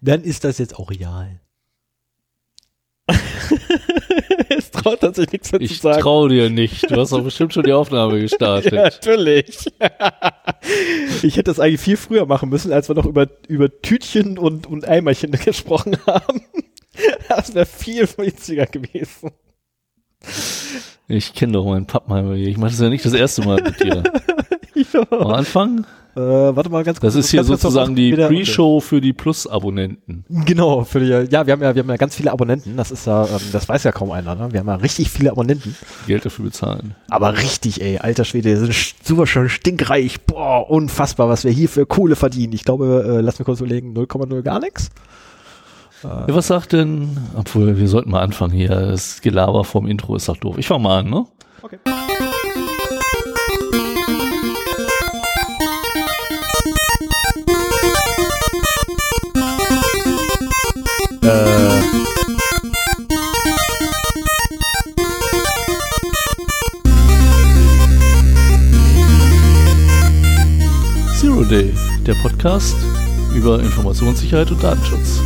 [0.00, 1.40] Dann ist das jetzt auch real.
[4.48, 6.90] es traut sich nichts mehr Ich traue dir nicht.
[6.90, 8.72] Du hast doch bestimmt schon die Aufnahme gestartet.
[8.72, 9.66] Ja, natürlich.
[11.22, 14.66] ich hätte das eigentlich viel früher machen müssen, als wir noch über, über Tütchen und,
[14.66, 16.42] und Eimerchen gesprochen haben.
[17.28, 19.30] Das wäre viel witziger gewesen.
[21.08, 22.48] Ich kenne doch meinen Pappenheimer hier.
[22.48, 24.02] Ich mache das ja nicht das erste Mal mit dir.
[25.10, 25.86] Am Anfang?
[26.16, 27.14] Äh, warte mal ganz kurz.
[27.14, 30.24] Das ist hier sozusagen die Pre-Show für die Plus-Abonnenten.
[30.28, 32.76] Genau, für die, ja, wir haben ja, wir haben ja ganz viele Abonnenten.
[32.76, 34.34] Das ist ja, ähm, das weiß ja kaum einer.
[34.34, 34.52] Ne?
[34.52, 35.76] Wir haben ja richtig viele Abonnenten.
[36.08, 36.96] Geld dafür bezahlen.
[37.08, 40.20] Aber richtig, ey, alter Schwede, wir sind super schön stinkreich.
[40.22, 42.54] Boah, unfassbar, was wir hier für Kohle verdienen.
[42.54, 44.90] Ich glaube, äh, lass mich kurz überlegen, 0,0 gar nichts.
[46.02, 50.28] Ja, was sagt denn, obwohl wir sollten mal anfangen hier, das Gelaber vom Intro ist
[50.28, 50.56] doch doof.
[50.58, 51.26] Ich fang mal an, ne?
[51.62, 51.78] Okay.
[61.30, 61.80] Äh,
[71.20, 71.72] Zero Day,
[72.04, 72.74] der Podcast
[73.32, 75.20] über Informationssicherheit und Datenschutz.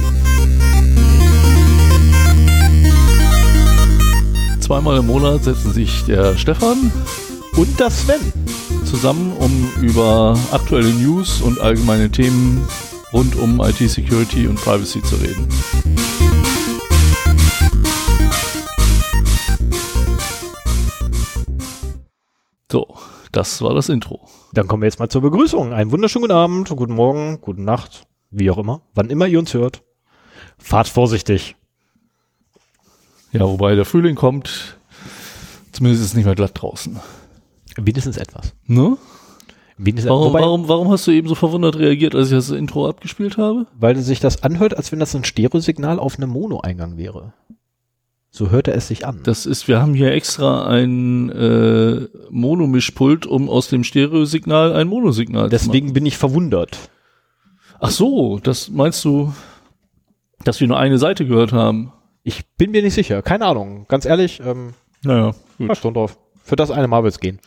[4.61, 6.92] Zweimal im Monat setzen sich der Stefan
[7.56, 8.20] und das Sven.
[8.84, 12.61] zusammen, um über aktuelle News und allgemeine Themen
[13.15, 15.48] rund um IT-Security und Privacy zu reden.
[22.70, 22.97] So,
[23.31, 24.29] das war das Intro.
[24.53, 25.73] Dann kommen wir jetzt mal zur Begrüßung.
[25.73, 29.55] Einen wunderschönen guten Abend, guten Morgen, guten Nacht, wie auch immer, wann immer ihr uns
[29.55, 29.85] hört.
[30.59, 31.55] Fahrt vorsichtig.
[33.31, 34.77] Ja, wobei der Frühling kommt,
[35.70, 36.98] zumindest ist es nicht mehr glatt draußen.
[37.77, 38.55] Wenigstens etwas.
[38.67, 38.97] Ne?
[39.77, 42.89] Wenigstens Warum, wobei, warum, warum hast du eben so verwundert reagiert, als ich das Intro
[42.89, 43.67] abgespielt habe?
[43.78, 47.33] Weil sich das anhört, als wenn das ein Stereosignal auf einem Mono-Eingang wäre.
[48.30, 49.20] So hörte es sich an.
[49.25, 55.45] Das ist, wir haben hier extra ein äh, Monomischpult, um aus dem Stereosignal ein Monosignal
[55.45, 55.95] zu Deswegen machen.
[55.95, 56.91] bin ich verwundert.
[57.80, 59.33] Ach so, das meinst du,
[60.45, 61.92] dass wir nur eine Seite gehört haben?
[62.23, 63.23] Ich bin mir nicht sicher.
[63.23, 63.86] Keine Ahnung.
[63.89, 64.70] Ganz ehrlich, ähm,
[65.02, 65.77] Naja, gut.
[65.77, 66.18] Stunden drauf.
[66.42, 67.39] Für das eine Mal wird's gehen.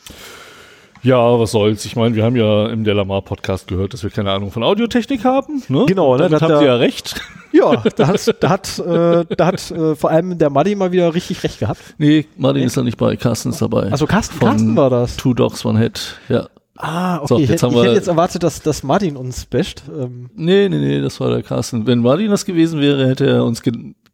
[1.08, 1.86] Ja, was soll's.
[1.86, 5.24] Ich meine, wir haben ja im Delamar Podcast gehört, dass wir keine Ahnung von Audiotechnik
[5.24, 5.64] haben.
[5.70, 5.86] Ne?
[5.88, 7.16] Genau, ne, Damit das habt hat ihr ja- recht.
[7.54, 11.14] Ja, da hat, da hat, äh, da hat äh, vor allem der Muddy mal wieder
[11.14, 11.80] richtig recht gehabt.
[11.98, 13.84] Nee, Martin ist da nicht bei, Carsten ist dabei.
[13.90, 15.16] Also Carsten, Von Carsten war das.
[15.16, 16.18] Two Dogs, One Head.
[16.28, 16.50] Ja.
[16.76, 17.28] Ah, okay.
[17.28, 19.84] So, ich jetzt hätte, haben ich hätte jetzt erwartet, dass, dass Martin uns basht.
[19.98, 21.88] Ähm, Nee, nee, nee, das war der Carsten.
[21.88, 23.62] Wenn Martin das gewesen wäre, hätte er uns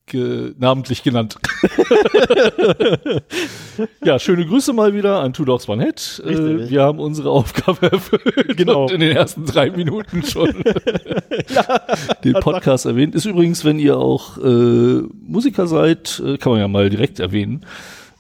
[0.06, 1.38] ge namentlich genannt.
[4.03, 6.22] ja, schöne Grüße mal wieder an Two Dogs One Head.
[6.25, 8.58] Äh, wir haben unsere Aufgabe erfüllt.
[8.58, 8.84] Genau.
[8.84, 10.53] Und in den ersten drei Minuten schon
[12.24, 13.16] den Podcast erwähnt.
[13.16, 17.66] Ist übrigens, wenn ihr auch äh, Musiker seid, äh, kann man ja mal direkt erwähnen,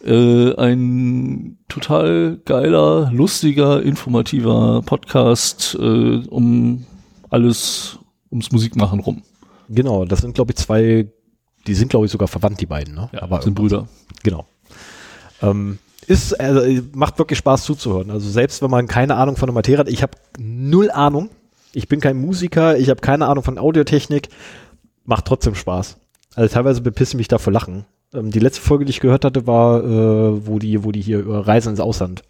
[0.03, 6.85] äh, ein total geiler, lustiger, informativer Podcast äh, um
[7.29, 7.99] alles
[8.31, 9.23] ums Musikmachen rum.
[9.69, 11.07] genau, das sind, glaube ich, zwei,
[11.67, 12.95] die sind, glaube ich, sogar verwandt, die beiden.
[12.95, 13.09] Ne?
[13.13, 13.87] Ja, sind Brüder.
[14.23, 14.45] Genau.
[15.41, 18.11] Ähm, ist, also, äh, macht wirklich Spaß zuzuhören.
[18.11, 21.29] Also selbst wenn man keine Ahnung von der Materie hat, ich habe null Ahnung.
[21.73, 24.29] Ich bin kein Musiker, ich habe keine Ahnung von Audiotechnik.
[25.05, 25.97] Macht trotzdem Spaß.
[26.35, 27.85] Also teilweise bepissen mich da vor Lachen.
[28.13, 31.19] Ähm, die letzte Folge, die ich gehört hatte, war, äh, wo die, wo die hier
[31.19, 32.23] über Reisen ins Ausland.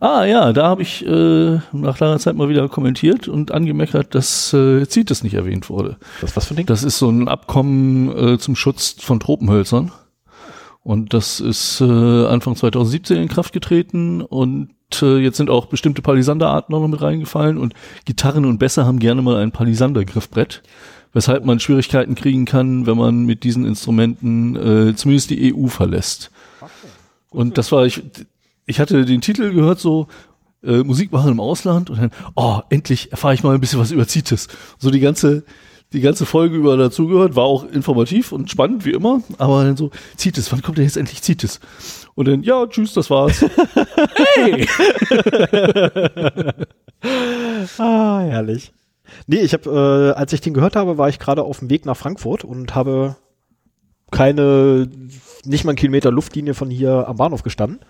[0.00, 4.52] Ah ja, da habe ich äh, nach langer Zeit mal wieder kommentiert und angemeckert, dass
[4.52, 5.96] äh, CITES nicht erwähnt wurde.
[6.20, 6.66] Das ist was für ein Ding?
[6.66, 9.92] Das ist so ein Abkommen äh, zum Schutz von Tropenhölzern.
[10.82, 14.70] Und das ist äh, Anfang 2017 in Kraft getreten und
[15.02, 17.74] äh, jetzt sind auch bestimmte Palisanderarten noch mit reingefallen und
[18.04, 20.62] Gitarren und Bässe haben gerne mal ein Palisander-Griffbrett,
[21.12, 26.30] weshalb man Schwierigkeiten kriegen kann, wenn man mit diesen Instrumenten äh, zumindest die EU verlässt.
[27.30, 28.04] Und das war ich,
[28.66, 30.08] ich hatte den Titel gehört so
[30.62, 33.92] äh, Musik machen im Ausland und dann, oh, endlich erfahre ich mal ein bisschen was
[33.92, 34.48] über CITES.
[34.78, 35.44] So die ganze,
[35.92, 39.90] die ganze Folge über dazugehört, war auch informativ und spannend wie immer, aber dann so,
[40.18, 41.60] CITES, wann kommt denn jetzt endlich CITES?
[42.14, 43.44] Und dann, ja, tschüss, das war's.
[44.34, 44.66] hey!
[47.78, 48.72] Ah, herrlich.
[49.26, 49.70] Nee, ich habe,
[50.14, 52.74] äh, als ich den gehört habe, war ich gerade auf dem Weg nach Frankfurt und
[52.74, 53.16] habe
[54.10, 54.88] keine,
[55.46, 57.80] nicht mal einen Kilometer Luftlinie von hier am Bahnhof gestanden.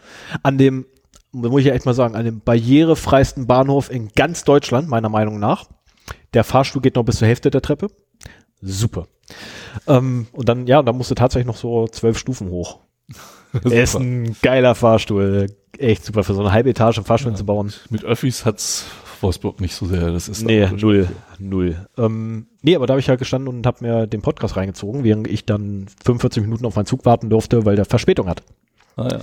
[0.43, 0.87] An dem,
[1.33, 5.39] muss ich ja echt mal sagen, an dem barrierefreisten Bahnhof in ganz Deutschland, meiner Meinung
[5.39, 5.67] nach.
[6.35, 7.89] Der Fahrstuhl geht noch bis zur Hälfte der Treppe.
[8.61, 9.07] Super.
[9.87, 12.81] Ähm, und dann, ja, da musste tatsächlich noch so zwölf Stufen hoch.
[13.65, 15.47] Ist ein geiler Fahrstuhl.
[15.79, 17.73] Echt super für so eine halbe Etage einen Fahrstuhl zu bauen.
[17.91, 18.87] Mit Öffis hat's
[19.23, 20.11] Wolfsburg nicht so sehr.
[20.13, 21.09] Das ist Nee, null.
[21.39, 21.87] Null.
[21.97, 25.29] Ähm, nee, aber da habe ich ja gestanden und habe mir den Podcast reingezogen, während
[25.29, 28.43] ich dann 45 Minuten auf meinen Zug warten durfte, weil der Verspätung hat.
[28.97, 29.19] Ah, ja.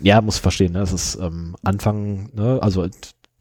[0.00, 0.80] Ja, muss verstehen, ne?
[0.80, 2.58] Es ist ähm, Anfang, ne?
[2.60, 2.86] Also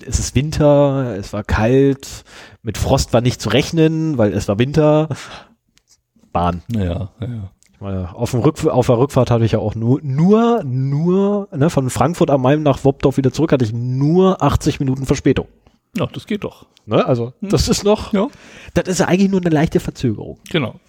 [0.05, 2.23] es ist Winter, es war kalt,
[2.61, 5.09] mit Frost war nicht zu rechnen, weil es war Winter.
[6.31, 6.63] Bahn.
[6.69, 7.51] Ja, ja.
[7.73, 11.47] Ich meine, auf, dem Rück, auf der Rückfahrt hatte ich ja auch nur, nur, nur,
[11.51, 15.47] ne, von Frankfurt am Main nach Wobdorf wieder zurück hatte ich nur 80 Minuten Verspätung.
[15.95, 16.65] Ja, das geht doch.
[16.85, 17.05] Ne?
[17.05, 18.27] Also, das ist noch, Ja,
[18.73, 20.39] das ist ja eigentlich nur eine leichte Verzögerung.
[20.49, 20.79] genau.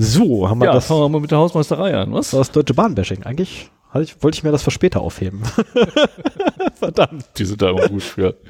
[0.00, 2.30] So, haben wir Ja, das, fangen wir mal mit der Hausmeisterei an, was?
[2.30, 3.24] das deutsche Bahnbashing.
[3.24, 3.68] Eigentlich
[4.00, 5.42] ich, wollte ich mir das für später aufheben.
[6.74, 7.26] Verdammt.
[7.36, 8.36] Die sind da immer gut für.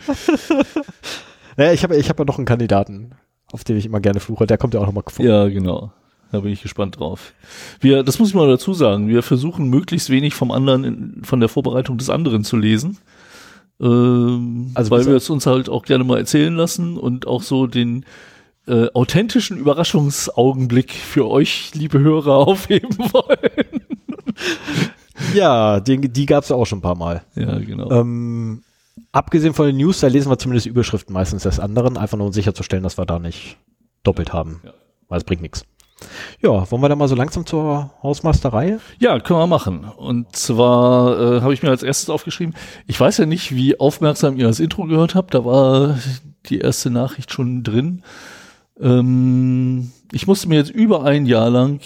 [1.56, 3.16] Naja, ich habe ich hab ja noch einen Kandidaten,
[3.50, 4.46] auf den ich immer gerne fluche.
[4.46, 5.24] Der kommt ja auch nochmal vor.
[5.24, 5.90] Ja, genau.
[6.30, 7.32] Da bin ich gespannt drauf.
[7.80, 11.40] Wir, das muss ich mal dazu sagen, wir versuchen möglichst wenig vom anderen, in, von
[11.40, 12.98] der Vorbereitung des anderen zu lesen.
[13.80, 17.66] Ähm, Also weil wir es uns halt auch gerne mal erzählen lassen und auch so
[17.66, 18.04] den
[18.66, 23.82] äh, authentischen Überraschungsaugenblick für euch, liebe Hörer, aufheben wollen.
[25.34, 27.22] Ja, den, die gab es ja auch schon ein paar Mal.
[27.34, 27.90] Ja, genau.
[27.90, 28.62] Ähm,
[29.12, 32.32] abgesehen von den News, da lesen wir zumindest Überschriften meistens des anderen, einfach nur um
[32.32, 33.56] sicherzustellen, dass wir da nicht
[34.02, 34.60] doppelt haben.
[34.64, 34.72] Ja.
[35.08, 35.64] Weil es bringt nichts.
[36.40, 38.78] Ja, wollen wir da mal so langsam zur Hausmeisterei?
[38.98, 39.84] Ja, können wir machen.
[39.84, 42.54] Und zwar äh, habe ich mir als erstes aufgeschrieben,
[42.86, 45.98] ich weiß ja nicht, wie aufmerksam ihr das Intro gehört habt, da war
[46.46, 48.02] die erste Nachricht schon drin.
[48.80, 51.80] Ähm, ich musste mir jetzt über ein Jahr lang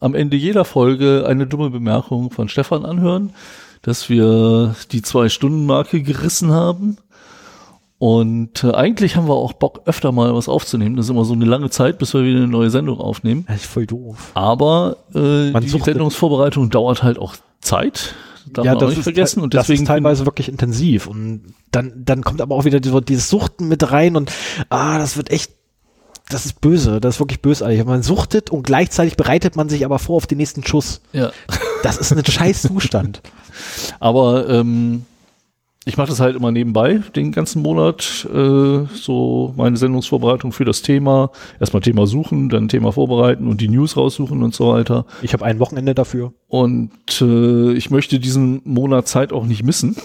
[0.00, 3.34] am Ende jeder Folge eine dumme Bemerkung von Stefan anhören,
[3.82, 6.96] dass wir die Zwei-Stunden-Marke gerissen haben.
[8.00, 10.96] Und äh, eigentlich haben wir auch Bock, öfter mal was aufzunehmen.
[10.96, 13.44] Das ist immer so eine lange Zeit, bis wir wieder eine neue Sendung aufnehmen.
[13.46, 14.30] Das ist voll doof.
[14.32, 18.14] Aber äh, Man die Sendungsvorbereitung dauert halt auch Zeit.
[18.54, 19.40] Darf man auch nicht vergessen.
[19.40, 21.08] te- Und das deswegen ist teilweise wirklich intensiv.
[21.08, 24.32] Und dann, dann kommt aber auch wieder diese, dieses Suchten mit rein und
[24.70, 25.52] ah, das wird echt,
[26.30, 27.84] das ist böse, das ist wirklich bösartig.
[27.84, 31.02] Man suchtet und gleichzeitig bereitet man sich aber vor auf den nächsten Schuss.
[31.12, 31.32] ja.
[31.82, 33.20] Das ist ein scheiß Zustand.
[34.00, 35.04] Aber ähm,
[35.86, 40.82] ich mache das halt immer nebenbei, den ganzen Monat, äh, so meine Sendungsvorbereitung für das
[40.82, 41.30] Thema.
[41.58, 45.06] Erstmal Thema suchen, dann Thema vorbereiten und die News raussuchen und so weiter.
[45.22, 46.34] Ich habe ein Wochenende dafür.
[46.48, 46.92] Und
[47.22, 49.96] äh, ich möchte diesen Monat Zeit auch nicht missen.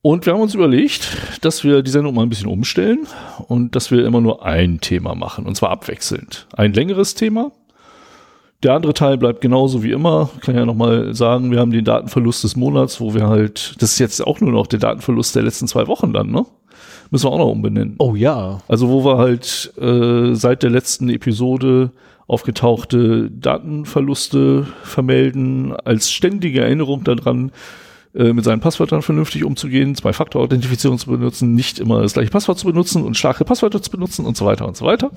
[0.00, 3.06] Und wir haben uns überlegt, dass wir die Sendung mal ein bisschen umstellen
[3.48, 6.46] und dass wir immer nur ein Thema machen, und zwar abwechselnd.
[6.52, 7.52] Ein längeres Thema.
[8.62, 10.30] Der andere Teil bleibt genauso wie immer.
[10.36, 13.92] Ich kann ja nochmal sagen, wir haben den Datenverlust des Monats, wo wir halt, das
[13.92, 16.46] ist jetzt auch nur noch der Datenverlust der letzten zwei Wochen dann, ne?
[17.10, 17.96] Müssen wir auch noch umbenennen.
[17.98, 18.60] Oh ja.
[18.66, 21.90] Also wo wir halt äh, seit der letzten Episode
[22.26, 27.52] aufgetauchte Datenverluste vermelden, als ständige Erinnerung daran,
[28.14, 32.66] äh, mit seinen Passwörtern vernünftig umzugehen, Zwei-Faktor-Authentifizierung zu benutzen, nicht immer das gleiche Passwort zu
[32.66, 35.10] benutzen und starke Passwörter zu benutzen und so weiter und so weiter.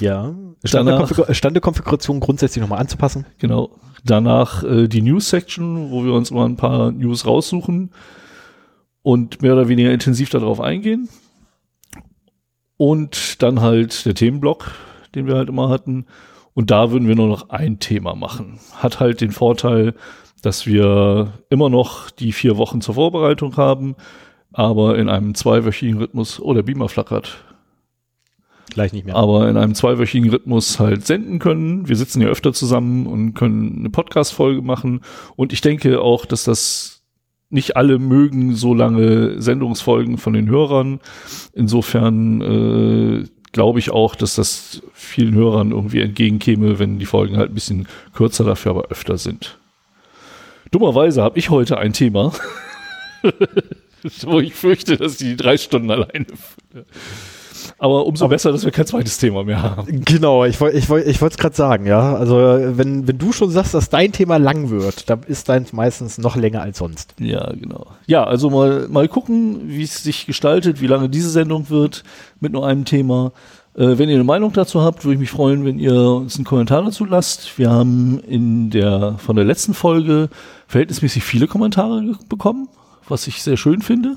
[0.00, 0.34] Ja.
[0.62, 3.26] Danach- Standekonfigur- Standekonfiguration grundsätzlich nochmal anzupassen.
[3.38, 3.70] Genau.
[4.04, 7.90] Danach äh, die News-Section, wo wir uns mal ein paar News raussuchen
[9.02, 11.08] und mehr oder weniger intensiv darauf eingehen.
[12.76, 14.72] Und dann halt der Themenblock,
[15.14, 16.06] den wir halt immer hatten.
[16.54, 18.58] Und da würden wir nur noch ein Thema machen.
[18.74, 19.94] Hat halt den Vorteil,
[20.42, 23.96] dass wir immer noch die vier Wochen zur Vorbereitung haben,
[24.52, 27.38] aber in einem zweiwöchigen Rhythmus, oh, der Beamer flackert,
[28.70, 29.16] Gleich nicht mehr.
[29.16, 31.88] aber in einem zweiwöchigen Rhythmus halt senden können.
[31.88, 35.00] Wir sitzen ja öfter zusammen und können eine Podcast-Folge machen.
[35.36, 37.02] Und ich denke auch, dass das
[37.48, 41.00] nicht alle mögen so lange Sendungsfolgen von den Hörern.
[41.52, 47.50] Insofern äh, glaube ich auch, dass das vielen Hörern irgendwie entgegenkäme, wenn die Folgen halt
[47.50, 49.58] ein bisschen kürzer, dafür aber öfter sind.
[50.72, 52.32] Dummerweise habe ich heute ein Thema,
[54.22, 56.26] wo ich fürchte, dass die drei Stunden alleine.
[57.78, 60.04] Aber umso besser, dass wir kein zweites Thema mehr haben.
[60.04, 62.16] Genau, ich wollte ich wollt, ich wollte es gerade sagen, ja.
[62.16, 66.16] Also wenn, wenn du schon sagst, dass dein Thema lang wird, dann ist deins meistens
[66.16, 67.14] noch länger als sonst.
[67.18, 67.86] Ja, genau.
[68.06, 72.02] Ja, also mal, mal gucken, wie es sich gestaltet, wie lange diese Sendung wird
[72.40, 73.32] mit nur einem Thema.
[73.76, 76.46] Äh, wenn ihr eine Meinung dazu habt, würde ich mich freuen, wenn ihr uns einen
[76.46, 77.58] Kommentar dazu lasst.
[77.58, 80.30] Wir haben in der, von der letzten Folge
[80.66, 82.68] verhältnismäßig viele Kommentare bekommen,
[83.06, 84.16] was ich sehr schön finde.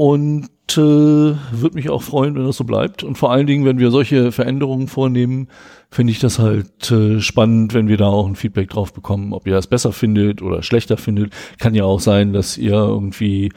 [0.00, 3.04] Und äh, würde mich auch freuen, wenn das so bleibt.
[3.04, 5.48] Und vor allen Dingen, wenn wir solche Veränderungen vornehmen,
[5.90, 9.46] finde ich das halt äh, spannend, wenn wir da auch ein Feedback drauf bekommen, ob
[9.46, 11.34] ihr das besser findet oder schlechter findet.
[11.58, 13.52] Kann ja auch sein, dass ihr irgendwie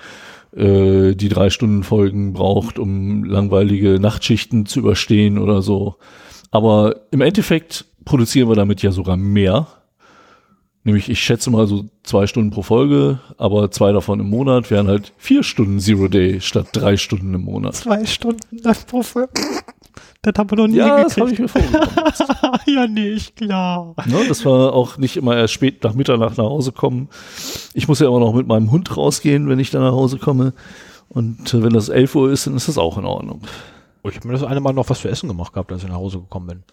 [0.53, 5.95] äh, die drei Stunden Folgen braucht, um langweilige Nachtschichten zu überstehen oder so.
[6.51, 9.67] Aber im Endeffekt produzieren wir damit ja sogar mehr.
[10.85, 14.87] Nämlich, ich schätze mal so zwei Stunden pro Folge, aber zwei davon im Monat wären
[14.87, 17.75] halt vier Stunden Zero Day statt drei Stunden im Monat.
[17.75, 19.31] Zwei Stunden pro Folge.
[20.23, 21.89] Das haben wir noch nie Ja, das habe ich mir vorgenommen.
[22.65, 23.93] ja, nicht klar.
[24.05, 27.09] Ne, das war auch nicht immer erst spät nach Mitternacht nach Hause kommen.
[27.73, 30.53] Ich muss ja immer noch mit meinem Hund rausgehen, wenn ich dann nach Hause komme.
[31.09, 33.41] Und äh, wenn das 11 Uhr ist, dann ist das auch in Ordnung.
[34.03, 35.89] Oh, Ich habe mir das eine Mal noch was für Essen gemacht gehabt, als ich
[35.89, 36.63] nach Hause gekommen bin.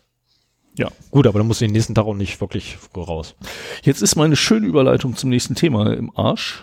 [0.81, 0.89] Ja.
[1.11, 3.35] Gut, aber dann muss ich den nächsten Tag auch nicht wirklich raus.
[3.83, 6.63] Jetzt ist meine schöne Überleitung zum nächsten Thema im Arsch.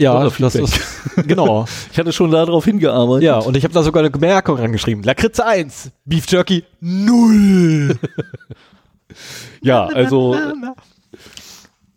[0.00, 0.80] Ja, das ist,
[1.28, 1.64] genau.
[1.92, 3.22] Ich hatte schon darauf hingearbeitet.
[3.22, 5.04] Ja, und ich habe da sogar eine Bemerkung rangeschrieben.
[5.04, 7.96] Lakritze 1, Beef Jerky 0.
[9.62, 10.34] ja also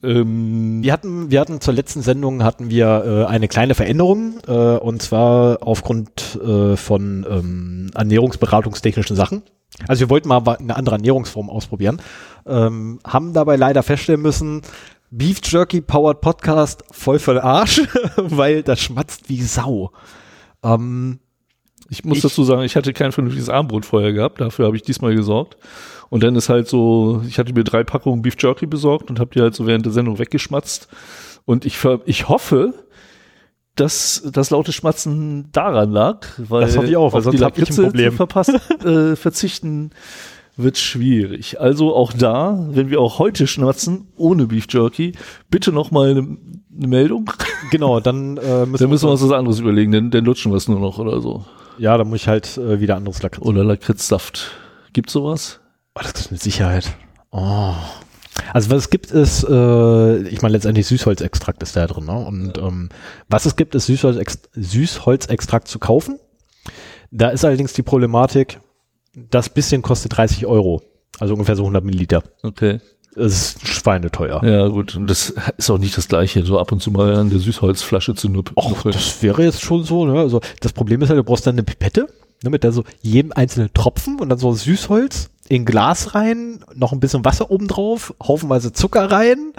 [0.06, 4.52] ähm, Wir hatten, wir hatten zur letzten Sendung hatten wir äh, eine kleine Veränderung äh,
[4.52, 9.44] und zwar aufgrund äh, von ähm, ernährungsberatungstechnischen Sachen.
[9.88, 12.02] Also wir wollten mal eine andere Ernährungsform ausprobieren,
[12.46, 14.62] ähm, haben dabei leider feststellen müssen,
[15.12, 17.82] Beef Jerky Powered Podcast voll den Arsch,
[18.18, 19.92] weil das schmatzt wie Sau.
[20.64, 21.20] Ähm,
[21.90, 24.42] ich muss Ich- dazu sagen, ich hatte kein vernünftiges Abendbrot vorher gehabt.
[24.42, 25.58] Dafür habe ich diesmal gesorgt.
[26.10, 29.32] Und dann ist halt so, ich hatte mir drei Packungen Beef Jerky besorgt und habe
[29.34, 30.88] die halt so während der Sendung weggeschmatzt.
[31.46, 32.74] Und ich, ich hoffe,
[33.76, 37.58] dass das laute Schmatzen daran lag, weil Das hoffe ich auch, weil sonst die hab
[37.58, 38.14] ich ein Problem.
[38.14, 38.52] verpasst,
[38.86, 39.92] äh, verzichten
[40.58, 41.60] wird schwierig.
[41.60, 45.12] Also auch da, wenn wir auch heute schmatzen, ohne Beef Jerky,
[45.50, 46.38] bitte noch mal eine,
[46.78, 47.30] eine Meldung.
[47.72, 50.58] genau, dann äh, müssen, Dann müssen wir uns was anderes überlegen, denn dann lutschen wir
[50.58, 51.44] es nur noch oder so.
[51.78, 53.46] Ja, dann muss ich halt äh, wieder anderes Lakritz.
[53.46, 54.52] Oder Lakritzsaft.
[54.94, 55.60] Gibt's sowas?
[55.96, 56.96] Oh, das ist mit Sicherheit.
[57.32, 57.74] Oh.
[58.54, 62.06] Also was es gibt ist, äh, ich meine letztendlich Süßholzextrakt ist da drin.
[62.06, 62.18] Ne?
[62.18, 62.90] Und ähm,
[63.30, 66.20] was es gibt, ist Süßholzex Süßholzextrakt zu kaufen.
[67.12, 68.60] Da ist allerdings die Problematik,
[69.14, 70.82] das bisschen kostet 30 Euro.
[71.20, 72.24] Also ungefähr so 100 Milliliter.
[72.44, 72.82] Okay.
[73.16, 74.44] Das ist schweineteuer.
[74.44, 74.96] Ja, gut.
[74.96, 78.14] Und das ist auch nicht das Gleiche, so ab und zu mal an der Süßholzflasche
[78.16, 80.06] zu nupp- Och, das wäre jetzt schon so.
[80.06, 80.20] Ne?
[80.20, 82.08] Also das Problem ist halt, du brauchst dann eine Pipette,
[82.44, 86.92] ne, mit der so jedem einzelnen Tropfen und dann so Süßholz in Glas rein, noch
[86.92, 89.54] ein bisschen Wasser oben drauf, haufenweise Zucker rein.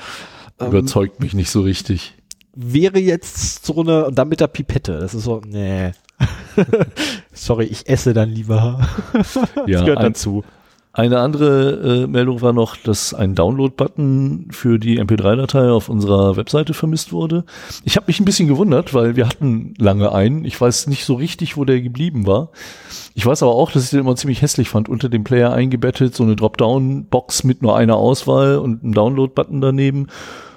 [0.61, 2.15] Ähm, Überzeugt mich nicht so richtig.
[2.55, 4.99] wäre jetzt so eine, und dann mit der Pipette.
[4.99, 5.93] Das ist so, nee.
[7.33, 8.81] Sorry, ich esse dann lieber.
[9.13, 10.45] Ja, das gehört ein, dazu.
[10.97, 16.73] Eine andere äh, Meldung war noch, dass ein Download-Button für die MP3-Datei auf unserer Webseite
[16.73, 17.45] vermisst wurde.
[17.85, 20.47] Ich habe mich ein bisschen gewundert, weil wir hatten lange einen.
[20.47, 22.49] Ich weiß nicht so richtig, wo der geblieben war.
[23.15, 24.89] Ich weiß aber auch, dass ich den immer ziemlich hässlich fand.
[24.89, 30.07] Unter dem Player eingebettet, so eine Dropdown-Box mit nur einer Auswahl und einem Download-Button daneben.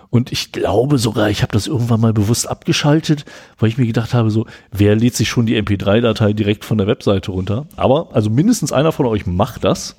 [0.10, 3.26] Und ich glaube sogar, ich habe das irgendwann mal bewusst abgeschaltet,
[3.60, 6.88] weil ich mir gedacht habe, so, wer lädt sich schon die MP3-Datei direkt von der
[6.88, 7.68] Webseite runter?
[7.76, 9.98] Aber, also mindestens einer von euch macht das.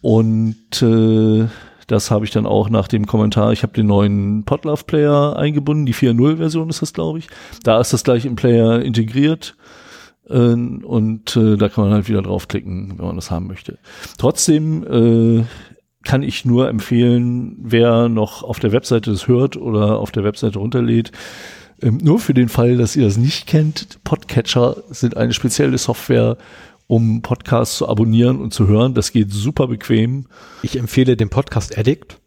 [0.00, 1.46] Und äh,
[1.86, 5.94] das habe ich dann auch nach dem Kommentar, ich habe den neuen Podlove-Player eingebunden, die
[5.94, 7.28] 4.0-Version ist das, glaube ich.
[7.64, 9.56] Da ist das gleich im Player integriert.
[10.28, 13.78] Äh, und äh, da kann man halt wieder draufklicken, wenn man das haben möchte.
[14.18, 15.44] Trotzdem äh,
[16.04, 20.58] kann ich nur empfehlen, wer noch auf der Webseite das hört oder auf der Webseite
[20.58, 21.12] runterlädt,
[21.80, 26.36] ähm, nur für den Fall, dass ihr das nicht kennt, Podcatcher sind eine spezielle Software,
[26.88, 28.94] um Podcasts zu abonnieren und zu hören.
[28.94, 30.26] Das geht super bequem.
[30.62, 32.18] Ich empfehle den Podcast Addict.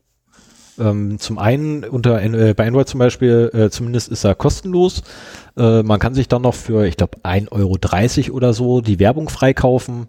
[0.80, 5.04] Ähm, zum einen unter äh, bei Android zum Beispiel, äh, zumindest ist er kostenlos.
[5.58, 9.30] Äh, man kann sich dann noch für, ich glaube, 1,30 Euro oder so die Werbung
[9.30, 10.08] freikaufen.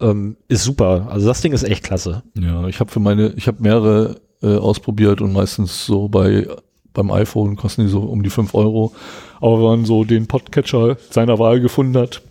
[0.00, 1.08] Ähm, ist super.
[1.10, 2.22] Also das Ding ist echt klasse.
[2.34, 6.46] Ja, ich habe für meine, ich habe mehrere äh, ausprobiert und meistens so bei
[6.92, 8.92] beim iPhone kosten die so um die 5 Euro.
[9.40, 12.22] Aber wenn man so den Podcatcher seiner Wahl gefunden hat,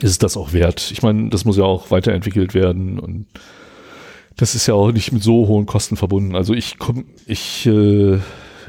[0.00, 0.90] ist es das auch wert.
[0.92, 3.26] Ich meine, das muss ja auch weiterentwickelt werden und
[4.36, 6.36] das ist ja auch nicht mit so hohen Kosten verbunden.
[6.36, 8.18] Also ich komm, ich äh,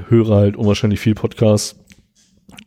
[0.07, 1.75] höre halt unwahrscheinlich viel Podcasts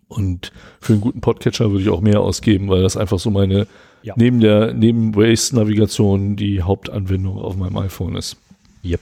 [0.08, 3.66] und für einen guten Podcatcher würde ich auch mehr ausgeben, weil das einfach so meine
[4.02, 4.14] Ja.
[4.16, 8.36] neben der neben Waze-Navigation die Hauptanwendung auf meinem iPhone ist.
[8.84, 9.00] Yep.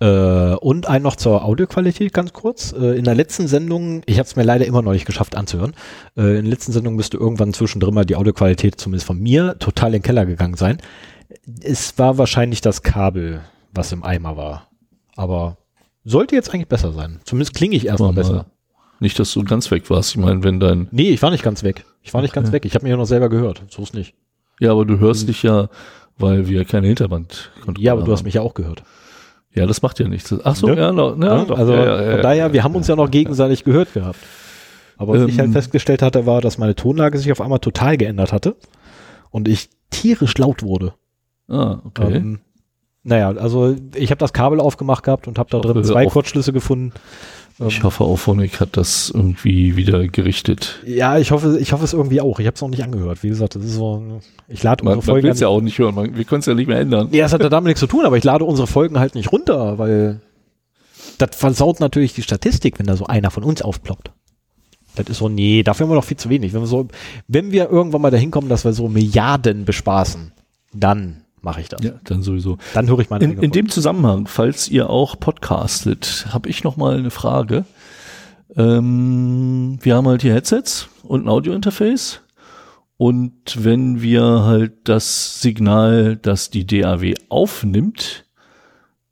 [0.00, 2.72] Äh, und ein noch zur Audioqualität ganz kurz.
[2.72, 5.74] Äh, in der letzten Sendung, ich habe es mir leider immer noch nicht geschafft anzuhören,
[6.16, 9.88] äh, in der letzten Sendung müsste irgendwann zwischendrin mal die Audioqualität zumindest von mir total
[9.88, 10.78] in den Keller gegangen sein.
[11.62, 13.40] Es war wahrscheinlich das Kabel,
[13.72, 14.68] was im Eimer war.
[15.16, 15.56] Aber
[16.04, 17.20] sollte jetzt eigentlich besser sein.
[17.24, 18.20] Zumindest klinge ich erstmal Mal.
[18.20, 18.46] besser.
[19.00, 20.10] Nicht, dass du ganz weg warst.
[20.10, 21.84] Ich meine, wenn dein Nee, ich war nicht ganz weg.
[22.02, 22.64] Ich war nicht ganz weg.
[22.64, 23.62] Ich habe mich ja noch selber gehört.
[23.68, 24.14] So ist nicht.
[24.60, 25.68] ja, aber du hörst dich ja,
[26.16, 28.82] weil wir keine Hinterband Ja, aber du hast mich ja auch gehört.
[29.56, 30.34] Ja, das macht ja nichts.
[30.44, 30.76] Ach so, Ne?
[30.76, 33.10] ja, no, ja, Ja, doch, also ja, ja, von daher, wir haben uns ja noch
[33.10, 34.18] gegenseitig gehört gehabt.
[34.98, 35.40] Aber was ich Ähm.
[35.44, 38.56] halt festgestellt hatte, war, dass meine Tonlage sich auf einmal total geändert hatte
[39.30, 40.92] und ich tierisch laut wurde.
[41.48, 42.16] Ah, okay.
[42.16, 42.40] Ähm,
[43.02, 46.92] Naja, also ich habe das Kabel aufgemacht gehabt und habe da drin zwei Kurzschlüsse gefunden.
[47.58, 50.82] Ich hoffe, Auphonic hat das irgendwie wieder gerichtet.
[50.86, 52.38] Ja, ich hoffe, ich hoffe es irgendwie auch.
[52.38, 53.22] Ich habe es noch nicht angehört.
[53.22, 55.28] Wie gesagt, das ist so, ich lade Man, unsere man Folgen.
[55.32, 57.08] es ja auch nicht hören, man, wir können es ja nicht mehr ändern.
[57.10, 59.32] Nee, das hat ja damit nichts zu tun, aber ich lade unsere Folgen halt nicht
[59.32, 60.20] runter, weil
[61.16, 64.10] das versaut natürlich die Statistik, wenn da so einer von uns aufploppt.
[64.96, 66.52] Das ist so, nee, dafür haben wir noch viel zu wenig.
[66.52, 66.88] Wenn wir so,
[67.26, 70.32] wenn wir irgendwann mal dahin kommen, dass wir so Milliarden bespaßen,
[70.74, 71.82] dann mache ich das.
[71.82, 72.58] Ja, dann sowieso.
[72.74, 76.76] Dann höre ich meine In, in dem Zusammenhang, falls ihr auch podcastet, habe ich noch
[76.76, 77.64] mal eine Frage.
[78.54, 82.20] Ähm, wir haben halt hier Headsets und ein Audiointerface.
[82.98, 88.24] Und wenn wir halt das Signal, das die DAW aufnimmt,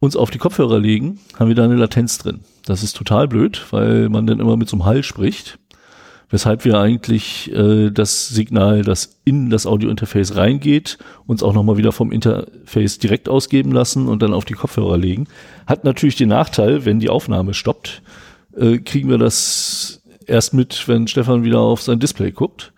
[0.00, 2.40] uns auf die Kopfhörer legen, haben wir da eine Latenz drin.
[2.66, 5.58] Das ist total blöd, weil man dann immer mit so einem Hall spricht.
[6.30, 11.92] Weshalb wir eigentlich äh, das Signal, das in das Audiointerface reingeht, uns auch nochmal wieder
[11.92, 15.26] vom Interface direkt ausgeben lassen und dann auf die Kopfhörer legen.
[15.66, 18.02] Hat natürlich den Nachteil, wenn die Aufnahme stoppt,
[18.56, 22.72] äh, kriegen wir das erst mit, wenn Stefan wieder auf sein Display guckt.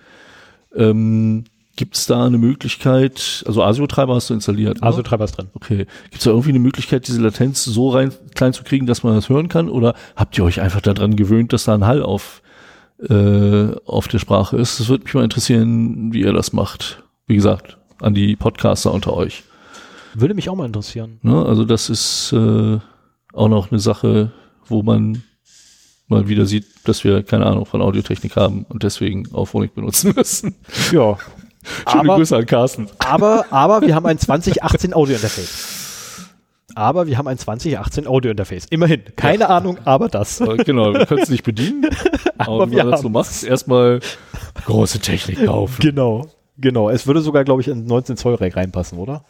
[0.75, 1.45] Ähm,
[1.77, 4.83] Gibt es da eine Möglichkeit, also ASIO-Treiber hast du installiert?
[4.83, 5.05] Also ne?
[5.05, 5.49] Treiber ist drin.
[5.53, 5.87] Okay.
[6.05, 9.15] Gibt es da irgendwie eine Möglichkeit, diese Latenz so rein klein zu kriegen, dass man
[9.15, 9.69] das hören kann?
[9.69, 12.41] Oder habt ihr euch einfach daran gewöhnt, dass da ein Hall auf,
[13.09, 14.81] äh, auf der Sprache ist?
[14.81, 17.03] Das würde mich mal interessieren, wie ihr das macht.
[17.27, 19.43] Wie gesagt, an die Podcaster unter euch.
[20.15, 21.19] Würde mich auch mal interessieren.
[21.23, 21.45] Ne?
[21.45, 22.79] Also das ist äh,
[23.33, 24.33] auch noch eine Sache,
[24.67, 25.23] wo man
[26.09, 30.55] mal wieder sieht, dass wir keine Ahnung von Audiotechnik haben und deswegen Auphonic benutzen müssen.
[30.93, 31.19] Ja.
[31.91, 32.87] Schöne Aber- Grüße an Carsten.
[33.01, 35.76] Aber, aber wir haben ein 2018 Audio-Interface.
[36.77, 38.67] Aber wir haben ein 2018 Audio-Interface.
[38.69, 39.01] Immerhin.
[39.17, 40.43] Keine Ahnung, aber das.
[40.43, 41.87] Aber genau, wir können es nicht bedienen.
[42.39, 44.01] aber wenn wir man das so macht, erstmal
[44.67, 45.81] große Technik kaufen.
[45.81, 46.29] Genau.
[46.59, 46.91] Genau.
[46.91, 49.25] Es würde sogar, glaube ich, in 19 Zoll Rack reinpassen, oder?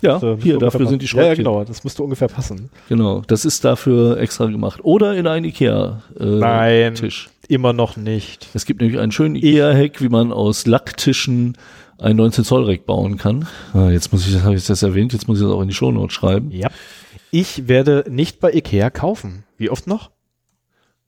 [0.00, 1.16] Ja, äh, müsste hier, dafür sind die passen.
[1.18, 1.44] Ja, ja, Schräubchen.
[1.44, 1.64] genau.
[1.64, 2.70] Das müsste ungefähr passen.
[2.88, 4.80] Genau, das ist dafür extra gemacht.
[4.82, 6.18] Oder in einen Ikea-Tisch.
[6.18, 6.94] Äh, Nein.
[6.94, 7.28] Tisch.
[7.48, 8.48] Immer noch nicht.
[8.54, 11.58] Es gibt nämlich einen schönen Ikea-Hack, wie man aus Lacktischen
[11.98, 13.46] ein 19 Zoll Rack bauen kann.
[13.72, 15.68] Ah, jetzt muss ich, das habe ich das erwähnt, jetzt muss ich das auch in
[15.68, 16.50] die Shownotes schreiben.
[16.50, 16.68] Ja.
[17.30, 19.44] Ich werde nicht bei Ikea kaufen.
[19.56, 20.10] Wie oft noch?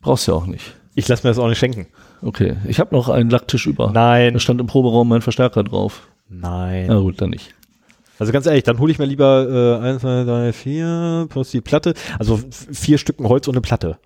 [0.01, 0.75] Brauchst ja auch nicht.
[0.95, 1.87] Ich lasse mir das auch nicht schenken.
[2.23, 3.91] Okay, ich habe noch einen Lacktisch über.
[3.93, 4.35] Nein.
[4.35, 6.09] Da stand im Proberaum mein Verstärker drauf.
[6.29, 6.87] Nein.
[6.89, 7.55] Na gut, dann nicht.
[8.19, 11.61] Also ganz ehrlich, dann hole ich mir lieber äh, 1, 2, 3, 4 plus die
[11.61, 11.95] Platte.
[12.19, 13.99] Also vier Stücken Holz und eine Platte.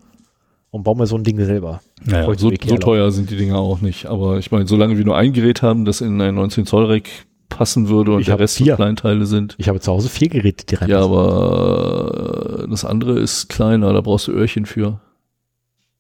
[0.72, 1.82] Und baue mir so ein Ding selber.
[2.02, 4.06] Naja, so, so teuer sind die Dinger auch nicht.
[4.06, 7.08] Aber ich meine, solange wir nur ein Gerät haben, das in ein 19 Zoll Rack
[7.50, 8.72] passen würde und Ich der Rest vier.
[8.72, 9.54] so Kleinteile sind.
[9.58, 11.12] Ich habe zu Hause vier Geräte, die Ja, reinpassen.
[11.12, 14.98] aber äh, das andere ist kleiner, da brauchst du Öhrchen für.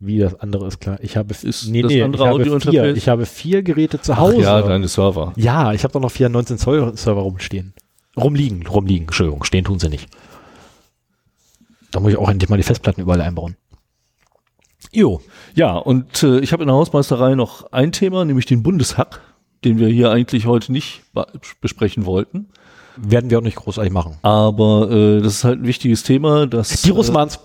[0.00, 0.98] Wie das andere ist klar.
[1.02, 2.96] Ich habe Ist das nee, andere ich habe vier.
[2.96, 4.36] Ich habe vier Geräte zu Hause.
[4.38, 5.34] Ach ja, deine Server.
[5.36, 7.74] Ja, ich habe doch noch vier 19 Zoll Server rumstehen.
[8.16, 9.04] Rumliegen, rumliegen.
[9.08, 10.08] Entschuldigung, stehen tun sie nicht.
[11.90, 13.56] Da muss ich auch endlich mal die Festplatten überall einbauen.
[14.92, 15.20] Jo.
[15.54, 19.20] Ja, und äh, ich habe in der Hausmeisterei noch ein Thema, nämlich den Bundeshack,
[19.64, 21.02] den wir hier eigentlich heute nicht
[21.60, 22.48] besprechen wollten.
[22.96, 24.18] Werden wir auch nicht großartig machen.
[24.22, 26.46] Aber äh, das ist halt ein wichtiges Thema.
[26.46, 27.36] Das, Die Russen waren's.
[27.36, 27.40] Äh,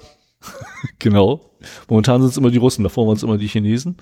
[0.99, 1.51] genau.
[1.87, 3.97] Momentan sind es immer die Russen, davor waren es immer die Chinesen.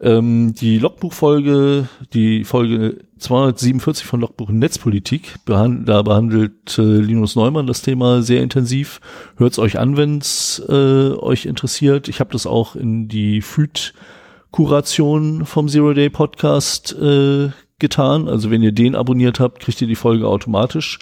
[0.00, 7.66] Ähm, die Logbuchfolge, die Folge 247 von Logbuch Netzpolitik, behand, da behandelt äh, Linus Neumann
[7.66, 9.00] das Thema sehr intensiv.
[9.36, 12.08] Hört's euch an, wenn's äh, euch interessiert.
[12.08, 18.28] Ich habe das auch in die FÜD-Kuration vom Zero Day Podcast äh, getan.
[18.28, 20.98] Also wenn ihr den abonniert habt, kriegt ihr die Folge automatisch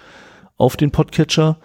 [0.57, 1.59] auf den Podcatcher.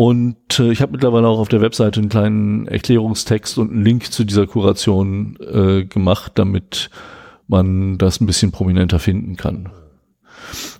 [0.00, 4.12] Und äh, ich habe mittlerweile auch auf der Webseite einen kleinen Erklärungstext und einen Link
[4.12, 6.88] zu dieser Kuration äh, gemacht, damit
[7.48, 9.70] man das ein bisschen prominenter finden kann.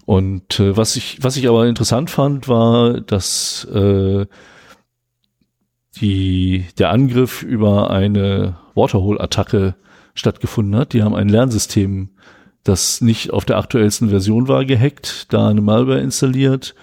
[0.06, 4.26] Und äh, was ich was ich aber interessant fand, war, dass äh,
[5.96, 9.74] die der Angriff über eine Waterhole-Attacke
[10.14, 10.92] stattgefunden hat.
[10.92, 12.10] Die haben ein Lernsystem,
[12.62, 16.76] das nicht auf der aktuellsten Version war, gehackt, da eine Malware installiert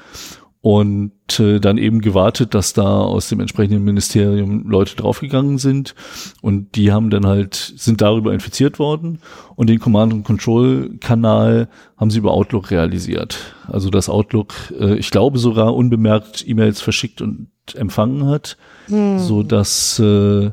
[0.66, 5.94] und äh, dann eben gewartet, dass da aus dem entsprechenden Ministerium Leute draufgegangen sind.
[6.42, 9.20] Und die haben dann halt sind darüber infiziert worden.
[9.56, 13.38] Und den Command and Control Kanal haben sie über Outlook realisiert.
[13.68, 20.00] Also dass Outlook, äh, ich glaube sogar unbemerkt E-Mails verschickt und empfangen hat, so dass
[20.00, 20.50] äh,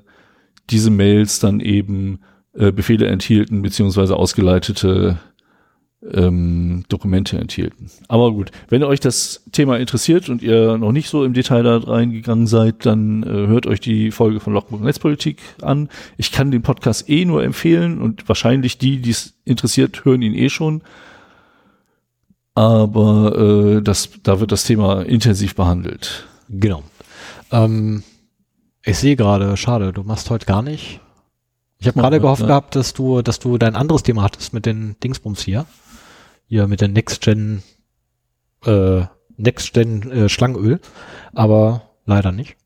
[0.68, 2.20] diese Mails dann eben
[2.52, 5.20] äh, Befehle enthielten beziehungsweise ausgeleitete
[6.10, 7.90] ähm, Dokumente enthielten.
[8.08, 11.78] Aber gut, wenn euch das Thema interessiert und ihr noch nicht so im Detail da
[11.78, 15.88] reingegangen seid, dann äh, hört euch die Folge von Logbuch Netzpolitik an.
[16.16, 20.34] Ich kann den Podcast eh nur empfehlen und wahrscheinlich die, die es interessiert, hören ihn
[20.34, 20.82] eh schon.
[22.54, 26.26] Aber äh, das, da wird das Thema intensiv behandelt.
[26.48, 26.82] Genau.
[27.50, 28.02] Ähm,
[28.84, 31.00] ich sehe gerade, schade, du machst heute gar nicht.
[31.78, 32.48] Ich habe gerade gehofft ja.
[32.48, 35.66] gehabt, dass du, dass du dein anderes Thema hattest mit den Dingsbums hier.
[36.52, 37.62] Hier mit den Next Gen,
[38.66, 39.04] äh,
[39.38, 40.80] Next Gen äh, Schlangenöl.
[41.32, 42.56] Aber leider nicht.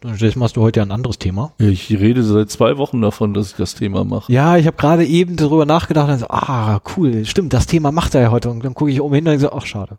[0.00, 1.52] Stattdessen machst du heute ja ein anderes Thema.
[1.58, 4.32] Ich rede seit zwei Wochen davon, dass ich das Thema mache.
[4.32, 8.16] Ja, ich habe gerade eben darüber nachgedacht und so, ah, cool, stimmt, das Thema macht
[8.16, 8.50] er ja heute.
[8.50, 9.98] Und dann gucke ich oben hin und so, ach, schade.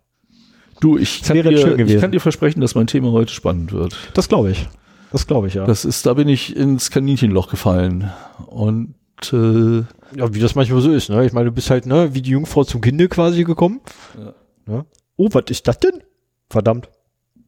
[0.80, 3.96] Du, ich Das kann, dir, ich kann dir versprechen, dass mein Thema heute spannend wird.
[4.12, 4.68] Das glaube ich.
[5.10, 5.64] Das glaube ich, ja.
[5.64, 8.12] Das ist, da bin ich ins Kaninchenloch gefallen.
[8.44, 8.94] Und
[9.32, 9.84] äh,
[10.16, 11.24] Ja, wie das manchmal so ist, ne?
[11.26, 13.80] Ich meine, du bist halt, ne, wie die Jungfrau zum Kinde quasi gekommen.
[14.18, 14.34] Ja.
[14.66, 14.84] Ne?
[15.16, 16.02] Oh, was ist das denn?
[16.50, 16.88] Verdammt.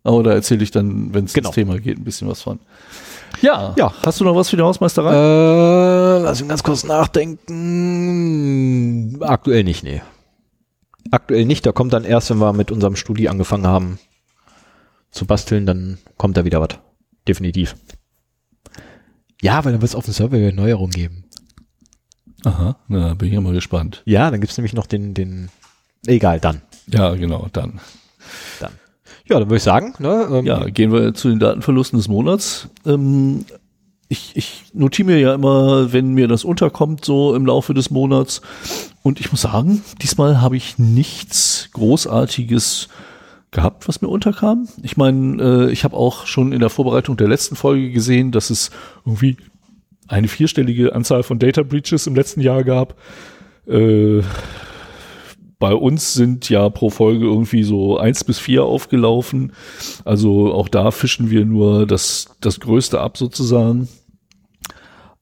[0.04, 1.48] aber da erzähle ich dann, wenn es Genau.
[1.48, 2.58] ins Thema geht, ein bisschen was von.
[3.42, 3.92] Ja, Ja.
[4.02, 5.12] Hast du noch was für die Hausmeisterei?
[5.12, 6.82] Äh, lass mich ganz kurz
[7.88, 9.22] nachdenken.
[9.22, 10.00] Aktuell nicht, nee.
[11.10, 13.98] Aktuell nicht, da kommt dann erst, wenn wir mit unserem Studi angefangen haben
[15.10, 16.78] zu basteln, dann kommt da wieder was.
[17.26, 17.76] Definitiv.
[19.40, 21.24] Ja, weil dann wird es auf dem Server wieder Neuerungen geben.
[22.44, 24.02] Aha, na, bin ich ja mal gespannt.
[24.04, 25.50] Ja, dann gibt's nämlich noch den, den,
[26.06, 26.62] egal, dann.
[26.86, 27.80] Ja, genau, dann.
[29.28, 32.68] Ja, dann würde ich sagen, ne, ähm, Ja, gehen wir zu den Datenverlusten des Monats.
[32.86, 33.44] Ähm,
[34.08, 38.40] ich, ich notiere mir ja immer, wenn mir das unterkommt, so im Laufe des Monats.
[39.02, 42.88] Und ich muss sagen, diesmal habe ich nichts Großartiges
[43.50, 44.68] gehabt, was mir unterkam.
[44.82, 48.48] Ich meine, äh, ich habe auch schon in der Vorbereitung der letzten Folge gesehen, dass
[48.48, 48.70] es
[49.04, 49.36] irgendwie
[50.08, 52.96] eine vierstellige Anzahl von Data Breaches im letzten Jahr gab.
[53.66, 54.22] Äh,
[55.58, 59.52] bei uns sind ja pro Folge irgendwie so eins bis vier aufgelaufen.
[60.04, 63.88] Also auch da fischen wir nur das, das Größte ab sozusagen.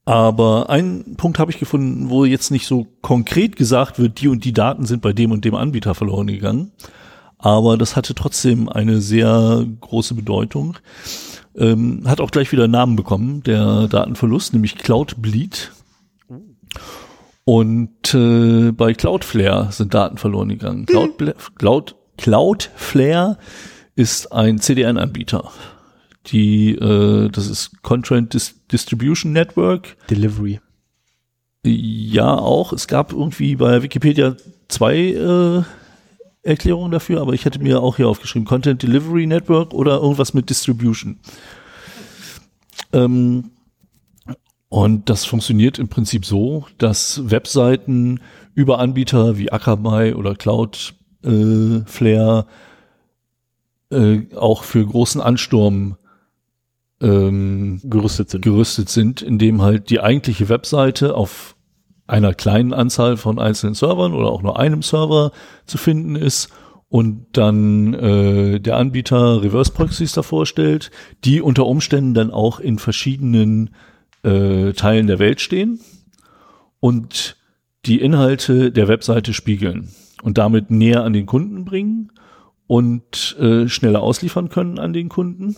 [0.05, 4.45] Aber einen Punkt habe ich gefunden, wo jetzt nicht so konkret gesagt wird, die und
[4.45, 6.71] die Daten sind bei dem und dem Anbieter verloren gegangen.
[7.39, 10.77] Aber das hatte trotzdem eine sehr große Bedeutung.
[11.57, 15.71] Ähm, hat auch gleich wieder einen Namen bekommen, der Datenverlust, nämlich Cloud Bleed.
[17.45, 20.85] Und äh, bei Cloudflare sind Daten verloren gegangen.
[20.85, 23.37] Cloud, Cloud, Cloudflare
[23.95, 25.49] ist ein CDN-Anbieter.
[26.27, 29.95] Die, äh, das ist Content Dis Distribution Network.
[30.09, 30.59] Delivery.
[31.65, 32.73] Ja, auch.
[32.73, 34.35] Es gab irgendwie bei Wikipedia
[34.67, 35.63] zwei äh,
[36.47, 40.49] Erklärungen dafür, aber ich hätte mir auch hier aufgeschrieben, Content Delivery Network oder irgendwas mit
[40.49, 41.19] Distribution.
[42.93, 43.51] Ähm,
[44.69, 48.19] und das funktioniert im Prinzip so, dass Webseiten
[48.53, 52.45] über Anbieter wie Akamai oder Cloudflare
[53.91, 55.97] äh, äh, auch für großen Ansturm
[57.01, 58.41] ähm, Gerüstet sind.
[58.41, 61.55] gerüstet sind, indem halt die eigentliche Webseite auf
[62.07, 65.31] einer kleinen Anzahl von einzelnen Servern oder auch nur einem Server
[65.65, 66.49] zu finden ist
[66.89, 70.89] und dann äh, der Anbieter Reverse Proxies davor stellt,
[71.25, 73.71] die unter Umständen dann auch in verschiedenen
[74.23, 75.79] äh, Teilen der Welt stehen
[76.79, 77.35] und
[77.85, 79.89] die Inhalte der Webseite spiegeln
[80.23, 82.11] und damit näher an den Kunden bringen
[82.67, 85.55] und äh, schneller ausliefern können an den Kunden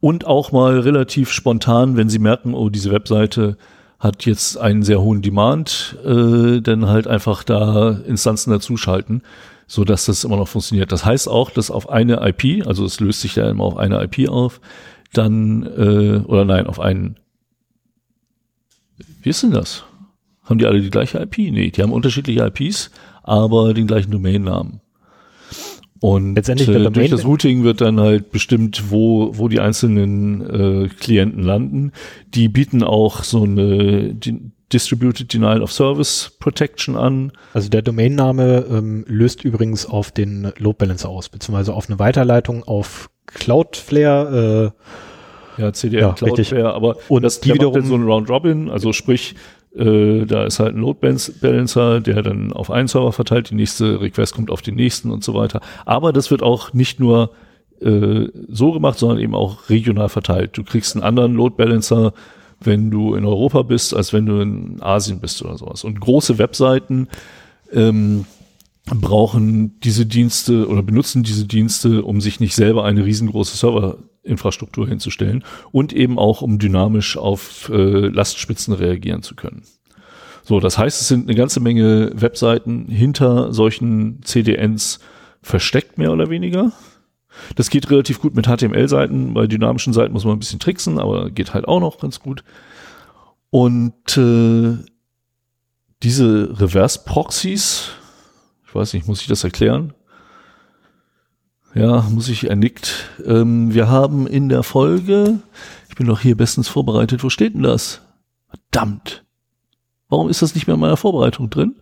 [0.00, 3.56] und auch mal relativ spontan, wenn sie merken, oh, diese Webseite
[3.98, 9.22] hat jetzt einen sehr hohen Demand, äh, dann halt einfach da Instanzen dazuschalten,
[9.66, 10.92] so dass das immer noch funktioniert.
[10.92, 14.02] Das heißt auch, dass auf eine IP, also es löst sich ja immer auf eine
[14.02, 14.60] IP auf,
[15.12, 17.18] dann äh, oder nein, auf einen.
[19.22, 19.84] Wie ist denn das?
[20.44, 21.38] Haben die alle die gleiche IP?
[21.38, 22.90] Nee, die haben unterschiedliche IPs,
[23.22, 24.80] aber den gleichen Domainnamen.
[26.00, 30.88] Und Letztendlich äh, durch das Routing wird dann halt bestimmt, wo, wo die einzelnen äh,
[30.88, 31.92] Klienten landen.
[32.34, 34.40] Die bieten auch so eine Di-
[34.72, 37.32] Distributed Denial of Service Protection an.
[37.54, 42.62] Also der Domainname ähm, löst übrigens auf den Load Balancer aus, beziehungsweise auf eine Weiterleitung
[42.64, 44.72] auf Cloudflare.
[45.58, 46.64] Äh, Ja, CDN Ja, Cloudflare, richtig.
[46.64, 49.34] aber Und das, die wiederum- so ein Round Robin, also sprich,
[49.76, 50.98] äh, da ist halt ein Load
[51.40, 55.22] Balancer, der dann auf einen Server verteilt, die nächste Request kommt auf den nächsten und
[55.22, 55.60] so weiter.
[55.84, 57.30] Aber das wird auch nicht nur
[57.80, 60.56] äh, so gemacht, sondern eben auch regional verteilt.
[60.56, 62.12] Du kriegst einen anderen Load Balancer,
[62.60, 65.84] wenn du in Europa bist, als wenn du in Asien bist oder sowas.
[65.84, 67.08] Und große Webseiten
[67.72, 68.24] ähm,
[68.86, 73.56] brauchen diese Dienste oder benutzen diese Dienste, um sich nicht selber eine riesengroße
[74.28, 79.62] Serverinfrastruktur hinzustellen und eben auch, um dynamisch auf äh, Lastspitzen reagieren zu können.
[80.44, 85.00] So, das heißt, es sind eine ganze Menge Webseiten hinter solchen CDNs
[85.42, 86.72] versteckt, mehr oder weniger.
[87.54, 89.34] Das geht relativ gut mit HTML-Seiten.
[89.34, 92.44] Bei dynamischen Seiten muss man ein bisschen tricksen, aber geht halt auch noch ganz gut.
[93.50, 94.76] Und äh,
[96.02, 97.90] diese Reverse-Proxies,
[98.66, 99.92] ich weiß nicht, muss ich das erklären?
[101.74, 103.10] Ja, muss ich, er nickt.
[103.24, 105.38] Ähm, wir haben in der Folge,
[105.88, 108.02] ich bin doch hier bestens vorbereitet, wo steht denn das?
[108.48, 109.24] Verdammt.
[110.08, 111.76] Warum ist das nicht mehr in meiner Vorbereitung drin?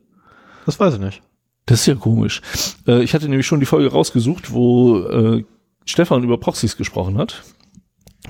[0.65, 1.23] Das weiß ich nicht.
[1.67, 2.43] Das ist ja komisch.
[2.87, 5.45] Äh, ich hatte nämlich schon die Folge rausgesucht, wo äh,
[5.85, 7.45] Stefan über Proxys gesprochen hat,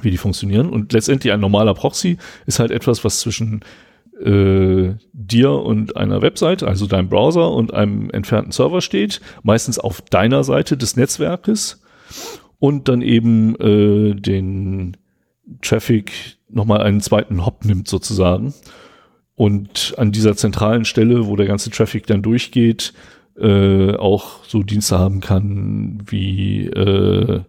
[0.02, 0.68] wie die funktionieren.
[0.68, 3.60] Und letztendlich ein normaler Proxy ist halt etwas, was zwischen
[4.22, 10.00] äh, dir und einer Website, also deinem Browser und einem entfernten Server steht, meistens auf
[10.00, 11.82] deiner Seite des Netzwerkes
[12.58, 14.96] und dann eben äh, den
[15.62, 18.54] Traffic nochmal einen zweiten Hop nimmt sozusagen.
[19.34, 22.94] Und an dieser zentralen Stelle, wo der ganze Traffic dann durchgeht,
[23.38, 27.42] äh, auch so Dienste haben kann, wie äh,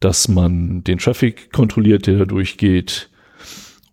[0.00, 3.08] dass man den Traffic kontrolliert, der da durchgeht,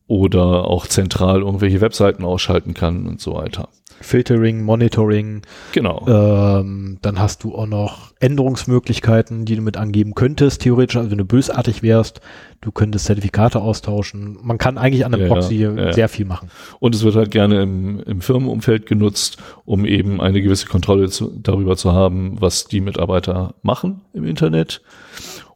[0.10, 3.70] oder auch zentral irgendwelche Webseiten ausschalten kann und so weiter.
[4.02, 5.42] Filtering, Monitoring.
[5.74, 6.06] Genau.
[6.08, 11.18] Ähm, dann hast du auch noch Änderungsmöglichkeiten, die du mit angeben könntest, theoretisch, also wenn
[11.18, 12.22] du bösartig wärst,
[12.62, 14.38] du könntest Zertifikate austauschen.
[14.42, 15.94] Man kann eigentlich an einem Ja, Proxy ja.
[15.94, 16.50] sehr viel machen.
[16.80, 21.32] Und es wird halt gerne im, im Firmenumfeld genutzt, um eben eine gewisse Kontrolle zu,
[21.38, 24.82] darüber zu haben, was die Mitarbeiter machen im Internet.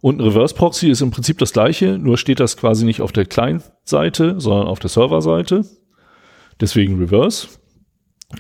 [0.04, 3.14] Und ein Reverse Proxy ist im Prinzip das gleiche, nur steht das quasi nicht auf
[3.14, 5.64] der Client-Seite, sondern auf der Server-Seite.
[6.60, 7.48] Deswegen Reverse.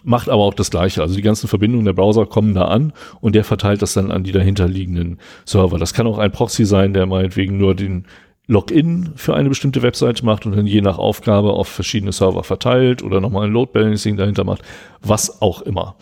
[0.04, 1.02] Macht aber auch das gleiche.
[1.02, 4.26] Also die ganzen Verbindungen der Browser kommen da an und der verteilt das dann an
[4.26, 5.80] die dahinterliegenden Server.
[5.80, 8.08] Das kann auch ein Proxy sein, der meinetwegen nur den
[8.45, 13.02] Login für eine bestimmte Webseite macht und dann je nach Aufgabe auf verschiedene Server verteilt
[13.04, 14.63] oder nochmal ein Load Balancing dahinter macht,
[15.02, 15.95] was auch immer.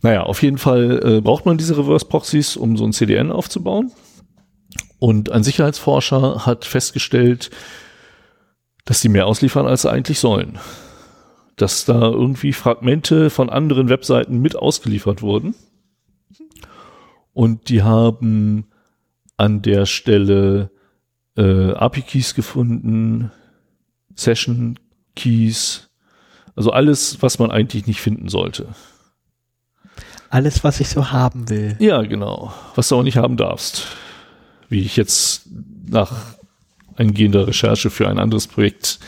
[0.00, 3.92] Naja, auf jeden Fall äh, braucht man diese Reverse Proxys, um so ein CDN aufzubauen.
[5.06, 7.50] Und ein Sicherheitsforscher hat festgestellt,
[8.86, 10.58] dass die mehr ausliefern, als sie eigentlich sollen.
[11.54, 15.54] Dass da irgendwie Fragmente von anderen Webseiten mit ausgeliefert wurden.
[17.32, 18.66] Und die haben
[19.36, 20.72] an der Stelle
[21.36, 23.30] äh, API-Keys gefunden,
[24.16, 25.88] Session-Keys,
[26.56, 28.74] also alles, was man eigentlich nicht finden sollte.
[30.30, 31.76] Alles, was ich so haben will.
[31.78, 32.52] Ja, genau.
[32.74, 33.86] Was du auch nicht haben darfst.
[34.68, 35.48] Wie ich jetzt
[35.88, 36.36] nach
[36.96, 38.98] eingehender Recherche für ein anderes Projekt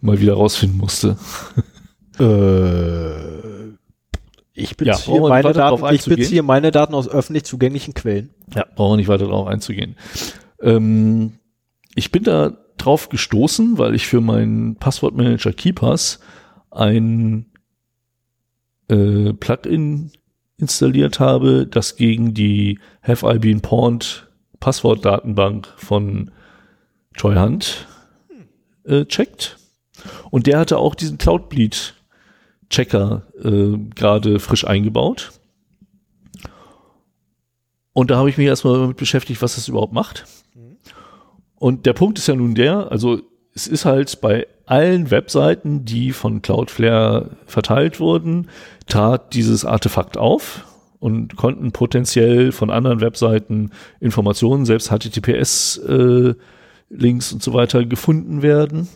[0.00, 1.16] mal wieder rausfinden musste.
[2.18, 3.68] Äh,
[4.52, 8.28] ich Ja, beziehe, wir meine, Daten, ich beziehe meine Daten aus öffentlich zugänglichen Quellen.
[8.54, 9.96] Ja, brauchen wir nicht weiter darauf einzugehen.
[10.60, 11.38] Ähm,
[11.94, 16.20] ich bin da drauf gestoßen, weil ich für meinen Passwortmanager KeyPass
[16.70, 17.46] ein
[18.88, 20.12] äh, Plugin
[20.58, 24.29] installiert habe, das gegen die Have I Been Pawned
[24.60, 26.30] Passwortdatenbank von
[27.16, 27.88] Treuhand
[28.84, 29.58] äh, checkt.
[30.30, 31.94] Und der hatte auch diesen Cloudbleed
[32.68, 35.32] Checker äh, gerade frisch eingebaut.
[37.92, 40.24] Und da habe ich mich erstmal damit beschäftigt, was das überhaupt macht.
[41.56, 43.20] Und der Punkt ist ja nun der, also
[43.54, 48.48] es ist halt bei allen Webseiten, die von Cloudflare verteilt wurden,
[48.86, 50.64] trat dieses Artefakt auf
[51.00, 58.88] und konnten potenziell von anderen Webseiten Informationen, selbst HTTPS-Links äh, und so weiter gefunden werden.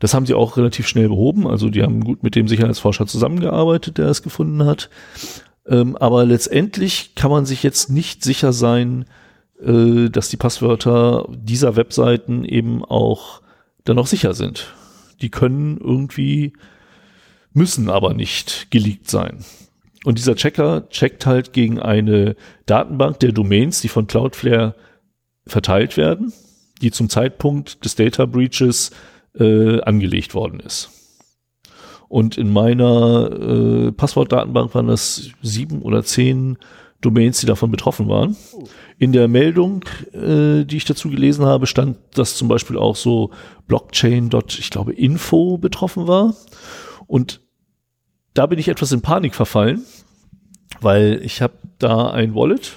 [0.00, 1.46] Das haben sie auch relativ schnell behoben.
[1.46, 4.90] Also die haben gut mit dem Sicherheitsforscher zusammengearbeitet, der es gefunden hat.
[5.66, 9.04] Ähm, aber letztendlich kann man sich jetzt nicht sicher sein,
[9.60, 13.42] äh, dass die Passwörter dieser Webseiten eben auch
[13.84, 14.74] dann auch sicher sind.
[15.20, 16.52] Die können irgendwie,
[17.52, 19.44] müssen aber nicht geleakt sein.
[20.04, 22.34] Und dieser Checker checkt halt gegen eine
[22.66, 24.74] Datenbank der Domains, die von Cloudflare
[25.46, 26.32] verteilt werden,
[26.80, 28.90] die zum Zeitpunkt des Data Breaches
[29.38, 30.90] äh, angelegt worden ist.
[32.08, 36.58] Und in meiner äh, Passwortdatenbank waren das sieben oder zehn
[37.00, 38.36] Domains, die davon betroffen waren.
[38.98, 43.30] In der Meldung, äh, die ich dazu gelesen habe, stand, dass zum Beispiel auch so
[43.66, 44.30] Blockchain.
[44.48, 46.34] ich glaube, Info betroffen war.
[47.06, 47.41] Und
[48.34, 49.84] da bin ich etwas in Panik verfallen,
[50.80, 52.72] weil ich habe da ein Wallet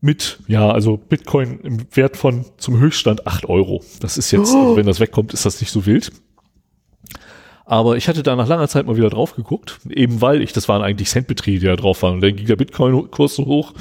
[0.00, 3.82] mit, ja, also Bitcoin im Wert von zum Höchststand 8 Euro.
[4.00, 6.12] Das ist jetzt, also wenn das wegkommt, ist das nicht so wild.
[7.64, 10.68] Aber ich hatte da nach langer Zeit mal wieder drauf geguckt, eben weil ich, das
[10.68, 12.14] waren eigentlich Centbeträge, die da drauf waren.
[12.14, 13.74] Und dann ging der Bitcoin-Kurs so hoch.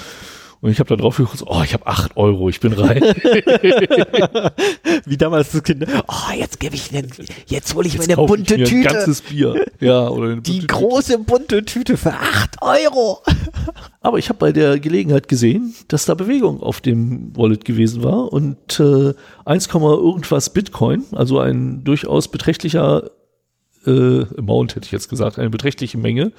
[0.60, 3.02] Und ich habe da drauf geguckt, oh, ich habe 8 Euro, ich bin rein.
[5.06, 5.86] Wie damals das Kind.
[6.08, 7.08] Oh, jetzt gebe ich den,
[7.46, 8.90] jetzt hole ich Jetzt meine kauf ich bunte mir Tüte.
[8.90, 9.66] Ein ganzes Bier.
[9.80, 10.68] Ja, oder eine Die bunte Tüte.
[10.68, 13.22] große bunte Tüte für 8 Euro.
[14.02, 18.34] Aber ich habe bei der Gelegenheit gesehen, dass da Bewegung auf dem Wallet gewesen war
[18.34, 19.14] und äh,
[19.46, 23.12] 1, irgendwas Bitcoin, also ein durchaus beträchtlicher
[23.86, 26.32] äh, Amount hätte ich jetzt gesagt, eine beträchtliche Menge,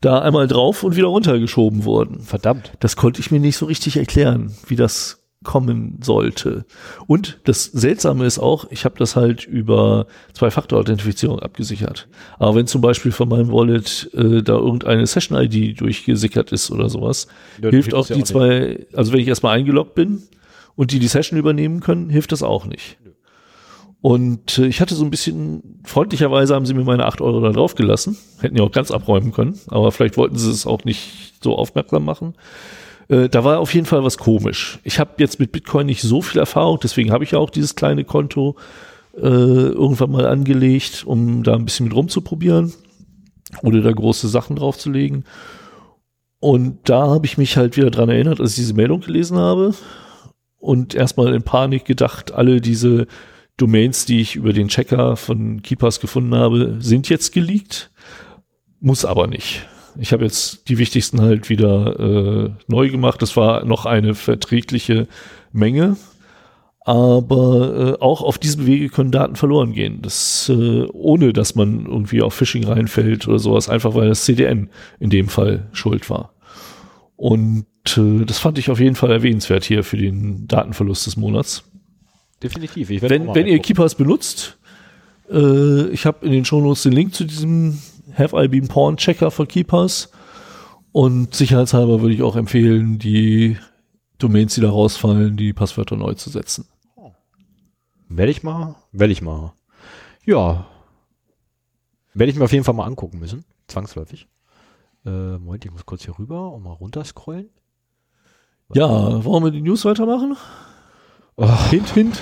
[0.00, 2.20] da einmal drauf und wieder runtergeschoben wurden.
[2.20, 2.72] Verdammt.
[2.80, 6.64] Das konnte ich mir nicht so richtig erklären, wie das kommen sollte.
[7.06, 12.08] Und das Seltsame ist auch, ich habe das halt über Zwei-Faktor-Authentifizierung abgesichert.
[12.38, 17.28] Aber wenn zum Beispiel von meinem Wallet äh, da irgendeine Session-ID durchgesickert ist oder sowas,
[17.62, 20.22] Ja, hilft auch ja die auch zwei, also wenn ich erstmal eingeloggt bin
[20.74, 22.98] und die die Session übernehmen können, hilft das auch nicht.
[24.00, 27.50] Und äh, ich hatte so ein bisschen, freundlicherweise haben sie mir meine 8 Euro da
[27.50, 28.16] drauf gelassen.
[28.40, 32.04] Hätten ja auch ganz abräumen können, aber vielleicht wollten sie es auch nicht so aufmerksam
[32.04, 32.34] machen.
[33.08, 34.78] Äh, da war auf jeden Fall was komisch.
[34.84, 37.74] Ich habe jetzt mit Bitcoin nicht so viel Erfahrung, deswegen habe ich ja auch dieses
[37.74, 38.56] kleine Konto
[39.16, 42.72] äh, irgendwann mal angelegt, um da ein bisschen mit rumzuprobieren
[43.62, 45.24] oder da große Sachen draufzulegen.
[46.38, 49.74] Und da habe ich mich halt wieder dran erinnert, als ich diese Meldung gelesen habe
[50.58, 53.06] und erstmal in Panik gedacht, alle diese
[53.56, 57.90] Domains, die ich über den Checker von Keepers gefunden habe, sind jetzt geleakt.
[58.80, 59.66] Muss aber nicht.
[59.98, 63.22] Ich habe jetzt die wichtigsten halt wieder äh, neu gemacht.
[63.22, 65.08] Das war noch eine verträgliche
[65.52, 65.96] Menge.
[66.84, 70.02] Aber äh, auch auf diesem Wege können Daten verloren gehen.
[70.02, 74.70] Das, äh, ohne dass man irgendwie auf Phishing reinfällt oder sowas, einfach weil das CDN
[75.00, 76.34] in dem Fall schuld war.
[77.16, 77.66] Und
[77.96, 81.64] äh, das fand ich auf jeden Fall erwähnenswert hier für den Datenverlust des Monats.
[82.42, 82.88] Definitiv.
[83.02, 83.58] Wenn, wenn ihr.
[83.60, 84.58] Keepers benutzt,
[85.30, 87.80] äh, ich habe in den Shownotes den Link zu diesem
[88.14, 90.10] Have I Been Porn Checker von Keepers.
[90.92, 93.58] Und sicherheitshalber würde ich auch empfehlen, die
[94.18, 96.66] Domains, die da rausfallen, die Passwörter neu zu setzen.
[98.08, 99.52] Werde ich mal, werde ich mal.
[100.24, 100.66] Ja.
[102.14, 103.44] Werde ich mir auf jeden Fall mal angucken müssen.
[103.66, 104.26] Zwangsläufig.
[105.04, 107.50] Äh, Moment, ich muss kurz hier rüber und mal runterscrollen.
[108.72, 110.36] Ja, wollen wir die News weitermachen?
[111.38, 112.20] Ach, Hint, hint.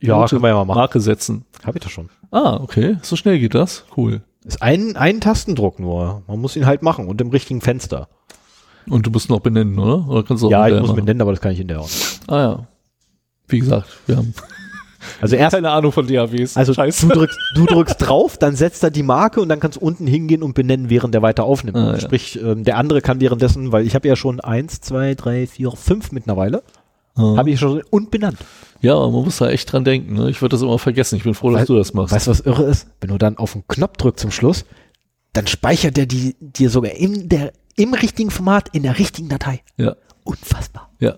[0.00, 0.78] ja, Rote können wir ja mal machen.
[0.78, 1.44] Marke setzen.
[1.64, 2.08] Habe ich das schon.
[2.30, 2.96] Ah, okay.
[3.02, 3.84] So schnell geht das.
[3.96, 4.22] Cool.
[4.44, 6.22] Ist ein, ein Tastendruck nur.
[6.28, 8.08] Man muss ihn halt machen und im richtigen Fenster.
[8.88, 10.06] Und du musst noch benennen, oder?
[10.08, 10.96] Oder kannst du auch ja, ich muss machen?
[10.96, 12.20] mit nennen, aber das kann ich hinterher auch nicht.
[12.26, 12.66] Ah ja.
[13.48, 14.34] Wie gesagt, wir haben
[15.20, 16.56] Also erst, keine Ahnung von DAWs.
[16.56, 19.84] also du drückst, du drückst drauf, dann setzt er die Marke und dann kannst du
[19.84, 21.76] unten hingehen und benennen, während der weiter aufnimmt.
[21.76, 22.00] Ah, ja.
[22.00, 25.72] Sprich, ähm, der andere kann währenddessen, weil ich habe ja schon eins, zwei, drei, vier,
[25.72, 26.62] fünf mittlerweile,
[27.16, 27.36] Ah.
[27.36, 28.38] habe ich schon und benannt.
[28.80, 30.14] Ja, man muss da echt dran denken.
[30.14, 30.30] Ne?
[30.30, 31.16] Ich würde das immer vergessen.
[31.16, 32.12] Ich bin froh, dass Weil- du das machst.
[32.14, 32.88] Weißt du, was irre ist?
[33.00, 34.64] Wenn du dann auf den Knopf drückst zum Schluss,
[35.32, 39.62] dann speichert der die dir sogar in der, im richtigen Format, in der richtigen Datei.
[39.76, 40.90] Ja, Unfassbar.
[41.00, 41.14] ja.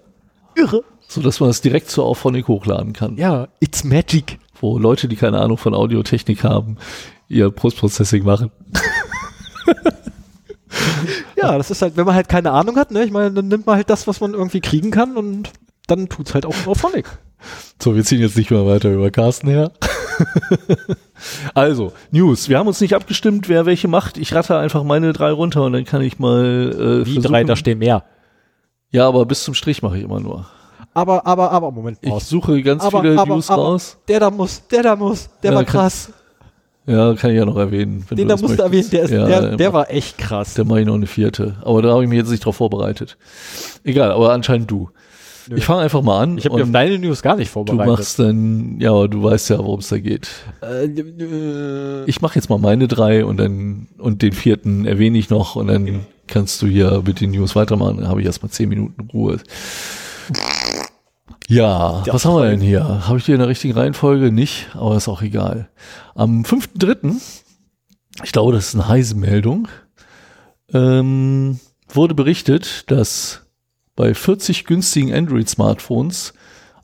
[0.54, 0.82] Irre.
[1.08, 3.16] So dass man es direkt zur Auphonic hochladen kann.
[3.16, 4.38] Ja, it's magic.
[4.60, 6.76] Wo Leute, die keine Ahnung von Audiotechnik haben,
[7.28, 8.50] ihr Postprocessing machen.
[11.36, 13.04] Ja, das ist halt, wenn man halt keine Ahnung hat, ne?
[13.04, 15.50] Ich meine, dann nimmt man halt das, was man irgendwie kriegen kann und
[15.86, 17.06] dann tut's halt auch auf Phonic.
[17.80, 19.70] So, wir ziehen jetzt nicht mehr weiter über Carsten her.
[21.54, 22.48] also, News.
[22.48, 24.16] Wir haben uns nicht abgestimmt, wer welche macht.
[24.18, 27.54] Ich ratte einfach meine drei runter und dann kann ich mal äh, Wie drei, da
[27.54, 28.04] stehen mehr.
[28.90, 30.46] Ja, aber bis zum Strich mache ich immer nur.
[30.94, 33.98] Aber, aber, aber, Moment, Ich suche ganz aber, viele aber, News aber, raus.
[34.08, 36.10] Der da muss, der da muss, der Ja, war kann- krass.
[36.86, 38.04] Ja, kann ich ja noch erwähnen.
[38.08, 38.92] wenn Den du da musst du erwähnen, möchtest.
[39.12, 40.54] der, ist, ja, der, der war echt krass.
[40.54, 41.56] Der mache ich noch eine vierte.
[41.64, 43.18] Aber da habe ich mich jetzt nicht drauf vorbereitet.
[43.84, 44.88] Egal, aber anscheinend du.
[45.48, 45.56] Nö.
[45.56, 46.38] Ich fange einfach mal an.
[46.38, 47.86] Ich habe mir auf deine News gar nicht du vorbereitet.
[47.86, 50.28] machst dann, ja, aber du weißt ja, worum es da geht.
[50.62, 55.56] äh, Ich mache jetzt mal meine drei und dann und den vierten erwähne ich noch
[55.56, 57.98] und dann kannst du hier mit den News weitermachen.
[57.98, 59.38] Dann habe ich erstmal zehn Minuten Ruhe.
[61.48, 63.06] Ja, Ja, was haben wir denn hier?
[63.06, 64.32] Habe ich die in der richtigen Reihenfolge?
[64.32, 65.68] Nicht, aber ist auch egal.
[66.16, 67.20] Am 5.3.,
[68.24, 69.68] ich glaube, das ist eine heiße Meldung,
[70.72, 73.45] ähm, wurde berichtet, dass
[73.96, 76.34] bei 40 günstigen Android-Smartphones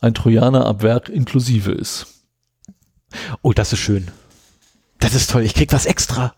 [0.01, 2.07] ein Trojaner ab Werk inklusive ist.
[3.43, 4.11] oh, das ist schön.
[4.99, 5.43] Das ist toll.
[5.43, 6.35] Ich krieg was extra.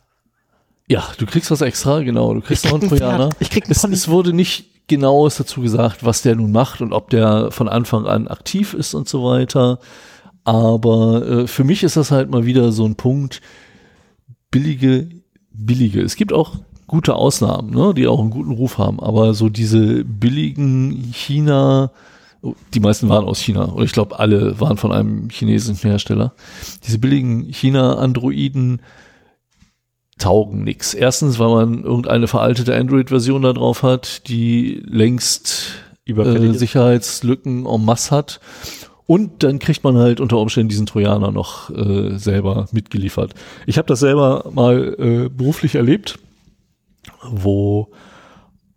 [0.87, 2.35] Ja, du kriegst was extra, genau.
[2.35, 3.29] Du kriegst noch einen Trojaner.
[3.31, 3.37] Pferd.
[3.41, 6.93] Ich krieg einen es, es wurde nicht genaues dazu gesagt, was der nun macht und
[6.93, 9.79] ob der von Anfang an aktiv ist und so weiter.
[10.45, 13.41] Aber äh, für mich ist das halt mal wieder so ein Punkt,
[14.51, 15.09] billige,
[15.51, 16.03] billige.
[16.03, 20.05] Es gibt auch gute Ausnahmen, ne, die auch einen guten Ruf haben, aber so diese
[20.05, 21.91] billigen China,
[22.75, 26.35] die meisten waren aus China, oder ich glaube alle waren von einem chinesischen Hersteller.
[26.87, 28.83] Diese billigen China-Androiden
[30.19, 30.95] taugen nix.
[30.95, 35.73] Erstens, weil man irgendeine veraltete Android-Version da drauf hat, die längst
[36.07, 36.53] äh.
[36.53, 38.41] Sicherheitslücken en masse hat.
[39.07, 43.35] Und dann kriegt man halt unter Umständen diesen Trojaner noch äh, selber mitgeliefert.
[43.67, 46.19] Ich habe das selber mal äh, beruflich erlebt,
[47.31, 47.93] wo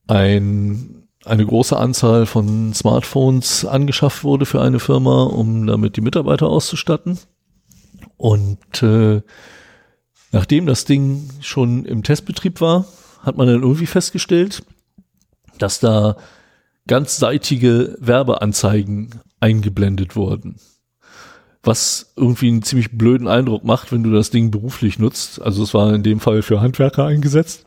[0.08, 6.48] ein, eine große Anzahl von Smartphones angeschafft wurde für eine Firma, um damit die Mitarbeiter
[6.48, 7.20] auszustatten.
[8.18, 9.22] Und äh,
[10.32, 12.86] nachdem das Ding schon im Testbetrieb war,
[13.22, 14.64] hat man dann irgendwie festgestellt,
[15.60, 16.18] dass da
[16.88, 20.56] ganzseitige Werbeanzeigen eingeblendet wurden.
[21.62, 25.42] Was irgendwie einen ziemlich blöden Eindruck macht, wenn du das Ding beruflich nutzt.
[25.42, 27.66] Also es war in dem Fall für Handwerker eingesetzt.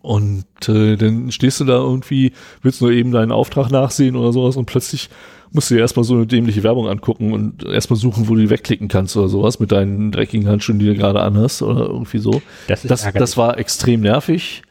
[0.00, 2.32] Und äh, dann stehst du da irgendwie,
[2.62, 5.10] willst nur eben deinen Auftrag nachsehen oder sowas und plötzlich
[5.50, 8.50] musst du dir erstmal so eine dämliche Werbung angucken und erstmal suchen, wo du die
[8.50, 12.42] wegklicken kannst oder sowas mit deinen dreckigen Handschuhen, die du gerade anhast oder irgendwie so.
[12.68, 13.20] Das ist Das, ärgerlich.
[13.20, 14.62] das war extrem nervig.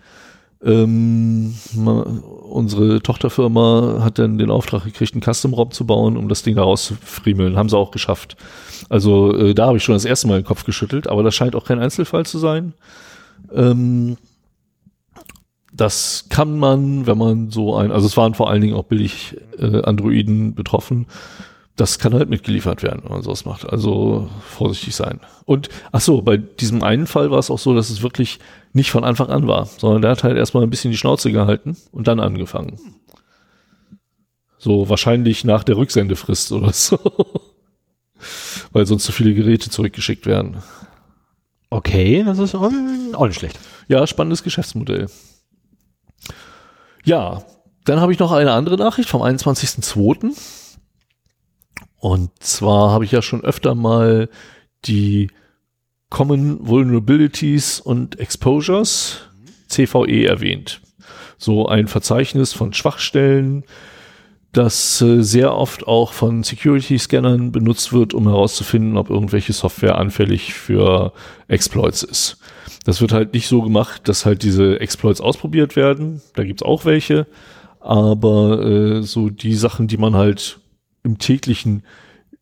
[0.64, 2.02] Ähm, ma-
[2.50, 6.64] unsere Tochterfirma hat dann den Auftrag gekriegt, einen Custom-ROM zu bauen, um das Ding da
[6.64, 7.56] rauszufriemeln.
[7.56, 8.38] Haben sie auch geschafft.
[8.90, 11.56] Also äh, da habe ich schon das erste Mal den Kopf geschüttelt, aber das scheint
[11.56, 12.74] auch kein Einzelfall zu sein.
[13.54, 14.18] Ähm,
[15.78, 19.38] das kann man, wenn man so ein, also es waren vor allen Dingen auch billig
[19.60, 21.08] äh, Androiden betroffen,
[21.76, 23.70] das kann halt mitgeliefert werden, wenn man sowas macht.
[23.70, 25.20] Also vorsichtig sein.
[25.46, 28.40] Und ach so, bei diesem einen Fall war es auch so, dass es wirklich
[28.74, 31.78] nicht von Anfang an war, sondern der hat halt erstmal ein bisschen die Schnauze gehalten
[31.92, 32.80] und dann angefangen.
[34.58, 36.98] So wahrscheinlich nach der Rücksendefrist oder so.
[38.72, 40.58] Weil sonst zu viele Geräte zurückgeschickt werden.
[41.70, 42.72] Okay, das ist auch
[43.14, 43.60] auch nicht schlecht.
[43.88, 45.10] Ja, spannendes Geschäftsmodell.
[47.08, 47.44] Ja,
[47.86, 50.38] dann habe ich noch eine andere Nachricht vom 21.02.
[51.96, 54.28] Und zwar habe ich ja schon öfter mal
[54.84, 55.32] die
[56.10, 59.22] Common Vulnerabilities und Exposures,
[59.70, 60.82] CVE, erwähnt.
[61.38, 63.64] So ein Verzeichnis von Schwachstellen,
[64.52, 70.54] das äh, sehr oft auch von Security-Scannern benutzt wird, um herauszufinden, ob irgendwelche Software anfällig
[70.54, 71.14] für
[71.48, 72.38] Exploits ist.
[72.88, 76.22] Das wird halt nicht so gemacht, dass halt diese Exploits ausprobiert werden.
[76.36, 77.28] Da gibt's auch welche.
[77.82, 80.62] Aber äh, so die Sachen, die man halt
[81.04, 81.84] im täglichen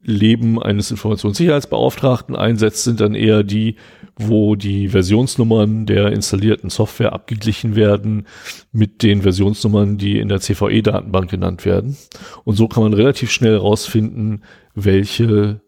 [0.03, 3.77] Leben eines Informationssicherheitsbeauftragten einsetzt, sind dann eher die,
[4.17, 8.27] wo die Versionsnummern der installierten Software abgeglichen werden
[8.71, 11.97] mit den Versionsnummern, die in der CVE-Datenbank genannt werden.
[12.43, 14.43] Und so kann man relativ schnell herausfinden,
[14.75, 15.61] welche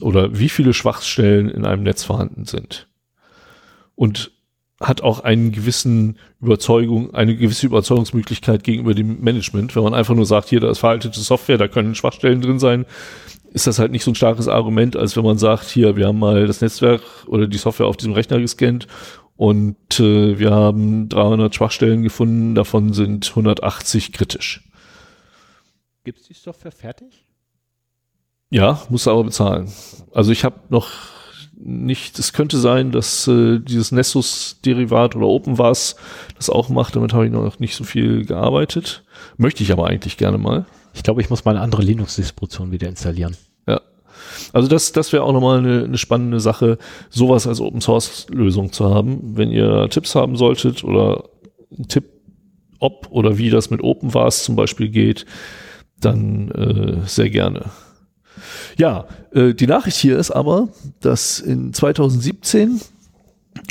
[0.00, 2.86] oder wie viele Schwachstellen in einem Netz vorhanden sind.
[3.96, 4.30] Und
[4.80, 9.74] hat auch einen gewissen Überzeugung, eine gewisse Überzeugungsmöglichkeit gegenüber dem Management.
[9.74, 12.84] Wenn man einfach nur sagt, hier, da ist veraltete Software, da können Schwachstellen drin sein,
[13.52, 16.18] ist das halt nicht so ein starkes Argument, als wenn man sagt, hier, wir haben
[16.18, 18.86] mal das Netzwerk oder die Software auf diesem Rechner gescannt
[19.36, 24.68] und äh, wir haben 300 Schwachstellen gefunden, davon sind 180 kritisch.
[26.04, 27.26] Gibt es die Software fertig?
[28.50, 29.72] Ja, muss aber bezahlen.
[30.12, 30.90] Also ich habe noch
[31.58, 35.96] nicht, es könnte sein, dass äh, dieses Nessus-Derivat oder OpenVAS
[36.36, 39.04] das auch macht, damit habe ich noch nicht so viel gearbeitet.
[39.36, 40.66] Möchte ich aber eigentlich gerne mal.
[40.94, 43.36] Ich glaube, ich muss mal eine andere Linux-Distribution wieder installieren.
[43.66, 43.80] Ja.
[44.52, 46.78] Also das, das wäre auch nochmal eine, eine spannende Sache,
[47.10, 49.36] sowas als Open Source Lösung zu haben.
[49.36, 51.24] Wenn ihr Tipps haben solltet oder
[51.74, 52.04] einen Tipp,
[52.80, 55.24] ob oder wie das mit OpenVAS zum Beispiel geht,
[56.00, 57.70] dann äh, sehr gerne.
[58.76, 60.68] Ja, äh, die Nachricht hier ist aber,
[61.00, 62.80] dass in 2017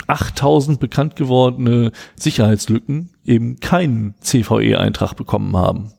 [0.08, 5.94] 8000 bekannt gewordene Sicherheitslücken eben keinen CVE-Eintrag bekommen haben.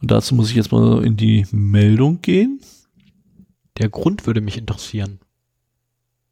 [0.00, 2.60] Und dazu muss ich jetzt mal in die Meldung gehen.
[3.78, 5.20] Der Grund würde mich interessieren.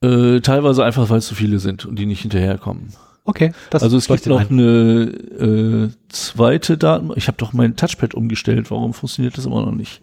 [0.02, 2.92] Äh, teilweise einfach, weil es zu viele sind und die nicht hinterherkommen.
[3.24, 4.48] Okay, das also es gibt noch ein.
[4.52, 7.10] eine äh, zweite Daten.
[7.16, 8.70] Ich habe doch mein Touchpad umgestellt.
[8.70, 10.00] Warum funktioniert das immer noch nicht?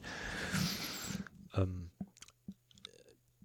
[1.55, 1.89] Ähm,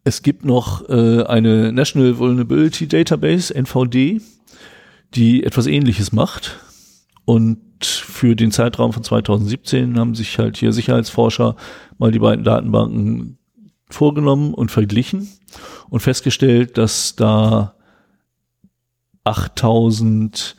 [0.08, 4.22] Es gibt noch äh, eine National Vulnerability Database, NVD,
[5.14, 6.58] die etwas ähnliches macht.
[7.26, 11.56] Und für den Zeitraum von 2017 haben sich halt hier Sicherheitsforscher
[11.98, 13.36] mal die beiden Datenbanken
[13.90, 15.28] vorgenommen und verglichen
[15.90, 17.74] und festgestellt, dass da
[19.24, 20.56] 8000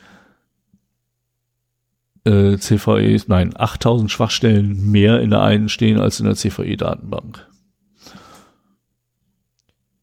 [2.24, 7.49] äh, CVE, nein, 8000 Schwachstellen mehr in der einen stehen als in der CVE-Datenbank.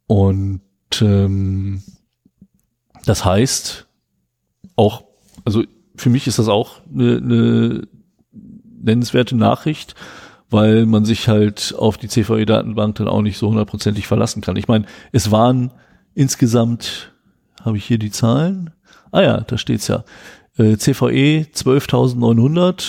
[0.08, 0.62] Und
[1.02, 1.84] ähm,
[3.06, 3.88] das heißt,
[4.76, 5.04] auch,
[5.46, 5.64] also
[5.96, 7.88] für mich ist das auch eine, eine
[8.82, 9.96] nennenswerte Nachricht,
[10.50, 14.56] weil man sich halt auf die CVE-Datenbank dann auch nicht so hundertprozentig verlassen kann.
[14.56, 15.72] Ich meine, es waren
[16.14, 17.14] insgesamt,
[17.64, 18.72] habe ich hier die Zahlen?
[19.12, 20.06] Ah ja, da steht's ja.
[20.58, 22.84] Äh, CVE 12.900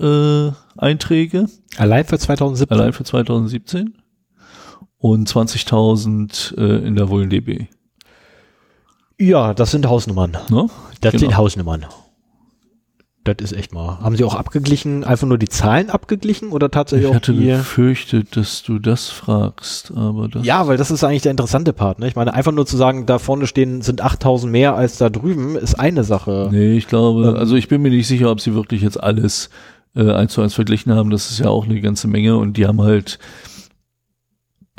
[0.00, 1.46] äh, Einträge
[1.76, 2.78] allein für 2017.
[2.78, 3.94] allein für 2017
[5.00, 7.66] und 20.000 äh, in der WollenDB.
[9.18, 10.36] Ja, das sind Hausnummern.
[10.50, 10.68] Ne?
[11.00, 11.20] Das Genau.
[11.20, 11.86] sind Hausnummern.
[13.24, 13.98] Das ist echt mal.
[14.00, 17.48] Haben Sie auch abgeglichen, einfach nur die Zahlen abgeglichen oder tatsächlich Ich auch hatte die?
[17.48, 20.46] befürchtet, dass du das fragst, aber das.
[20.46, 21.98] Ja, weil das ist eigentlich der interessante Part.
[21.98, 22.08] Ne?
[22.08, 25.54] Ich meine, einfach nur zu sagen, da vorne stehen sind 8000 mehr als da drüben,
[25.56, 26.48] ist eine Sache.
[26.50, 27.36] Nee, ich glaube, Ähm.
[27.36, 29.50] also ich bin mir nicht sicher, ob sie wirklich jetzt alles
[29.94, 31.10] äh, eins zu eins verglichen haben.
[31.10, 33.18] Das ist ja auch eine ganze Menge und die haben halt,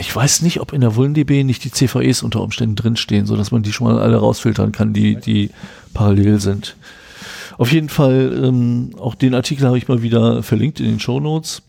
[0.02, 3.52] ich weiß nicht, ob in der WulnDB nicht die CVEs unter Umständen drinstehen, so dass
[3.52, 5.52] man die schon mal alle rausfiltern kann, die, die
[5.94, 6.76] parallel sind.
[7.58, 11.20] Auf jeden Fall, ähm, auch den Artikel habe ich mal wieder verlinkt in den Show
[11.20, 11.62] Notes.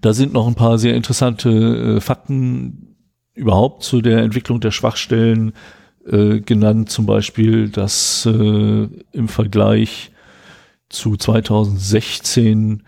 [0.00, 1.50] Da sind noch ein paar sehr interessante
[1.96, 2.96] äh, Fakten
[3.34, 5.52] überhaupt zu der Entwicklung der Schwachstellen
[6.04, 6.90] äh, genannt.
[6.90, 10.10] Zum Beispiel, dass äh, im Vergleich
[10.88, 12.82] zu 2016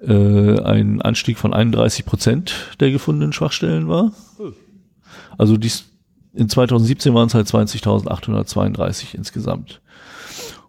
[0.00, 4.12] äh, ein Anstieg von 31 Prozent der gefundenen Schwachstellen war.
[5.36, 5.86] Also dies,
[6.34, 9.80] in 2017 waren es halt 20.832 insgesamt.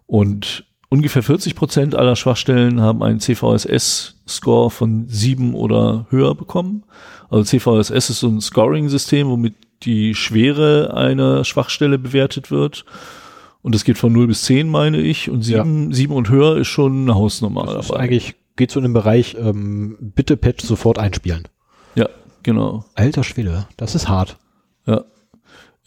[0.07, 6.83] Und ungefähr 40 Prozent aller Schwachstellen haben einen CVSS-Score von sieben oder höher bekommen.
[7.29, 9.53] Also CVSS ist so ein Scoring-System, womit
[9.83, 12.85] die Schwere einer Schwachstelle bewertet wird.
[13.61, 15.29] Und das geht von 0 bis 10, meine ich.
[15.29, 18.01] Und sieben, sieben und höher ist schon eine Hausnummer Das ist dabei.
[18.01, 21.47] eigentlich geht so in den Bereich, ähm, bitte Patch sofort einspielen.
[21.95, 22.09] Ja,
[22.43, 22.83] genau.
[22.93, 24.37] Alter Schwede, das ist hart.
[24.85, 25.05] Ja.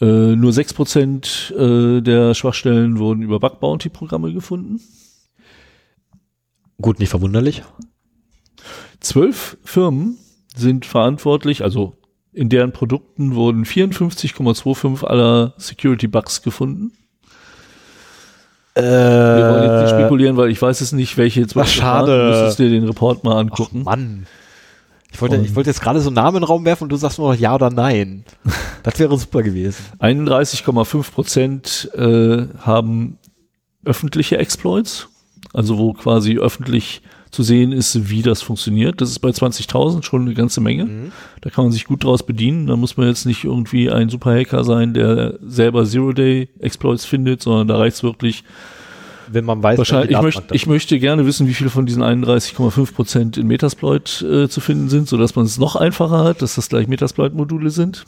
[0.01, 4.81] Äh, nur 6% äh, der Schwachstellen wurden über Bug-Bounty-Programme gefunden.
[6.81, 7.62] Gut, nicht verwunderlich.
[9.01, 10.16] Zwölf Firmen
[10.57, 11.99] sind verantwortlich, also
[12.33, 16.93] in deren Produkten wurden 54,25 aller Security-Bugs gefunden.
[18.75, 22.12] Äh, Wir wollen jetzt nicht spekulieren, weil ich weiß es nicht, welche jetzt Ach, schade.
[22.12, 22.20] waren.
[22.20, 23.83] Du müsstest dir den Report mal Ach, angucken.
[23.83, 24.27] Mann.
[25.12, 26.89] Ich wollte, Und- ich wollte jetzt gerade so einen Namen in den Raum werfen und
[26.93, 28.25] du sagst nur noch ja oder nein.
[28.83, 29.77] Das wäre super gewesen.
[30.01, 33.18] 31,5 Prozent äh, haben
[33.85, 35.09] öffentliche Exploits,
[35.55, 37.03] also wo quasi öffentlich
[37.33, 39.01] zu sehen ist, wie das funktioniert.
[39.01, 41.11] Das ist bei 20.000 schon eine ganze Menge.
[41.41, 42.66] Da kann man sich gut draus bedienen.
[42.66, 47.78] Da muss man jetzt nicht irgendwie ein Superhacker sein, der selber Zero-Day-Exploits findet, sondern da
[47.78, 48.45] reicht es wirklich.
[49.30, 52.93] Wenn man weiß, Wahrscheinlich, ich, Datenbank ich möchte gerne wissen, wie viele von diesen 31,5
[52.93, 56.68] Prozent in Metasploit äh, zu finden sind, sodass man es noch einfacher hat, dass das
[56.68, 58.05] gleich Metasploit-Module sind.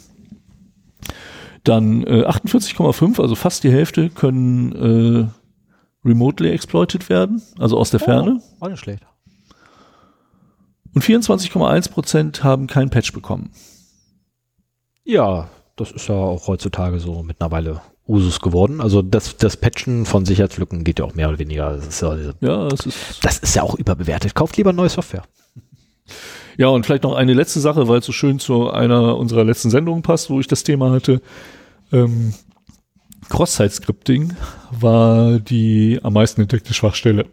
[1.62, 5.30] Dann äh, 48,5, also fast die Hälfte, können
[6.04, 8.40] äh, remotely exploited werden, also aus der das- Ferne.
[8.60, 9.06] Oh, auch nicht schlecht.
[10.94, 13.50] Und 24,1 Prozent haben kein Patch bekommen.
[15.04, 18.80] Ja, das ist ja auch heutzutage so mittlerweile Usus geworden.
[18.80, 21.76] Also das, das Patchen von Sicherheitslücken geht ja auch mehr oder weniger.
[21.76, 24.34] Das ist ja, Ja, es ist das ist ja auch überbewertet.
[24.34, 25.24] Kauft lieber neue Software.
[26.56, 29.70] Ja, und vielleicht noch eine letzte Sache, weil es so schön zu einer unserer letzten
[29.70, 31.20] Sendungen passt, wo ich das Thema hatte.
[31.90, 32.32] Ähm,
[33.28, 34.36] Cross-Site-Scripting
[34.70, 37.26] war die am meisten entdeckte Schwachstelle.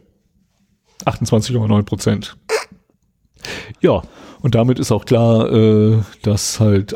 [1.05, 2.35] 28,9 Prozent.
[3.81, 4.01] Ja,
[4.41, 6.95] Und damit ist auch klar, äh, dass halt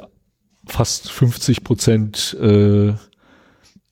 [0.68, 2.94] fast 50 Prozent äh,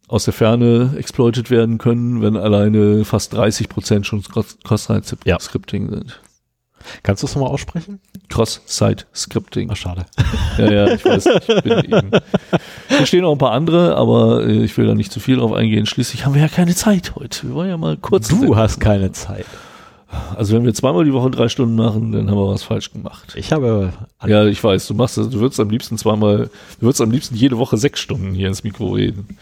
[0.07, 6.19] aus der Ferne exploitet werden können, wenn alleine fast 30 Prozent schon Cross- Cross-Site-Scripting sind.
[7.03, 7.99] kannst du es nochmal aussprechen?
[8.29, 9.69] Cross-Site-Scripting.
[9.71, 10.05] Ach, schade.
[10.57, 11.25] Ja, ja, ich weiß.
[11.25, 12.11] Ich bin eben.
[12.89, 15.51] Hier stehen auch ein paar andere, aber äh, ich will da nicht zu viel drauf
[15.51, 15.87] eingehen.
[15.87, 17.47] Schließlich haben wir ja keine Zeit heute.
[17.47, 18.27] Wir wollen ja mal kurz.
[18.27, 19.47] Du hast keine Zeit.
[20.35, 23.33] Also wenn wir zweimal die Woche drei Stunden machen, dann haben wir was falsch gemacht.
[23.35, 23.93] Ich habe
[24.25, 24.87] Ja, ich weiß.
[24.87, 25.29] Du machst das.
[25.29, 26.49] Du würdest am liebsten zweimal.
[26.79, 29.37] Du würdest am liebsten jede Woche sechs Stunden hier ins Mikro reden.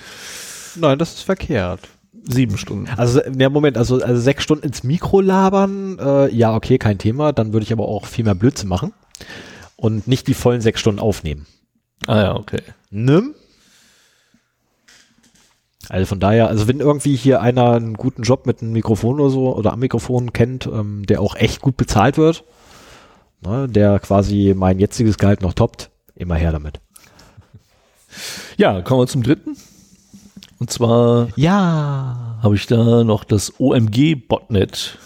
[0.75, 1.81] Nein, das ist verkehrt.
[2.23, 2.87] Sieben Stunden.
[2.97, 7.33] Also, ja, Moment, also, also sechs Stunden ins Mikro labern, äh, ja, okay, kein Thema.
[7.33, 8.93] Dann würde ich aber auch viel mehr Blödsinn machen
[9.75, 11.47] und nicht die vollen sechs Stunden aufnehmen.
[12.07, 12.61] Ah ja, okay.
[12.91, 13.33] Ne?
[15.89, 19.29] Also von daher, also wenn irgendwie hier einer einen guten Job mit einem Mikrofon oder
[19.29, 22.43] so oder am Mikrofon kennt, ähm, der auch echt gut bezahlt wird,
[23.41, 26.79] ne, der quasi mein jetziges Gehalt noch toppt, immer her damit.
[28.57, 29.55] Ja, kommen wir zum dritten.
[30.59, 32.37] Und zwar Ja.
[32.43, 34.97] habe ich da noch das OMG-Botnet.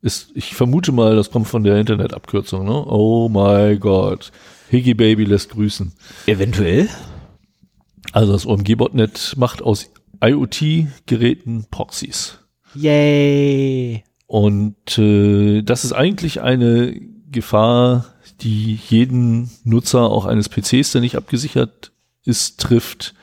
[0.00, 2.84] Ist, ich vermute mal, das kommt von der Internetabkürzung, ne?
[2.86, 4.30] Oh my God.
[4.70, 5.92] Higgy Baby lässt grüßen.
[6.26, 6.88] Eventuell.
[8.12, 9.90] Also das OMG-Botnet macht aus
[10.22, 12.38] IoT-Geräten Proxys.
[12.74, 14.04] Yay.
[14.26, 16.94] Und äh, das ist eigentlich eine
[17.30, 18.06] Gefahr,
[18.40, 21.92] die jeden Nutzer auch eines PCs, der nicht abgesichert
[22.24, 23.14] ist, trifft.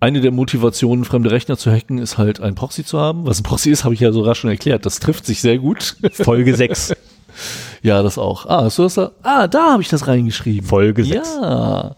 [0.00, 3.26] Eine der Motivationen, fremde Rechner zu hacken, ist halt ein Proxy zu haben.
[3.26, 4.86] Was ein Proxy ist, habe ich ja sogar schon erklärt.
[4.86, 5.96] Das trifft sich sehr gut.
[6.12, 6.94] Folge 6.
[7.82, 8.46] ja, das auch.
[8.46, 9.12] Ah, hast du?
[9.22, 10.68] Ah, da habe ich das reingeschrieben.
[10.68, 11.14] Folge 6.
[11.14, 11.96] Ja.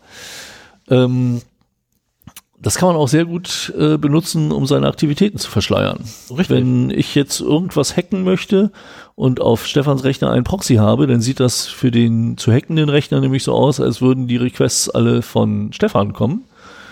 [0.91, 1.43] Ähm,
[2.61, 5.99] das kann man auch sehr gut äh, benutzen, um seine Aktivitäten zu verschleiern.
[6.31, 6.51] Richtig.
[6.51, 8.73] Wenn ich jetzt irgendwas hacken möchte
[9.15, 13.21] und auf Stefans Rechner einen Proxy habe, dann sieht das für den zu hackenden Rechner
[13.21, 16.45] nämlich so aus, als würden die Requests alle von Stefan kommen.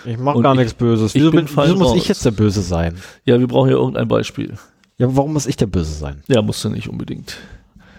[0.05, 1.13] Ich mach Und gar ich- nichts Böses.
[1.15, 1.97] Wieso, bin wieso muss raus.
[1.97, 2.95] ich jetzt der Böse sein?
[3.25, 4.53] Ja, wir brauchen ja irgendein Beispiel.
[4.97, 6.23] Ja, warum muss ich der Böse sein?
[6.27, 7.35] Ja, musst du nicht unbedingt.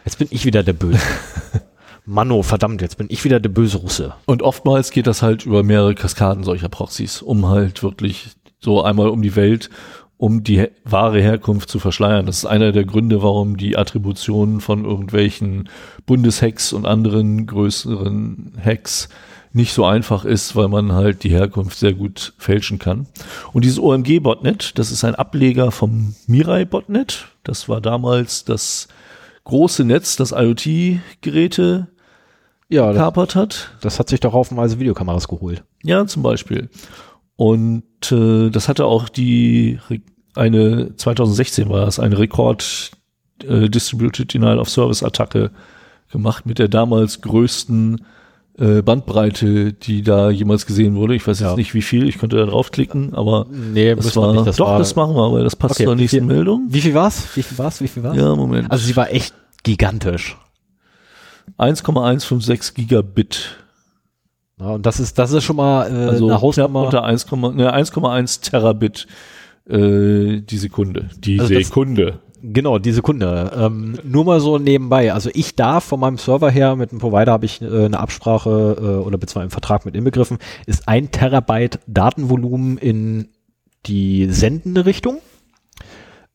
[0.06, 0.98] Jetzt bin ich wieder der Böse.
[2.10, 4.14] Manno, verdammt, jetzt bin ich wieder der böse Russe.
[4.24, 8.30] Und oftmals geht das halt über mehrere Kaskaden solcher Proxys, um halt wirklich
[8.60, 9.68] so einmal um die Welt,
[10.16, 12.24] um die wahre Herkunft zu verschleiern.
[12.24, 15.68] Das ist einer der Gründe, warum die Attribution von irgendwelchen
[16.06, 19.10] Bundeshacks und anderen größeren Hacks
[19.52, 23.06] nicht so einfach ist, weil man halt die Herkunft sehr gut fälschen kann.
[23.52, 27.28] Und dieses OMG-Botnet, das ist ein Ableger vom Mirai-Botnet.
[27.44, 28.88] Das war damals das
[29.44, 31.88] große Netz, das IoT-Geräte
[32.70, 33.70] Ja, das, kapert hat.
[33.80, 35.64] das hat sich doch haufenweise Videokameras geholt.
[35.82, 36.68] Ja, zum Beispiel.
[37.36, 39.78] Und äh, das hatte auch die
[40.34, 42.90] eine 2016 war das eine Rekord
[43.44, 45.50] äh, Distributed Denial of Service Attacke
[46.12, 48.04] gemacht mit der damals größten
[48.58, 51.14] äh, Bandbreite, die da jemals gesehen wurde.
[51.14, 51.56] Ich weiß jetzt Ja.
[51.56, 54.78] nicht wie viel, ich könnte da draufklicken, aber Nee, das war nicht, das doch, war-
[54.78, 56.66] das machen wir, weil das passt Okay, zur nächsten viel- Meldung.
[56.68, 57.24] Wie viel war's?
[57.36, 57.80] Wie viel war's?
[57.80, 58.16] Wie viel war's?
[58.16, 58.70] Ja, Moment.
[58.70, 60.36] Also sie war echt gigantisch.
[61.56, 63.56] 1,156 Gigabit.
[64.60, 66.82] Ja, und das ist, das ist schon mal äh, Also eine Hausnummer.
[66.84, 69.06] unter 1, ne, 1,1 Terabit
[69.68, 71.10] äh, die Sekunde.
[71.18, 72.20] Die Also das- Sekunde.
[72.40, 73.50] Genau, die Sekunde.
[73.56, 75.12] Ähm, nur mal so nebenbei.
[75.12, 78.76] Also ich darf von meinem Server her, mit dem Provider habe ich äh, eine Absprache
[78.78, 83.28] äh, oder beziehungsweise einen Vertrag mit inbegriffen, ist ein Terabyte Datenvolumen in
[83.86, 85.18] die sendende Richtung.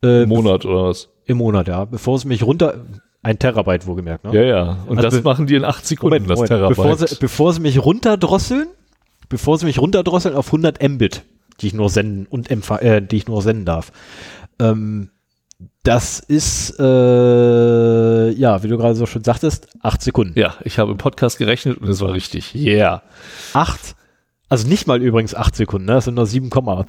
[0.04, 1.08] Äh, Im Monat oder was?
[1.26, 1.86] Im Monat, ja.
[1.86, 2.84] Bevor sie mich runter,
[3.24, 4.36] ein Terabyte wohlgemerkt, ne?
[4.36, 4.78] Ja, ja.
[4.86, 6.78] Und Also das machen die in acht Sekunden, das Terabyte.
[6.78, 8.68] Bevor sie, bevor sie mich runterdrosseln,
[9.30, 11.24] bevor sie mich runterdrosseln auf 100 Mbit,
[11.62, 13.92] die ich nur senden und äh, die ich nur senden darf.
[14.60, 15.10] Ähm,
[15.84, 20.38] das ist, äh, ja, wie du gerade so schön sagtest, acht Sekunden.
[20.38, 22.56] ja, ich habe im Podcast gerechnet und es war richtig.
[22.56, 23.04] Yeah.
[23.54, 23.96] Acht,
[24.50, 25.94] also nicht mal übrigens acht Sekunden, ne?
[25.94, 26.86] das sind nur 7, Komma.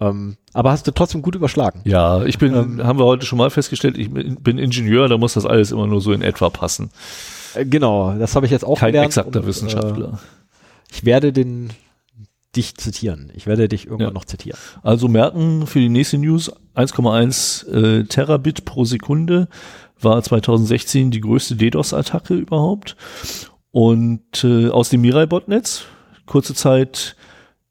[0.00, 1.80] Ähm, aber hast du trotzdem gut überschlagen.
[1.84, 2.84] Ja, ich bin, Ähm.
[2.84, 6.00] haben wir heute schon mal festgestellt, ich bin Ingenieur, da muss das alles immer nur
[6.00, 6.90] so in etwa passen.
[7.54, 9.06] Äh, genau, das habe ich jetzt auch Kein gelernt.
[9.08, 10.12] exakter und, Wissenschaftler.
[10.14, 11.70] Äh, ich werde den
[12.56, 13.30] dich zitieren.
[13.36, 14.12] Ich werde dich irgendwann Ja.
[14.12, 14.58] noch zitieren.
[14.82, 19.46] Also merken für die nächste News 1,1 äh, Terabit pro Sekunde
[20.00, 22.96] war 2016 die größte DDoS-Attacke überhaupt.
[23.70, 25.84] Und äh, aus dem Mirai-Botnetz,
[26.26, 27.14] kurze Zeit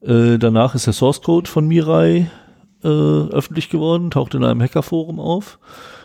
[0.02, 2.30] äh, danach ist der Source Code von Mirai
[2.84, 5.60] äh, öffentlich geworden, taucht in einem Hackerforum auf,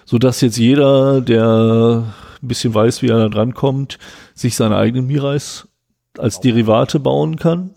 [0.05, 2.05] so dass jetzt jeder, der
[2.43, 3.99] ein bisschen weiß, wie er da drankommt,
[4.35, 5.69] sich seine eigenen Mirais
[6.19, 7.71] als Derivate bauen kann.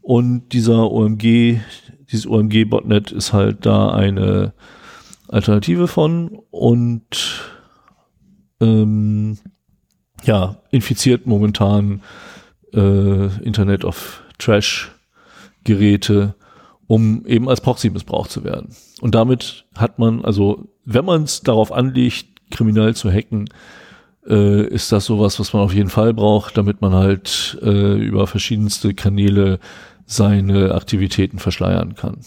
[0.00, 1.60] Und dieser OMG,
[2.10, 4.52] dieses OMG-Botnet ist halt da eine
[5.28, 7.42] Alternative von und
[8.60, 9.38] ähm,
[10.24, 12.02] ja, infiziert momentan
[12.74, 14.90] äh, Internet of Trash
[15.64, 16.34] Geräte,
[16.86, 18.74] um eben als Proxy missbraucht zu werden.
[19.00, 23.48] Und damit hat man, also wenn man es darauf anlegt, kriminell zu hacken,
[24.26, 28.26] äh, ist das sowas, was man auf jeden Fall braucht, damit man halt äh, über
[28.26, 29.60] verschiedenste Kanäle
[30.04, 32.18] seine Aktivitäten verschleiern kann.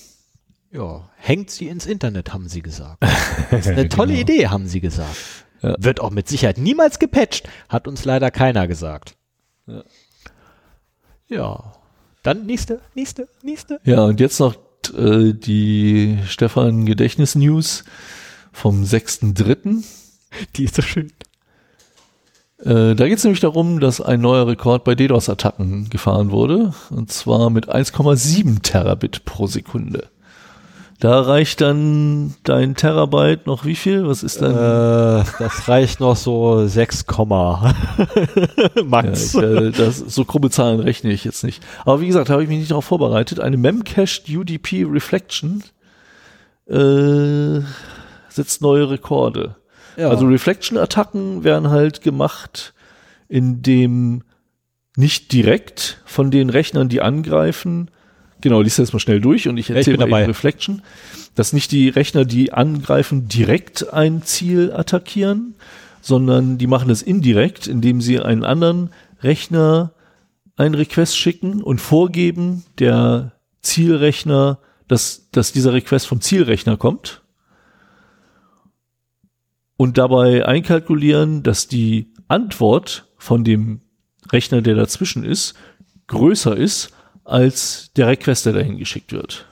[0.71, 3.03] Ja, hängt sie ins Internet, haben sie gesagt.
[3.51, 4.21] Das ist eine tolle Genau.
[4.21, 5.15] Idee, haben sie gesagt.
[5.61, 5.75] Ja.
[5.77, 9.15] Wird auch mit Sicherheit niemals gepatcht, hat uns leider keiner gesagt.
[9.67, 9.83] Ja.
[11.27, 11.73] Ja.
[12.23, 13.79] Dann nächste, nächste, nächste.
[13.83, 14.55] Ja, und jetzt noch
[14.97, 17.83] äh, die Stefan Gedächtnis News
[18.53, 19.83] vom 6.3.
[20.55, 21.11] Die ist so schön.
[22.59, 26.73] Äh, da geht es nämlich darum, dass ein neuer Rekord bei DDoS-Attacken gefahren wurde.
[26.89, 30.07] Und zwar mit 1,7 Terabit pro Sekunde.
[31.03, 34.07] Da reicht dann dein Terabyte noch wie viel?
[34.07, 34.53] Was ist dann?
[34.53, 37.75] Äh, das reicht noch so 6, Komma.
[38.75, 39.35] Ja, Max.
[39.35, 41.61] ich, äh, das, so krumme Zahlen rechne ich jetzt nicht.
[41.83, 43.41] Aber wie gesagt, habe ich mich nicht darauf vorbereitet.
[43.41, 45.61] Eine Memcached UDP Reflection
[46.67, 47.59] äh,
[48.29, 49.57] setzt neue Rekorde.
[49.97, 50.07] ja.
[50.07, 52.73] Also Reflection-Attacken werden halt gemacht,
[53.27, 54.23] indem
[54.95, 57.91] nicht direkt von den Rechnern, die angreifen,
[58.43, 60.25] genau, liest das mal schnell durch und ich erzähle mal dabei.
[60.25, 60.83] Reflection,
[61.33, 65.55] dass nicht die Rechner, die angreifen, direkt ein Ziel attackieren,
[66.01, 68.91] sondern die machen es indirekt, indem sie einen anderen
[69.21, 69.93] Rechner
[70.55, 73.31] einen Request schicken und vorgeben, der
[73.61, 77.23] Zielrechner, dass, dass dieser Request vom Zielrechner kommt
[79.77, 83.81] und dabei einkalkulieren, dass die Antwort von dem
[84.31, 85.55] Rechner, der dazwischen ist,
[86.07, 86.92] größer ist
[87.23, 89.45] als der Request, der dahin geschickt wird.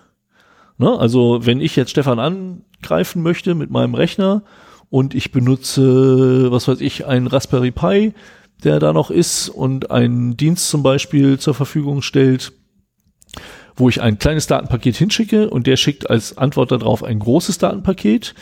[0.78, 0.98] Ne?
[0.98, 4.44] Also wenn ich jetzt Stefan angreifen möchte mit meinem Rechner
[4.90, 8.14] und ich benutze, was weiß ich, einen Raspberry Pi,
[8.64, 12.52] der da noch ist und einen Dienst zum Beispiel zur Verfügung stellt,
[13.76, 18.36] wo ich ein kleines Datenpaket hinschicke und der schickt als Antwort darauf ein großes Datenpaket,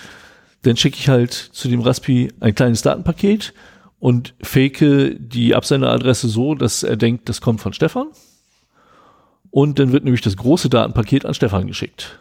[0.64, 3.54] dann schicke ich halt zu dem Raspi ein kleines Datenpaket
[4.00, 8.08] und fake die Absenderadresse so, dass er denkt, das kommt von Stefan.
[9.52, 12.20] Und dann wird nämlich das große Datenpaket an Stefan geschickt.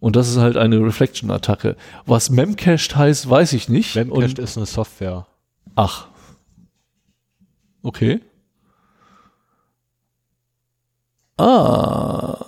[0.00, 1.76] Und das ist halt eine Reflection-Attacke.
[2.06, 3.96] Was Memcached heißt, weiß ich nicht.
[3.96, 5.26] Memcached ist eine Software.
[5.74, 6.06] Ach.
[7.82, 8.20] Okay.
[11.36, 12.44] Ah,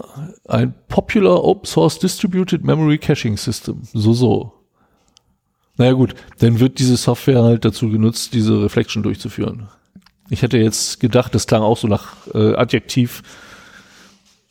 [0.49, 3.83] ein Popular Open Source Distributed Memory Caching System.
[3.93, 4.53] So, so.
[5.77, 9.69] Naja gut, dann wird diese Software halt dazu genutzt, diese Reflection durchzuführen.
[10.31, 13.23] Ich hätte jetzt gedacht, das klang auch so nach äh, Adjektiv.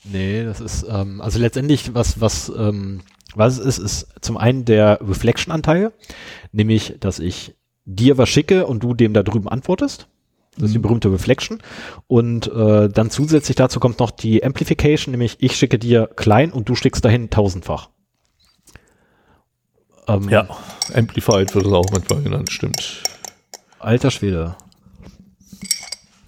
[0.04, 3.02] Nee, das ist, ähm, also letztendlich, was, was, ähm,
[3.34, 5.94] was es ist, ist zum einen der Reflection-Anteil,
[6.52, 7.56] nämlich, dass ich
[7.86, 10.08] dir was schicke und du dem da drüben antwortest.
[10.58, 11.62] Das ist die berühmte Reflection.
[12.08, 16.68] Und äh, dann zusätzlich dazu kommt noch die Amplification, nämlich ich schicke dir klein und
[16.68, 17.90] du schickst dahin tausendfach.
[20.08, 20.50] Ähm, ja,
[20.94, 23.04] Amplified wird es auch manchmal genannt, stimmt.
[23.80, 24.58] Alter Schwede.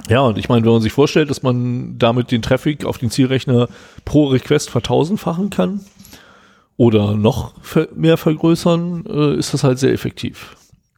[0.10, 3.12] Ja, und ich meine, wenn man sich vorstellt, dass man damit den Traffic auf den
[3.12, 3.68] Zielrechner
[4.06, 5.82] pro Request vertausendfachen kann
[6.78, 7.54] oder noch
[7.96, 10.56] mehr vergrößern, äh, ist das halt sehr effektiv.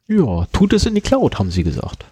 [0.08, 2.06] Ja, tut es in die Cloud, haben sie gesagt.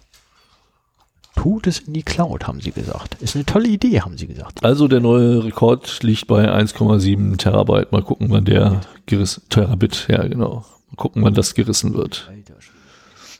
[1.34, 3.16] Tut es in die Cloud, haben sie gesagt.
[3.20, 4.62] Ist eine tolle Idee, haben sie gesagt.
[4.64, 7.90] Also der neue Rekord liegt bei 1,7 Terabyte.
[7.90, 10.64] Mal gucken, wann der gerissen, Terabit, ja genau.
[10.90, 12.30] Mal gucken, wann das gerissen wird.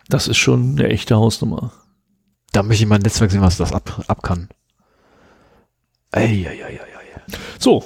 [0.09, 1.73] Das ist schon eine echte Hausnummer.
[2.53, 4.49] Da möchte ich mal ein Netzwerk sehen, was das ab, ab kann.
[6.13, 6.81] Eieieiei.
[7.59, 7.83] So,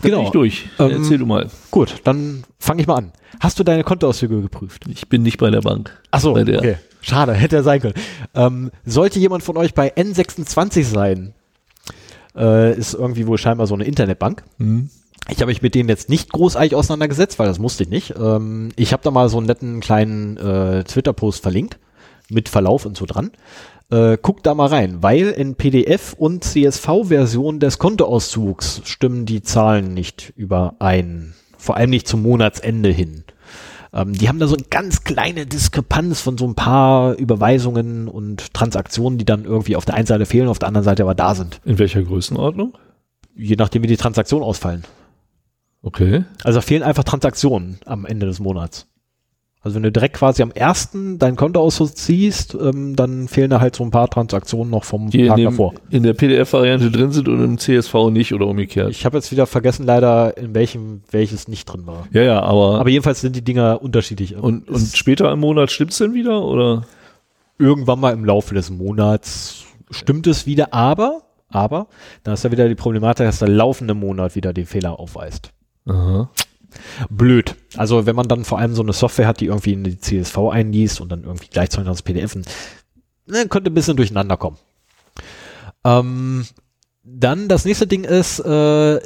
[0.00, 0.18] genau.
[0.18, 0.68] bin ich durch.
[0.78, 1.50] Ähm, Erzähl du mal.
[1.70, 3.12] Gut, dann fange ich mal an.
[3.40, 4.84] Hast du deine Kontoauszüge geprüft?
[4.88, 6.00] Ich bin nicht bei der Bank.
[6.10, 6.58] Ach so, bei der.
[6.58, 6.76] okay.
[7.02, 7.94] Schade, hätte er sein können.
[8.34, 11.34] Ähm, sollte jemand von euch bei N26 sein,
[12.36, 14.44] äh, ist irgendwie wohl scheinbar so eine Internetbank.
[14.58, 14.90] Mhm.
[15.28, 18.14] Ich habe mich mit denen jetzt nicht großartig auseinandergesetzt, weil das musste ich nicht.
[18.18, 21.78] Ähm, ich habe da mal so einen netten kleinen äh, Twitter-Post verlinkt,
[22.28, 23.30] mit Verlauf und so dran.
[23.90, 29.94] Äh, guckt da mal rein, weil in PDF und CSV-Version des Kontoauszugs stimmen die Zahlen
[29.94, 31.34] nicht überein.
[31.58, 33.24] Vor allem nicht zum Monatsende hin.
[33.92, 38.54] Ähm, die haben da so eine ganz kleine Diskrepanz von so ein paar Überweisungen und
[38.54, 41.34] Transaktionen, die dann irgendwie auf der einen Seite fehlen, auf der anderen Seite aber da
[41.34, 41.60] sind.
[41.64, 42.76] In welcher Größenordnung?
[43.34, 44.84] Je nachdem, wie die Transaktionen ausfallen.
[45.82, 46.24] Okay.
[46.44, 48.86] Also fehlen einfach Transaktionen am Ende des Monats.
[49.62, 53.76] Also wenn du direkt quasi am ersten dein Kontoauszug ziehst, ähm, dann fehlen da halt
[53.76, 55.74] so ein paar Transaktionen noch vom Die Tag in, dem, davor.
[55.90, 58.90] in der PDF-Variante drin sind und im CSV nicht oder umgekehrt.
[58.90, 62.06] Ich habe jetzt wieder vergessen leider, in welchem welches nicht drin war.
[62.12, 64.34] ja, ja, aber, Aber jedenfalls sind die Dinger unterschiedlich.
[64.36, 66.84] und, und später im Monat stimmt's denn wieder oder?
[67.58, 71.88] irgendwann mal im Laufe des Monats stimmt es wieder, aber, aber,
[72.22, 75.50] da ist ja wieder die Problematik, dass der laufende Monat wieder den Fehler aufweist.
[75.86, 76.30] Aha.
[77.08, 77.54] Blöd.
[77.76, 80.38] Also wenn man dann vor allem so eine Software hat, die irgendwie in die CSV
[80.50, 82.34] einliest und dann irgendwie gleichzeitig das PDF,
[83.26, 84.56] ne, könnte ein bisschen durcheinander kommen.
[85.84, 86.46] Ähm,
[87.04, 89.00] dann das nächste Ding ist, äh,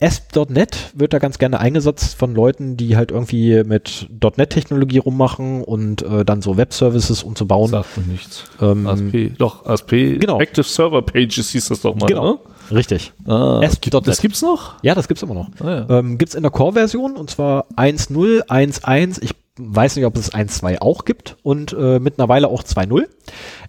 [0.00, 6.02] ASP.NET wird da ganz gerne eingesetzt von Leuten, die halt irgendwie mit .NET-Technologie rummachen und
[6.02, 7.70] äh, dann so Web-Services umzubauen.
[7.70, 8.44] Sagt mir nichts.
[8.60, 10.40] Ähm, ASP, doch, ASP, Genau.
[10.40, 12.40] Active Server Pages hieß das doch mal, Genau.
[12.70, 13.12] Richtig.
[13.26, 14.06] Ah, ASP.NET.
[14.06, 14.74] das gibt's noch?
[14.82, 15.48] Ja, das gibt's immer noch.
[15.60, 15.98] Ah, ja.
[15.98, 19.22] Ähm, gibt's in der Core-Version und zwar 1.0, 1.1.
[19.22, 23.06] Ich weiß nicht, ob es 1.2 auch gibt und äh, mittlerweile auch 2.0.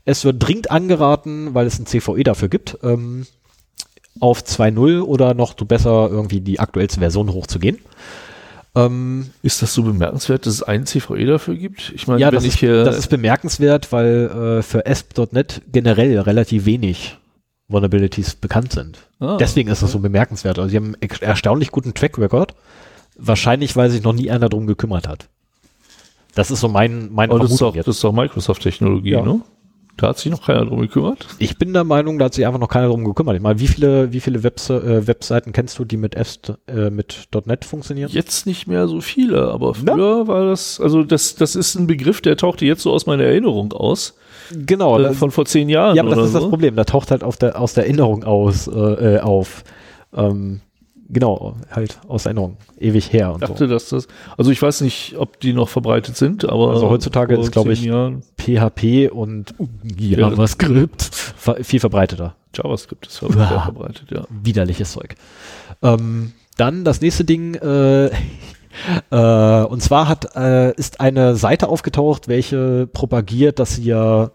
[0.06, 3.26] Es wird dringend angeraten, weil es ein CVE dafür gibt, ähm,
[4.20, 7.80] auf 2.0 oder noch besser irgendwie die aktuellste Version hochzugehen.
[8.76, 11.94] Ähm, Ist das so bemerkenswert, dass es einen CVE dafür gibt?
[11.96, 16.20] Ich meine, ja, das ich ist, hier, das ist bemerkenswert, weil äh, für ASP.NET generell
[16.20, 17.18] relativ wenig
[17.68, 19.00] Vulnerabilities bekannt sind.
[19.20, 20.60] Ah, Deswegen ist das so bemerkenswert.
[20.60, 22.54] Also sie haben einen erstaunlich guten Track Record.
[23.18, 25.30] Wahrscheinlich, weil sich noch nie einer drum gekümmert hat.
[26.36, 27.88] Das ist so mein, mein aber das ist, doch, jetzt.
[27.88, 29.22] das ist doch Microsoft-Technologie, Ja.
[29.22, 29.40] ne?
[29.98, 31.26] Da hat sich noch keiner drum gekümmert.
[31.40, 33.38] Ich bin der Meinung, da hat sich einfach noch keiner drum gekümmert.
[33.38, 36.90] Ich meine, wie viele, wie viele Webs äh, Webseiten kennst du, die mit, ASP, äh,
[36.90, 38.10] mit .NET funktionieren?
[38.12, 39.94] Jetzt nicht mehr so viele, aber Na?
[39.94, 43.24] früher war das, also das, das ist ein Begriff, der tauchte jetzt so aus meiner
[43.24, 44.16] Erinnerung aus,
[44.52, 45.00] Genau.
[45.00, 46.40] äh, das- von vor zehn Jahren ja, aber das ist so.
[46.42, 46.76] das Problem.
[46.76, 49.64] Da taucht halt auf der, aus der Erinnerung aus, äh, äh, auf.
[50.14, 50.60] Ähm,
[51.10, 52.58] genau, halt aus Erinnerung.
[52.80, 53.74] Ewig her und Ich dachte, so.
[53.74, 57.52] dass das, also ich weiß nicht, ob die noch verbreitet sind, aber Also heutzutage ist,
[57.52, 59.54] glaub zehn ich, Jahren- PHP und
[59.98, 60.20] Ja.
[60.30, 62.36] JavaScript ver- viel verbreiteter.
[62.56, 63.64] JavaScript ist ja Uah.
[63.64, 64.26] verbreitet, ja.
[64.30, 65.16] widerliches Zeug.
[65.82, 68.06] Ähm, dann das nächste Ding, äh,
[69.12, 74.32] äh, und zwar hat, äh, ist eine Seite aufgetaucht, welche propagiert, dass sie ja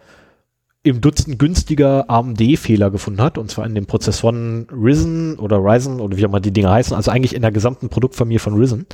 [0.82, 6.16] im Dutzend günstiger AMD-Fehler gefunden hat, und zwar in den Prozessoren Risen oder Ryzen oder
[6.16, 8.86] wie auch immer die Dinge heißen, also eigentlich in der gesamten Produktfamilie von Risen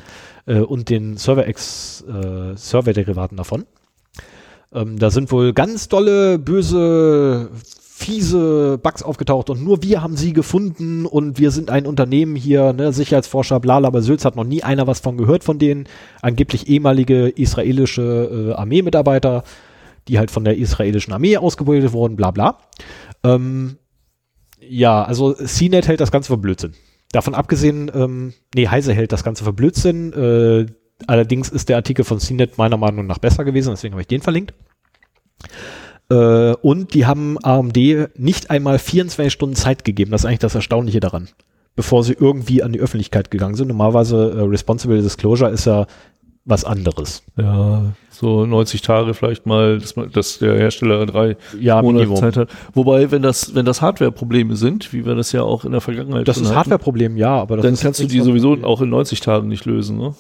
[0.47, 3.67] äh, und den ServerX äh, Server-Derivaten davon.
[4.73, 10.33] Ähm, da sind wohl ganz dolle, böse, fiese Bugs aufgetaucht und nur wir haben sie
[10.33, 14.65] gefunden und wir sind ein Unternehmen hier, ne, Sicherheitsforscher, blala, aber Sülz hat noch nie
[14.65, 15.85] einer was von gehört von denen.
[16.21, 19.45] Angeblich ehemalige israelische äh, Armeemitarbeiter,
[20.09, 22.59] die halt von der israelischen Armee ausgebildet wurden, bla bla.
[23.25, 23.79] Ähm,
[24.61, 26.75] ja, also CNET hält das Ganze für Blödsinn.
[27.13, 30.13] Davon abgesehen, ähm, nee, Heise hält das Ganze für Blödsinn.
[30.13, 30.67] Äh,
[31.07, 34.23] allerdings ist der Artikel von CNET meiner Meinung nach besser gewesen, deswegen habe ich den
[34.23, 34.55] verlinkt.
[36.11, 37.77] Äh, und die haben AMD
[38.17, 40.11] nicht einmal 24 Stunden Zeit gegeben.
[40.11, 41.29] Das ist eigentlich das Erstaunliche daran.
[41.75, 43.69] Bevor sie irgendwie an die Öffentlichkeit gegangen sind.
[43.69, 45.87] Normalerweise äh, Responsible Disclosure ist ja
[46.47, 47.25] was anderes.
[47.37, 52.21] Ja, so 90 Tage vielleicht mal, dass, man, dass der Hersteller drei Ja, Monate Minimum.
[52.21, 52.49] Zeit hat.
[52.73, 56.27] Wobei, wenn das, wenn das Hardware-Probleme sind, wie wir das ja auch in der Vergangenheit
[56.27, 59.49] Das ist Hardware-Problem, ja, aber das dann kannst du die sowieso auch in 90 Tagen
[59.49, 59.99] nicht lösen.
[59.99, 60.15] Ne?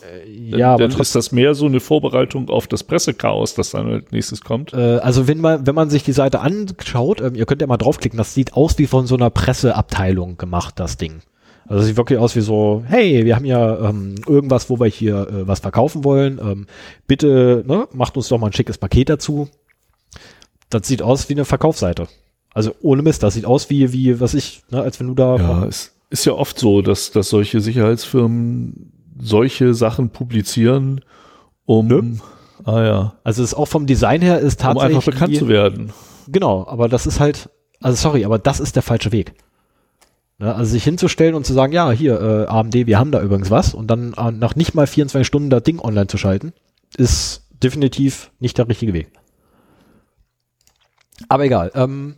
[0.50, 3.88] Dann, Ja, aber dann ist das mehr so eine Vorbereitung auf das Pressechaos, das dann
[3.90, 4.74] als nächstes kommt.
[4.74, 7.76] Äh, also wenn man, wenn man sich die Seite anschaut, ähm, ihr könnt ja mal
[7.76, 11.20] draufklicken, das sieht aus wie von so einer Presseabteilung gemacht, das Ding.
[11.68, 14.86] Also es sieht wirklich aus wie so, hey, wir haben ja ähm, irgendwas, wo wir
[14.86, 16.38] hier äh, was verkaufen wollen.
[16.42, 16.66] Ähm,
[17.06, 19.48] bitte, ne, macht uns doch mal ein schickes Paket dazu.
[20.70, 22.08] Das sieht aus wie eine Verkaufsseite.
[22.54, 25.36] Also ohne Mist, das sieht aus wie, wie, was ich, ne, als wenn du da.
[25.36, 31.00] Ja, es ist ja oft so, dass, dass solche Sicherheitsfirmen solche Sachen publizieren,
[31.64, 32.18] um, Ne?
[32.64, 34.96] ah ja, Also es ist auch vom Design her ist um tatsächlich.
[34.96, 35.92] einfach bekannt zu werden.
[36.28, 37.48] Genau, aber das ist halt,
[37.80, 39.34] also sorry, aber das ist der falsche Weg.
[40.38, 43.50] Ne, also sich hinzustellen und zu sagen, ja, hier, äh, AMD, wir haben da übrigens
[43.50, 46.52] was und dann äh, nach nicht mal 24 Stunden das Ding online zu schalten,
[46.96, 49.10] ist definitiv nicht der richtige Weg.
[51.28, 51.70] Aber egal.
[51.74, 52.16] Ähm,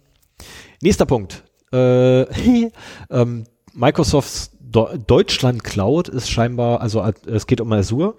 [0.83, 1.45] nächster Punkt.
[1.73, 2.23] Äh,
[3.11, 8.15] ähm, Microsofts Do Deutschland Cloud ist scheinbar, also äh, es geht um Azure.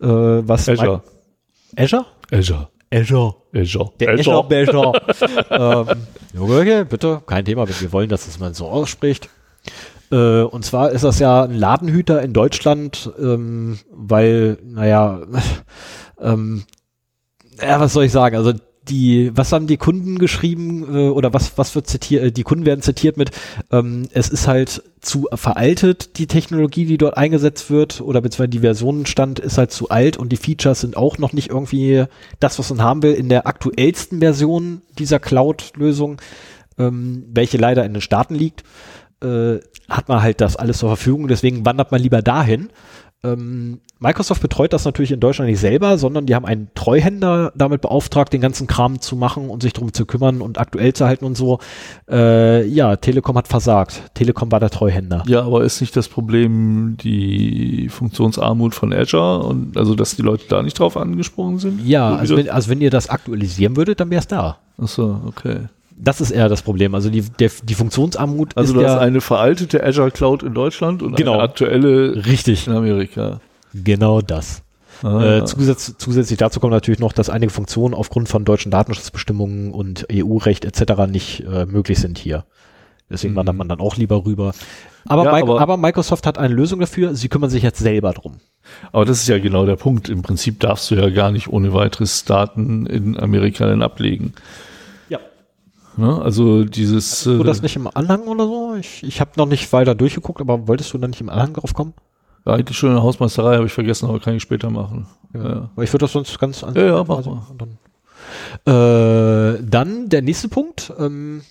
[0.00, 1.02] Äh, was Azure.
[1.74, 2.06] Mi- Azure?
[2.32, 2.68] Azure.
[2.90, 3.36] Azure.
[3.54, 3.92] Azure.
[4.00, 4.92] Der Azure Becher.
[5.50, 9.28] ähm, okay, bitte, kein Thema, wir wollen, dass es man so ausspricht.
[10.12, 15.22] Äh, und zwar ist das ja ein Ladenhüter in Deutschland, ähm, weil, naja,
[16.20, 16.64] ähm,
[17.60, 18.36] ja, was soll ich sagen?
[18.36, 18.52] Also
[18.88, 22.24] die, was haben die Kunden geschrieben äh, oder was, was wird zitiert?
[22.24, 23.30] äh, Die Kunden werden zitiert mit,
[23.70, 28.58] ähm, es ist halt zu veraltet, die Technologie, die dort eingesetzt wird, oder beziehungsweise die
[28.58, 32.04] Versionenstand ist halt zu alt und die Features sind auch noch nicht irgendwie
[32.40, 36.20] das, was man haben will, in der aktuellsten Version dieser Cloud-Lösung,
[36.76, 38.64] ähm, welche leider in den Staaten liegt,
[39.22, 41.28] äh, hat man halt das alles zur Verfügung.
[41.28, 42.70] Deswegen wandert man lieber dahin.
[43.24, 47.80] Ähm, Microsoft betreut das natürlich in Deutschland nicht selber, sondern die haben einen Treuhänder damit
[47.80, 51.24] beauftragt, den ganzen Kram zu machen und sich darum zu kümmern und aktuell zu halten
[51.24, 51.60] und so.
[52.10, 54.02] Äh, ja, Telekom hat versagt.
[54.14, 55.22] Telekom war der Treuhänder.
[55.28, 60.46] Ja, aber ist nicht das Problem die Funktionsarmut von Azure und also dass die Leute
[60.48, 61.86] da nicht drauf angesprungen sind?
[61.86, 64.58] Ja, also wenn, also wenn ihr das aktualisieren würdet, dann wäre es da.
[64.78, 65.68] Ach so, okay.
[66.04, 66.94] Das ist eher das Problem.
[66.96, 71.02] Also die, der, die Funktionsarmut Also ist du hast eine veraltete Azure Cloud in Deutschland
[71.02, 71.34] und Genau.
[71.34, 72.66] eine aktuelle richtig.
[72.66, 73.40] in Amerika.
[73.72, 74.62] Genau das.
[75.04, 75.44] Ah, Äh, ja.
[75.44, 80.64] zusätz, zusätzlich dazu kommt natürlich noch, dass einige Funktionen aufgrund von deutschen Datenschutzbestimmungen und EU-Recht
[80.64, 81.06] etc.
[81.08, 82.44] nicht äh, möglich sind hier.
[83.10, 83.38] Deswegen Mhm.
[83.38, 84.52] wandert man dann auch lieber rüber.
[85.06, 87.14] Aber, Ja, Mi- aber- aber Microsoft hat eine Lösung dafür.
[87.14, 88.36] Sie kümmern sich jetzt selber drum.
[88.92, 90.08] Aber das ist ja genau der Punkt.
[90.08, 94.32] Im Prinzip darfst du ja gar nicht ohne weiteres Daten in Amerika dann ablegen.
[95.96, 96.04] Ja.
[96.04, 96.22] Ne?
[96.22, 98.74] Also dieses Du äh, das nicht im Anhang oder so?
[98.78, 101.74] Ich, ich habe noch nicht weiter durchgeguckt, aber wolltest du da nicht im Anhang drauf
[101.74, 101.94] kommen?
[102.44, 105.06] war eigentlich schon in der Hausmeisterei, habe ich vergessen, aber kann ich später machen.
[105.34, 105.70] Ja.
[105.74, 106.74] Weil ich würde das sonst ganz an.
[106.74, 107.46] Ja, ja, mach also, mal.
[107.56, 107.78] Dann,
[108.66, 110.92] äh, dann der nächste Punkt.
[110.98, 111.42] Ähm,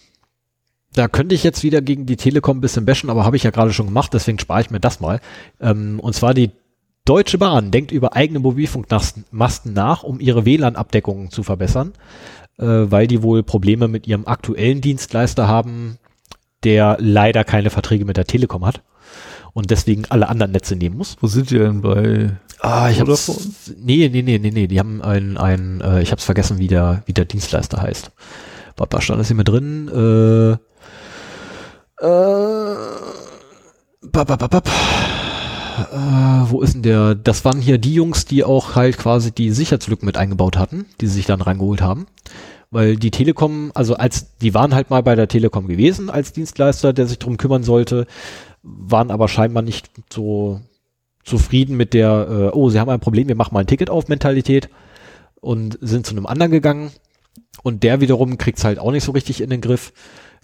[0.94, 3.52] da könnte ich jetzt wieder gegen die Telekom ein bisschen bashen, aber habe ich ja
[3.52, 5.22] gerade schon gemacht, deswegen spare ich mir das mal.
[5.62, 6.52] Ähm, und zwar die
[7.06, 11.94] Deutsche Bahn denkt über eigene Mobilfunkmasten nach, um ihre WLAN-Abdeckung zu verbessern,
[12.62, 15.97] äh, weil die wohl Probleme mit ihrem aktuellen Dienstleister haben,
[16.64, 18.82] der leider keine Verträge mit der Telekom hat
[19.53, 21.18] und deswegen alle anderen Netze nehmen muss.
[21.20, 22.32] Wo sind die denn bei?
[22.59, 26.24] Ah, ich hab's, nee, nee, nee, nee, nee, die haben ein, ein äh, ich hab's
[26.24, 28.12] vergessen, wie der, wie der Dienstleister heißt.
[28.78, 29.89] Was stand das hier mit drin?
[29.89, 30.51] Äh,
[32.03, 32.76] äh,
[34.01, 34.70] bap, bap, bap, bap.
[35.91, 37.16] Äh, wo ist denn der?
[37.16, 41.07] Das waren hier die Jungs, die auch halt quasi die Sicherheitslücken mit eingebaut hatten, die
[41.07, 42.07] sie sich dann reingeholt haben.
[42.72, 46.93] Weil die Telekom, also als, die waren halt mal bei der Telekom gewesen als Dienstleister,
[46.93, 48.07] der sich drum kümmern sollte,
[48.63, 50.61] waren aber scheinbar nicht so
[51.24, 54.07] zufrieden mit der, äh, oh, sie haben ein Problem, wir machen mal ein Ticket auf
[54.07, 54.69] Mentalität
[55.41, 56.91] und sind zu einem anderen gegangen.
[57.63, 59.91] Und der wiederum kriegt's halt auch nicht so richtig in den Griff.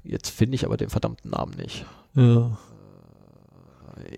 [0.04, 1.86] Jetzt finde ich aber den verdammten Namen nicht.
[2.16, 2.58] Ja.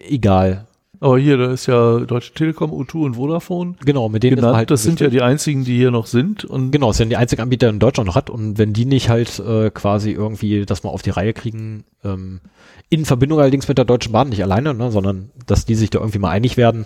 [0.07, 0.67] Egal.
[1.01, 4.57] Aber hier, da ist ja Deutsche Telekom, U2 und Vodafone Genau, mit denen ist genannt.
[4.57, 6.43] halt das sind ja die einzigen, die hier noch sind.
[6.43, 9.09] Und Genau, es sind die einzigen Anbieter in Deutschland noch hat und wenn die nicht
[9.09, 12.41] halt äh, quasi irgendwie das mal auf die Reihe kriegen, ähm,
[12.89, 15.99] in Verbindung allerdings mit der Deutschen Bahn nicht alleine, ne, sondern dass die sich da
[15.99, 16.85] irgendwie mal einig werden,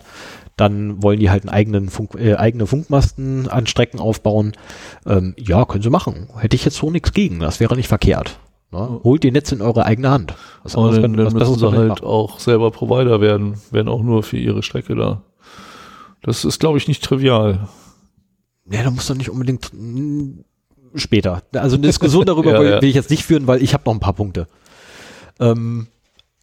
[0.58, 4.54] dann wollen die halt einen eigenen Funk, äh, eigene Funkmasten an Strecken aufbauen.
[5.08, 6.28] Ähm, ja, können sie machen.
[6.38, 8.38] Hätte ich jetzt so nichts gegen, das wäre nicht verkehrt.
[8.74, 9.00] Ne?
[9.04, 10.34] Holt die Netze in eure eigene Hand.
[10.64, 12.06] Was aber dann, können- dann müssen sie halt machen.
[12.06, 15.22] auch selber Provider werden, werden auch nur für ihre Strecke da.
[16.22, 17.68] Das ist, glaube ich, nicht trivial.
[18.72, 20.44] Ja, da muss doch nicht unbedingt mh,
[20.96, 21.44] später.
[21.54, 22.82] Also eine Diskussion darüber Ja, will, ja.
[22.82, 24.48] will ich jetzt nicht führen, weil ich habe noch ein paar Punkte.
[25.40, 25.88] Ähm,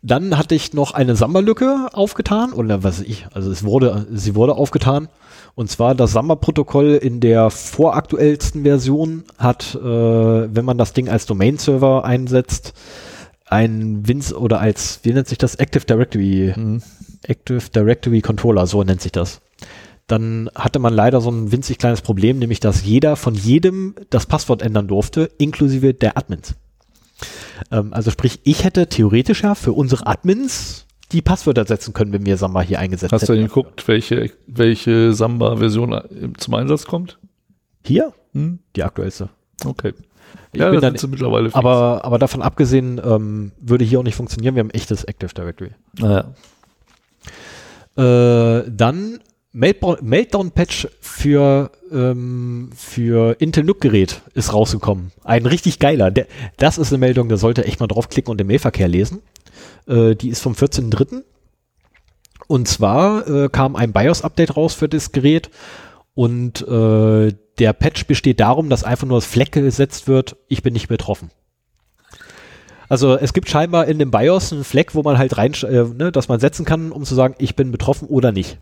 [0.03, 4.35] dann hatte ich noch eine Samba-Lücke aufgetan, oder was weiß ich, also es wurde, sie
[4.35, 5.09] wurde aufgetan.
[5.55, 11.27] Und zwar das Samba-Protokoll in der voraktuellsten Version hat, äh, wenn man das Ding als
[11.27, 12.73] Domain-Server einsetzt,
[13.47, 15.57] ein Wins oder als, wie nennt sich das?
[15.57, 16.83] Active Directory Mhm.
[17.25, 19.41] Active Directory Controller, so nennt sich das.
[20.07, 24.27] Dann hatte man leider so ein winzig kleines Problem, nämlich dass jeder von jedem das
[24.27, 26.55] Passwort ändern durfte, inklusive der Admins.
[27.71, 32.25] Ähm, also sprich, ich hätte theoretisch ja für unsere Admins die Passwörter setzen können, wenn
[32.25, 33.41] wir Samba hier eingesetzt Hast du hätten.
[33.41, 37.19] denn geguckt, welche, welche Samba-Version zum Einsatz kommt?
[37.85, 38.13] Hier?
[38.33, 38.61] Hm?
[38.77, 39.29] Die aktuellste.
[39.65, 39.93] Okay.
[40.53, 41.57] Ich ja, bin da dann, mittlerweile fix.
[41.57, 44.55] aber, aber davon abgesehen, ähm, würde hier auch nicht funktionieren.
[44.55, 45.71] Wir haben echtes Active Directory.
[45.99, 46.33] naja.
[47.97, 49.19] Äh, dann
[49.53, 55.11] Meltdown-Patch für, ähm, für Intel NUC-Gerät ist rausgekommen.
[55.25, 56.11] Ein richtig geiler.
[56.11, 56.27] Der,
[56.57, 59.23] das ist eine Meldung, da sollte echt mal draufklicken und den Mailverkehr lesen.
[59.89, 61.25] Äh, die ist vom 14.03.
[62.47, 65.51] Und zwar äh, kam ein BIOS-Update raus für das Gerät
[66.15, 70.73] und äh, der Patch besteht darum, dass einfach nur das Fleck gesetzt wird, ich bin
[70.73, 71.31] nicht betroffen.
[72.89, 76.11] Also es gibt scheinbar in dem BIOS einen Fleck, wo man halt rein, äh, ne,
[76.11, 78.59] dass man setzen kann, um zu sagen, ich bin betroffen oder nicht.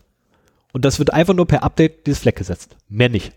[0.71, 2.75] Und das wird einfach nur per Update dieses Fleck gesetzt.
[2.87, 3.33] Mehr nicht.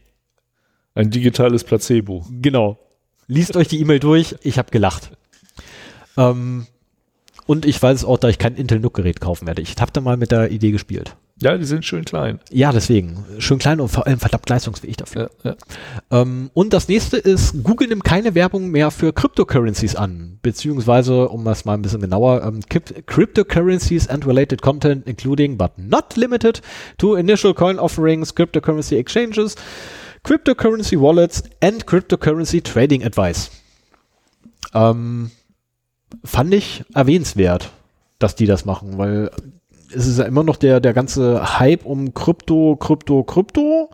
[0.94, 2.26] Ein digitales Placebo.
[2.30, 2.78] Genau.
[3.26, 5.12] Liest euch die E-Mail durch, ich habe gelacht.
[6.16, 6.66] Ähm,
[7.46, 9.62] und ich weiß auch, da ich kein Intel NUC-Gerät kaufen werde.
[9.62, 11.16] Ich habe da mal mit der Idee gespielt.
[11.42, 12.38] Ja, die sind schön klein.
[12.50, 13.24] Ja, deswegen.
[13.38, 15.30] Schön klein und vor allem verdammt leistungsfähig dafür.
[15.42, 16.20] Ja, ja.
[16.20, 21.44] Ähm, und das nächste ist, Google nimmt keine Werbung mehr für Cryptocurrencies an, beziehungsweise, um
[21.44, 22.60] das mal ein bisschen genauer, ähm,
[23.06, 26.62] Cryptocurrencies and related content, including but not limited
[26.98, 29.56] to initial coin offerings, cryptocurrency exchanges,
[30.22, 33.50] cryptocurrency wallets and cryptocurrency trading advice.
[34.74, 35.32] Ähm,
[36.22, 37.70] fand ich erwähnenswert,
[38.20, 39.32] dass die das machen, weil
[39.94, 43.90] es ist ja immer noch der, der ganze Hype um Krypto, Krypto, Krypto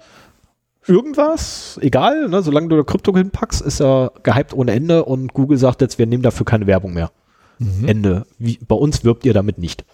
[0.89, 5.59] irgendwas, egal, ne, solange du da Krypto hinpackst, ist er gehypt ohne Ende und Google
[5.59, 7.11] sagt jetzt, wir nehmen dafür keine Werbung mehr.
[7.87, 8.27] Ende.
[8.39, 9.85] Wie, bei uns wirbt ihr damit nicht.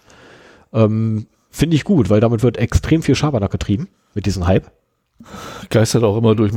[0.73, 4.71] Ähm, Finde ich gut, weil damit wird extrem viel Schabernack getrieben mit diesem Hype.
[5.71, 6.53] Geistert auch immer durch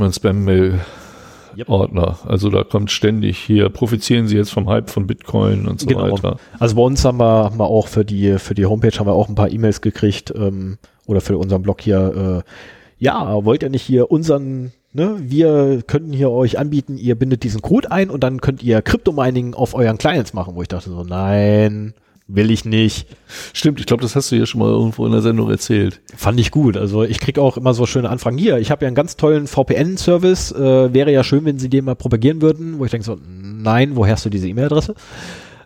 [1.56, 2.18] meinen Spam-Mail-Ordner.
[2.26, 6.10] Also da kommt ständig hier, profitieren Sie jetzt vom Hype von Bitcoin und so Genau.
[6.12, 6.36] weiter.
[6.58, 9.12] Also bei uns haben wir, haben wir auch für die, für die Homepage haben wir
[9.14, 13.70] auch ein paar E-Mails gekriegt, ähm, oder für unseren Blog hier, äh, ja, wollt ihr
[13.70, 18.22] nicht hier unseren, ne, wir könnten hier euch anbieten, ihr bindet diesen Code ein und
[18.22, 21.94] dann könnt ihr Crypto-Mining auf euren Clients machen, wo ich dachte so, nein,
[22.28, 23.08] will ich nicht.
[23.54, 26.00] Stimmt, ich glaube, das hast du ja schon mal irgendwo in der Sendung erzählt.
[26.14, 26.76] Fand ich gut.
[26.76, 28.36] Also ich krieg auch immer so schöne Anfragen.
[28.38, 30.52] Hier, ich habe ja einen ganz tollen VPN-Service.
[30.52, 32.78] Äh, wäre ja schön, wenn sie den mal propagieren würden.
[32.78, 34.94] Wo ich denke so, nein, woher hast du diese E-Mail-Adresse?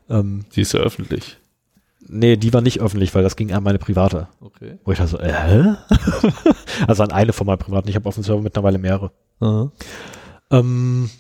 [0.08, 1.36] Ähm, Die ist ja öffentlich.
[2.08, 4.28] nee, die war nicht öffentlich, weil das ging an meine private.
[4.40, 4.78] Okay.
[4.84, 5.74] Wo ich dachte so, äh, hä?
[6.86, 7.88] also an eine von meinen privaten.
[7.88, 9.10] Ich habe auf dem Server mittlerweile mehrere.
[10.50, 11.10] Ähm,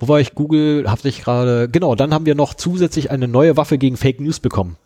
[0.00, 0.34] wo war ich?
[0.34, 1.68] Google, hab ich gerade.
[1.68, 4.76] Genau, dann haben wir noch zusätzlich eine neue Waffe gegen Fake News bekommen.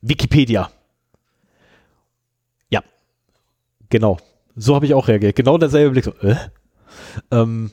[0.00, 0.70] Wikipedia.
[2.70, 2.82] Ja.
[3.88, 4.18] Genau.
[4.56, 5.36] So habe ich auch reagiert.
[5.36, 6.04] Genau derselbe Blick.
[6.04, 6.36] So, äh?
[7.30, 7.70] ähm,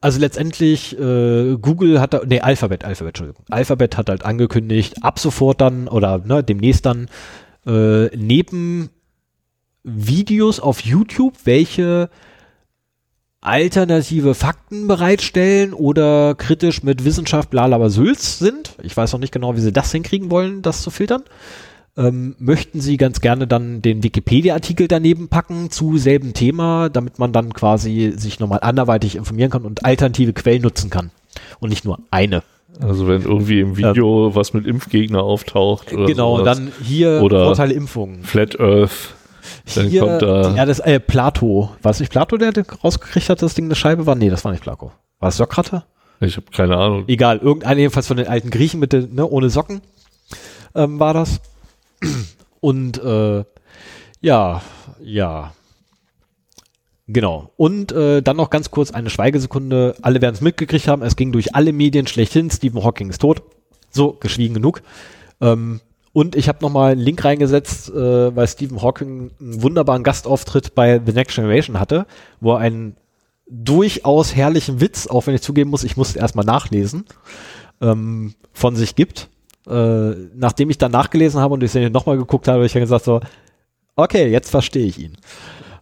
[0.00, 3.44] also letztendlich, äh, Google hat da, nee, Alphabet, Alphabet, Entschuldigung.
[3.50, 7.08] Alphabet hat halt angekündigt, ab sofort dann oder ne, demnächst dann
[7.66, 8.90] äh, neben
[9.82, 12.10] Videos auf YouTube, welche
[13.40, 18.74] alternative Fakten bereitstellen oder kritisch mit Wissenschaft bla bla Sülz sind.
[18.82, 21.22] Ich weiß noch nicht genau, wie sie das hinkriegen wollen, das zu filtern.
[21.96, 27.32] ähm, möchten Sie ganz gerne dann den Wikipedia-Artikel daneben packen zu selben Thema, damit man
[27.32, 31.10] dann quasi sich nochmal anderweitig informieren kann und alternative Quellen nutzen kann.
[31.60, 32.42] Und nicht nur eine.
[32.80, 36.56] Also wenn irgendwie im Video was mit Impfgegner auftaucht oder genau, sowas.
[36.58, 38.22] dann hier Oder- Vorteile Impfungen.
[38.22, 39.14] Flat Earth.
[39.74, 41.70] Dann hier, kommt da- ja, das, äh, Plato.
[41.82, 42.52] War es nicht Plato, der
[42.84, 44.14] rausgekriegt hat, dass das Ding eine Scheibe war?
[44.14, 44.92] Nee, das war nicht Plato.
[45.20, 45.82] War es Sokrates?
[46.20, 47.04] Ich habe keine Ahnung.
[47.06, 49.80] Egal, irgendeiner jedenfalls von den alten Griechen mit den, ne, ohne Socken
[50.74, 51.40] ähm, war das.
[52.60, 53.44] Und äh,
[54.20, 54.62] ja,
[55.00, 55.52] ja.
[57.06, 57.50] Genau.
[57.56, 59.94] Und äh, dann noch ganz kurz eine Schweigesekunde.
[60.02, 61.02] Alle werden es mitgekriegt haben.
[61.02, 62.50] Es ging durch alle Medien schlechthin.
[62.50, 63.42] Stephen Hawking ist tot.
[63.90, 64.82] So, geschwiegen genug.
[65.40, 65.80] Ähm,
[66.18, 71.00] und ich habe nochmal einen Link reingesetzt, äh, weil Stephen Hawking einen wunderbaren Gastauftritt bei
[71.06, 72.06] The Next Generation hatte,
[72.40, 72.96] wo er einen
[73.48, 77.04] durchaus herrlichen Witz, auch wenn ich zugeben muss, ich musste erstmal nachlesen,
[77.80, 79.28] ähm, von sich gibt.
[79.68, 82.82] Äh, nachdem ich dann nachgelesen habe und ich den nochmal geguckt habe, habe ich dann
[82.82, 83.20] gesagt so,
[83.94, 85.16] okay, jetzt verstehe ich ihn.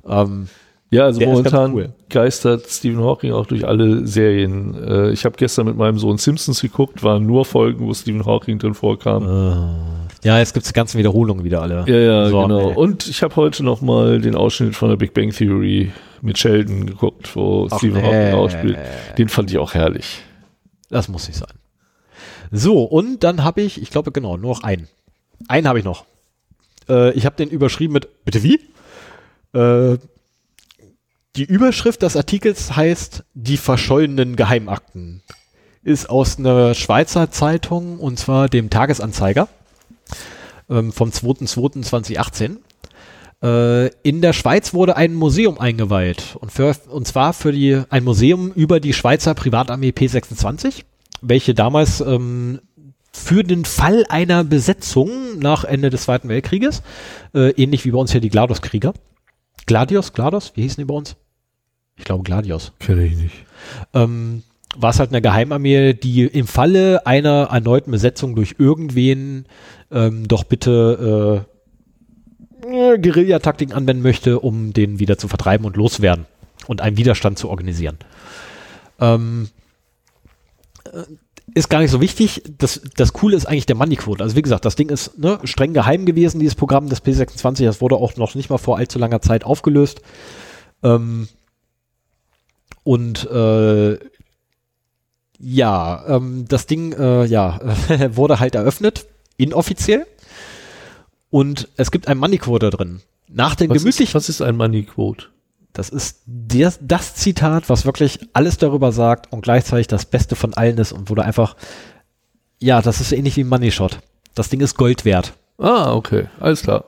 [0.06, 0.48] Ähm,
[0.90, 1.92] Ja, also Der momentan cool.
[2.08, 4.74] geistert Stephen Hawking auch durch alle Serien.
[4.74, 8.58] Äh, ich habe gestern mit meinem Sohn Simpsons geguckt, waren nur Folgen, wo Stephen Hawking
[8.60, 9.24] drin vorkam.
[10.22, 11.84] ja, jetzt gibt's die ganzen Wiederholungen wieder alle.
[11.88, 12.68] Ja, ja, So, genau.
[12.70, 12.76] nee.
[12.76, 15.90] Und ich habe heute noch mal den Ausschnitt von der Big Bang Theory
[16.22, 18.06] mit Sheldon geguckt, wo Ach, Stephen nee.
[18.06, 18.78] Hawking auch spielt.
[19.18, 20.22] Den fand ich auch herrlich.
[20.88, 21.50] Das muss nicht sein.
[22.52, 24.86] So, und dann habe ich, ich glaube genau, nur noch einen.
[25.48, 26.04] Einen habe ich noch.
[26.88, 28.60] Äh, ich habe den überschrieben mit, bitte wie?
[31.36, 35.22] Die Überschrift des Artikels heißt Die verschollenen Geheimakten.
[35.82, 39.46] Ist aus einer Schweizer Zeitung und zwar dem Tagesanzeiger
[40.70, 42.56] ähm, vom 2.2.2018.
[43.42, 48.04] Äh, in der Schweiz wurde ein Museum eingeweiht und, für, und zwar für die, ein
[48.04, 50.84] Museum über die Schweizer Privatarmee P26,
[51.20, 52.60] welche damals ähm,
[53.12, 56.82] für den Fall einer Besetzung nach Ende des Zweiten Weltkrieges,
[57.34, 58.94] äh, ähnlich wie bei uns hier die Glados-Krieger.
[59.66, 61.16] Gladios, Glados, wie hießen die bei uns?
[61.96, 63.34] Ich glaube Gladios Kenne ich nicht.
[63.94, 64.42] ähm,
[64.76, 69.46] war es halt eine Geheimarmee, die im Falle einer erneuten Besetzung durch irgendwen
[69.90, 71.46] ähm, doch bitte
[72.62, 76.26] äh, äh, Guerillataktiken anwenden möchte, um den wieder zu vertreiben und loswerden
[76.66, 77.96] und einen Widerstand zu organisieren.
[79.00, 79.48] Ähm,
[80.92, 81.04] äh,
[81.54, 82.42] ist gar nicht so wichtig.
[82.58, 84.22] Das, das Coole ist eigentlich der Money-Quote.
[84.22, 87.64] Also wie gesagt, das Ding ist ne, streng geheim gewesen, dieses Programm des P26.
[87.64, 90.02] Das wurde auch noch nicht mal vor allzu langer Zeit aufgelöst.
[90.82, 91.28] Ähm,
[92.86, 93.98] und äh,
[95.38, 97.58] ja, ähm, das Ding äh, ja,
[98.12, 99.06] wurde halt eröffnet,
[99.36, 100.06] inoffiziell.
[101.28, 103.00] Und es gibt ein Money-Quote drin.
[103.28, 105.26] Nach den Was ist, gemütlichen was ist ein Money Quote?
[105.72, 110.54] das ist der, das Zitat, was wirklich alles darüber sagt und gleichzeitig das Beste von
[110.54, 111.54] allen ist und wo du einfach,
[112.58, 113.98] ja, das ist ähnlich wie ein Money Shot.
[114.34, 115.34] Das Ding ist Gold wert.
[115.58, 116.84] Ah, okay, alles klar.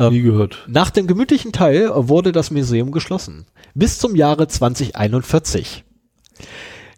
[0.00, 0.64] Ähm, Nie gehört.
[0.66, 3.44] Nach dem gemütlichen Teil wurde das Museum geschlossen.
[3.74, 5.84] Bis zum Jahre 2041.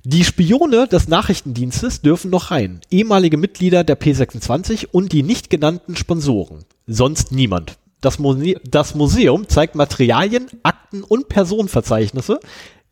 [0.05, 2.81] Die Spione des Nachrichtendienstes dürfen noch rein.
[2.91, 6.65] Ehemalige Mitglieder der P26 und die nicht genannten Sponsoren.
[6.87, 7.79] Sonst niemand.
[8.01, 12.41] Das, Muse das Museum zeigt Materialien, Akten und Personenverzeichnisse,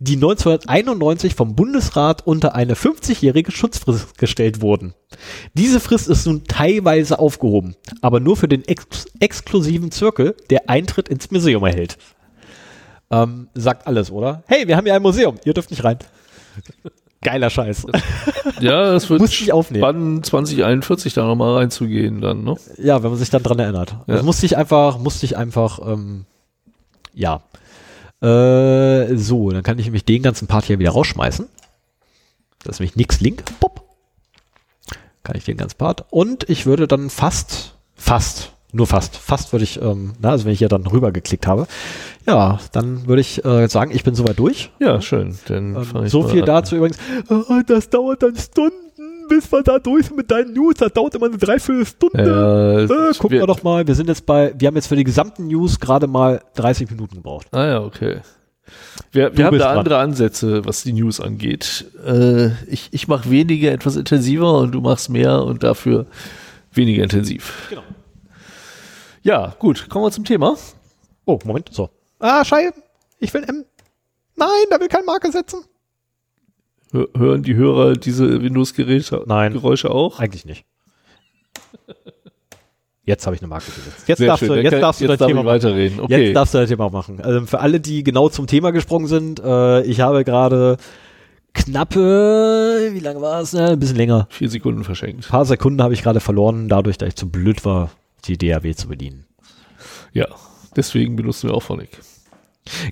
[0.03, 4.95] die 1991 vom Bundesrat unter eine 50-jährige Schutzfrist gestellt wurden.
[5.53, 8.87] Diese Frist ist nun teilweise aufgehoben, aber nur für den ex
[9.21, 11.99] exklusiven Zirkel, der Eintritt ins Museum erhält.
[13.11, 14.43] Ähm, sagt alles, oder?
[14.47, 15.99] Hey, wir haben hier ein Museum, ihr dürft nicht rein.
[17.23, 17.87] Geiler Scheiß.
[18.61, 19.83] Ja, es wird Muss ich aufnehmen.
[19.83, 22.57] spannend, 2041 da nochmal reinzugehen dann, ne?
[22.77, 23.93] Ja, wenn man sich dann dran erinnert.
[24.07, 24.17] Ja.
[24.17, 26.27] Das musste ich einfach, musste ich einfach, ähm,
[27.15, 27.41] ja.
[28.23, 31.47] Äh, so, dann kann ich nämlich den ganzen Part hier wieder rausschmeißen.
[32.65, 33.43] Das ist nämlich nix Link.
[33.61, 33.83] Pop.
[35.23, 36.05] Kann ich den ganzen Part.
[36.11, 40.53] Und ich würde dann fast, fast, nur fast, fast würde ich, ähm, na, also wenn
[40.53, 41.67] ich hier dann rüber geklickt habe,
[42.27, 44.71] ja, dann würde ich äh, sagen, ich bin soweit durch.
[44.79, 45.39] Ja, schön.
[45.47, 46.99] Dann Ähm, so viel dazu übrigens.
[47.29, 48.90] Ah, das dauert dann Stunden,
[49.31, 50.75] bis wir da durch sind mit deinen News.
[50.79, 52.23] Das dauert immer eine Dreiviertelstunde.
[52.23, 55.05] Ja, Äh, gucken wir, doch mal, wir sind jetzt bei, wir haben jetzt für die
[55.05, 57.47] gesamten News gerade mal 30 Minuten gebraucht.
[57.53, 58.21] Ah ja, okay.
[59.13, 59.79] Wir, Du wir haben bist da dran.
[59.79, 61.87] andere Ansätze, was die News angeht.
[62.07, 66.07] Äh, ich ich mache weniger, etwas intensiver und du machst mehr und dafür
[66.73, 67.67] weniger intensiv.
[67.71, 67.83] Genau.
[69.23, 70.57] Ja, gut, kommen wir zum Thema.
[71.25, 71.91] Oh, Moment, so.
[72.21, 72.75] Ah, Scheiße,
[73.19, 73.65] ich will M.
[74.37, 75.65] Nein, da will kein Marke setzen.
[76.93, 79.53] Hör- Hören die Hörer diese Windows-Geräte Nein.
[79.53, 80.19] Geräusche auch?
[80.21, 80.65] Eigentlich nicht.
[83.05, 84.07] Jetzt habe ich eine Marke gesetzt.
[84.09, 84.55] Jetzt Sehr darfst schön.
[84.57, 86.01] du, jetzt darfst du jetzt dein darf Thema weiterreden.
[86.01, 86.27] Okay.
[86.27, 87.21] Jetzt darfst du dein Thema machen.
[87.21, 90.77] Also für alle, die genau zum Thema gesprungen sind, äh, ich habe gerade
[91.55, 93.53] knappe, wie lange war es?
[93.53, 93.71] Ne?
[93.71, 94.29] Ein bisschen länger.
[94.31, 95.25] Vier Sekunden verschenkt.
[95.27, 97.91] Ein paar Sekunden habe ich gerade verloren, dadurch, dass ich zu blöd war,
[98.27, 99.25] die DAW zu bedienen.
[100.13, 100.27] Ja,
[100.77, 101.89] deswegen benutzen wir auch Phonic.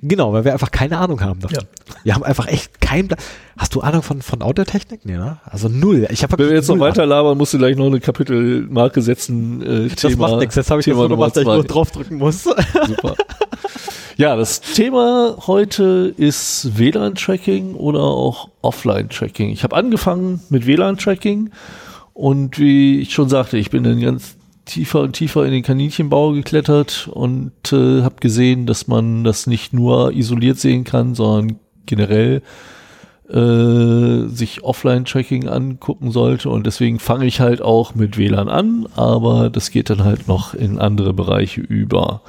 [0.03, 1.59] Genau, weil wir einfach keine Ahnung haben davon.
[1.61, 1.95] Ja.
[2.05, 3.09] Wir haben einfach echt kein.
[3.57, 5.05] Hast du Ahnung von, von Audiotechnik?
[5.05, 5.39] Nee, ne?
[5.45, 6.07] Also null.
[6.11, 9.63] Ich hab Wenn wir jetzt noch weiter labern, musst du gleich noch eine Kapitelmarke setzen.
[9.63, 10.55] Äh, Das macht nichts.
[10.55, 12.45] Jetzt habe ich Thema so gemacht, dass ich nur draufdrücken muss.
[12.45, 13.15] Super.
[14.17, 19.51] Ja, das Thema heute ist WLAN-Tracking oder auch Offline-Tracking.
[19.51, 21.51] Ich habe angefangen mit WLAN-Tracking
[22.15, 24.37] und wie ich schon sagte, ich bin dann ganz
[24.69, 29.73] tiefer und tiefer in den Kaninchenbau geklettert und äh, habe gesehen, dass man das nicht
[29.73, 32.43] nur isoliert sehen kann, sondern generell
[33.29, 39.51] äh, sich Offline-Tracking angucken sollte und deswegen fange ich halt auch mit WLAN an, aber
[39.51, 42.23] das geht dann halt noch in andere Bereiche über.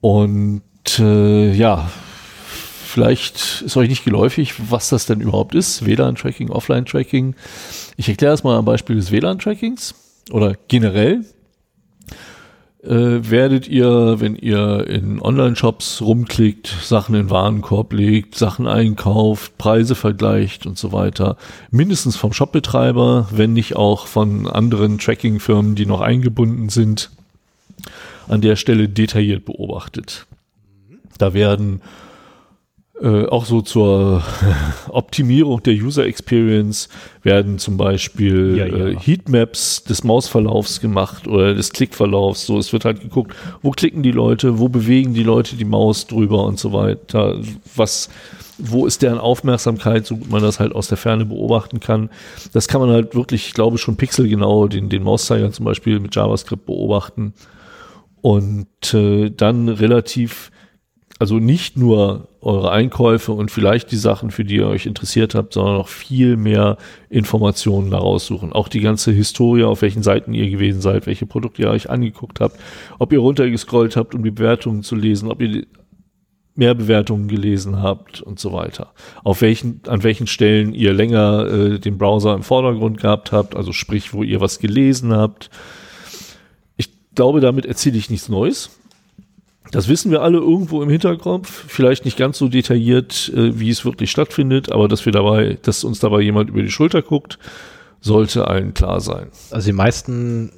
[0.00, 0.62] Und
[0.98, 1.90] äh, ja,
[2.84, 7.34] vielleicht ist euch nicht geläufig, was das denn überhaupt ist, WLAN-Tracking, Offline-Tracking.
[7.96, 9.94] Ich erkläre es mal am Beispiel des WLAN-Trackings
[10.30, 11.24] oder generell.
[12.82, 19.96] Äh, werdet ihr, wenn ihr in Online-Shops rumklickt, Sachen in Warenkorb legt, Sachen einkauft, Preise
[19.96, 21.36] vergleicht und so weiter,
[21.72, 27.10] mindestens vom Shopbetreiber, wenn nicht auch von anderen Tracking-Firmen, die noch eingebunden sind,
[28.28, 30.26] an der Stelle detailliert beobachtet.
[31.18, 31.80] Da werden
[33.00, 34.22] äh, auch so zur
[34.88, 36.88] Optimierung der User Experience
[37.22, 38.86] werden zum Beispiel Ja, ja.
[38.88, 42.46] Äh, Heatmaps des Mausverlaufs gemacht oder des Klickverlaufs.
[42.46, 46.06] So, es wird halt geguckt, wo klicken die Leute, wo bewegen die Leute die Maus
[46.06, 47.38] drüber und so weiter.
[47.74, 48.08] Was,
[48.58, 52.08] wo ist deren Aufmerksamkeit, so gut man das halt aus der Ferne beobachten kann.
[52.52, 56.14] Das kann man halt wirklich, ich glaube, schon pixelgenau den, den Mauszeiger zum Beispiel mit
[56.14, 57.34] JavaScript beobachten
[58.22, 60.50] und äh, dann relativ,
[61.18, 65.54] also nicht nur eure Einkäufe und vielleicht die Sachen, für die ihr euch interessiert habt,
[65.54, 66.76] sondern noch viel mehr
[67.08, 68.52] Informationen daraus suchen.
[68.52, 72.40] Auch die ganze Historie, auf welchen Seiten ihr gewesen seid, welche Produkte ihr euch angeguckt
[72.40, 72.60] habt,
[72.98, 75.66] ob ihr runtergescrollt habt, um die Bewertungen zu lesen, ob ihr
[76.54, 78.92] mehr Bewertungen gelesen habt und so weiter.
[79.24, 83.72] Auf welchen, an welchen Stellen ihr länger äh, den Browser im Vordergrund gehabt habt, also
[83.72, 85.50] sprich, wo ihr was gelesen habt.
[86.76, 88.70] Ich glaube, damit erzähle ich nichts Neues.
[89.72, 93.84] Das wissen wir alle irgendwo im Hinterkopf, vielleicht nicht ganz so detailliert, äh, wie es
[93.84, 97.38] wirklich stattfindet, aber dass wir dabei, dass uns dabei jemand über die Schulter guckt,
[98.00, 99.28] sollte allen klar sein.
[99.50, 100.52] Also die meisten,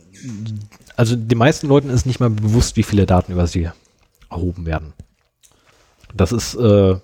[0.96, 3.70] also den meisten Leuten ist nicht mal bewusst, wie viele Daten über sie
[4.30, 4.92] erhoben werden.
[6.14, 6.96] Das ist, äh,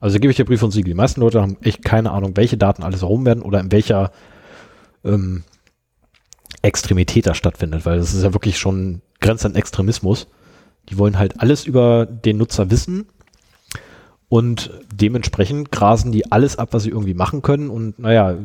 [0.00, 0.92] also gebe ich dir Brief und Siegel.
[0.92, 4.12] Die meisten Leute haben echt keine Ahnung, welche Daten alles erhoben werden oder in welcher
[5.04, 5.44] ähm,
[6.62, 10.26] Extremität das stattfindet, weil das ist ja wirklich schon grenzt an Extremismus.
[10.90, 13.06] Die wollen halt alles über den Nutzer wissen
[14.28, 18.36] und dementsprechend grasen die alles ab, was sie irgendwie machen können und naja,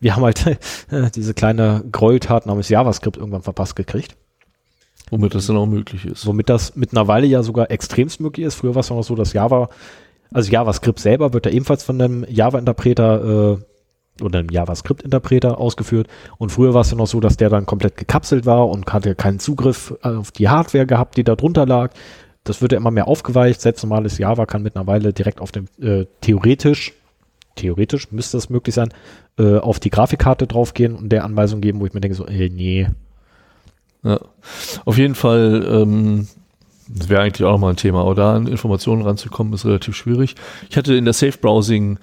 [0.00, 0.58] wir haben halt
[1.14, 4.16] diese kleine Gräueltat namens JavaScript irgendwann verpasst gekriegt.
[5.10, 6.26] Womit das dann auch möglich ist.
[6.26, 8.54] Womit das mittlerweile ja sogar extremst möglich ist.
[8.54, 9.68] Früher war es noch so, dass Java,
[10.32, 13.64] also JavaScript selber wird ja ebenfalls von einem Java-Interpreter äh,
[14.22, 16.08] oder einem JavaScript-Interpreter ausgeführt.
[16.38, 19.14] Und früher war es ja noch so, dass der dann komplett gekapselt war und hatte
[19.14, 21.92] keinen Zugriff auf die Hardware gehabt, die da drunter lag.
[22.44, 23.60] Das wird ja immer mehr aufgeweicht.
[23.60, 26.92] Selbst normales Java kann mittlerweile direkt auf dem, äh, theoretisch,
[27.56, 28.90] theoretisch müsste es möglich sein,
[29.38, 32.48] äh, auf die Grafikkarte draufgehen und der Anweisung geben, wo ich mir denke so, äh,
[32.48, 32.88] nee,
[34.04, 34.20] Ja.
[34.84, 36.28] Auf jeden Fall, ähm,
[36.88, 40.34] das wäre eigentlich auch nochmal ein Thema, aber da an Informationen ranzukommen, ist relativ schwierig.
[40.68, 41.98] Ich hatte in der Safe Browsing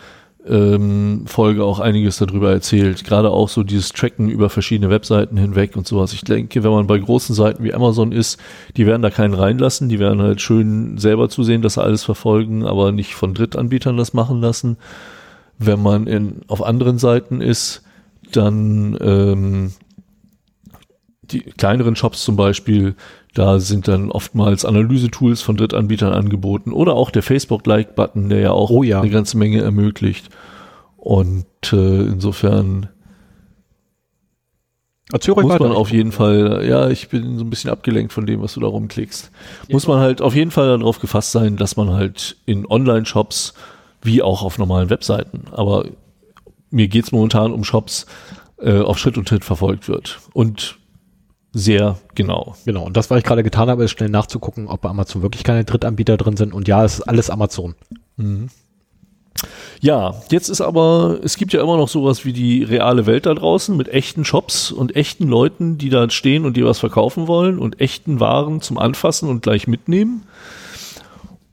[0.47, 5.75] ähm, Folge auch einiges darüber erzählt, gerade auch so dieses Tracken über verschiedene Webseiten hinweg
[5.75, 6.13] und sowas.
[6.13, 8.39] Ich denke, wenn man bei großen Seiten wie Amazon ist,
[8.75, 12.65] die werden da keinen reinlassen, die werden halt schön selber zusehen, dass sie alles verfolgen,
[12.65, 14.77] aber nicht von Drittanbietern das machen lassen.
[15.59, 17.83] Wenn man in, auf anderen Seiten ist,
[18.31, 19.73] dann ähm,
[21.21, 22.95] die kleineren Shops zum Beispiel,
[23.33, 28.69] da sind dann oftmals Analyse-Tools von Drittanbietern angeboten oder auch der Facebook-Like-Button, der ja auch
[28.69, 29.01] Oh ja.
[29.01, 30.29] eine ganze Menge ermöglicht.
[30.97, 32.89] Und äh, insofern
[35.11, 35.63] erzähl muss weiter.
[35.63, 38.59] man auf jeden Fall, ja, ich bin so ein bisschen abgelenkt von dem, was du
[38.59, 39.31] da rumklickst.
[39.69, 43.53] Muss man halt auf jeden Fall darauf gefasst sein, dass man halt in Online-Shops
[44.01, 45.85] wie auch auf normalen Webseiten, aber
[46.69, 48.05] mir geht's momentan um Shops,
[48.59, 50.19] äh, auf Schritt und Tritt verfolgt wird.
[50.33, 50.77] Und
[51.53, 52.55] sehr genau.
[52.65, 55.43] Genau, und das, was ich gerade getan habe, ist schnell nachzugucken, ob bei Amazon wirklich
[55.43, 56.53] keine Drittanbieter drin sind.
[56.53, 57.75] Und ja, es ist alles Amazon.
[59.81, 63.33] Ja, jetzt ist aber, es gibt ja immer noch sowas wie die reale Welt da
[63.33, 67.57] draußen mit echten Shops und echten Leuten, die da stehen und dir was verkaufen wollen
[67.57, 70.23] und echten Waren zum Anfassen und gleich mitnehmen.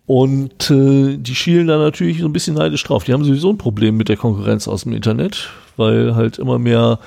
[0.07, 3.05] Und äh, die schielen da natürlich so ein bisschen neidisch drauf.
[3.05, 6.99] Die haben sowieso ein Problem mit der Konkurrenz aus dem Internet, weil halt immer mehr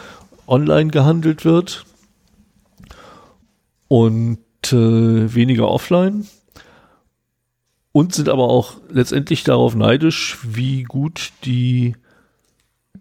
[0.47, 1.85] online gehandelt wird.
[3.91, 4.39] Und
[4.72, 6.26] äh, weniger offline
[7.91, 11.97] und sind aber auch letztendlich darauf neidisch, wie gut die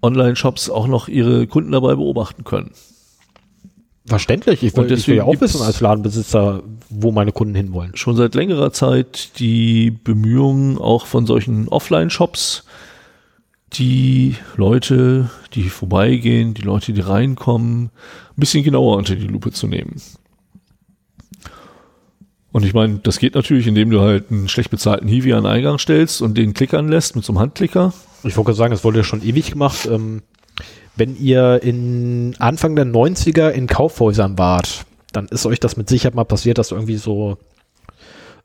[0.02, 2.72] Online-Shops auch noch ihre Kunden dabei beobachten können.
[4.04, 4.64] Verständlich.
[4.64, 7.94] Ich will, ich will ja auch wissen als Ladenbesitzer, wo meine Kunden hinwollen.
[7.94, 12.64] Schon seit längerer Zeit die Bemühungen auch von solchen Offline-Shops,
[13.74, 19.68] die Leute, die vorbeigehen, die Leute, die reinkommen, ein bisschen genauer unter die Lupe zu
[19.68, 20.02] nehmen.
[22.52, 25.52] Und ich meine, das geht natürlich, indem du halt einen schlecht bezahlten Hiwi an den
[25.52, 27.92] Eingang stellst und den klickern lässt mit so einem Handklicker.
[28.24, 29.86] Ich wollte gerade sagen, das wurde ja schon ewig gemacht.
[29.86, 30.22] Ähm,
[30.96, 36.14] wenn ihr in Anfang der 90er in Kaufhäusern wart, dann ist euch das mit Sicherheit
[36.14, 37.38] mal passiert, dass irgendwie so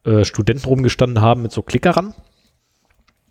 [0.04, 2.14] äh, Studenten rumgestanden haben mit so Klickerern.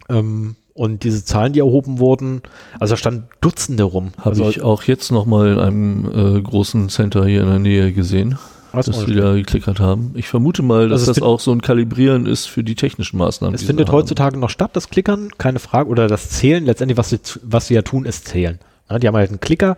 [0.09, 2.43] Ähm, und diese Zahlen, die erhoben wurden,
[2.81, 4.11] also da standen Dutzende rum.
[4.19, 7.61] Habe also, ich auch jetzt noch mal in einem äh, großen Center hier in der
[7.61, 8.39] Nähe gesehen,
[8.77, 10.13] weiß dass die da geklickert haben.
[10.15, 13.55] Ich vermute mal, dass Also das auch so ein Kalibrieren ist für die technischen Maßnahmen.
[13.55, 13.99] es findet da haben.
[13.99, 16.65] heutzutage noch statt, das Klickern, keine Frage, oder das Zählen.
[16.65, 18.59] Letztendlich, was sie, was sie ja tun, ist zählen.
[18.91, 19.77] Ja, die haben halt einen Klicker.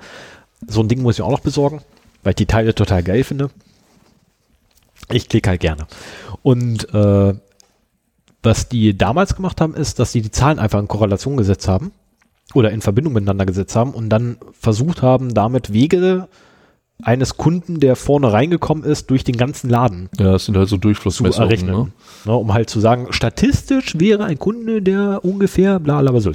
[0.66, 1.80] So ein Ding muss ich auch noch besorgen,
[2.22, 3.50] weil ich die Teile total geil finde.
[5.10, 5.86] Ich klicke halt gerne.
[6.42, 7.34] Und äh,
[8.42, 11.92] was die damals gemacht haben, ist, dass sie die Zahlen einfach in Korrelation gesetzt haben
[12.54, 16.28] oder in Verbindung miteinander gesetzt haben und dann versucht haben, damit Wege
[17.02, 20.76] eines Kunden, der vorne reingekommen ist, durch den ganzen Laden Ja, es sind halt so
[20.76, 21.48] zu Durchflussmessungen.
[21.48, 21.74] errechnen.
[21.74, 21.92] Ne?
[22.24, 26.28] Ne, um halt zu sagen, statistisch wäre ein Kunde, der ungefähr bla bla was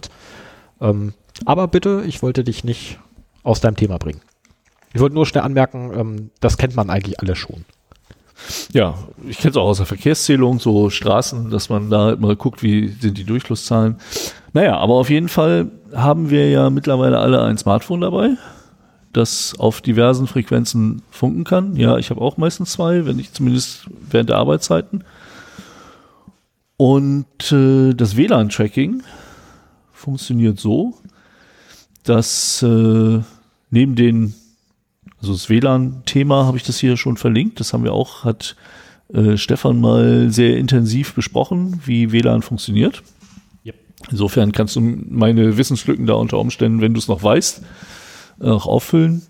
[0.79, 1.13] ähm,
[1.45, 2.99] Aber bitte, ich wollte dich nicht
[3.43, 4.21] aus deinem Thema bringen.
[4.93, 7.65] Ich wollte nur schnell anmerken, ähm, das kennt man eigentlich alle schon.
[8.73, 8.95] Ja,
[9.27, 12.63] ich kenne es auch aus der Verkehrszählung, so Straßen, dass man da halt mal guckt,
[12.63, 13.97] wie sind die Durchflusszahlen.
[14.53, 18.31] Naja, aber auf jeden Fall haben wir ja mittlerweile alle ein Smartphone dabei,
[19.13, 21.75] das auf diversen Frequenzen funken kann.
[21.75, 25.03] Ja, ich habe auch meistens zwei, wenn ich zumindest während der Arbeitszeiten.
[26.77, 29.03] Und äh, das WLAN-Tracking
[29.93, 30.95] funktioniert so,
[32.03, 33.19] dass äh,
[33.69, 34.33] neben den
[35.19, 37.59] also das WLAN-Thema habe ich das hier schon verlinkt.
[37.59, 38.55] Das haben wir auch, hat
[39.13, 43.03] äh, Stefan mal sehr intensiv besprochen, wie WLAN funktioniert.
[44.09, 47.61] Insofern kannst du meine Wissenslücken da unter Umständen, wenn du es noch weißt,
[48.41, 49.23] auch auffüllen.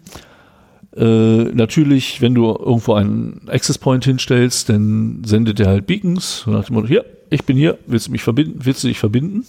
[0.96, 6.40] Äh, natürlich, wenn du irgendwo einen Access Point hinstellst, dann sendet er halt Beacons.
[6.46, 9.00] So nach dem Motto, hier, ich bin hier, willst du mich verbinden, willst du dich
[9.00, 9.46] verbinden?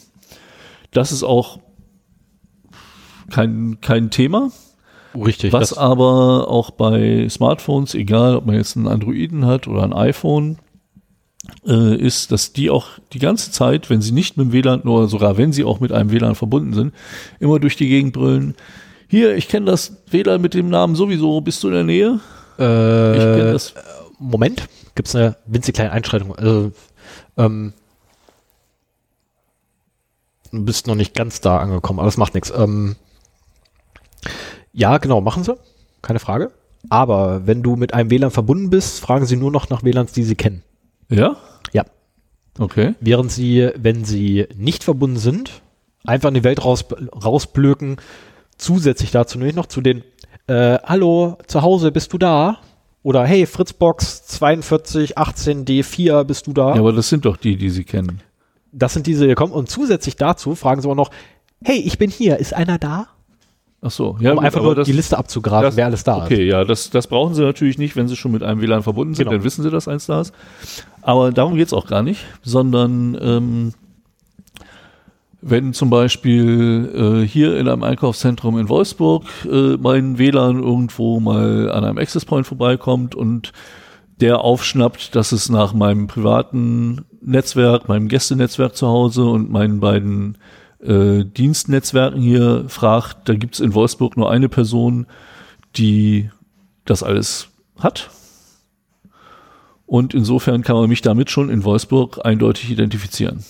[0.92, 1.58] Das ist auch
[3.30, 4.50] kein, kein Thema.
[5.14, 5.52] Richtig.
[5.52, 10.58] Was aber auch bei Smartphones, egal ob man jetzt einen Androiden hat oder ein iPhone,
[11.66, 15.08] äh, ist, dass die auch die ganze Zeit, wenn sie nicht mit dem WLAN oder
[15.08, 16.94] sogar wenn sie auch mit einem WLAN verbunden sind,
[17.40, 18.54] immer durch die Gegend brüllen.
[19.12, 22.18] Hier, ich kenne das WLAN mit dem Namen sowieso, bist du in der Nähe?
[22.58, 23.74] äh, Ich kenne das.
[24.18, 26.34] Moment, gibt es eine winzig kleine Einschränkung.
[26.34, 26.72] Also,
[27.36, 27.74] ähm,
[30.50, 32.50] du bist noch nicht ganz da angekommen, aber das macht nichts.
[32.56, 32.96] Ähm,
[34.72, 35.56] ja, genau, machen sie.
[36.00, 36.50] Keine Frage.
[36.88, 40.22] Aber wenn du mit einem WLAN verbunden bist, fragen sie nur noch nach WLANs, die
[40.24, 40.62] sie kennen.
[41.10, 41.36] Ja?
[41.72, 41.84] Ja.
[42.58, 42.94] Okay.
[43.00, 45.60] Während sie, wenn sie nicht verbunden sind,
[46.02, 46.86] einfach in die Welt raus,
[47.22, 47.98] rausblöken,
[48.58, 50.02] zusätzlich dazu nämlich noch zu den
[50.46, 52.58] äh, Hallo, zu Hause, bist du da?
[53.04, 56.74] Oder hey, Fritzbox 42 18 D4, bist du da?
[56.74, 58.20] Ja, aber das sind doch die, die sie kennen.
[58.72, 59.52] Das sind diese, die kommen.
[59.52, 61.10] Und zusätzlich dazu fragen sie auch noch,
[61.64, 63.08] hey, ich bin hier, ist einer da?
[63.84, 64.16] Ach so.
[64.20, 66.24] Ja, um gut, einfach nur das- die Liste abzugraben, das- wer alles da ist.
[66.26, 69.14] Okay, ja, das, das brauchen sie natürlich nicht, wenn sie schon mit einem WLAN verbunden
[69.14, 69.36] sind, Genau.
[69.36, 70.32] dann wissen sie, dass eins da ist.
[71.02, 73.74] Aber darum geht's auch gar nicht, sondern ähm,
[75.42, 81.70] wenn zum Beispiel äh, hier in einem Einkaufszentrum in Wolfsburg äh, mein WLAN irgendwo mal
[81.70, 83.52] an einem Access Point vorbeikommt und
[84.20, 90.38] der aufschnappt, dass es nach meinem privaten Netzwerk, meinem Gästenetzwerk zu Hause und meinen beiden
[90.80, 95.06] äh, Dienstnetzwerken hier fragt, da gibt's in Wolfsburg nur eine Person,
[95.76, 96.30] die
[96.84, 97.48] das alles
[97.80, 98.10] hat.
[99.86, 103.44] Und insofern kann man mich damit schon in Wolfsburg eindeutig identifizieren.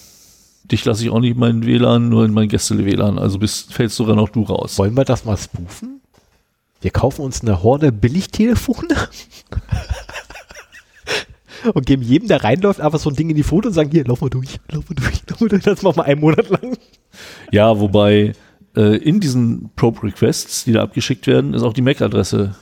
[0.73, 3.19] Dich lasse ich auch nicht in meinen WLAN, nur in mein Gästele-WLAN.
[3.19, 4.79] Also bist, fällst sogar noch du raus.
[4.79, 6.01] Wollen wir das mal spoofen?
[6.81, 8.89] Wir kaufen uns eine Horde Billigtelefone
[11.75, 14.05] und geben jedem, der reinläuft, einfach so ein Ding in die Foto und sagen, hier,
[14.05, 15.63] lauf mal durch, lauf mal durch, lauf mal durch.
[15.63, 16.77] Das machen wir einen Monat lang.
[17.53, 18.33] Ja, wobei
[18.75, 22.57] äh, in diesen Probe-Requests, die da abgeschickt werden, ist auch die MAC-Adresse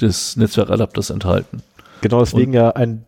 [0.00, 1.62] des Netzwerkadapters enthalten.
[2.00, 3.04] Genau, deswegen ja ein,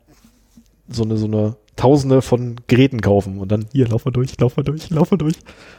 [0.92, 4.56] so eine, so eine Tausende von Geräten kaufen und dann hier, lauf mal durch, lauf
[4.56, 5.36] mal durch, lauf mal durch.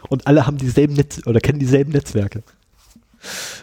[0.09, 2.43] Und alle haben dieselben Netz oder kennen dieselben Netzwerke.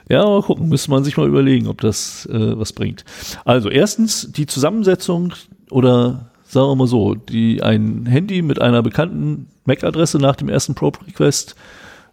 [0.08, 3.04] Ja, mal gucken, müsste man sich mal überlegen, ob das äh, was bringt.
[3.44, 5.34] Also erstens die Zusammensetzung
[5.70, 10.74] oder sagen wir mal so, die ein Handy mit einer bekannten MAC-Adresse nach dem ersten
[10.74, 11.54] Probe-Request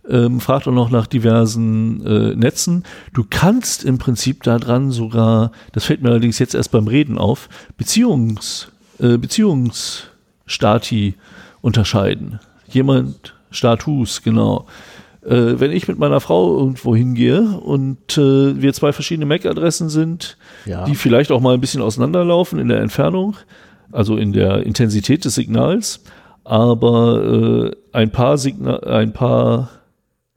[0.09, 2.83] ähm, fragt auch noch nach diversen äh, Netzen.
[3.13, 7.49] Du kannst im Prinzip daran sogar, das fällt mir allerdings jetzt erst beim Reden auf,
[7.77, 11.15] Beziehungs, äh, Beziehungsstati
[11.61, 12.39] unterscheiden.
[12.69, 14.67] Jemand, Status, genau.
[15.25, 20.37] Äh, wenn ich mit meiner Frau irgendwo hingehe und äh, wir zwei verschiedene MAC-Adressen sind,
[20.65, 20.85] Ja.
[20.85, 23.35] die vielleicht auch mal ein bisschen auseinanderlaufen in der Entfernung,
[23.91, 26.01] also in der Intensität des Signals,
[26.43, 29.69] aber äh, ein paar Signa ein paar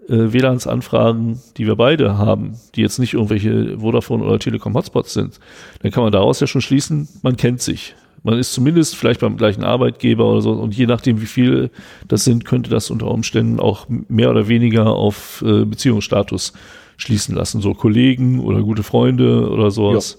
[0.09, 5.39] äh, WLANs-Anfragen, die wir beide haben, die jetzt nicht irgendwelche Vodafone oder Telekom Hotspots sind,
[5.83, 7.95] dann kann man daraus ja schon schließen, man kennt sich.
[8.23, 11.71] Man ist zumindest vielleicht beim gleichen Arbeitgeber oder so und je nachdem, wie viele
[12.07, 16.53] das sind, könnte das unter Umständen auch mehr oder weniger auf äh, Beziehungsstatus
[16.99, 17.61] schließen lassen.
[17.61, 20.19] So Kollegen oder gute Freunde oder sowas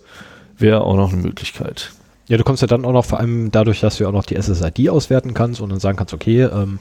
[0.58, 1.92] wäre auch noch eine Möglichkeit.
[2.28, 4.42] Ja, du kommst ja dann auch noch vor allem dadurch, dass du auch noch die
[4.42, 6.80] SSID auswerten kannst und dann sagen kannst, okay, ähm,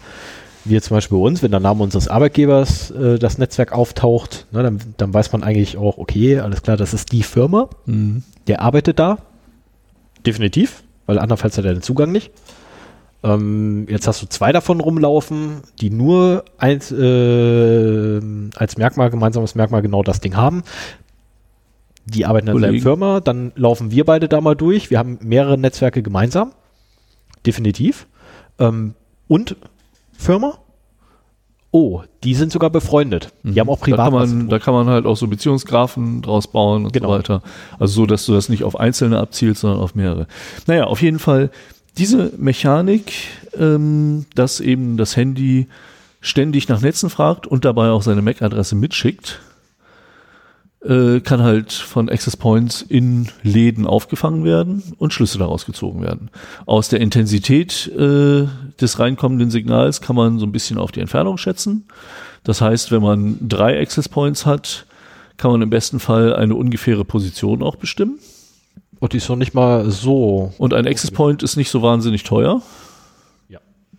[0.65, 4.47] wie jetzt zum Beispiel bei uns, wenn der Name unseres Arbeitgebers äh, das Netzwerk auftaucht,
[4.53, 7.69] ne, dann, dann weiß man eigentlich auch, okay, alles klar, das ist die Firma,
[8.47, 9.19] der arbeitet da.
[10.25, 12.31] Definitiv, weil andernfalls hat er den Zugang nicht.
[13.25, 18.21] Ähm, jetzt hast du zwei davon rumlaufen, die nur als, äh,
[18.55, 20.63] als Merkmal, gemeinsames Merkmal genau das Ding haben.
[22.07, 22.83] Die arbeiten in derselben Kollegen.
[22.83, 24.91] Firma, dann laufen wir beide da mal durch.
[24.91, 26.53] Wir haben mehrere Netzwerke gemeinsam.
[27.45, 28.07] Definitiv.
[28.61, 28.95] Ähm,
[29.27, 29.57] und
[30.17, 30.59] Firma?
[31.73, 33.33] Oh, die sind sogar befreundet.
[33.45, 33.91] Die haben auch Mhm.
[33.93, 37.09] Da privat kann, man, da kann man halt auch so Beziehungsgrafen draus bauen und Genau.
[37.13, 37.43] so weiter.
[37.79, 40.27] Also so, dass du das nicht auf Einzelne abzielst, sondern auf mehrere.
[40.67, 41.51] Naja, auf jeden Fall
[41.97, 43.13] diese Mechanik,
[43.57, 45.69] ähm, dass eben das Handy
[46.21, 49.41] ständig nach Netzen fragt und dabei auch seine MAC-Adresse mitschickt,
[50.85, 56.31] äh, kann halt von Access Points in Läden aufgefangen werden und Schlüsse daraus gezogen werden.
[56.67, 58.47] Aus der Intensität äh,
[58.81, 61.87] des reinkommenden Signals kann man so ein bisschen auf die Entfernung schätzen.
[62.45, 64.87] Das heißt, wenn man drei Access Points hat,
[65.37, 68.19] kann man im besten Fall eine ungefähre Position auch bestimmen.
[68.99, 70.53] Und die ist noch nicht mal so.
[70.59, 72.63] Und ein Access Point ist nicht so wahnsinnig teuer.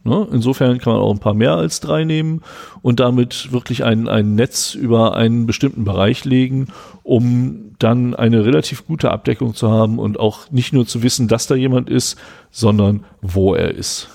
[0.03, 0.27] Ne?
[0.31, 2.41] Insofern kann man auch ein paar mehr als drei nehmen
[2.81, 6.67] und damit wirklich ein, ein Netz über einen bestimmten Bereich legen,
[7.03, 11.47] um dann eine relativ gute Abdeckung zu haben und auch nicht nur zu wissen, dass
[11.47, 12.17] da jemand ist,
[12.49, 14.09] sondern wo er ist.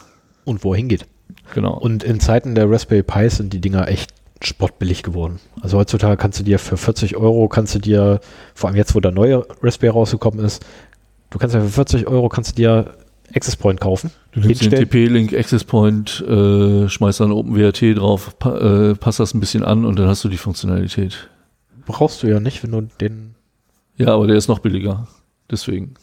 [0.45, 1.07] Und wohin geht.
[1.55, 1.75] Genau.
[1.77, 5.41] Und in Zeiten der Raspberry Pis sind die Dinger echt spottbillig geworden.
[5.61, 8.21] Also heutzutage kannst du dir für 40 Euro, kannst du dir,
[8.55, 10.65] vor allem jetzt, wo der neue Raspberry rausgekommen ist,
[11.31, 12.95] du kannst ja für 40 Euro kannst du dir
[13.35, 14.11] Access Point kaufen.
[14.33, 14.71] Du nimmst den.
[14.71, 19.85] TP-Link Access Point, äh, schmeißt dann OpenWRT drauf, pa äh, passt das ein bisschen an
[19.85, 21.29] und dann hast du die Funktionalität.
[21.87, 23.35] Brauchst du ja nicht, wenn du den,
[23.97, 25.07] Ja, aber der ist noch billiger.
[25.51, 25.95] Deswegen.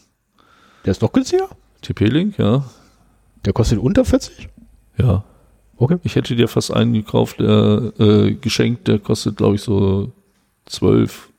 [0.84, 1.48] der ist noch günstiger.
[1.82, 2.64] TP-Link, ja.
[3.44, 4.48] Der kostet unter 40.
[4.98, 5.24] Ja.
[5.76, 5.98] Okay.
[6.02, 10.12] Ich hätte dir fast einen gekauft, der äh, geschenkt, der kostet, glaube ich, so
[10.66, 11.30] 12.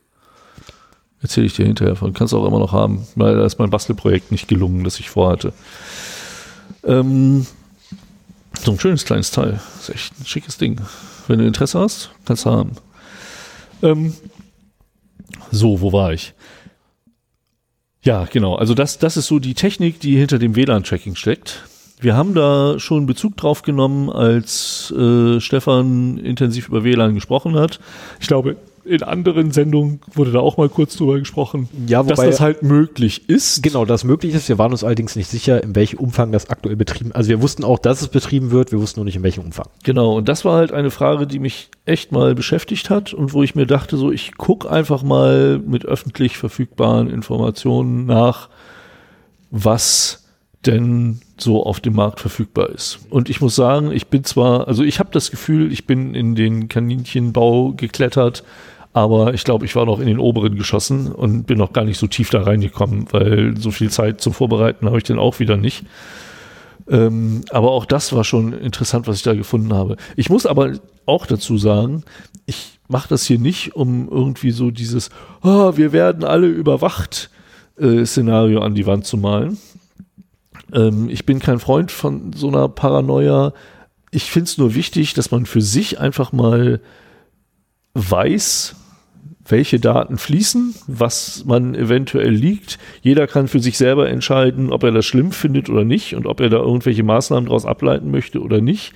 [1.26, 2.14] Erzähle ich dir hinterher von.
[2.14, 5.10] Kannst du auch immer noch haben, weil da ist mein Bastelprojekt nicht gelungen, das ich
[5.10, 5.54] vorhatte.
[6.84, 7.48] Ähm,
[8.64, 9.60] so ein schönes kleines Teil.
[9.80, 10.80] ist echt ein schickes Ding.
[11.28, 12.74] Wenn du Interesse hast, kannst du haben.
[13.82, 14.14] Ähm,
[15.50, 16.36] so, wo war ich?
[18.04, 18.54] Ja, genau.
[18.54, 21.64] Also das, das ist so die Technik, die hinter dem WLAN-Tracking steckt.
[22.00, 27.80] Wir haben da schon Bezug drauf genommen, als äh, Stefan intensiv über WLAN gesprochen hat.
[28.20, 32.28] Ich glaube, in anderen Sendungen wurde da auch mal kurz drüber gesprochen, Ja, dass wobei-
[32.30, 33.64] das halt möglich ist.
[33.64, 34.48] Genau, das möglich ist.
[34.48, 37.64] Wir waren uns allerdings nicht sicher, in welchem Umfang das aktuell betrieben Also wir wussten
[37.64, 39.68] auch, dass es betrieben wird, wir wussten nur nicht, in welchem Umfang.
[39.84, 43.44] Genau, und das war halt eine Frage, die mich echt mal beschäftigt hat und wo
[43.44, 48.50] ich mir dachte, so, ich guck einfach mal mit öffentlich verfügbaren Informationen nach,
[49.52, 50.22] was
[50.66, 53.00] denn so auf dem Markt verfügbar ist.
[53.10, 56.34] Und ich muss sagen, ich bin zwar, also ich habe das Gefühl, ich bin in
[56.36, 58.44] den Kaninchenbau geklettert,
[58.96, 61.98] aber ich glaube, ich war noch in den oberen Geschossen und bin noch gar nicht
[61.98, 65.58] so tief da reingekommen, weil so viel Zeit zum Vorbereiten habe ich dann auch wieder
[65.58, 65.84] nicht.
[66.88, 69.98] Ähm, aber auch das war schon interessant, was ich da gefunden habe.
[70.16, 72.06] Ich muss aber auch dazu sagen,
[72.46, 75.10] ich mache das hier nicht, um irgendwie so dieses,
[75.42, 77.30] ah, wir werden alle überwacht
[77.78, 79.58] äh, Szenario an die Wand zu malen.
[80.72, 83.52] Ähm, ich bin kein Freund von so einer Paranoia.
[84.12, 86.80] Ich finde es nur wichtig, dass man für sich einfach mal
[87.94, 88.76] weiß,
[89.48, 92.80] welche Daten fließen, was man eventuell liegt.
[93.02, 96.40] Jeder kann für sich selber entscheiden, ob er das schlimm findet oder nicht und ob
[96.40, 98.94] er da irgendwelche Maßnahmen daraus ableiten möchte oder nicht.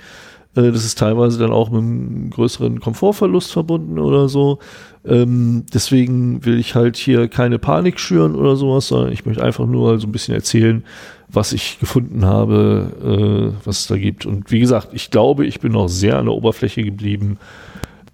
[0.56, 4.58] Äh, das ist teilweise dann auch mit einem größeren Komfortverlust verbunden oder so.
[5.04, 9.66] Ähm, deswegen will ich halt hier keine Panik schüren oder sowas, sondern ich möchte einfach
[9.66, 10.84] nur so ein bisschen erzählen,
[11.28, 14.26] was ich gefunden habe, äh, was es da gibt.
[14.26, 17.38] Und wie gesagt, ich glaube, ich bin noch sehr an der Oberfläche geblieben.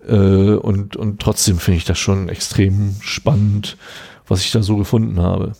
[0.06, 3.76] Äh, und, und trotzdem finde ich das schon extrem spannend,
[4.28, 5.52] was ich da so gefunden habe.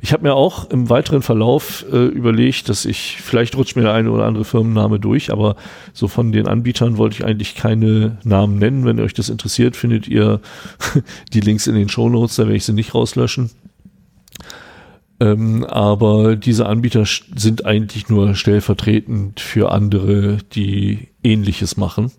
[0.00, 3.92] Ich habe mir auch im weiteren Verlauf äh, überlegt, dass ich, vielleicht rutscht mir der
[3.92, 5.56] eine oder andere Firmenname durch, aber
[5.92, 8.84] so von den Anbietern wollte ich eigentlich keine Namen nennen.
[8.84, 10.40] Wenn euch das interessiert, findet ihr
[11.32, 13.50] die Links in den Show Notes, da werde ich sie nicht rauslöschen.
[15.20, 22.10] Ähm, aber diese Anbieter sind eigentlich nur stellvertretend für andere, die ähnliches machen.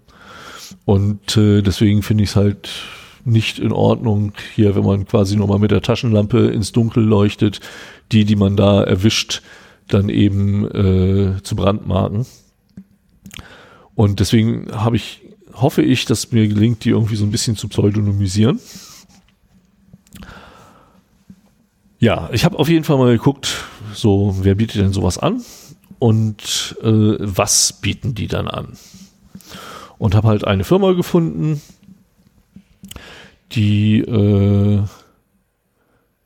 [0.86, 2.70] Und äh, deswegen finde ich es halt
[3.26, 7.60] nicht in Ordnung, hier, wenn man quasi nochmal mit der Taschenlampe ins Dunkel leuchtet,
[8.12, 9.41] die, die man da erwischt,
[9.88, 12.26] dann eben äh, zu brandmarken.
[13.95, 15.22] Und deswegen habe ich,
[15.53, 18.60] hoffe ich, dass mir gelingt, die irgendwie so ein bisschen zu pseudonymisieren.
[21.98, 23.64] Ja, ich habe auf jeden Fall mal geguckt,
[23.94, 25.41] so, wer bietet denn sowas an
[25.98, 28.78] und äh, was bieten die dann an?
[29.98, 31.62] Und habe halt eine Firma gefunden,
[33.54, 34.82] die äh,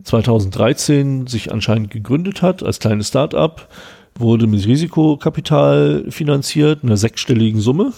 [0.03, 3.69] 2013 sich anscheinend gegründet hat als kleines Start-up,
[4.15, 7.93] wurde mit Risikokapital finanziert, einer sechsstelligen Summe.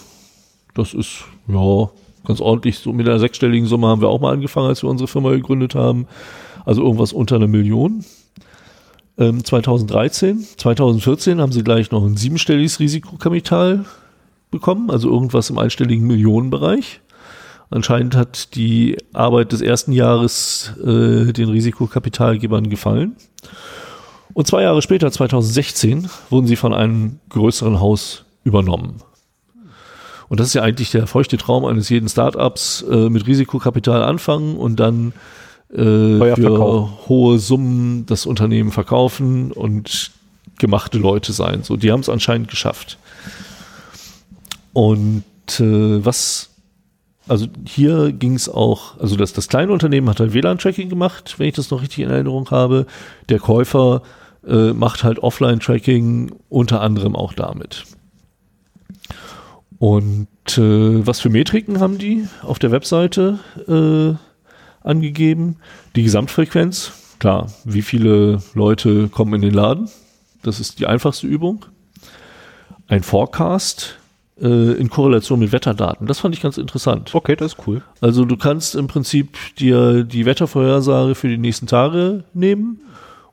[0.74, 1.90] Das ist ja
[2.24, 2.78] ganz ordentlich.
[2.78, 5.74] So mit einer sechsstelligen Summe haben wir auch mal angefangen, als wir unsere Firma gegründet
[5.74, 6.06] haben.
[6.64, 8.04] Also irgendwas unter einer Million.
[9.18, 13.84] Ähm, 2013, 2014 haben sie gleich noch ein siebenstelliges Risikokapital
[14.52, 17.00] bekommen, also irgendwas im einstelligen Millionenbereich.
[17.70, 23.16] Anscheinend hat die Arbeit des ersten Jahres äh, den Risikokapitalgebern gefallen.
[24.34, 29.02] Und zwei Jahre später, 2016, wurden sie von einem größeren Haus übernommen.
[30.28, 34.56] Und das ist ja eigentlich der feuchte Traum eines jeden Startups, äh, mit Risikokapital anfangen
[34.56, 35.12] und dann
[35.70, 40.10] äh, für hohe Summen das Unternehmen verkaufen und
[40.58, 41.62] gemachte Leute sein.
[41.62, 42.98] So, die haben es anscheinend geschafft.
[44.72, 45.24] Und
[45.60, 46.52] äh, was
[47.28, 51.48] also hier ging es auch, also das, das kleine Unternehmen hat halt WLAN-Tracking gemacht, wenn
[51.48, 52.86] ich das noch richtig in Erinnerung habe.
[53.28, 54.02] Der Käufer
[54.46, 57.84] äh, macht halt Offline-Tracking unter anderem auch damit.
[59.78, 60.28] Und
[60.58, 63.38] äh, was für Metriken haben die auf der Webseite
[63.68, 64.14] äh,
[64.86, 65.56] angegeben?
[65.96, 69.88] Die Gesamtfrequenz, klar, wie viele Leute kommen in den Laden?
[70.42, 71.66] Das ist die einfachste Übung.
[72.88, 73.96] Ein Forecast,
[74.40, 76.06] äh, in Korrelation mit Wetterdaten.
[76.06, 77.14] Das fand ich ganz interessant.
[77.14, 77.82] Okay, das ist cool.
[78.00, 82.80] Also du kannst im Prinzip dir die Wettervorhersage für die nächsten Tage nehmen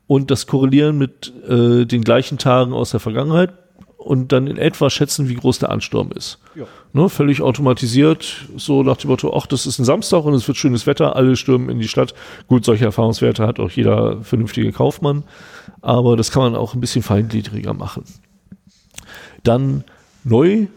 [0.07, 3.53] und das korrelieren mit äh, den gleichen Tagen aus der Vergangenheit
[3.97, 6.39] und dann in etwa schätzen, wie groß der Ansturm ist.
[6.55, 6.65] Ja.
[6.93, 10.57] Ne, völlig automatisiert, so nach dem Motto, ach, das ist ein Samstag und es wird
[10.57, 12.13] schönes Wetter, alle stürmen in die Stadt.
[12.47, 15.25] Gut, solche Erfahrungswerte hat auch jeder vernünftige Kaufmann,
[15.81, 18.03] aber das kann man auch ein bisschen feingliedriger machen.
[19.43, 19.83] Dann
[20.23, 20.67] neu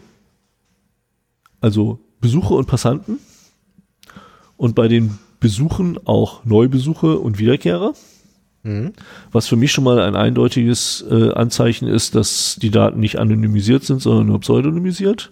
[1.63, 3.19] also Besucher und Passanten
[4.57, 7.93] und bei den Besuchen auch Neubesuche und Wiederkehrer.
[8.63, 8.93] Mhm.
[9.31, 13.83] Was für mich schon mal ein eindeutiges äh, Anzeichen ist, dass die Daten nicht anonymisiert
[13.83, 15.31] sind, sondern nur pseudonymisiert.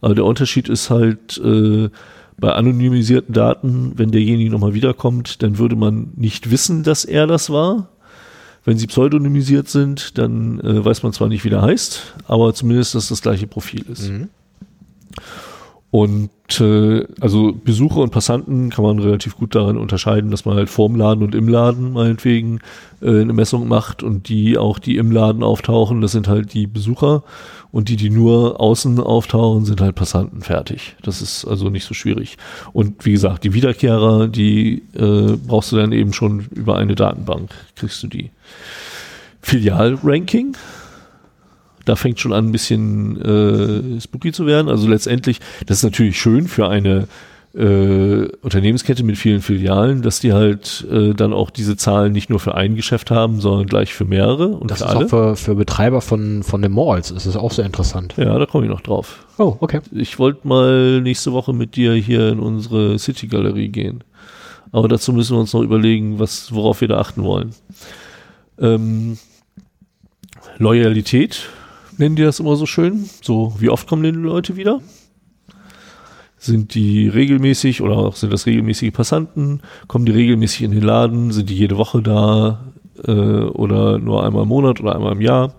[0.00, 1.90] Aber der Unterschied ist halt, äh,
[2.38, 7.50] bei anonymisierten Daten, wenn derjenige nochmal wiederkommt, dann würde man nicht wissen, dass er das
[7.50, 7.88] war.
[8.64, 12.94] Wenn sie pseudonymisiert sind, dann äh, weiß man zwar nicht, wie der heißt, aber zumindest,
[12.94, 14.10] dass das gleiche Profil ist.
[14.10, 14.28] Mhm.
[15.90, 16.30] Und
[16.60, 20.96] äh, also Besucher und Passanten kann man relativ gut darin unterscheiden, dass man halt vorm
[20.96, 22.60] Laden und im Laden meinetwegen
[23.00, 26.66] äh, eine Messung macht und die auch, die im Laden auftauchen, das sind halt die
[26.66, 27.22] Besucher
[27.72, 30.96] und die, die nur außen auftauchen, sind halt Passanten fertig.
[31.02, 32.36] Das ist also nicht so schwierig.
[32.72, 37.50] Und wie gesagt, die Wiederkehrer, die äh, brauchst du dann eben schon über eine Datenbank,
[37.74, 38.30] kriegst du die.
[39.40, 40.56] Filialranking,
[41.86, 44.68] da fängt schon an, ein bisschen äh, spooky zu werden.
[44.68, 47.08] Also letztendlich, das ist natürlich schön für eine
[47.56, 52.38] äh, Unternehmenskette mit vielen Filialen, dass die halt äh, dann auch diese Zahlen nicht nur
[52.38, 55.06] für ein Geschäft haben, sondern gleich für mehrere und das für ist alle.
[55.06, 58.14] auch für, für Betreiber von, von den Malls ist es auch sehr interessant.
[58.18, 59.24] Ja, da komme ich noch drauf.
[59.38, 59.80] Oh, okay.
[59.92, 64.04] Ich wollte mal nächste Woche mit dir hier in unsere City-Galerie gehen.
[64.72, 67.54] Aber dazu müssen wir uns noch überlegen, was, worauf wir da achten wollen.
[68.58, 69.16] Ähm,
[70.58, 71.48] Loyalität
[71.98, 73.08] nennen die das immer so schön.
[73.22, 74.80] So, wie oft kommen denn die Leute wieder?
[76.38, 79.62] Sind die regelmäßig oder sind das regelmäßige Passanten?
[79.88, 81.32] Kommen die regelmäßig in den Laden?
[81.32, 82.72] Sind die jede Woche da?
[83.04, 85.54] Äh, oder nur einmal im Monat oder einmal im Jahr?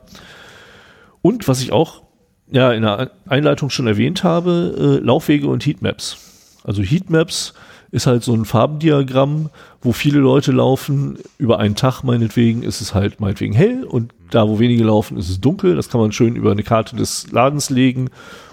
[1.22, 2.04] Und was ich auch
[2.52, 6.60] ja in der Einleitung schon erwähnt habe, äh, Laufwege und Heatmaps.
[6.64, 7.54] Also Heatmaps
[7.92, 9.50] ist halt so ein Farbendiagramm,
[9.82, 11.18] wo viele Leute laufen.
[11.38, 15.30] Über einen Tag meinetwegen ist es halt meinetwegen hell und da, wo wenige laufen, ist
[15.30, 15.76] es dunkel.
[15.76, 18.10] Das kann man schön über eine Karte des Ladens legen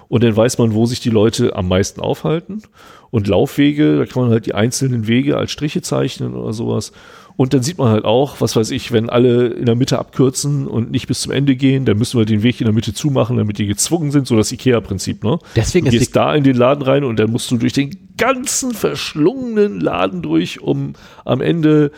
[0.09, 2.63] und dann weiß man, wo sich die Leute am meisten aufhalten.
[3.11, 6.93] Und Laufwege, da kann man halt die einzelnen Wege als Striche zeichnen oder sowas.
[7.37, 10.69] Und dann sieht man halt auch, was weiß ich, wenn alle in der Mitte abkürzen
[10.69, 13.37] und nicht bis zum Ende gehen, dann müssen wir den Weg in der Mitte zumachen,
[13.37, 15.39] damit die gezwungen sind, so das Ikea-Prinzip, ne?
[15.57, 17.97] Deswegen du ist gehst da in den Laden rein und dann musst du durch den
[18.17, 20.93] ganzen verschlungenen Laden durch, um
[21.25, 21.91] am Ende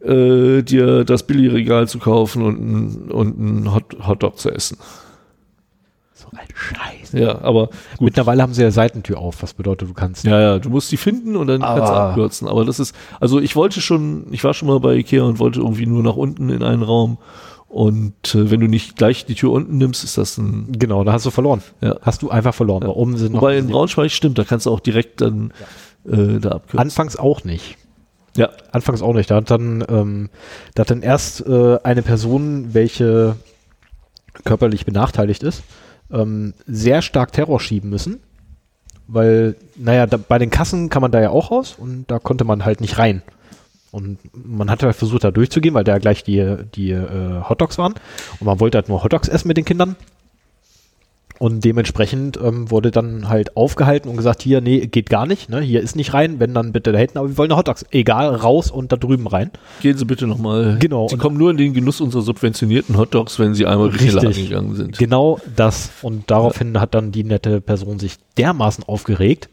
[0.00, 4.78] äh, dir das Billigregal zu kaufen und und ein Hot, Hotdog zu essen.
[6.30, 7.12] So ein Scheiß.
[7.12, 8.00] Ja, aber gut.
[8.00, 10.24] Mittlerweile haben sie ja Seitentür auf, was bedeutet, du kannst.
[10.24, 12.48] Ja, ja, du musst die finden und dann kannst du Aber- abkürzen.
[12.48, 15.60] Aber das ist, also ich wollte schon, ich war schon mal bei Ikea und wollte
[15.60, 17.18] irgendwie nur nach unten in einen Raum.
[17.68, 20.72] Und äh, wenn du nicht gleich die Tür unten nimmst, ist das ein.
[20.72, 21.62] Genau, da hast du verloren.
[21.80, 21.96] Ja.
[22.02, 22.80] Hast du einfach verloren.
[22.80, 23.42] Da oben sind noch.
[23.42, 25.52] Wobei in Braunschweig stimmt, da kannst du auch direkt dann
[26.04, 26.80] äh, da abkürzen.
[26.80, 27.76] Anfangs auch nicht.
[28.36, 29.30] ja, Anfangs auch nicht.
[29.30, 30.30] Da hat dann, ähm,
[30.74, 33.36] da hat dann erst äh, eine Person, welche
[34.44, 35.62] körperlich benachteiligt ist,
[36.12, 38.20] ähm, sehr stark Terror schieben müssen.
[39.06, 42.44] Weil, naja, da, bei den Kassen kann man da ja auch raus und da konnte
[42.44, 43.22] man halt nicht rein.
[43.90, 47.94] Und man hatte halt versucht, da durchzugehen, weil da gleich die, die äh, Hotdogs waren.
[48.38, 49.96] Und man wollte halt nur Hotdogs essen mit den Kindern.
[51.42, 55.62] Und dementsprechend ähm, wurde dann halt aufgehalten und gesagt, hier, nee, geht gar nicht, ne?
[55.62, 57.82] Hier ist nicht rein, wenn dann bitte da hinten, aber wir wollen Hotdogs.
[57.90, 59.50] Egal, raus und da drüben rein.
[59.80, 60.76] gehen Sie bitte nochmal.
[60.80, 61.08] Genau.
[61.08, 64.12] Sie Und- kommen nur in den Genuss unserer subventionierten Hotdogs, wenn Sie einmal durch den
[64.12, 64.98] Laden gegangen sind.
[64.98, 65.90] Genau das.
[66.02, 69.48] Und daraufhin hat dann die nette Person sich dermaßen aufgeregt,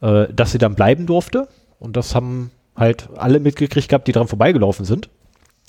[0.00, 1.46] äh, dass sie dann bleiben durfte.
[1.78, 5.08] Und das haben halt alle mitgekriegt gehabt, die dran vorbeigelaufen sind.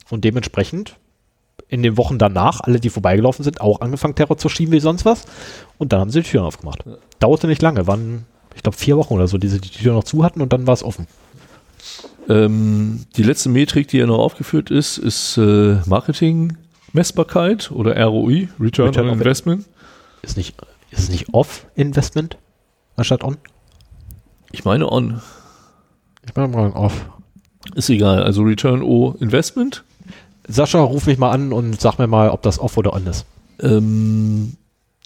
[0.09, 0.95] Und dementsprechend
[1.69, 5.06] in den Wochen danach, alle, die vorbeigelaufen sind, auch angefangen, Terror zu schieben wie sonst
[5.06, 5.26] was.
[5.77, 6.84] Und dann haben sie die Türen aufgemacht.
[7.19, 8.26] Dauerte nicht lange, waren,
[8.56, 10.65] ich glaube, vier Wochen oder so, die sie die Tür noch zu hatten und dann
[10.65, 11.07] war es offen.
[12.30, 18.88] Ähm, die letzte Metrik, die ja noch aufgeführt ist, ist äh, Marketing-Messbarkeit oder ROI, Return,
[18.88, 19.65] Return on Investment.
[20.22, 20.56] Ist nicht,
[20.91, 22.38] ist es nicht Off-Investment
[22.95, 23.38] anstatt On?
[24.52, 25.22] Ich meine on.
[26.26, 27.06] Ich meine mal Off.
[27.76, 28.23] Ist egal.
[28.23, 29.84] Also Return O Investment.
[30.48, 33.26] Sascha, ruf mich mal an und sag mir mal, ob das Off oder On ist.
[33.61, 34.53] Ähm,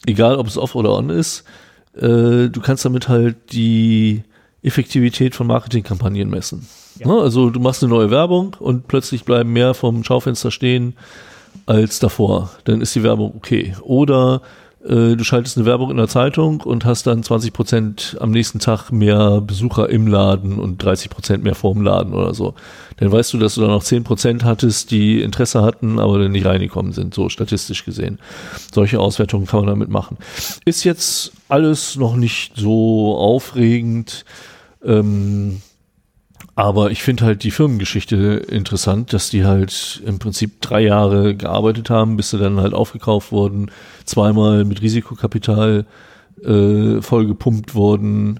[0.05, 1.43] egal, ob es off oder on ist.
[1.95, 4.23] Äh, du kannst damit halt die
[4.63, 6.68] Effektivität von Marketingkampagnen messen.
[6.99, 7.07] Ja.
[7.07, 7.22] Ne?
[7.22, 10.95] Also du machst eine neue Werbung und plötzlich bleiben mehr vom Schaufenster stehen
[11.65, 12.51] als davor.
[12.65, 13.76] Dann ist die Werbung okay.
[13.81, 14.41] Oder
[14.83, 18.59] äh, du schaltest eine Werbung in der Zeitung und hast dann 20 Prozent am nächsten
[18.59, 22.55] Tag mehr Besucher im Laden und 30 Prozent mehr vorm Laden oder so.
[22.97, 26.31] Dann weißt du, dass du da noch 10 Prozent hattest, die Interesse hatten, aber dann
[26.31, 28.19] nicht reingekommen sind, so statistisch gesehen.
[28.73, 30.17] Solche Auswertungen kann man damit machen.
[30.65, 34.25] Ist jetzt alles noch nicht so aufregend.
[34.83, 35.61] Ähm,
[36.55, 38.15] aber ich finde halt die Firmengeschichte
[38.49, 43.31] interessant, dass die halt im Prinzip drei Jahre gearbeitet haben, bis sie dann halt aufgekauft
[43.31, 43.71] wurden,
[44.05, 45.85] zweimal mit Risikokapital
[46.43, 48.39] äh, vollgepumpt wurden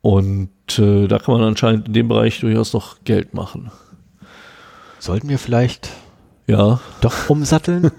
[0.00, 3.70] und äh, da kann man anscheinend in dem Bereich durchaus noch Geld machen.
[4.98, 5.90] Sollten wir vielleicht
[6.46, 7.90] Ja, doch umsatteln?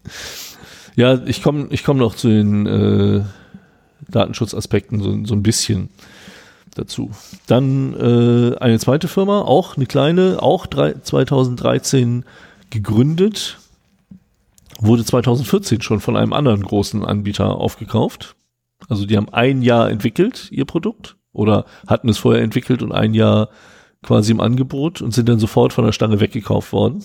[0.96, 3.24] ja, ich komme ich komm noch zu den äh,
[4.08, 5.90] Datenschutzaspekten so, so ein bisschen
[6.78, 7.10] dazu.
[7.46, 12.24] Dann äh, eine zweite Firma, auch eine kleine, auch drei, 2013
[12.70, 13.58] gegründet,
[14.78, 18.36] wurde 2014 schon von einem anderen großen Anbieter aufgekauft.
[18.88, 23.14] Also die haben ein Jahr entwickelt, ihr Produkt, oder hatten es vorher entwickelt und ein
[23.14, 23.48] Jahr
[24.02, 27.04] quasi im Angebot und sind dann sofort von der Stange weggekauft worden.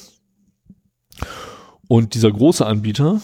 [1.87, 3.21] Und dieser große Anbieter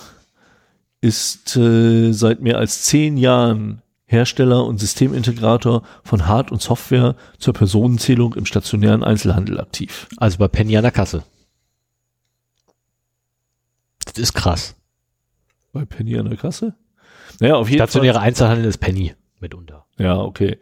[1.00, 7.54] ist äh, seit mehr als zehn Jahren Hersteller und Systemintegrator von Hard- und Software zur
[7.54, 10.08] Personenzählung im stationären Einzelhandel aktiv.
[10.18, 11.24] also bei Penny an der Kasse.
[14.06, 14.76] Das ist krass.
[15.74, 16.74] Bei Penny an der Kasse?
[17.40, 17.88] Naja, auf jeden Fall.
[17.88, 19.86] Stationäre Einzelhandel ist Penny mitunter.
[19.98, 20.58] Ja, okay.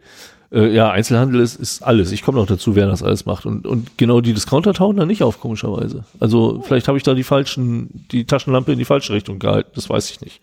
[0.50, 2.12] Äh, ja, Einzelhandel ist, ist alles.
[2.12, 3.46] Ich komme noch dazu, wer das alles macht.
[3.46, 6.04] Und, und genau die Discounter tauchen da nicht auf, komischerweise.
[6.18, 9.70] Also vielleicht habe ich da die falschen, die Taschenlampe in die falsche Richtung gehalten.
[9.74, 10.40] Das weiß ich nicht.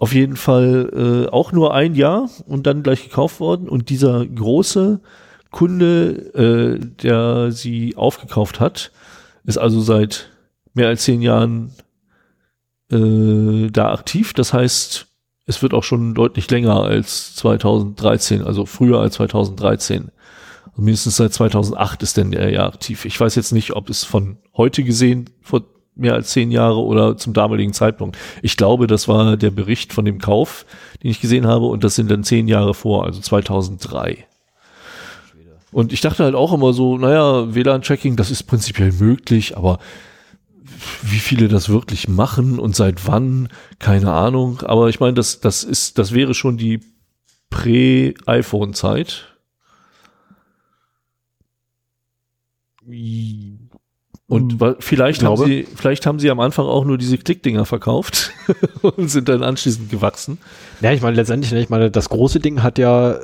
[0.00, 3.68] Auf jeden Fall äh, auch nur ein Jahr und dann gleich gekauft worden.
[3.68, 4.98] Und dieser große
[5.50, 8.92] Kunde, äh, der sie aufgekauft hat,
[9.44, 10.30] ist also seit
[10.72, 11.74] mehr als zehn Jahren
[12.90, 14.32] äh, da aktiv.
[14.32, 15.06] Das heißt,
[15.44, 20.10] es wird auch schon deutlich länger als 2013, also früher als 2013.
[20.70, 23.04] Also mindestens seit 2008 ist denn der ja aktiv.
[23.04, 25.60] Ich weiß jetzt nicht, ob es von heute gesehen vor
[25.94, 28.16] mehr als zehn Jahre oder zum damaligen Zeitpunkt.
[28.42, 30.64] Ich glaube, das war der Bericht von dem Kauf,
[31.02, 34.26] den ich gesehen habe und das sind dann zehn Jahre vor, also 2003.
[35.72, 39.78] Und ich dachte halt auch immer so, naja, WLAN-Tracking, das ist prinzipiell möglich, aber
[41.02, 43.48] wie viele das wirklich machen und seit wann,
[43.78, 44.62] keine Ahnung.
[44.62, 46.80] Aber ich meine, das, das ist, das wäre schon die
[47.50, 49.26] Prä-iPhone-Zeit.
[54.30, 58.30] Und wa- vielleicht haben sie, vielleicht haben sie am Anfang auch nur diese Klickdinger verkauft
[58.82, 60.38] und sind dann anschließend gewachsen.
[60.80, 63.18] Ja, ich meine, letztendlich, ne, ich meine, das große Ding hat ja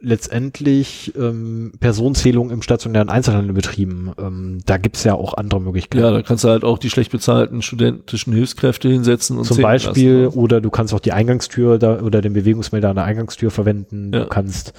[0.00, 4.12] letztendlich ähm, Personenzählung im stationären Einzelhandel betrieben.
[4.18, 6.04] Ähm, da gibt's ja auch andere Möglichkeiten.
[6.04, 10.24] Ja, da kannst du halt auch die schlecht bezahlten studentischen Hilfskräfte hinsetzen und Zum Beispiel,
[10.24, 10.36] lassen.
[10.36, 10.42] ne?
[10.42, 14.12] oder du kannst auch die Eingangstür da, oder den Bewegungsmelder an der Eingangstür verwenden.
[14.12, 14.20] Ja.
[14.24, 14.72] Du kannst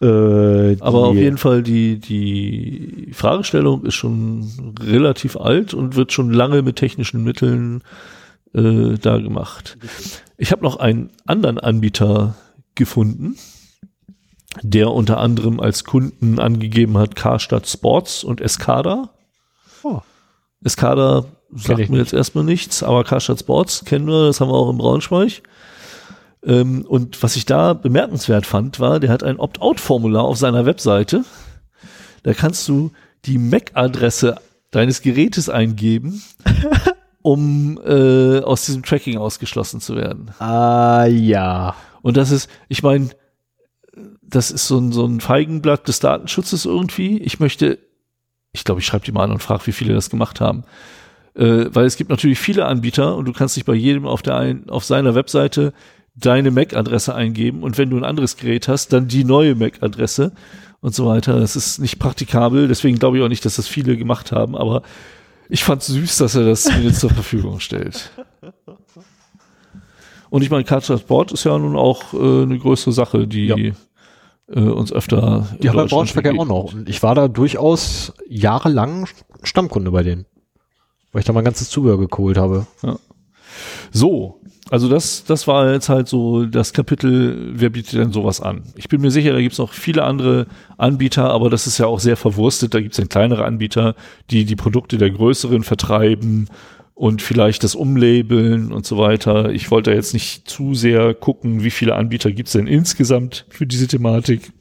[0.00, 6.32] äh, Aber auf jeden Fall die, die Fragestellung ist schon relativ alt und wird schon
[6.32, 7.82] lange mit technischen Mitteln
[8.54, 9.76] äh, da gemacht.
[10.36, 12.36] Ich habe noch einen anderen Anbieter
[12.76, 13.36] gefunden,
[14.62, 19.10] der unter anderem als Kunden angegeben hat Karstadt Sports und Escada.
[19.82, 20.00] Oh.
[20.62, 24.70] Escada sagt mir jetzt erstmal nichts, aber Karstadt Sports kennen wir, das haben wir auch
[24.70, 25.42] in Braunschweig.
[26.44, 31.24] Ähm, und was ich da bemerkenswert fand, war, der hat ein Opt-out-Formular auf seiner Webseite.
[32.22, 32.92] Da kannst du
[33.24, 34.36] die MAC-Adresse
[34.70, 36.22] deines Gerätes eingeben,
[37.22, 40.30] um äh, aus diesem Tracking ausgeschlossen zu werden.
[40.38, 41.74] Ah, ja.
[42.02, 43.10] Und das ist, ich meine,
[44.22, 47.18] das ist so ein, so ein Feigenblatt des Datenschutzes irgendwie.
[47.18, 47.78] Ich möchte,
[48.52, 50.64] ich glaube, ich schreibe die mal an und frage, wie viele das gemacht haben.
[51.34, 54.36] Äh, weil es gibt natürlich viele Anbieter und du kannst dich bei jedem auf, der
[54.36, 55.72] ein, auf seiner Webseite
[56.20, 60.32] deine MAC-Adresse eingeben und wenn du ein anderes Gerät hast, dann die neue MAC-Adresse
[60.80, 61.38] und so weiter.
[61.40, 64.82] Das ist nicht praktikabel, deswegen glaube ich auch nicht, dass das viele gemacht haben, aber
[65.48, 68.10] ich fand süß, dass er das mir jetzt zur Verfügung stellt.
[70.30, 73.56] Und ich meine, Karstadt Sport ist ja nun auch äh, eine größere Sache, die Ja.
[73.56, 76.74] äh, uns öfter Die haben wir Braunschweig ja auch noch.
[76.74, 79.06] Und ich war da durchaus jahrelang
[79.42, 80.26] Stammkunde bei denen.
[81.12, 82.66] Weil ich da mein ganzes Zubehör geholt habe.
[83.90, 88.62] So, also das, das war jetzt halt so das Kapitel, wer bietet denn sowas an?
[88.76, 90.46] Ich bin mir sicher, da gibt's noch viele andere
[90.76, 92.74] Anbieter, aber das ist ja auch sehr verwurstet.
[92.74, 93.94] Da gibt's dann kleinere Anbieter,
[94.30, 96.48] die die Produkte der größeren vertreiben
[96.94, 99.50] und vielleicht das umlabeln und so weiter.
[99.50, 103.66] Ich wollte da jetzt nicht zu sehr gucken, wie viele Anbieter gibt's denn insgesamt für
[103.66, 104.52] diese Thematik.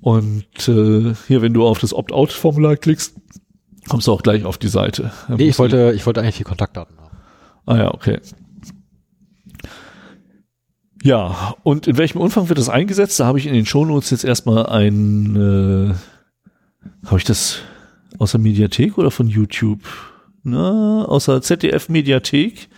[0.00, 3.16] Und äh, hier, wenn du auf das Opt-out-Formular klickst,
[3.88, 5.12] kommst du auch gleich auf die Seite.
[5.28, 7.03] Nee, ich wollte, ich wollte eigentlich die Kontaktdaten haben.
[7.66, 8.20] Ah ja, okay.
[11.02, 13.20] Ja, und in welchem Umfang wird das eingesetzt?
[13.20, 15.94] Da habe ich in den Shownotes jetzt erstmal ein, äh,
[17.06, 17.58] habe ich das
[18.18, 19.80] aus der Mediathek oder von YouTube?
[20.42, 22.68] Na, aus der ZDF-Mediathek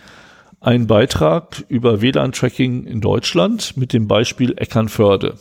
[0.59, 5.37] ein Beitrag über WLAN-Tracking in Deutschland mit dem Beispiel Eckernförde.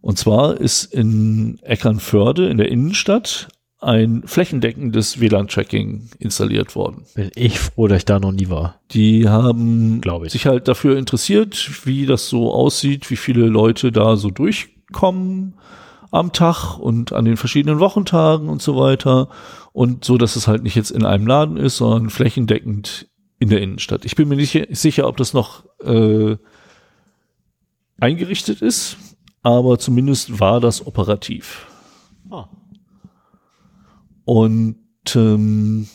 [0.00, 3.48] Und zwar ist in Eckernförde in der Innenstadt
[3.80, 7.04] ein flächendeckendes WLAN-Tracking installiert worden.
[7.14, 8.80] Bin ich froh, dass ich da noch nie war.
[8.90, 14.30] Die haben sich halt dafür interessiert, wie das so aussieht, wie viele Leute da so
[14.30, 15.54] durchkommen
[16.10, 19.28] am Tag und an den verschiedenen Wochentagen und so weiter.
[19.72, 23.06] Und so, dass es halt nicht jetzt in einem Laden ist, sondern flächendeckend
[23.38, 24.04] in der Innenstadt.
[24.04, 26.36] Ich bin mir nicht sicher, ob das noch äh,
[28.00, 28.96] eingerichtet ist,
[29.42, 31.66] aber zumindest war das operativ.
[32.30, 32.48] Ah.
[34.28, 34.76] Und
[35.14, 35.88] ähm,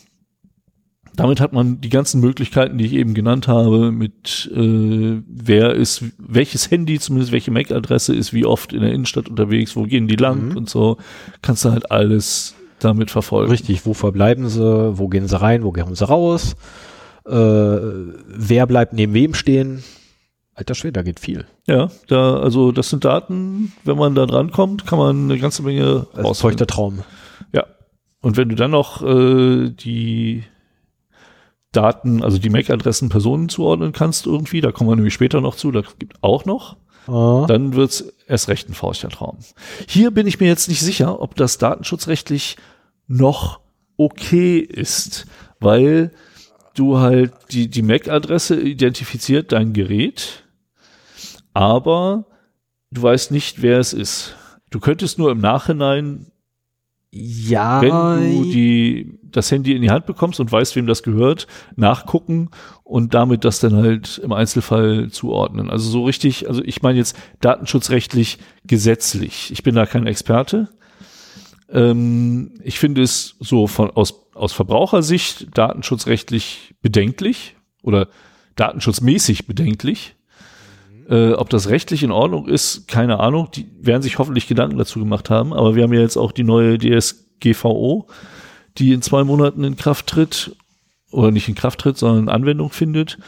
[1.14, 6.02] damit hat man die ganzen Möglichkeiten, die ich eben genannt habe, mit äh, wer ist,
[6.18, 10.16] welches Handy, zumindest welche MAC-Adresse ist wie oft in der Innenstadt unterwegs, wo gehen die
[10.16, 10.56] lang Mhm.
[10.56, 10.96] und so,
[11.42, 13.52] kannst du halt alles damit verfolgen.
[13.52, 16.56] Richtig, wo verbleiben sie, wo gehen sie rein, wo gehen sie raus,
[17.26, 19.84] äh, wer bleibt neben wem stehen.
[20.56, 21.44] Alter Schwede, da geht viel.
[21.68, 25.62] Ja, da, also das sind Daten, wenn man da dran kommt, kann man eine ganze
[25.62, 26.34] Menge rausfinden.
[26.34, 26.98] feuchter Traum.
[28.24, 30.44] Und wenn du dann noch äh, die
[31.72, 35.70] Daten, also die MAC-Adressen Personen zuordnen kannst irgendwie, da kommen wir nämlich später noch zu,
[35.70, 36.76] das gibt auch noch,
[37.06, 37.44] Ah.
[37.46, 39.36] dann wird's erst recht ein fauchter Traum.
[39.86, 42.56] Hier bin ich mir jetzt nicht sicher, ob das datenschutzrechtlich
[43.08, 43.60] noch
[43.98, 45.26] okay ist,
[45.60, 46.12] weil
[46.74, 50.44] du halt die, die MAC-Adresse identifiziert dein Gerät,
[51.52, 52.24] aber
[52.90, 54.34] du weißt nicht, wer es ist.
[54.70, 56.28] Du könntest nur im Nachhinein
[57.16, 57.90] Ja, wenn
[58.42, 61.46] du die, das Handy in die Hand bekommst und weißt, wem das gehört,
[61.76, 62.50] nachgucken
[62.82, 65.70] und damit das dann halt im Einzelfall zuordnen.
[65.70, 69.52] Also so richtig, also ich meine jetzt datenschutzrechtlich gesetzlich.
[69.52, 70.70] Ich bin da kein Experte.
[71.70, 77.54] Ähm, ich finde es so von, aus, aus Verbrauchersicht datenschutzrechtlich bedenklich
[77.84, 78.08] oder
[78.56, 80.16] datenschutzmäßig bedenklich.
[81.08, 83.48] Äh, ob das rechtlich in Ordnung ist, keine Ahnung.
[83.54, 85.52] Die werden sich hoffentlich Gedanken dazu gemacht haben.
[85.52, 88.06] Aber wir haben ja jetzt auch die neue DSGVO,
[88.78, 90.56] die in zwei Monaten in Kraft tritt
[91.10, 93.18] oder nicht in Kraft tritt, sondern Anwendung findet.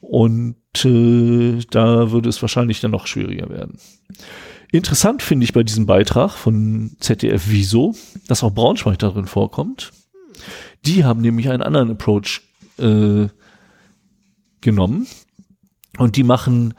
[0.00, 3.78] Und äh, da würde es wahrscheinlich dann noch schwieriger werden.
[4.72, 7.94] Interessant finde ich bei diesem Beitrag von ZDF Wieso,
[8.28, 9.92] dass auch Braunschweig darin vorkommt.
[10.84, 12.42] Die haben nämlich einen anderen Approach
[12.78, 13.26] äh,
[14.60, 15.06] genommen
[15.98, 16.74] und die machen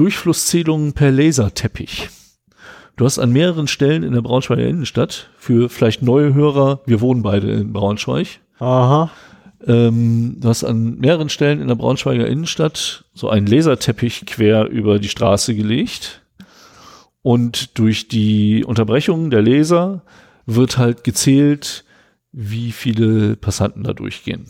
[0.00, 2.08] Durchflusszählungen per Laserteppich.
[2.96, 7.22] Du hast an mehreren Stellen in der Braunschweiger Innenstadt, für vielleicht neue Hörer, wir wohnen
[7.22, 9.10] beide in Braunschweig, Aha.
[9.66, 14.98] ähm, du hast an mehreren Stellen in der Braunschweiger Innenstadt so einen Laserteppich quer über
[15.00, 16.22] die Straße gelegt.
[17.20, 20.00] Und durch die Unterbrechungen der Laser
[20.46, 21.84] wird halt gezählt,
[22.32, 24.46] wie viele Passanten da durchgehen.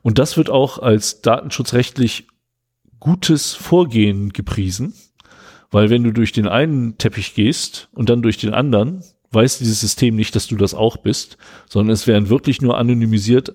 [0.00, 2.28] Und das wird auch als datenschutzrechtlich
[3.04, 4.94] gutes Vorgehen gepriesen,
[5.70, 9.78] weil wenn du durch den einen Teppich gehst und dann durch den anderen, weiß dieses
[9.80, 11.36] System nicht, dass du das auch bist,
[11.68, 13.54] sondern es werden wirklich nur anonymisiert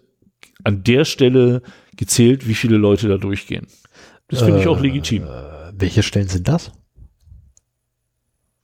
[0.63, 1.63] an der Stelle
[1.97, 3.65] gezählt, wie viele Leute da durchgehen.
[4.27, 5.23] Das finde ich auch legitim.
[5.23, 6.71] Äh, welche Stellen sind das?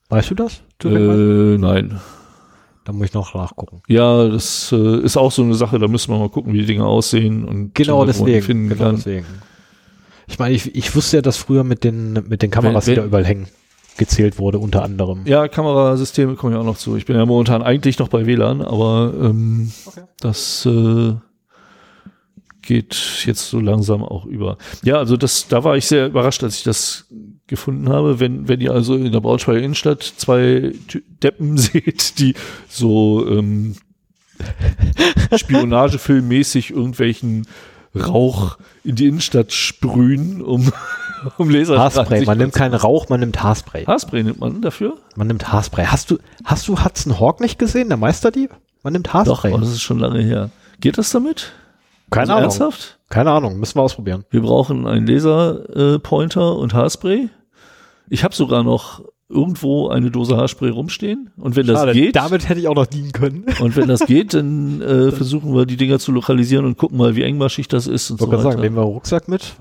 [0.09, 0.61] Weißt du das?
[0.83, 1.99] Äh, nein.
[2.83, 3.81] da muss ich noch nachgucken.
[3.87, 6.67] Ja, das äh, ist auch so eine Sache, da müssen wir mal gucken, wie die
[6.67, 8.43] Dinge aussehen und Genau äh, deswegen.
[8.43, 8.95] finden Genau kann.
[8.97, 9.25] deswegen.
[10.27, 13.01] Ich meine, ich, ich wusste ja, dass früher mit den, mit den Kameras, Wenn- die
[13.01, 13.47] da überall hängen,
[13.97, 15.21] gezählt wurde, unter anderem.
[15.25, 16.97] Ja, Kamerasysteme kommen ja auch noch zu.
[16.97, 20.01] Ich bin ja momentan eigentlich noch bei WLAN, aber ähm, Okay.
[20.19, 21.13] das äh,
[22.61, 24.57] geht jetzt so langsam auch über.
[24.83, 27.05] Ja, also das, da war ich sehr überrascht, als ich das
[27.47, 28.19] gefunden habe.
[28.19, 30.73] Wenn, wenn ihr also in der Braunschweiger Innenstadt zwei
[31.23, 32.33] Deppen seht, die
[32.67, 33.75] so ähm,
[35.37, 37.47] Spionagefilmmäßig irgendwelchen
[37.95, 40.71] Rauch in die Innenstadt sprühen, um,
[41.37, 42.25] um Laser Haarspray.
[42.25, 43.85] Man nimmt keinen Rauch, man nimmt Haarspray.
[43.85, 44.97] Haarspray nimmt man dafür?
[45.15, 45.85] Man nimmt Haarspray.
[45.85, 48.51] Hast du, hast du Hudson Hawk nicht gesehen, der Meisterdieb?
[48.83, 49.51] Man nimmt Doch, Haarspray.
[49.53, 50.49] aber das ist schon lange her.
[50.79, 51.53] Geht das damit?
[52.11, 52.43] Keine Also Ahnung.
[52.43, 52.99] Ernsthaft?
[53.09, 53.59] Keine Ahnung.
[53.59, 54.25] Müssen wir ausprobieren.
[54.29, 57.29] Wir brauchen einen Laserpointer äh, und Haarspray.
[58.09, 61.31] Ich habe sogar noch irgendwo eine Dose Haarspray rumstehen.
[61.37, 63.45] Und wenn das Schade, geht, Damit hätte ich auch noch dienen können.
[63.59, 67.15] und wenn das geht, dann äh, versuchen wir die Dinger zu lokalisieren und gucken mal,
[67.15, 68.51] wie engmaschig das ist und Ich wollte so weiter.
[68.51, 69.55] sagen, nehmen wir einen Rucksack mit.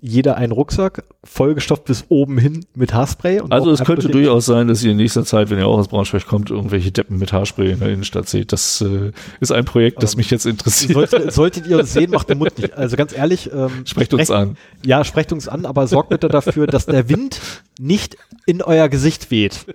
[0.00, 3.40] Jeder einen Rucksack, vollgestopft bis oben hin mit Haarspray.
[3.40, 5.88] Und also es könnte durchaus sein, dass ihr in nächster Zeit, wenn ihr auch aus
[5.88, 8.52] Braunschweig kommt, irgendwelche Deppen mit Haarspray in der Innenstadt seht.
[8.52, 9.10] Das äh,
[9.40, 10.92] ist ein Projekt, das Ähm, mich jetzt interessiert.
[10.92, 12.74] Sollte, solltet ihr uns sehen, macht den Mund nicht.
[12.74, 14.56] Also ganz ehrlich, ähm, Sprecht uns an.
[14.86, 17.40] Ja, sprecht uns an, aber sorgt bitte dafür, dass der Wind
[17.80, 18.16] nicht
[18.46, 19.66] in euer Gesicht weht.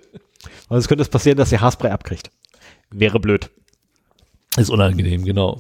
[0.70, 2.32] Weil es könnte es passieren, dass ihr Haarspray abkriegt.
[2.91, 3.50] Wäre blöd.
[4.56, 5.60] Ist unangenehm, genau.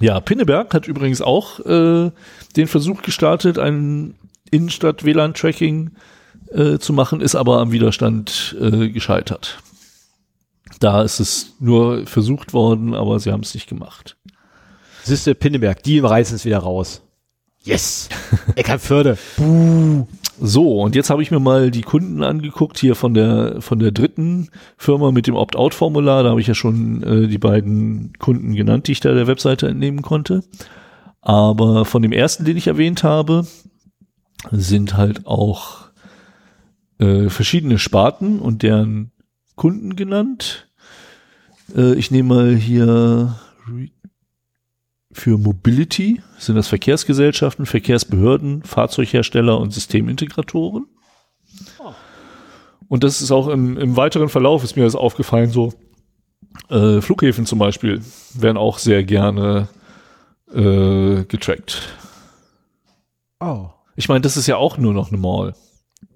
[0.00, 2.10] Ja, Pinneberg hat übrigens auch äh,
[2.56, 4.14] den Versuch gestartet, ein
[4.50, 5.92] Innenstadt-WLAN-Tracking
[6.50, 9.58] äh, zu machen, ist aber am Widerstand äh, gescheitert.
[10.80, 14.16] Da ist es nur versucht worden, aber sie haben es nicht gemacht.
[15.04, 17.02] Siehste, Pinneberg, die reißen es wieder raus.
[17.62, 18.08] Yes!
[18.56, 19.18] Eckernförde.
[20.40, 23.92] So, und jetzt habe ich mir mal die Kunden angeguckt, hier von der, von der
[23.92, 26.24] dritten Firma mit dem Opt-out-Formular.
[26.24, 29.68] Da habe ich ja schon äh, die beiden Kunden genannt, die ich da der Webseite
[29.68, 30.42] entnehmen konnte.
[31.20, 33.46] Aber von dem ersten, den ich erwähnt habe,
[34.50, 35.88] sind halt auch
[36.98, 39.12] äh, verschiedene Sparten und deren
[39.54, 40.68] Kunden genannt.
[41.76, 43.36] Äh, ich nehme mal hier
[45.14, 50.86] für Mobility sind das Verkehrsgesellschaften, Verkehrsbehörden, Fahrzeughersteller und Systemintegratoren.
[52.88, 55.72] Und das ist auch im, im weiteren Verlauf ist mir das aufgefallen, so
[56.68, 58.02] äh, Flughäfen zum Beispiel
[58.34, 59.68] werden auch sehr gerne
[60.52, 61.94] äh, getrackt.
[63.40, 63.70] Oh.
[63.96, 65.54] Ich meine, das ist ja auch nur noch eine Mall.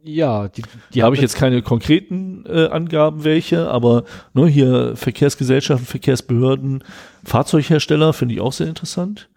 [0.02, 0.62] Ja, die,
[0.94, 6.84] die habe ich jetzt keine konkreten äh, Angaben, welche, aber ne, hier Verkehrsgesellschaften, Verkehrsbehörden,
[7.24, 9.28] Fahrzeughersteller finde ich auch sehr interessant.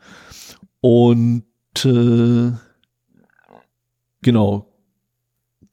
[0.80, 1.44] Und
[1.84, 2.52] äh,
[4.22, 4.68] genau,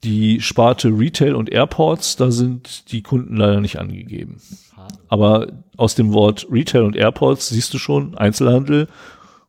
[0.03, 4.41] die Sparte Retail und Airports, da sind die Kunden leider nicht angegeben.
[5.07, 8.87] Aber aus dem Wort Retail und Airports siehst du schon Einzelhandel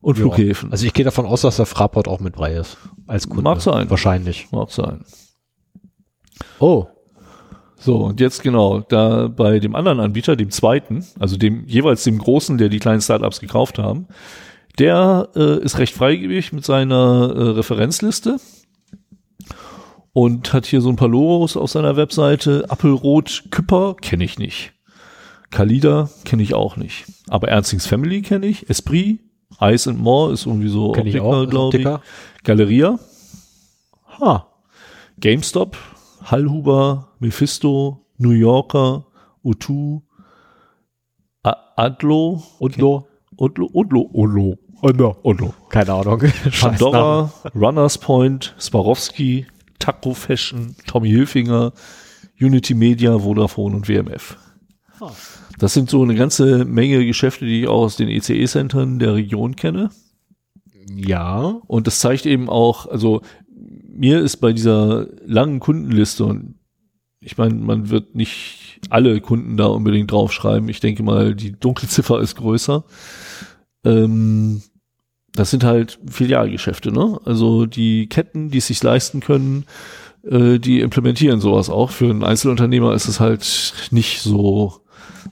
[0.01, 0.23] und Ja.
[0.23, 0.73] Flughäfen.
[0.73, 2.79] Also ich gehe davon aus, dass der Fraport auch mit bei ist.
[3.07, 3.43] Als Kunde.
[3.43, 3.91] Mag sein.
[3.91, 4.51] Wahrscheinlich.
[4.51, 5.05] Mag sein.
[6.59, 6.87] Oh.
[7.77, 12.19] So, und jetzt genau, da bei dem anderen Anbieter, dem zweiten, also dem jeweils dem
[12.19, 14.07] großen, der die kleinen Startups gekauft haben,
[14.79, 18.39] der äh, ist recht freigebig mit seiner äh, Referenzliste
[20.13, 22.67] und hat hier so ein paar Logos auf seiner Webseite.
[22.69, 24.73] Appelrot Küpper kenne ich nicht.
[25.51, 27.07] Kalida kenne ich auch nicht.
[27.29, 28.69] Aber Ernstings Family kenne ich.
[28.69, 29.21] Esprit,
[29.61, 31.83] Ice and More ist irgendwie so Kenn ich auch, ist glaube ich.
[31.85, 32.01] dicker.
[32.45, 32.99] Galeria,
[34.21, 34.47] Ha.
[35.19, 35.77] GameStop,
[36.25, 39.07] Hallhuber, Mephisto, New Yorker,
[39.45, 40.03] U2,
[41.43, 43.07] A Adlo, Udlo.
[43.37, 45.55] Odlo, Odlo, Odlo, Odlo, Odlo.
[45.71, 46.21] Keine Ahnung.
[46.61, 49.47] Pandora, Runners Point, Swarovski,
[49.79, 51.73] Taco Fashion, Tommy Hilfinger,
[52.39, 54.37] Unity Media, Vodafone und WMF.
[55.01, 55.11] Ah.
[55.61, 59.57] Das sind so eine ganze Menge Geschäfte, die ich auch aus den ECE-Centern der Region
[59.57, 59.91] kenne.
[60.97, 61.61] Ja.
[61.66, 63.20] Und das zeigt eben auch, also
[63.87, 66.55] mir ist bei dieser langen Kundenliste und
[67.20, 70.70] ich meine, man wird nicht alle Kunden da unbedingt draufschreiben.
[70.70, 72.85] Ich denke mal, die Dunkelziffer ist größer.
[73.85, 74.62] Ähm,
[75.35, 77.20] das sind halt Filialgeschäfte, ne?
[77.27, 79.66] Also die Ketten, die es sich leisten können,
[80.23, 81.91] äh, die implementieren sowas auch.
[81.91, 84.81] Für einen Einzelunternehmer ist es halt nicht so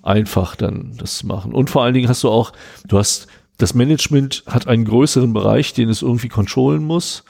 [0.03, 1.53] einfach, dann das zu machen.
[1.53, 2.53] Und vor allen Dingen hast du auch,
[2.87, 7.25] du hast das Management hat einen größeren Bereich, den es irgendwie controllen muss.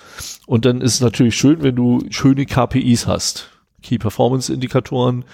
[0.46, 3.48] Und dann ist es natürlich schön, wenn du schöne KPIs hast.
[3.82, 5.24] Key Performance Indikatoren,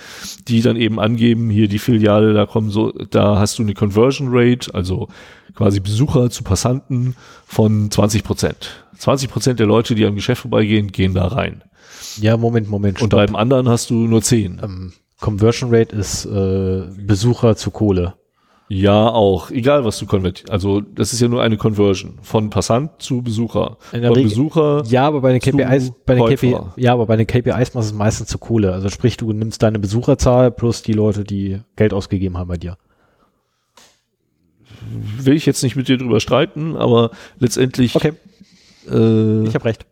[0.47, 4.29] die dann eben angeben, hier die Filiale, da kommen so, da hast du eine Conversion
[4.31, 5.09] Rate, also
[5.55, 7.17] quasi Besucher zu Passanten
[7.47, 8.85] von 20 Prozent.
[8.99, 11.63] 20 Prozent der Leute, die am Geschäft vorbeigehen, gehen da rein.
[12.19, 13.01] Ja, Moment, Moment.
[13.01, 13.27] Und stopp.
[13.27, 14.61] beim anderen hast du nur 10.
[14.63, 14.93] ähm,
[15.25, 18.13] Conversion Rate ist äh, Besucher zu Kohle.
[18.69, 19.51] Ja, auch.
[19.51, 20.51] Egal, was du konvertierst.
[20.51, 22.19] Also, das ist ja nur eine Conversion.
[22.21, 23.79] Von Passant zu Besucher.
[23.93, 24.83] In der Von Regel- Besucher.
[24.87, 27.79] Ja, aber bei den KPIs, bei den KPI, ja, aber bei den KPIs machst du
[27.81, 28.75] es meistens zu Kohle.
[28.75, 32.77] Also sprich, du nimmst deine Besucherzahl plus die Leute, die Geld ausgegeben haben bei dir.
[35.19, 37.97] Will ich jetzt nicht mit dir drüber streiten, aber letztendlich.
[37.97, 38.13] Okay,
[38.91, 39.87] Äh, ich habe recht.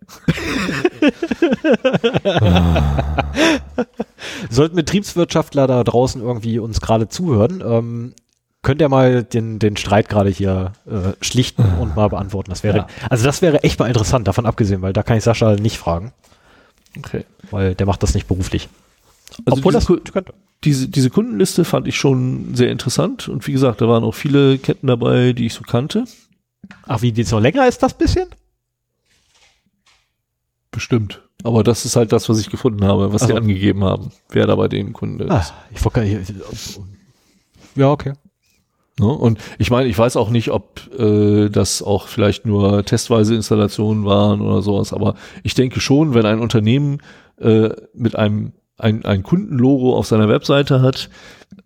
[4.51, 8.15] Sollten Betriebswirtschaftler da draußen irgendwie uns gerade zuhören, ähm,
[8.63, 12.51] könnt ihr mal den, den Streit gerade hier äh, schlichten und mal beantworten.
[12.51, 12.87] Das wäre, Ja.
[13.11, 16.13] also das wäre echt mal interessant, davon abgesehen, weil da kann ich Sascha nicht fragen,
[16.99, 17.25] okay.
[17.51, 18.69] weil der macht das nicht beruflich.
[19.47, 20.35] Also Obwohl diese, das könnte.
[20.65, 23.29] diese, diese Kundenliste fand ich schon sehr interessant.
[23.29, 26.05] Und wie gesagt, da waren auch viele Ketten dabei, die ich so kannte.
[26.87, 28.29] Ach, wie, die noch länger ist das bisschen?
[30.73, 31.23] Bestimmt.
[31.45, 34.47] Aber das ist halt das, was ich gefunden habe, was sie Also- angegeben haben, wer
[34.47, 35.31] da bei den Kunden ist.
[35.31, 36.35] Ah, ich wollte gar nicht.
[37.77, 38.15] Ja, okay.
[38.99, 39.07] Ne?
[39.07, 44.05] Und ich meine, ich weiß auch nicht, ob äh, das auch vielleicht nur testweise Installationen
[44.05, 46.99] waren oder sowas, aber ich denke schon, wenn ein Unternehmen
[47.39, 51.09] äh, mit einem ein, ein Kundenlogo auf seiner Webseite hat,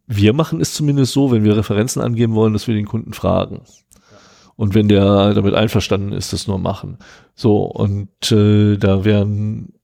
[0.07, 3.63] wir machen es zumindest so, wenn wir Referenzen angeben wollen, dass wir den Kunden fragen.
[4.57, 6.99] Und wenn der damit einverstanden ist, das nur machen.
[7.35, 9.75] So, und äh, da werden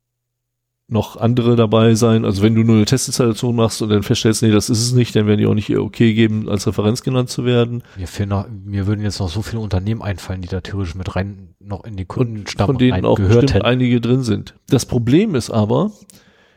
[0.93, 2.25] noch andere dabei sein.
[2.25, 5.17] Also wenn du nur eine Testinstallation machst und dann feststellst, nee, das ist es nicht,
[5.17, 7.83] dann werden die auch nicht ihr okay geben, als Referenz genannt zu werden.
[7.97, 11.17] Mir, fehlen noch, mir würden jetzt noch so viele Unternehmen einfallen, die da theoretisch mit
[11.17, 13.67] rein noch in die Kundenstamm von denen auch gehört bestimmt hätten.
[13.67, 14.55] einige drin sind.
[14.69, 15.93] Das Problem ist aber,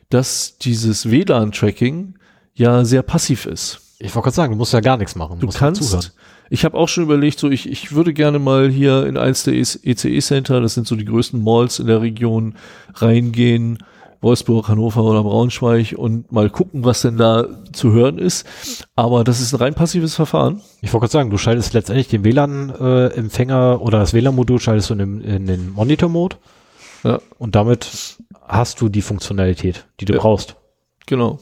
[0.10, 2.16] dass dieses WLAN-Tracking
[2.54, 3.82] ja sehr passiv ist.
[4.00, 5.40] Ich wollte gerade sagen, du musst ja gar nichts machen.
[5.40, 5.74] Du zuhören.
[5.76, 6.16] kannst,
[6.50, 9.54] ich habe auch schon überlegt, so ich, ich würde gerne mal hier in eins der
[9.56, 12.56] ECE-Center, das sind so die größten Malls in der Region,
[12.96, 13.80] reingehen,
[14.22, 18.46] Wolfsburg, Hannover oder Braunschweig und mal gucken, was denn da zu hören ist.
[18.96, 20.62] Aber das ist ein rein passives Verfahren.
[20.82, 25.00] Ich wollte gerade sagen, du schaltest letztendlich den WLAN-Empfänger oder das WLAN-Modul schaltest du in,
[25.00, 26.38] den- in den Monitor-Mode
[27.04, 28.18] Ja, und damit
[28.48, 30.20] hast du die Funktionalität, die du Ja.
[30.20, 30.56] brauchst.
[31.06, 31.40] genau.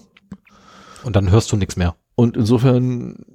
[1.05, 1.95] Und dann hörst du nichts mehr.
[2.15, 3.25] Und insofern,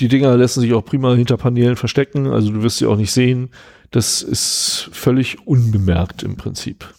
[0.00, 2.26] die Dinger lassen sich auch prima hinter Paneelen verstecken.
[2.28, 3.50] Also du wirst sie auch nicht sehen.
[3.90, 6.92] Das ist völlig unbemerkt im Prinzip.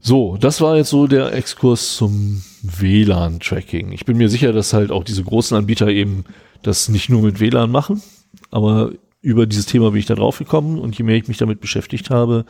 [0.00, 3.90] So, das war jetzt so der Exkurs zum WLAN-Tracking.
[3.92, 6.24] Ich bin mir sicher, dass halt auch diese großen Anbieter eben
[6.62, 8.02] das nicht nur mit WLAN machen,
[8.50, 11.60] aber über dieses Thema bin ich da drauf gekommen und je mehr ich mich damit
[11.60, 12.44] beschäftigt habe,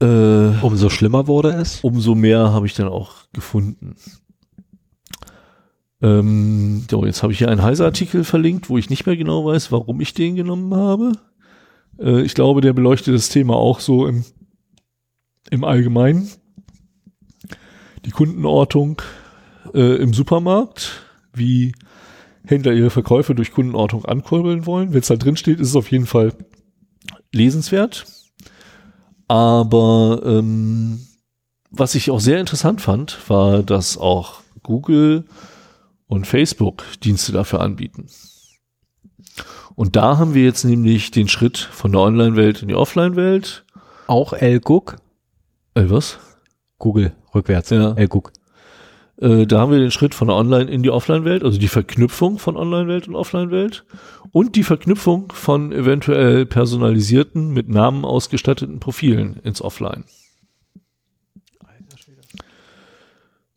[0.00, 0.06] äh,
[0.62, 1.80] Umso schlimmer wurde es.
[1.80, 3.96] umso mehr habe ich dann auch gefunden.
[6.02, 9.72] Ähm, so, jetzt habe ich hier einen Heise-Artikel verlinkt, wo ich nicht mehr genau weiß,
[9.72, 11.12] warum ich den genommen habe.
[11.98, 14.24] Äh, ich glaube, der beleuchtet das Thema auch so im,
[15.50, 16.30] im Allgemeinen.
[18.04, 19.02] Die Kundenortung
[19.74, 21.02] äh, im Supermarkt,
[21.32, 21.72] wie
[22.44, 24.92] Händler ihre Verkäufe durch Kundenortung ankurbeln wollen.
[24.92, 26.32] Wenn es da drin steht, ist es auf jeden Fall
[27.32, 28.06] lesenswert.
[29.28, 31.00] Aber ähm,
[31.70, 35.24] was ich auch sehr interessant fand, war, dass auch Google
[36.06, 38.06] und Facebook Dienste dafür anbieten.
[39.74, 43.64] Und da haben wir jetzt nämlich den Schritt von der Online-Welt in die Offline-Welt.
[44.06, 44.96] Auch LGUG.
[45.74, 46.18] Äh, was?
[46.78, 47.70] Google, rückwärts.
[47.70, 47.92] Ja.
[47.92, 48.32] LGUG.
[49.18, 52.38] Äh, da haben wir den Schritt von der Online in die Offline-Welt, also die Verknüpfung
[52.38, 53.84] von Online-Welt und Offline-Welt
[54.32, 60.04] und die Verknüpfung von eventuell personalisierten, mit Namen ausgestatteten Profilen ins Offline.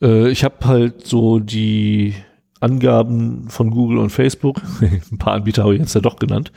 [0.01, 2.15] Äh, ich habe halt so die
[2.59, 4.61] Angaben von Google und Facebook,
[5.11, 6.51] ein paar Anbieter habe ich jetzt ja doch genannt,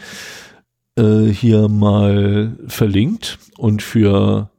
[0.97, 4.51] äh, hier mal verlinkt und für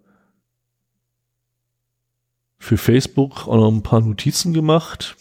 [2.60, 5.18] für Facebook auch noch ein paar Notizen gemacht.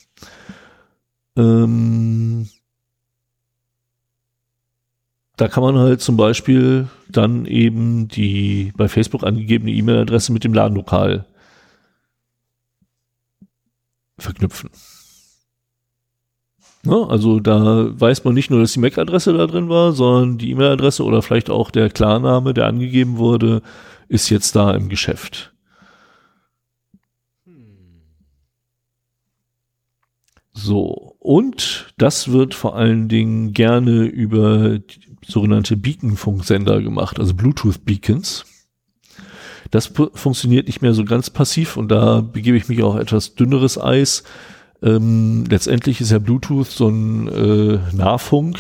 [1.37, 2.49] Ähm,
[5.37, 10.55] da kann man halt zum Beispiel dann eben die bei Facebook angegebene E-Mail-Adresse mit dem
[10.55, 11.27] Ladenlokal
[14.19, 14.71] verknüpfen.
[16.85, 17.07] Ne?
[17.09, 21.05] Also da weiß man nicht nur, dass die MAC-Adresse da drin war, sondern die E-Mail-Adresse
[21.05, 23.63] oder vielleicht auch der Klarname, der angegeben wurde,
[24.09, 25.53] ist jetzt da im Geschäft.
[30.55, 34.81] So, und das wird vor allen Dingen gerne über
[35.27, 38.45] sogenannte Beacon-Funksender gemacht, also Bluetooth-Beacons.
[39.71, 43.81] Das funktioniert nicht mehr so ganz passiv und da begebe ich mich auch etwas dünneres
[43.81, 44.25] Eis.
[44.83, 48.59] Ähm, letztendlich ist ja Bluetooth so ein äh, Nahfunk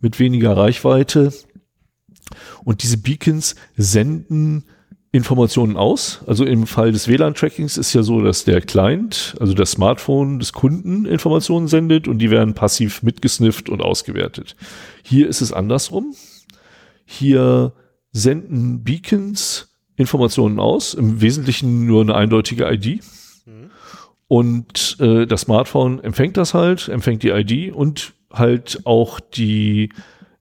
[0.00, 1.32] mit weniger Reichweite.
[2.64, 4.64] Und diese Beacons senden
[5.12, 6.20] Informationen aus.
[6.26, 10.54] Also im Fall des WLAN-Trackings ist ja so, dass der Client, also das Smartphone des
[10.54, 14.56] Kunden Informationen sendet und die werden passiv mitgesnifft und ausgewertet.
[15.02, 16.14] Hier ist es andersrum.
[17.04, 17.74] Hier
[18.12, 23.02] senden Beacons Informationen aus, im Wesentlichen nur eine eindeutige ID.
[24.32, 29.92] Und äh, das Smartphone empfängt das halt, empfängt die ID und halt auch die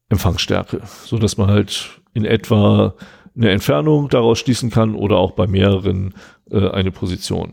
[0.08, 2.96] Empfangsstärke, so dass man halt in etwa
[3.36, 6.14] eine Entfernung daraus schließen kann oder auch bei mehreren
[6.50, 7.52] äh, eine Position.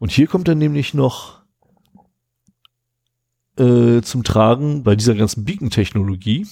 [0.00, 1.42] Und hier kommt dann nämlich noch
[3.56, 6.48] äh, zum Tragen bei dieser ganzen Beacon-Technologie,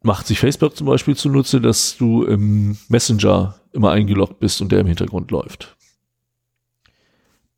[0.00, 4.80] macht sich Facebook zum Beispiel zunutze, dass du im Messenger immer eingeloggt bist und der
[4.80, 5.76] im Hintergrund läuft.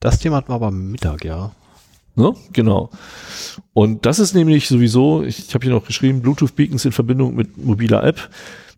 [0.07, 1.51] Das Thema hatten wir aber Mittag, ja.
[2.15, 2.33] Ne?
[2.53, 2.91] Genau.
[3.73, 7.59] Und das ist nämlich sowieso, ich, ich habe hier noch geschrieben, Bluetooth-Beacons in Verbindung mit
[7.59, 8.31] mobiler App.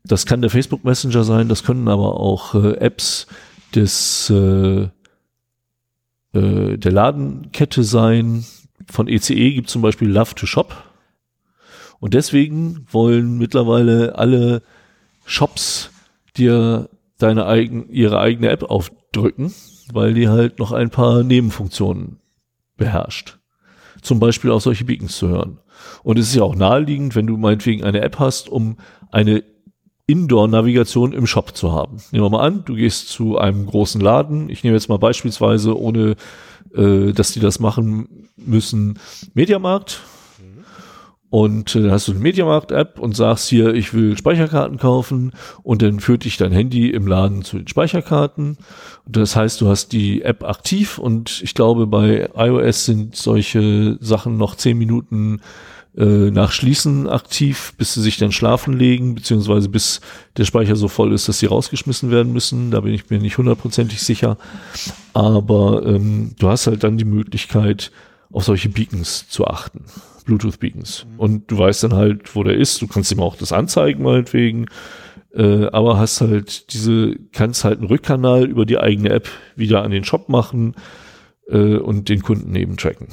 [0.05, 3.26] Das kann der Facebook Messenger sein, das können aber auch äh, Apps
[3.74, 4.88] des äh,
[6.32, 8.46] äh, der Ladenkette sein.
[8.90, 10.82] Von ECE gibt zum Beispiel Love to Shop.
[12.00, 14.62] Und deswegen wollen mittlerweile alle
[15.26, 15.90] Shops
[16.38, 16.88] dir
[17.18, 19.52] deine eigen, ihre eigene App aufdrücken,
[19.93, 22.19] weil die halt noch ein paar Nebenfunktionen
[22.77, 23.39] beherrscht.
[24.02, 25.59] Zum Beispiel auch solche Beacons zu hören.
[26.02, 28.77] Und es ist ja auch naheliegend, wenn du meinetwegen eine App hast, um
[29.10, 29.44] eine
[30.06, 31.98] Indoor-Navigation im Shop zu haben.
[32.12, 34.48] Nehmen wir mal an, du gehst zu einem großen Laden.
[34.48, 36.16] Ich nehme jetzt mal beispielsweise, ohne
[36.74, 38.98] äh, dass die das machen müssen,
[39.35, 40.01] Mediamarkt
[41.30, 45.32] und äh, hast du eine Mediamarkt-App und sagst hier, ich will Speicherkarten kaufen
[45.62, 48.56] und dann führt dich dein Handy im Laden zu den Speicherkarten.
[49.06, 54.38] Das heißt, du hast die App aktiv und ich glaube, bei iOS sind solche Sachen
[54.38, 55.40] noch zehn Minuten
[55.98, 60.00] äh, nach Schließen aktiv, bis sie sich dann schlafen legen, beziehungsweise bis
[60.36, 62.70] der Speicher so voll ist, dass sie rausgeschmissen werden müssen.
[62.70, 64.38] Da bin ich mir nicht hundertprozentig sicher.
[65.12, 67.90] Aber ähm, du hast halt dann die Möglichkeit,
[68.30, 69.84] auf solche Beacons zu achten.
[70.28, 71.06] Bluetooth-Beacons.
[71.06, 71.18] Mhm.
[71.18, 72.80] Und du weißt dann halt, wo der ist.
[72.80, 74.66] Du kannst ihm auch das anzeigen, meinetwegen.
[75.34, 79.90] Äh, aber hast halt diese, kannst halt einen Rückkanal über die eigene App wieder an
[79.90, 80.74] den Shop machen
[81.48, 83.09] äh, und den Kunden eben tracken.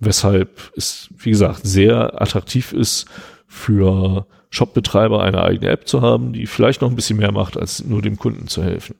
[0.00, 3.06] Weshalb es, wie gesagt, sehr attraktiv ist
[3.46, 7.84] für Shopbetreiber eine eigene App zu haben, die vielleicht noch ein bisschen mehr macht, als
[7.84, 8.96] nur dem Kunden zu helfen.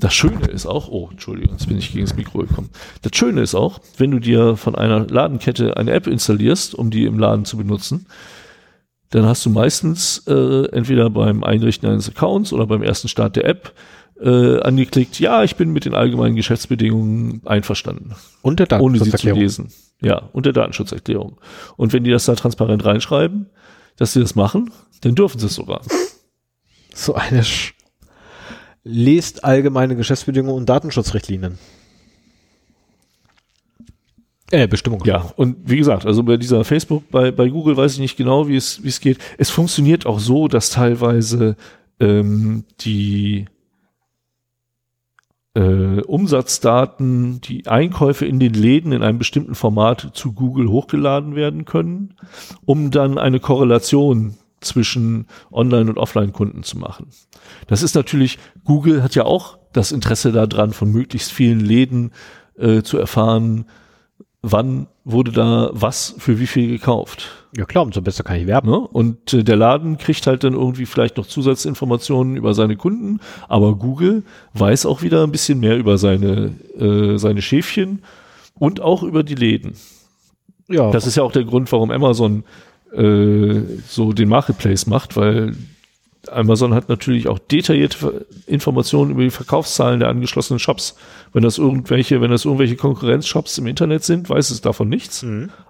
[0.00, 2.70] Das Schöne ist auch, oh, Entschuldigung, jetzt bin ich gegen das Mikro gekommen.
[3.02, 7.04] Das Schöne ist auch, wenn du dir von einer Ladenkette eine App installierst, um die
[7.04, 8.06] im Laden zu benutzen,
[9.10, 13.44] dann hast du meistens äh, entweder beim Einrichten eines Accounts oder beim ersten Start der
[13.44, 13.74] App
[14.20, 18.14] äh, angeklickt, ja, ich bin mit den allgemeinen Geschäftsbedingungen einverstanden.
[18.42, 19.38] Und der Datenschutzerklärung.
[19.38, 19.72] Ohne sie zu lesen.
[20.02, 21.38] Ja, und der Datenschutzerklärung.
[21.76, 23.50] Und wenn die das da transparent reinschreiben,
[23.96, 24.70] dass sie das machen,
[25.02, 25.82] dann dürfen sie es sogar.
[26.94, 27.74] So eine Sch
[28.84, 31.58] lest allgemeine Geschäftsbedingungen und Datenschutzrichtlinien.
[34.50, 35.04] Äh, Bestimmung.
[35.04, 38.48] Ja, und wie gesagt, also bei dieser Facebook, bei, bei Google weiß ich nicht genau,
[38.48, 39.18] wie es, wie es geht.
[39.38, 41.56] Es funktioniert auch so, dass teilweise
[42.00, 43.44] ähm, die
[45.54, 51.64] äh, Umsatzdaten, die Einkäufe in den Läden in einem bestimmten Format zu Google hochgeladen werden
[51.64, 52.14] können,
[52.64, 57.08] um dann eine Korrelation zwischen Online- und Offline-Kunden zu machen.
[57.66, 62.12] Das ist natürlich, Google hat ja auch das Interesse daran, von möglichst vielen Läden
[62.58, 63.66] äh, zu erfahren,
[64.42, 67.28] wann wurde da was für wie viel gekauft.
[67.56, 68.70] Ja klar, umso besser kann ich werben.
[68.70, 68.78] Ne?
[68.78, 73.74] Und äh, der Laden kriegt halt dann irgendwie vielleicht noch Zusatzinformationen über seine Kunden, aber
[73.76, 74.22] Google
[74.54, 78.02] weiß auch wieder ein bisschen mehr über seine, äh, seine Schäfchen
[78.54, 79.74] und auch über die Läden.
[80.68, 82.44] Ja, Das ist ja auch der Grund, warum Amazon
[82.92, 85.54] äh, so den Marketplace macht, weil
[86.30, 90.96] Amazon hat natürlich auch detaillierte Informationen über die Verkaufszahlen der angeschlossenen Shops.
[91.32, 95.22] Wenn das irgendwelche, wenn das irgendwelche Konkurrenzshops im Internet sind, weiß es davon nichts.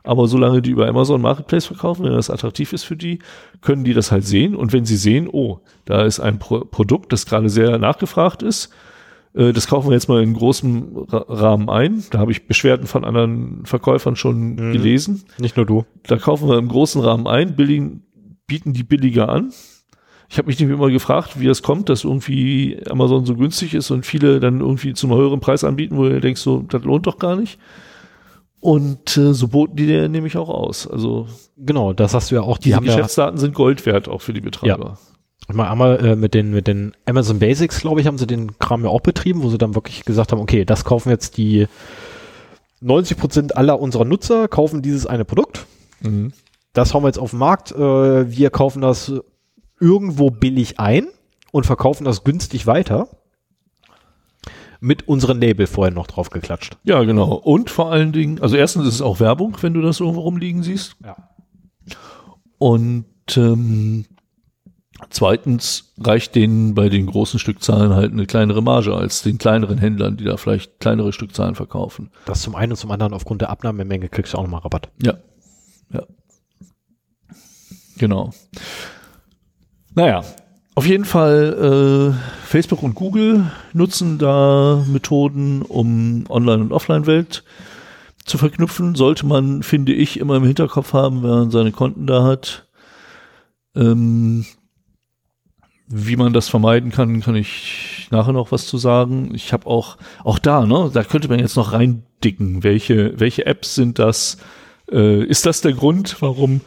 [0.03, 3.21] Aber solange die über Amazon Marketplace verkaufen, wenn das attraktiv ist für die,
[3.61, 4.57] können die das halt sehen.
[4.57, 8.71] Und wenn sie sehen, oh, da ist ein Pro Produkt, das gerade sehr nachgefragt ist,
[9.33, 12.05] das kaufen wir jetzt mal in großem Ra Rahmen ein.
[12.11, 15.25] Da habe ich Beschwerden von anderen Verkäufern schon gelesen.
[15.39, 15.85] nicht nur du.
[16.05, 18.03] Da kaufen wir im großen Rahmen ein, billigen,
[18.47, 19.53] bieten die billiger an.
[20.29, 23.91] Ich habe mich nämlich immer gefragt, wie das kommt, dass irgendwie Amazon so günstig ist
[23.91, 27.19] und viele dann irgendwie zum höheren Preis anbieten, wo du denkst, so, das lohnt doch
[27.19, 27.59] gar nicht.
[28.61, 30.87] Und äh, so boten die dir nämlich auch aus.
[30.87, 31.27] Also
[31.63, 32.59] Genau, das hast du ja auch.
[32.59, 34.99] Die diese haben ja, Geschäftsdaten sind Gold wert, auch für die Betreiber.
[35.55, 38.85] Mal einmal äh, mit den mit den Amazon Basics, glaube ich, haben sie den Kram
[38.85, 41.67] ja auch betrieben, wo sie dann wirklich gesagt haben, okay, das kaufen jetzt die
[42.81, 45.67] 90 Prozent aller unserer Nutzer kaufen dieses eine Produkt.
[46.01, 46.33] Mhm.
[46.73, 47.73] Das hauen wir jetzt auf den Markt.
[47.73, 49.13] Äh, wir kaufen das
[49.81, 51.09] irgendwo billig ein
[51.53, 53.09] und verkaufen das günstig weiter.
[54.83, 56.79] Mit unserem Label vorher noch drauf geklatscht.
[56.85, 57.35] Ja, genau.
[57.35, 60.63] Und vor allen Dingen, also erstens ist es auch Werbung, wenn du das irgendwo rumliegen
[60.63, 60.97] siehst.
[61.05, 61.17] Ja.
[62.57, 63.05] Und
[63.37, 64.07] ähm,
[65.09, 70.17] zweitens reicht denen bei den großen Stückzahlen halt eine kleinere Marge als den kleineren Händlern,
[70.17, 72.11] die da vielleicht kleinere Stückzahlen verkaufen.
[72.27, 74.89] Das zum einen und zum anderen aufgrund der Abnahmemenge kriegst du auch nochmal Rabatt.
[75.03, 75.15] Ja.
[75.93, 76.03] Ja.
[77.99, 78.31] Genau.
[79.95, 80.23] Naja,
[80.75, 87.45] auf jeden Fall äh, Facebook und Google nutzen da Methoden, um Online- und Offline-Welt
[88.25, 88.95] zu verknüpfen.
[88.95, 92.67] Sollte man, finde ich, immer im Hinterkopf haben, wenn man seine Konten da hat.
[93.77, 94.47] Ähm,
[95.93, 99.33] wie man das vermeiden kann, kann ich nachher noch was zu sagen.
[99.35, 102.63] Ich habe auch, auch da, ne, da könnte man jetzt noch reindicken.
[102.63, 104.39] Welche, welche Apps sind das?
[104.91, 106.61] Äh, ist das der Grund, warum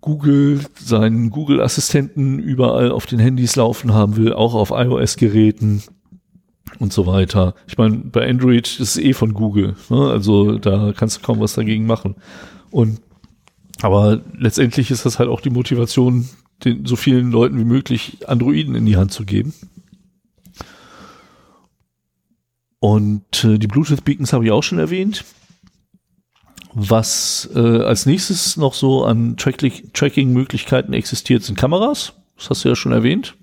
[0.00, 5.84] Google seinen Google-Assistenten überall auf den Handys laufen haben will, auch auf iOS-Geräten
[6.80, 7.54] und so weiter.
[7.68, 10.10] Ich meine, bei Android ist es eh von Google, ne?
[10.10, 12.16] also da kannst du kaum was dagegen machen.
[12.70, 13.00] Und
[13.80, 16.28] aber letztendlich ist das halt auch die Motivation,
[16.64, 19.54] den so vielen Leuten wie möglich Androiden in die Hand zu geben.
[22.80, 25.24] Und äh, die Bluetooth-Beacons habe ich auch schon erwähnt.
[26.74, 32.12] Was äh, als nächstes noch so an Tracking-Möglichkeiten existiert, sind Kameras.
[32.36, 33.36] Das hast du ja schon erwähnt.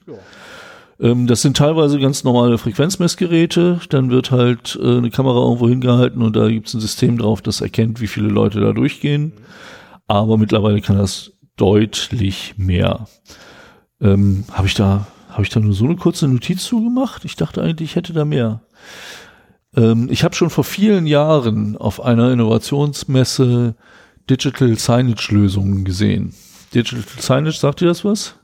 [0.99, 3.81] Ähm, das sind teilweise ganz normale Frequenzmessgeräte.
[3.89, 7.41] Dann wird halt äh, eine Kamera irgendwo hingehalten und da gibt es ein System drauf,
[7.41, 9.33] das erkennt, wie viele Leute da durchgehen.
[10.07, 13.07] Aber mittlerweile kann das deutlich mehr.
[14.01, 17.25] Ähm, habe ich da habe ich da nur so eine kurze Notiz zugemacht?
[17.25, 18.61] Ich dachte eigentlich, ich hätte da mehr.
[19.75, 23.75] Ähm, ich habe schon vor vielen Jahren auf einer Innovationsmesse
[24.29, 26.33] Digital Signage Lösungen gesehen.
[26.73, 28.35] Digital Signage, sagt dir das was?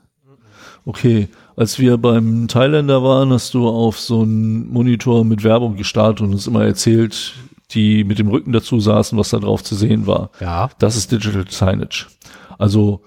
[0.84, 6.20] Okay, als wir beim Thailänder waren, hast du auf so einen Monitor mit Werbung gestartet
[6.20, 7.34] und uns immer erzählt,
[7.70, 10.30] die mit dem Rücken dazu saßen, was da drauf zu sehen war.
[10.40, 10.68] Ja.
[10.78, 12.06] Das ist Digital Signage.
[12.62, 13.00] Also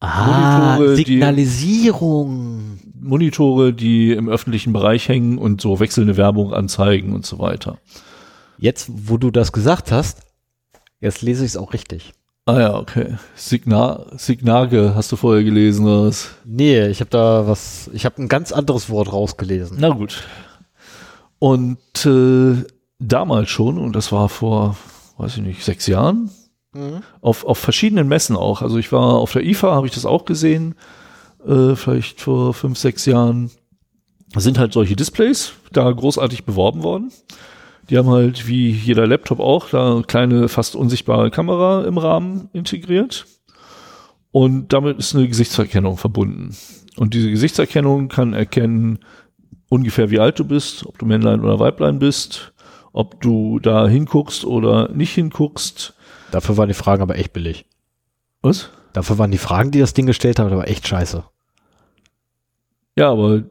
[0.00, 2.78] Ah, Monitore, die- Signalisierung.
[3.00, 7.78] Monitore, die im öffentlichen Bereich hängen und so wechselnde Werbung anzeigen und so weiter.
[8.58, 10.22] Jetzt, wo du das gesagt hast,
[11.00, 12.12] jetzt lese ich es auch richtig.
[12.46, 13.16] Ah ja, okay.
[13.36, 16.30] Signa Signage hast du vorher gelesen oder was?
[16.44, 19.76] Nee, ich habe da was, ich habe ein ganz anderes Wort rausgelesen.
[19.80, 20.24] Na gut.
[21.38, 22.64] Und äh,
[22.98, 24.76] damals schon, und das war vor,
[25.18, 26.30] weiß ich nicht, sechs Jahren,
[27.20, 28.62] auf, auf verschiedenen Messen auch.
[28.62, 30.74] Also ich war auf der IFA, habe ich das auch gesehen,
[31.46, 33.50] äh, vielleicht vor fünf, sechs Jahren.
[34.32, 37.12] Da sind halt solche Displays da großartig beworben worden.
[37.88, 42.48] Die haben halt wie jeder Laptop auch da eine kleine, fast unsichtbare Kamera im Rahmen
[42.52, 43.26] integriert.
[44.32, 46.54] Und damit ist eine Gesichtserkennung verbunden.
[46.96, 48.98] Und diese Gesichtserkennung kann erkennen,
[49.68, 52.52] ungefähr wie alt du bist, ob du Männlein oder Weiblein bist,
[52.92, 55.95] ob du da hinguckst oder nicht hinguckst.
[56.30, 57.66] Dafür waren die Fragen aber echt billig.
[58.42, 58.70] Was?
[58.92, 61.22] Dafür waren die Fragen, die das Ding gestellt hat, aber echt scheiße.
[62.96, 63.42] Ja, aber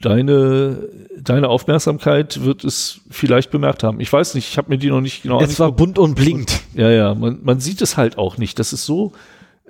[0.00, 0.88] deine,
[1.18, 4.00] deine Aufmerksamkeit wird es vielleicht bemerkt haben.
[4.00, 6.60] Ich weiß nicht, ich habe mir die noch nicht genau es war bunt und blinkt.
[6.74, 8.58] Ja, ja, man, man sieht es halt auch nicht.
[8.58, 9.12] Das ist so,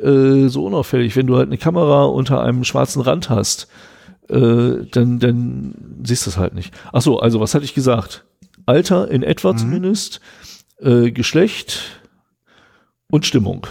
[0.00, 1.16] äh, so unauffällig.
[1.16, 3.68] Wenn du halt eine Kamera unter einem schwarzen Rand hast,
[4.28, 5.74] äh, dann, dann
[6.04, 6.72] siehst du es halt nicht.
[6.92, 8.24] Ach so, also was hatte ich gesagt?
[8.66, 9.58] Alter in etwa Mhm.
[9.58, 10.20] zumindest,
[10.80, 12.00] äh, Geschlecht
[13.14, 13.64] und Stimmung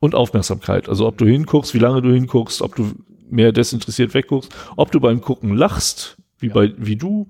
[0.00, 0.88] und Aufmerksamkeit.
[0.88, 2.90] Also ob du hinguckst, wie lange du hinguckst, ob du
[3.30, 7.28] mehr desinteressiert wegguckst, ob du beim Gucken lachst, wie bei wie du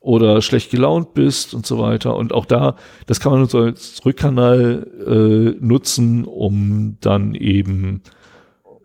[0.00, 2.14] oder schlecht gelaunt bist und so weiter.
[2.14, 2.76] Und auch da,
[3.06, 8.02] das kann man so als Rückkanal äh, nutzen, um dann eben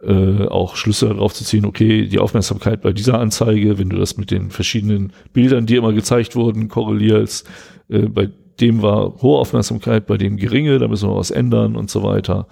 [0.02, 4.18] äh, auch Schlüsse darauf zu ziehen, okay, die Aufmerksamkeit bei dieser Anzeige, wenn du das
[4.18, 7.48] mit den verschiedenen Bildern, die immer gezeigt wurden, korrelierst,
[7.90, 11.90] äh, bei dem war hohe Aufmerksamkeit, bei dem geringe, da müssen wir was ändern und
[11.90, 12.48] so weiter.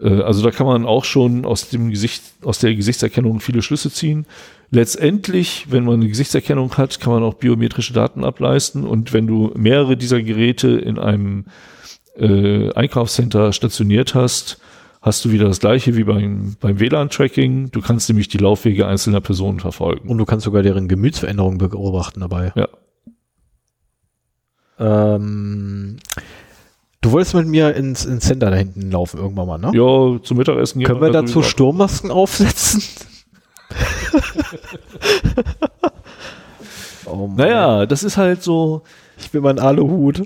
[0.00, 3.90] Äh, also da kann man auch schon aus dem Gesicht, aus der Gesichtserkennung viele Schlüsse
[3.90, 4.26] ziehen.
[4.70, 9.52] Letztendlich, wenn man eine Gesichtserkennung hat, kann man auch biometrische Daten ableisten und wenn du
[9.56, 11.46] mehrere dieser Geräte in einem
[12.16, 14.60] äh, Einkaufscenter stationiert hast,
[15.02, 17.70] hast du wieder das gleiche wie beim, beim WLAN-Tracking.
[17.70, 20.08] Du kannst nämlich die Laufwege einzelner Personen verfolgen.
[20.08, 22.52] Und du kannst sogar deren Gemütsveränderungen beobachten dabei.
[22.54, 22.68] Ja.
[24.80, 25.96] Ähm,
[27.02, 29.70] du wolltest mit mir ins, ins Center da hinten laufen irgendwann mal, ne?
[29.74, 31.42] Ja, zum Mittagessen gehen Können wir da dazu.
[31.42, 32.82] Sturmmasken aufsetzen?
[37.06, 37.28] oh.
[37.36, 38.82] Naja, das ist halt so
[39.18, 40.22] Ich will meinen Aluhut.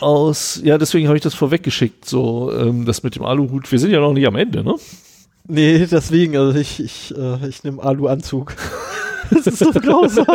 [0.00, 3.70] aus, ja, deswegen habe ich das vorweggeschickt, so ähm, das mit dem Aluhut.
[3.72, 4.74] Wir sind ja noch nicht am Ende, ne?
[5.48, 8.54] Nee, deswegen, also ich, ich, äh, ich nehme Alu-Anzug.
[9.30, 10.26] das ist so grausam.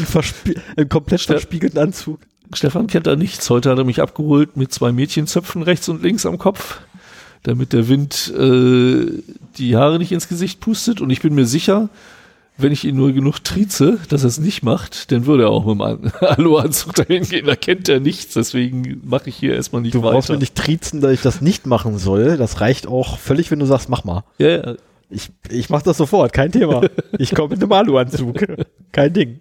[0.00, 0.24] Ein,
[0.76, 2.20] ein komplett verspiegelten Anzug.
[2.52, 3.48] Stefan kennt da nichts.
[3.50, 6.80] Heute hat er mich abgeholt mit zwei Mädchenzöpfen rechts und links am Kopf,
[7.42, 9.22] damit der Wind äh,
[9.58, 11.00] die Haare nicht ins Gesicht pustet.
[11.00, 11.88] Und ich bin mir sicher,
[12.58, 15.64] wenn ich ihn nur genug trieze, dass er es nicht macht, dann würde er auch
[15.64, 17.46] mit dem An- Alu-Anzug dahin gehen.
[17.46, 18.34] Da kennt er nichts.
[18.34, 20.34] Deswegen mache ich hier erstmal nicht Du brauchst weiter.
[20.36, 22.36] mir nicht triezen, dass ich das nicht machen soll.
[22.36, 24.24] Das reicht auch völlig, wenn du sagst, mach mal.
[24.38, 24.74] ja, ja.
[25.12, 26.82] Ich, ich mach das sofort, kein Thema.
[27.18, 28.46] Ich komme mit einem Alu-Anzug.
[28.92, 29.40] Kein Ding.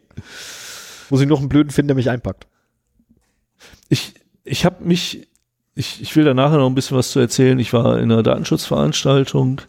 [1.11, 2.47] Muss ich noch einen Blöden finden, der mich einpackt.
[3.89, 4.13] Ich,
[4.43, 5.27] ich habe mich,
[5.75, 7.59] ich, ich will da nachher noch ein bisschen was zu erzählen.
[7.59, 9.61] Ich war in einer Datenschutzveranstaltung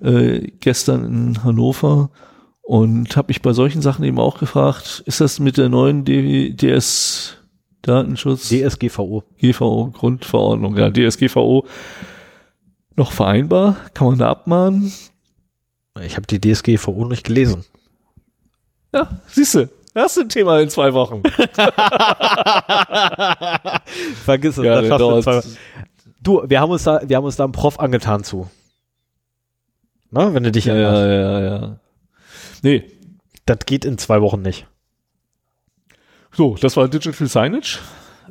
[0.00, 2.10] äh, gestern in Hannover
[2.62, 6.50] und habe mich bei solchen Sachen eben auch gefragt, ist das mit der neuen D
[6.50, 7.36] DS
[7.82, 9.22] Datenschutz DSGVO.
[9.38, 11.64] GVO Grundverordnung, ja, DSGVO
[12.96, 13.76] noch vereinbar?
[13.94, 14.92] Kann man da abmahnen?
[16.02, 17.64] Ich habe die DSGVO nicht gelesen.
[18.92, 21.22] Ja, siehste, das ist ein Thema in zwei Wochen.
[24.24, 24.64] Vergiss es.
[24.64, 25.56] Ja, das schaffst du in zwei Wochen.
[26.20, 28.50] du, wir haben uns da, wir haben uns da einen Prof angetan zu.
[30.10, 31.00] Na, wenn du dich ja, erinnerst.
[31.02, 31.76] ja, ja, ja.
[32.62, 32.84] Nee,
[33.46, 34.66] Das geht in zwei Wochen nicht.
[36.30, 37.78] So, das war Digital Signage.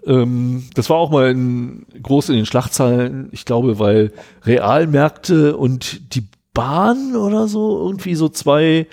[0.05, 4.11] Ähm, das war auch mal in, groß in den Schlagzeilen, ich glaube, weil
[4.43, 8.85] Realmärkte und die Bahn oder so irgendwie so zwei,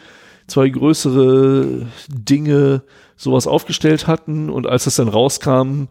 [0.53, 2.83] zwei größere Dinge
[3.17, 5.85] sowas aufgestellt hatten und als das dann rauskam,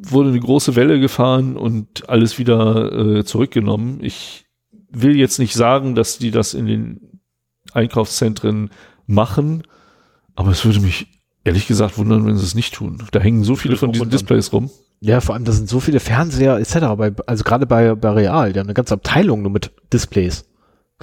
[0.00, 3.98] wurde eine große Welle gefahren und alles wieder äh, zurückgenommen.
[4.02, 4.46] Ich
[4.90, 7.20] will jetzt nicht sagen, dass die das in den
[7.74, 8.70] Einkaufszentren
[9.06, 9.64] machen,
[10.34, 11.06] aber es würde mich
[11.44, 13.02] ehrlich gesagt wundern, wenn sie es nicht tun.
[13.12, 14.08] Da hängen so viele von diesen.
[14.08, 14.70] Displays rum.
[15.00, 16.74] Ja, vor allem, da sind so viele Fernseher etc.
[16.96, 20.46] Bei, also gerade bei, bei Real, die haben eine ganze Abteilung nur mit Displays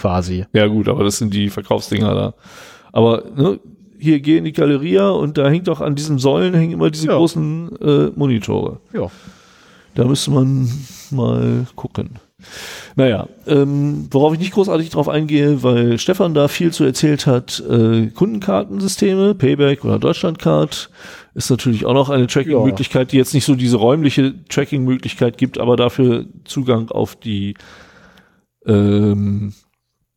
[0.01, 0.45] quasi.
[0.53, 2.33] Ja gut, aber das sind die Verkaufsdinger da.
[2.91, 3.59] Aber ne,
[3.99, 7.07] hier geh in die Galeria und da hängt auch an diesen Säulen hängen immer diese
[7.07, 7.15] Ja.
[7.17, 8.79] großen äh, Monitore.
[8.93, 9.09] Ja.
[9.93, 10.69] Da müsste man
[11.11, 12.11] mal gucken.
[12.95, 17.61] Naja, ähm, worauf ich nicht großartig drauf eingehe, weil Stefan da viel zu erzählt hat,
[17.69, 20.89] äh, Kundenkartensysteme, Payback oder Deutschlandcard
[21.35, 25.75] ist natürlich auch noch eine Tracking-Möglichkeit, die jetzt nicht so diese räumliche Tracking-Möglichkeit gibt, aber
[25.75, 27.53] dafür Zugang auf die
[28.65, 29.53] ähm,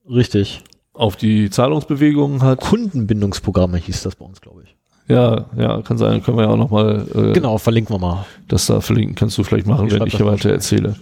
[0.08, 0.62] Richtig.
[0.92, 2.60] auf die Zahlungsbewegungen hat.
[2.60, 4.76] Kundenbindungsprogramme hieß das bei uns, glaube ich.
[5.08, 8.26] Ja, ja, kann sein, können wir ja auch noch mal äh, Genau, verlinken wir mal.
[8.48, 10.96] das da verlinken, kannst du vielleicht machen, Ich wenn ich hier weiter erzähle.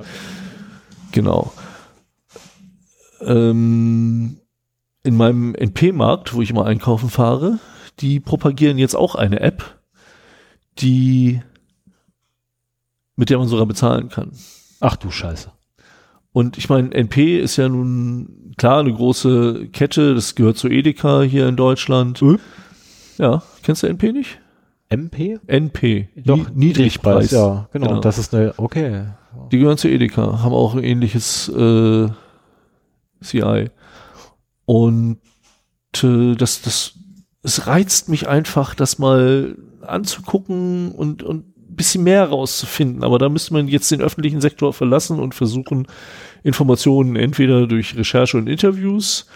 [1.13, 1.53] Genau.
[3.21, 4.39] Ähm,
[5.05, 7.59] in meinem NP-Markt, wo ich immer einkaufen fahre,
[8.01, 9.79] die propagieren jetzt auch eine App,
[10.79, 11.41] die
[13.15, 14.33] mit der man sogar bezahlen kann.
[14.81, 15.51] Ach du Scheiße.
[16.33, 21.23] Und ich meine, NP ist ja nun klar eine große Kette, das gehört zu Edeka
[21.23, 22.23] hier in Deutschland.
[22.23, 22.39] Äh?
[23.19, 24.41] Ja, kennst du NP nicht?
[24.89, 25.39] MP?
[25.47, 26.09] NP.
[26.17, 27.31] Doch, Nie- Niedrigpreis.
[27.31, 28.01] Ja, genau, Genau.
[28.01, 29.07] Das ist eine, okay.
[29.51, 32.09] Die gehören zu Edeka, haben auch ein ähnliches äh,
[33.23, 33.71] CI.
[34.67, 35.19] Und
[36.03, 36.95] äh, das, das,
[37.43, 41.45] es reizt mich einfach, das mal anzugucken und, und
[41.77, 43.05] bisschen mehr rauszufinden.
[43.05, 45.87] Aber da müsste man jetzt den öffentlichen Sektor verlassen und versuchen,
[46.43, 49.27] Informationen entweder durch Recherche und Interviews,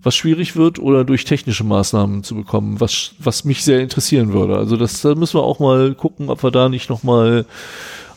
[0.00, 4.56] was schwierig wird, oder durch technische Maßnahmen zu bekommen, was, was mich sehr interessieren würde.
[4.56, 7.46] Also das, da müssen wir auch mal gucken, ob wir da nicht nochmal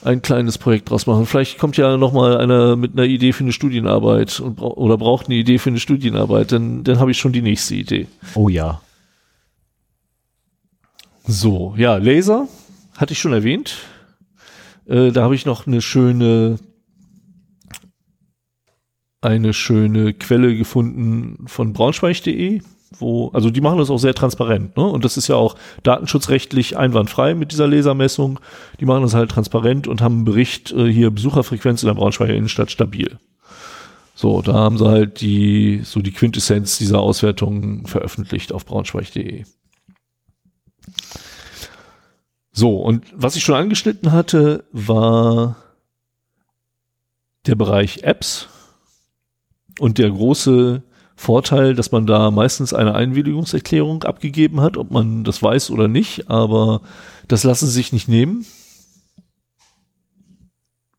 [0.04, 1.26] ein kleines Projekt draus machen.
[1.26, 5.36] Vielleicht kommt ja nochmal einer mit einer Idee für eine Studienarbeit und, oder braucht eine
[5.36, 8.08] Idee für eine Studienarbeit, dann, dann habe ich schon die nächste Idee.
[8.34, 8.82] Oh ja.
[11.28, 12.48] So, ja, Laser
[13.02, 13.78] hatte ich schon erwähnt.
[14.86, 16.60] Äh, da habe ich noch eine schöne
[19.22, 22.62] eine schöne Quelle gefunden von braunschweig.de,
[22.98, 24.84] wo, also die machen das auch sehr transparent, ne?
[24.84, 28.40] Und das ist ja auch datenschutzrechtlich einwandfrei mit dieser Lasermessung.
[28.80, 32.34] Die machen das halt transparent und haben einen Bericht äh, hier Besucherfrequenz in der Braunschweiger
[32.34, 33.20] Innenstadt stabil.
[34.16, 39.46] So, da haben sie halt die, so die Quintessenz dieser Auswertung veröffentlicht auf braunschweig.de.
[42.52, 45.56] So, und was ich schon angeschnitten hatte, war
[47.46, 48.50] der Bereich Apps
[49.80, 50.84] und der große
[51.16, 56.30] Vorteil, dass man da meistens eine Einwilligungserklärung abgegeben hat, ob man das weiß oder nicht,
[56.30, 56.82] aber
[57.28, 58.46] das lassen sie sich nicht nehmen.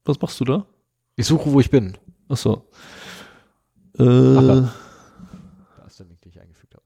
[0.05, 0.67] Was machst du da?
[1.17, 1.99] Ich suche, wo ich bin.
[2.29, 2.69] Ach so.
[3.99, 4.75] Äh, Ach, da.
[5.79, 6.85] da ist der Link, den ich eingefügt habe.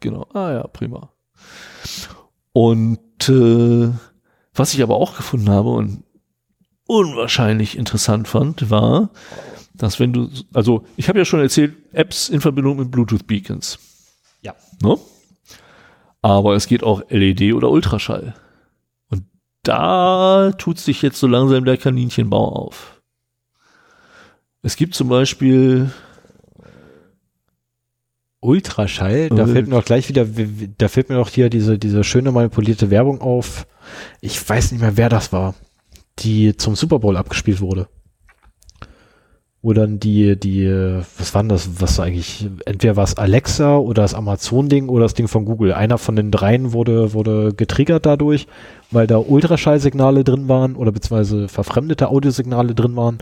[0.00, 0.26] Genau.
[0.32, 1.12] Ah ja, prima.
[2.52, 3.90] Und äh,
[4.54, 6.04] was ich aber auch gefunden habe und
[6.86, 9.10] unwahrscheinlich interessant fand, war,
[9.74, 13.78] dass wenn du, also ich habe ja schon erzählt, Apps in Verbindung mit Bluetooth-Beacons.
[14.42, 14.54] Ja.
[14.82, 14.98] Ne?
[16.22, 18.34] Aber es geht auch LED oder Ultraschall.
[19.10, 19.24] Und
[19.62, 23.02] da tut sich jetzt so langsam der Kaninchenbau auf.
[24.62, 25.90] Es gibt zum Beispiel
[28.44, 30.26] Ultraschall, da fällt mir auch gleich wieder,
[30.78, 33.66] da fällt mir auch hier diese, diese schöne manipulierte Werbung auf.
[34.20, 35.54] Ich weiß nicht mehr, wer das war,
[36.18, 37.88] die zum Super Bowl abgespielt wurde.
[39.62, 44.02] Wo dann die, die, was war denn das, was eigentlich, entweder war es Alexa oder
[44.02, 45.72] das Amazon-Ding oder das Ding von Google.
[45.72, 48.46] Einer von den dreien wurde, wurde getriggert dadurch,
[48.90, 53.18] weil da Ultraschallsignale drin waren oder beziehungsweise verfremdete Audiosignale drin waren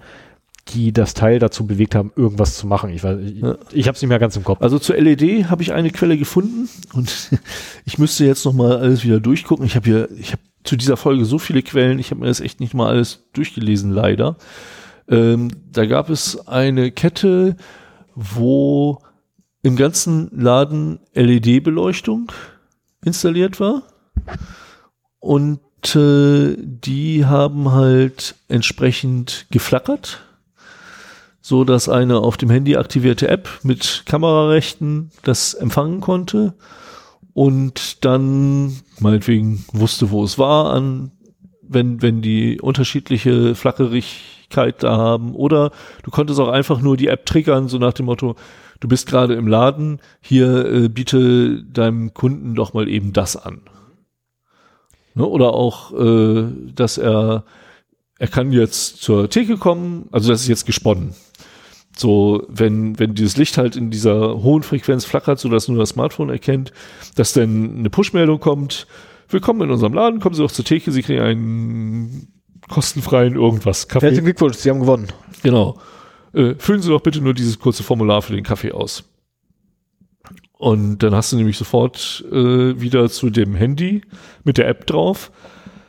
[0.69, 2.91] die das Teil dazu bewegt haben, irgendwas zu machen.
[2.91, 4.63] Ich, weiß, ich, ich habe es nicht mehr ganz im Kopf.
[4.63, 7.31] Also zur LED habe ich eine Quelle gefunden und
[7.85, 9.67] ich müsste jetzt noch mal alles wieder durchgucken.
[9.67, 12.41] Ich habe hier, ich habe zu dieser Folge so viele Quellen, ich habe mir das
[12.41, 14.37] echt nicht mal alles durchgelesen, leider.
[15.09, 17.57] Ähm, da gab es eine Kette,
[18.15, 18.99] wo
[19.63, 22.31] im ganzen Laden LED-Beleuchtung
[23.05, 23.83] installiert war
[25.19, 25.61] und
[25.97, 30.21] äh, die haben halt entsprechend geflackert
[31.43, 36.55] so dass eine auf dem Handy aktivierte App mit Kamerarechten das empfangen konnte
[37.35, 41.11] und dann meinetwegen wusste, wo es war, an
[41.61, 45.73] wenn wenn die unterschiedliche Flackerigkeit da haben oder
[46.05, 48.37] du konntest auch einfach nur die App triggern, so nach dem Motto,
[48.79, 53.63] du bist gerade im Laden, hier äh, biete deinem Kunden doch mal eben das an.
[55.15, 55.27] Ne?
[55.27, 56.45] Oder auch, äh,
[56.75, 57.45] dass er
[58.23, 61.13] er kann jetzt zur Theke kommen, also das ist jetzt gesponnen.
[61.97, 65.91] So, wenn, wenn dieses Licht halt in dieser hohen Frequenz flackert, so dass nur das
[65.91, 66.73] Smartphone erkennt,
[67.17, 68.87] dass dann eine Push-Meldung kommt,
[69.29, 72.29] willkommen in unserem Laden, kommen Sie doch zur Theke, Sie kriegen einen
[72.69, 74.07] kostenfreien irgendwas Kaffee.
[74.07, 75.09] Herzlichen Glückwunsch, Sie haben gewonnen.
[75.43, 75.79] Genau.
[76.33, 79.05] Äh, füllen Sie doch bitte nur dieses kurze Formular für den Kaffee aus.
[80.63, 84.03] Und dann hast du nämlich sofort äh, wieder zu dem Handy
[84.45, 85.33] mit der App drauf,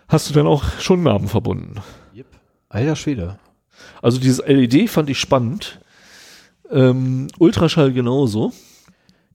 [0.08, 1.76] hast du dann auch schon Namen verbunden.
[2.16, 2.26] Yep.
[2.70, 3.40] Alter Schwede.
[4.02, 5.80] Also dieses LED fand ich spannend,
[6.74, 8.52] ähm, Ultraschall genauso.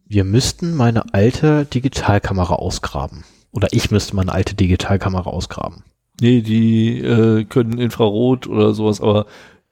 [0.07, 3.25] Wir müssten meine alte Digitalkamera ausgraben.
[3.53, 5.85] Oder ich müsste meine alte Digitalkamera ausgraben.
[6.21, 9.27] Nee, die äh, können Infrarot oder sowas, aber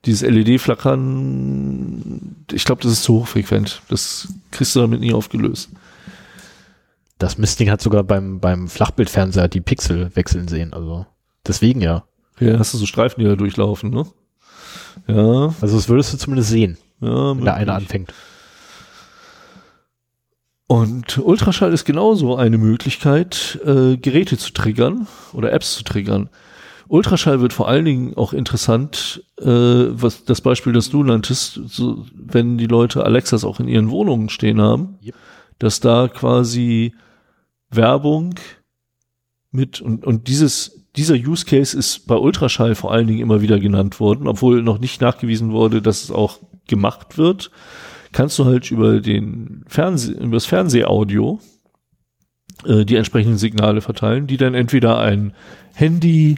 [0.05, 3.81] dieses LED-Flackern, ich glaube, das ist zu hochfrequent.
[3.89, 5.69] Das kriegst du damit nie aufgelöst.
[7.17, 11.05] Das Mistding hat sogar beim, beim Flachbildfernseher die Pixel wechseln sehen, also
[11.45, 12.03] deswegen ja.
[12.39, 14.05] Ja, hast du so Streifen, die da durchlaufen, ne?
[15.07, 15.55] Ja.
[15.59, 16.77] Also das würdest du zumindest sehen.
[17.01, 18.13] Ja, wenn der eine anfängt.
[20.67, 26.29] Und Ultraschall ist genauso eine Möglichkeit, äh, Geräte zu triggern oder Apps zu triggern.
[26.89, 32.05] Ultraschall wird vor allen Dingen auch interessant, äh, was das Beispiel, das du nanntest, so,
[32.13, 35.15] wenn die Leute Alexas auch in ihren Wohnungen stehen haben, yep.
[35.59, 36.93] dass da quasi
[37.69, 38.35] Werbung
[39.51, 43.59] mit und, und dieses dieser Use Case ist bei Ultraschall vor allen Dingen immer wieder
[43.59, 47.51] genannt worden, obwohl noch nicht nachgewiesen wurde, dass es auch gemacht wird,
[48.11, 51.39] kannst du halt über den Fernseh, über das Fernsehaudio
[52.65, 55.33] äh, die entsprechenden Signale verteilen, die dann entweder ein
[55.73, 56.37] Handy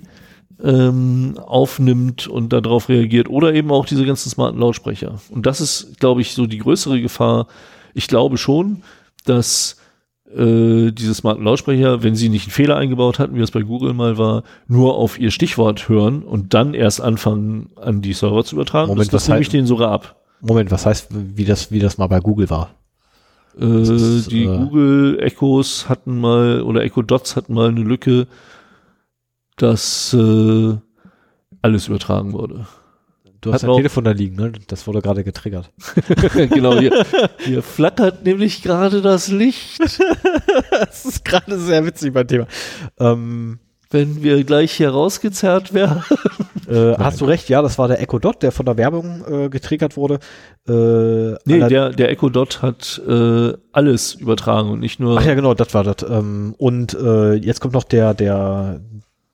[0.61, 5.19] ähm, aufnimmt und darauf reagiert oder eben auch diese ganzen smarten Lautsprecher.
[5.29, 7.47] Und das ist, glaube ich, so die größere Gefahr.
[7.93, 8.83] Ich glaube schon,
[9.25, 9.77] dass
[10.35, 13.93] äh, diese smarten Lautsprecher, wenn sie nicht einen Fehler eingebaut hatten, wie das bei Google
[13.93, 18.55] mal war, nur auf ihr Stichwort hören und dann erst anfangen, an die Server zu
[18.55, 18.89] übertragen.
[18.89, 20.18] Moment, das, das nehme ich denen sogar ab.
[20.41, 22.71] Moment, was heißt, wie das, wie das mal bei Google war?
[23.59, 28.27] Äh, ist, die äh, Google Echos hatten mal oder Echo Dots hatten mal eine Lücke,
[29.57, 30.77] dass äh,
[31.61, 32.67] alles übertragen wurde.
[33.41, 34.51] Du Hat hast ein auch- Telefon da liegen, ne?
[34.67, 35.71] Das wurde gerade getriggert.
[36.33, 37.05] genau, hier,
[37.39, 39.79] hier flackert nämlich gerade das Licht.
[40.71, 42.47] das ist gerade sehr witzig beim Thema.
[42.99, 43.59] Ähm,
[43.91, 46.03] Wenn wir gleich hier rausgezerrt werden.
[46.67, 49.49] äh, hast du recht, ja, das war der Echo Dot, der von der Werbung äh,
[49.49, 50.19] getriggert wurde.
[50.67, 55.17] Äh, Nee, der, der Echo Dot hat äh, alles übertragen und nicht nur.
[55.17, 56.07] Ach ja, genau, das war das.
[56.07, 58.79] Ähm, und äh, jetzt kommt noch der, der,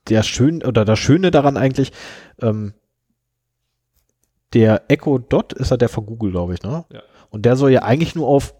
[0.08, 1.92] der schön oder das Schöne daran eigentlich.
[2.40, 2.72] Ähm,
[4.54, 6.86] der Echo Dot ist ja der von Google, glaube ich, ne?
[6.90, 7.02] Ja.
[7.28, 8.54] Und der soll ja eigentlich nur auf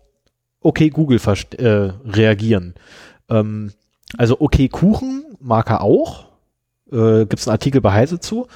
[0.61, 1.19] Okay Google
[1.59, 2.75] äh, reagieren.
[3.31, 3.73] Ähm,
[4.19, 6.27] also Okay Kuchen mag er auch.
[6.91, 8.47] Äh, Gibt es einen Artikel bei Heise zu.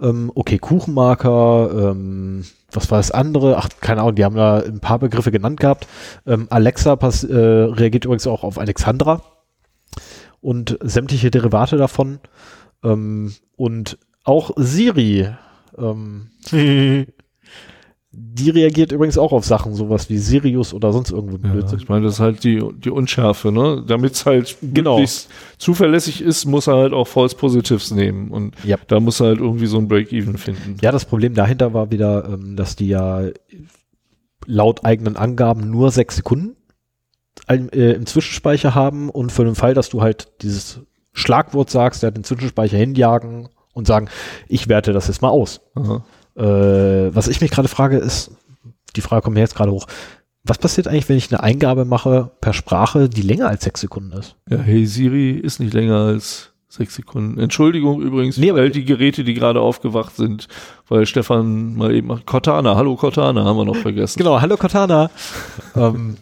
[0.00, 3.56] Ähm, okay Kuchenmarker, ähm, was war das andere?
[3.56, 5.88] Ach, keine Ahnung, die haben da ein paar Begriffe genannt gehabt.
[6.26, 9.22] Ähm, Alexa pass, äh, reagiert übrigens auch auf Alexandra
[10.40, 12.20] und sämtliche Derivate davon.
[12.84, 15.28] Ähm, und auch Siri,
[15.76, 16.30] ähm,
[18.12, 22.06] die reagiert übrigens auch auf Sachen, sowas wie Sirius oder sonst irgendwo Ja, ich meine,
[22.06, 23.84] das ist halt die, die Unschärfe, ne?
[23.86, 25.00] Damit es halt Genau.
[25.58, 28.32] zuverlässig ist, muss er halt auch False Positives nehmen.
[28.32, 28.78] Und Ja.
[28.88, 30.76] da muss er halt irgendwie so ein Break-Even finden.
[30.82, 33.28] Ja, das Problem dahinter war wieder, ähm, dass die ja
[34.46, 36.56] laut eigenen Angaben nur sechs Sekunden
[37.48, 40.80] äh, im Zwischenspeicher haben und für den Fall, dass du halt dieses
[41.12, 44.08] Schlagwort sagst, der den Zwischenspeicher hinjagen und sagen,
[44.48, 45.60] ich werte das jetzt mal aus.
[45.76, 46.04] Aha.
[46.36, 48.32] Äh, was ich mich gerade frage, ist,
[48.96, 49.86] die Frage kommt mir jetzt gerade hoch,
[50.42, 54.12] was passiert eigentlich, wenn ich eine Eingabe mache per Sprache, die länger als sechs Sekunden
[54.12, 54.36] ist?
[54.48, 57.38] Ja, hey Siri ist nicht länger als sechs Sekunden.
[57.38, 60.48] Entschuldigung übrigens Nee, all die Geräte, die gerade aufgewacht sind,
[60.88, 62.26] weil Stefan mal eben macht.
[62.26, 64.18] Cortana, hallo Cortana, haben wir noch vergessen.
[64.18, 65.10] Genau, hallo Cortana.
[65.76, 66.16] ähm,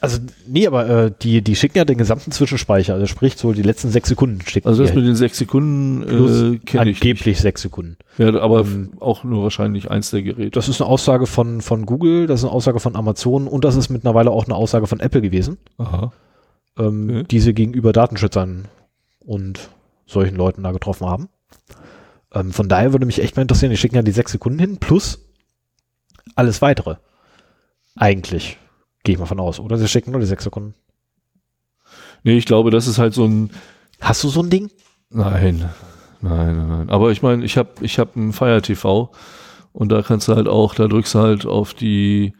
[0.00, 3.62] also, nee, aber äh, die, die schicken ja den gesamten Zwischenspeicher, also sprich so die
[3.62, 7.00] letzten sechs Sekunden schicken Also das mit den sechs Sekunden äh, kenne ich.
[7.00, 7.02] nicht.
[7.02, 7.96] angeblich sechs Sekunden.
[8.16, 10.50] Ja, aber Ähm, auch nur wahrscheinlich eins der Geräte.
[10.50, 13.76] Das ist eine Aussage von, von Google, das ist eine Aussage von Amazon und das
[13.76, 16.12] ist mittlerweile auch eine Aussage von Apple gewesen, Aha.
[16.78, 17.24] ähm, Okay.
[17.30, 18.68] die sie gegenüber Datenschützern
[19.20, 19.68] und
[20.06, 21.28] solchen Leuten da getroffen haben.
[22.34, 24.76] Ähm, von daher würde mich echt mal interessieren, die schicken ja die sechs Sekunden hin
[24.78, 25.24] plus
[26.34, 26.96] alles weitere.
[27.96, 28.58] Eigentlich.
[29.04, 29.60] Gehe ich mal von aus.
[29.60, 30.74] Oder sie schicken nur die sechs Sekunden.
[32.24, 33.50] Nee, ich glaube, das ist halt so ein
[34.00, 34.70] Hast du so ein Ding?
[35.10, 35.70] Nein,
[36.20, 36.90] nein, nein, nein.
[36.90, 39.10] Aber ich meine, ich habe ich hab ein Fire TV
[39.72, 42.34] und da kannst du halt auch, da drückst du halt auf die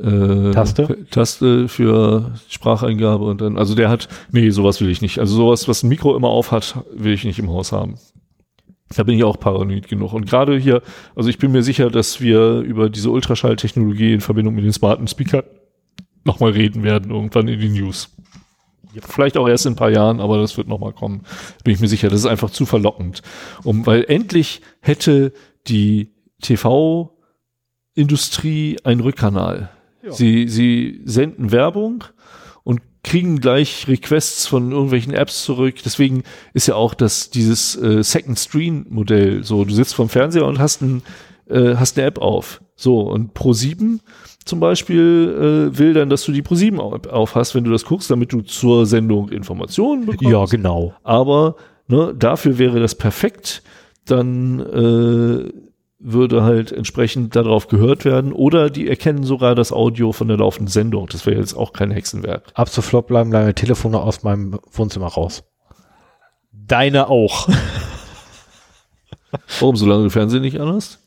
[0.00, 1.06] äh, Taste?
[1.10, 5.18] Taste für Spracheingabe und dann, also der hat, nee, sowas will ich nicht.
[5.18, 7.96] Also sowas, was ein Mikro immer auf hat, will ich nicht im Haus haben.
[8.94, 10.12] Da bin ich auch paranoid genug.
[10.12, 10.82] Und gerade hier,
[11.16, 15.08] also ich bin mir sicher, dass wir über diese Ultraschalltechnologie in Verbindung mit den smarten
[15.08, 15.44] Speakern
[16.24, 18.10] nochmal reden werden, irgendwann in den News.
[19.02, 21.22] Vielleicht auch erst in ein paar Jahren, aber das wird nochmal kommen.
[21.64, 22.08] Bin ich mir sicher.
[22.08, 23.22] Das ist einfach zu verlockend.
[23.64, 25.32] Um, weil endlich hätte
[25.66, 29.70] die TV-Industrie einen Rückkanal.
[30.02, 30.12] Ja.
[30.12, 32.04] Sie, sie senden Werbung
[32.62, 35.76] und kriegen gleich Requests von irgendwelchen Apps zurück.
[35.84, 36.22] Deswegen
[36.52, 39.64] ist ja auch das, dieses äh, Second Screen Modell so.
[39.64, 41.02] Du sitzt vom Fernseher und hast, ein,
[41.48, 42.60] äh, hast eine App auf.
[42.76, 44.00] So, und Pro7
[44.44, 47.84] zum Beispiel äh, will dann, dass du die Pro7 App auf hast, wenn du das
[47.84, 50.30] guckst, damit du zur Sendung Informationen bekommst.
[50.30, 50.94] Ja, genau.
[51.02, 51.56] Aber
[51.88, 53.62] ne, dafür wäre das perfekt.
[54.04, 55.50] Dann äh,
[55.98, 58.32] würde halt entsprechend darauf gehört werden.
[58.32, 61.06] Oder die erkennen sogar das Audio von der laufenden Sendung.
[61.10, 62.52] Das wäre jetzt auch kein Hexenwerk.
[62.54, 65.44] Ab sofort bleiben deine Telefone aus meinem Wohnzimmer raus.
[66.52, 67.48] Deine auch.
[69.60, 71.00] Warum, solange du Fernsehen nicht anhast?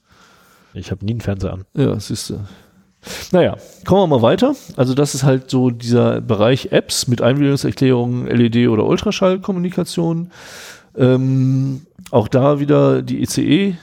[0.73, 1.65] Ich habe nie einen Fernseher an.
[1.75, 2.39] Ja, siehst du.
[3.31, 4.55] Naja, kommen wir mal weiter.
[4.75, 10.31] Also das ist halt so dieser Bereich Apps mit Einwilligungserklärungen, LED oder Ultraschallkommunikation.
[10.97, 13.75] Ähm, auch da wieder die ICE.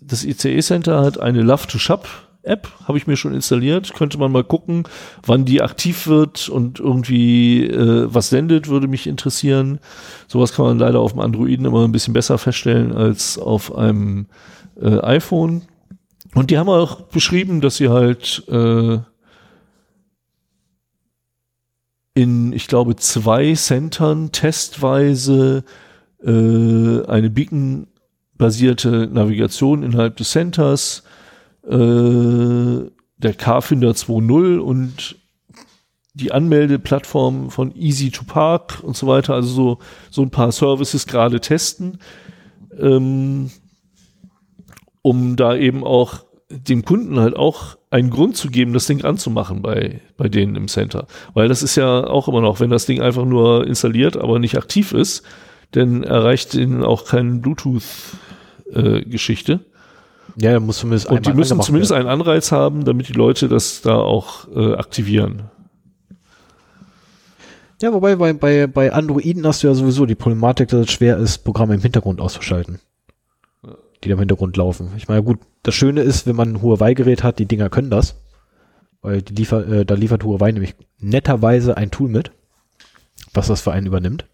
[0.00, 2.08] Das ICE Center hat eine Love to Shop
[2.42, 3.92] App, habe ich mir schon installiert.
[3.94, 4.84] Könnte man mal gucken,
[5.24, 9.78] wann die aktiv wird und irgendwie äh, was sendet, würde mich interessieren.
[10.26, 14.26] Sowas kann man leider auf dem Androiden immer ein bisschen besser feststellen als auf einem
[14.80, 15.62] äh, iPhone.
[16.34, 18.98] Und die haben auch beschrieben, dass sie halt äh,
[22.14, 25.64] in, ich glaube, zwei Centern testweise
[26.22, 31.02] äh, eine Beacon-basierte Navigation innerhalb des Centers,
[31.64, 31.70] äh,
[33.16, 35.16] der Carfinder 2.0 und
[36.14, 39.78] die Anmeldeplattform von Easy to Park und so weiter, also so,
[40.10, 41.98] so ein paar Services gerade testen,
[42.78, 43.50] ähm,
[45.02, 49.62] um da eben auch dem Kunden halt auch einen Grund zu geben, das Ding anzumachen
[49.62, 51.06] bei, bei denen im Center.
[51.32, 54.58] Weil das ist ja auch immer noch, wenn das Ding einfach nur installiert, aber nicht
[54.58, 55.22] aktiv ist,
[55.72, 59.52] dann erreicht ihnen auch keine Bluetooth-Geschichte.
[59.52, 59.58] Äh,
[60.36, 62.08] ja, muss zumindest Und die müssen zumindest werden.
[62.08, 65.50] einen Anreiz haben, damit die Leute das da auch äh, aktivieren.
[67.82, 71.16] Ja, wobei bei, bei, bei Androiden hast du ja sowieso die Problematik, dass es schwer
[71.16, 72.78] ist, Programme im Hintergrund auszuschalten.
[74.02, 74.90] Die da im Hintergrund laufen.
[74.96, 78.16] Ich meine, gut, das Schöne ist, wenn man ein Huawei-Gerät hat, die Dinger können das.
[79.02, 82.32] Weil die liefer, äh, da liefert Huawei nämlich netterweise ein Tool mit,
[83.32, 84.26] was das für einen übernimmt.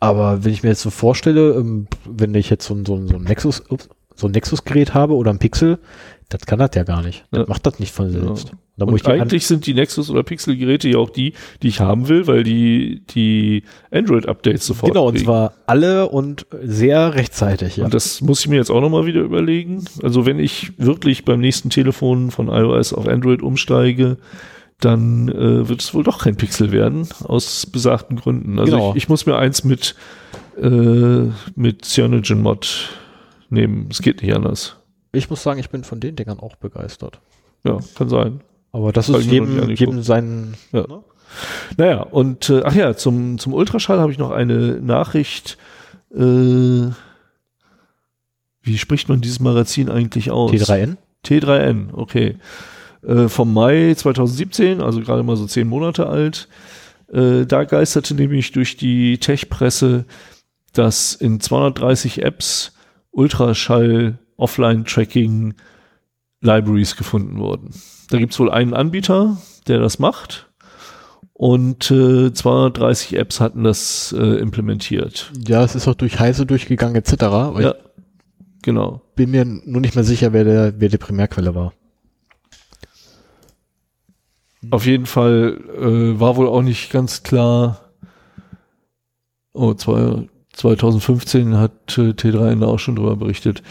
[0.00, 3.08] Aber wenn ich mir jetzt so vorstelle, ähm, wenn ich jetzt so ein, so ein,
[3.08, 5.78] so ein Nexus, ups, so ein Nexus-Gerät habe oder ein Pixel,
[6.28, 7.24] das kann das ja gar nicht.
[7.30, 7.46] Das ja.
[7.48, 8.52] macht das nicht von selbst.
[8.78, 8.84] Ja.
[8.84, 12.42] Und eigentlich sind die Nexus- oder Pixel-Geräte ja auch die, die ich haben will, weil
[12.42, 15.18] die die Android-Updates sofort Genau, kriegen.
[15.18, 17.76] und zwar alle und sehr rechtzeitig.
[17.76, 17.84] Ja.
[17.84, 19.84] Und das muss ich mir jetzt auch nochmal wieder überlegen.
[20.02, 24.18] Also wenn ich wirklich beim nächsten Telefon von iOS auf Android umsteige,
[24.80, 28.58] dann äh, wird es wohl doch kein Pixel werden, aus besagten Gründen.
[28.58, 28.90] Also genau.
[28.90, 29.94] ich, ich muss mir eins mit,
[30.60, 32.90] äh, mit CyanogenMod
[33.48, 33.88] nehmen.
[33.90, 34.76] Es geht nicht anders.
[35.16, 37.20] Ich muss sagen, ich bin von den Dingern auch begeistert.
[37.64, 38.40] Ja, kann sein.
[38.72, 40.54] Aber das ist jedem, jedem seinen.
[40.72, 40.86] Ja.
[40.86, 41.02] Ne?
[41.76, 45.58] Naja, und äh, ach ja, zum, zum Ultraschall habe ich noch eine Nachricht.
[46.14, 46.90] Äh,
[48.62, 50.52] wie spricht man dieses Magazin eigentlich aus?
[50.52, 50.96] T3N?
[51.24, 52.36] T3N, okay.
[53.02, 56.48] Äh, vom Mai 2017, also gerade mal so zehn Monate alt.
[57.12, 60.04] Äh, da geisterte nämlich durch die Tech-Presse,
[60.72, 62.72] dass in 230 Apps
[63.10, 65.54] Ultraschall Offline-Tracking
[66.40, 67.70] Libraries gefunden wurden.
[68.10, 70.48] Da gibt es wohl einen Anbieter, der das macht.
[71.32, 75.32] Und äh, 230 Apps hatten das äh, implementiert.
[75.46, 77.12] Ja, es ist auch durch Heise durchgegangen etc.
[77.58, 77.74] Ja,
[78.62, 79.02] genau.
[79.16, 81.74] Bin mir nur nicht mehr sicher, wer der, wer die Primärquelle war.
[84.70, 87.80] Auf jeden Fall äh, war wohl auch nicht ganz klar.
[89.52, 90.26] Oh, zwei,
[90.56, 93.62] 2015 hat äh, T3N da auch schon drüber berichtet.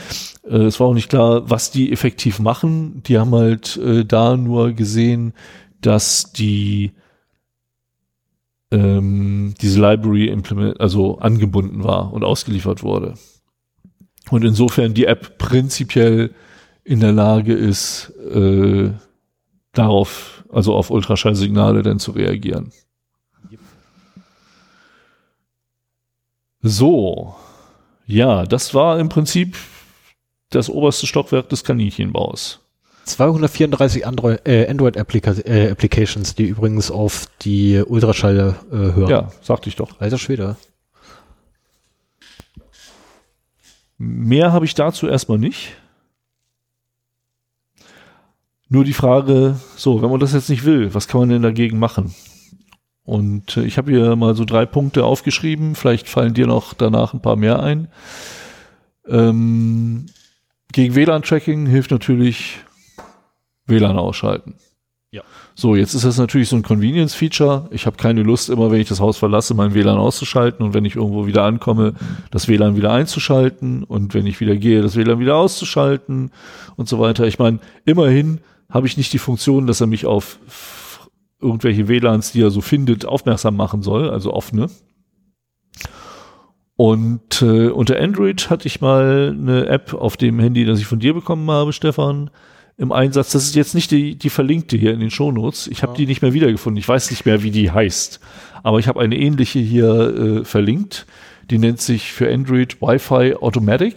[0.44, 3.02] Äh, es war auch nicht klar, was die effektiv machen.
[3.04, 5.34] Die haben halt äh, da nur gesehen,
[5.82, 6.92] dass die
[8.72, 13.16] ähm, diese Library implement, also angebunden war und ausgeliefert wurde.
[14.30, 16.34] Und insofern die App prinzipiell
[16.84, 18.92] in der Lage ist, äh,
[19.74, 22.72] darauf, also auf Ultraschallsignale dann zu reagieren.
[26.68, 27.36] So,
[28.08, 29.56] ja, das war im Prinzip
[30.50, 32.60] das oberste Stockwerk des Kaninchenbaus.
[33.04, 39.10] 234 Android, äh, äh, Applications, die übrigens auf die Ultraschall äh, hören.
[39.10, 40.02] Ja, sagte ich doch.
[40.02, 40.56] Alter Schwede.
[44.00, 45.74] Mehr habe ich dazu erstmal nicht.
[48.70, 51.78] Nur die Frage, so, wenn man das jetzt nicht will, was kann man denn dagegen
[51.78, 52.16] machen?
[53.06, 55.76] Und äh, ich habe hier mal so drei Punkte aufgeschrieben.
[55.76, 57.88] Vielleicht fallen dir noch danach ein paar mehr ein.
[59.08, 60.08] Ähm,
[60.72, 62.60] gegen WLAN-Tracking hilft natürlich
[63.68, 64.56] WLAN ausschalten.
[65.12, 65.22] Ja.
[65.54, 67.70] So, jetzt ist das natürlich so ein Convenience-Feature.
[67.72, 70.84] Ich habe keine Lust, immer wenn ich das Haus verlasse, mein WLAN auszuschalten und wenn
[70.84, 71.94] ich irgendwo wieder ankomme,
[72.32, 76.32] das WLAN wieder einzuschalten und wenn ich wieder gehe, das WLAN wieder auszuschalten
[76.76, 77.26] und so weiter.
[77.28, 80.40] Ich meine, immerhin habe ich nicht die Funktion, dass er mich auf
[81.46, 84.70] irgendwelche WLANs, die er so findet, aufmerksam machen soll, also offene.
[86.78, 91.00] Und äh, unter Android hatte ich mal eine App auf dem Handy, das ich von
[91.00, 92.30] dir bekommen habe, Stefan,
[92.78, 93.32] im Einsatz.
[93.32, 95.68] Das ist jetzt nicht die, die verlinkte hier in den Shownotes.
[95.68, 95.98] Ich habe ja.
[96.00, 96.78] die nicht mehr wiedergefunden.
[96.78, 98.20] Ich weiß nicht mehr, wie die heißt.
[98.64, 101.06] Aber ich habe eine ähnliche hier äh, verlinkt.
[101.50, 103.96] Die nennt sich für Android Wi-Fi Automatic.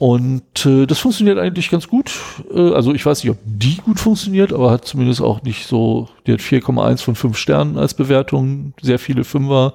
[0.00, 2.10] Und äh, das funktioniert eigentlich ganz gut.
[2.50, 6.08] Äh, also ich weiß nicht, ob die gut funktioniert, aber hat zumindest auch nicht so,
[6.26, 9.74] die hat 4,1 von 5 Sternen als Bewertung, sehr viele Fünfer.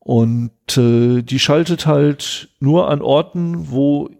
[0.00, 4.10] Und äh, die schaltet halt nur an Orten, wo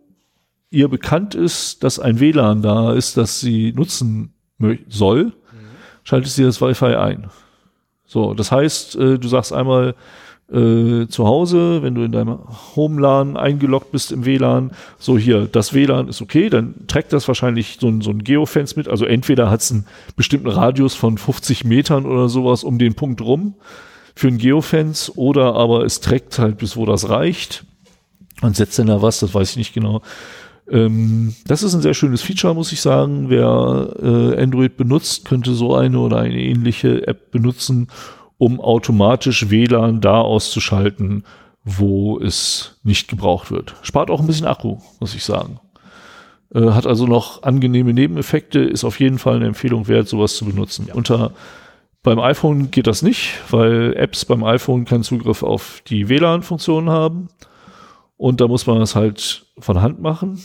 [0.71, 4.33] ihr bekannt ist, dass ein WLAN da ist, das sie nutzen
[4.87, 5.33] soll, mhm.
[6.05, 7.31] schaltet sie das Wi-Fi ein.
[8.07, 9.97] So, das heißt, äh, du sagst einmal,
[10.53, 12.39] äh, zu Hause, wenn du in deinem
[12.77, 17.79] Home-LAN eingeloggt bist im WLAN, so hier, das WLAN ist okay, dann trägt das wahrscheinlich
[17.81, 18.89] so ein, so ein Geofence mit.
[18.89, 23.21] Also entweder hat es einen bestimmten Radius von 50 Metern oder sowas um den Punkt
[23.21, 23.55] rum.
[24.17, 27.65] für ein Geofence oder aber es trägt halt bis wo das reicht
[28.43, 30.03] und setzt dann da was, das weiß ich nicht genau.
[30.71, 33.29] Ähm, das ist ein sehr schönes Feature, muss ich sagen.
[33.29, 37.89] Wer äh, Android benutzt, könnte so eine oder eine ähnliche App benutzen,
[38.39, 41.25] um automatisch WLAN da auszuschalten,
[41.65, 43.75] wo es nicht gebraucht wird.
[43.83, 45.61] Spart auch ein bisschen Akku, muss ich sagen.
[46.55, 50.45] Äh, hat also noch angenehme Nebeneffekte, ist auf jeden Fall eine Empfehlung wert, sowas zu
[50.45, 50.87] benutzen.
[50.89, 50.95] Ja.
[50.95, 51.33] Unter
[52.03, 57.29] beim iPhone geht das nicht, weil Apps beim iPhone keinen Zugriff auf die WLAN-Funktionen haben.
[58.19, 60.39] Und da muss man das halt von Hand machen.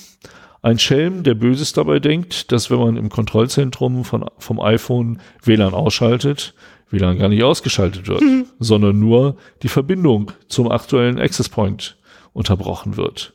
[0.62, 5.74] Ein Schelm, der Böses dabei denkt, dass wenn man im Kontrollzentrum von, vom iPhone WLAN
[5.74, 6.54] ausschaltet,
[6.92, 8.46] WLAN gar nicht ausgeschaltet wird, mhm.
[8.60, 11.98] sondern nur die Verbindung zum aktuellen Access Point
[12.34, 13.34] unterbrochen wird.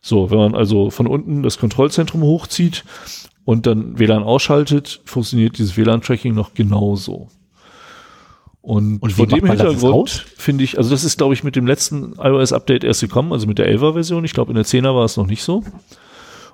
[0.00, 2.84] So, wenn man also von unten das Kontrollzentrum hochzieht
[3.44, 7.28] und dann WLAN ausschaltet, funktioniert dieses WLAN-Tracking noch genauso.
[8.62, 12.14] Und, und vor dem Hintergrund finde ich, also das ist, glaube ich, mit dem letzten
[12.18, 14.24] iOS-Update erst gekommen, also mit der 11er-Version.
[14.24, 15.64] Ich glaube, in der 10er war es noch nicht so.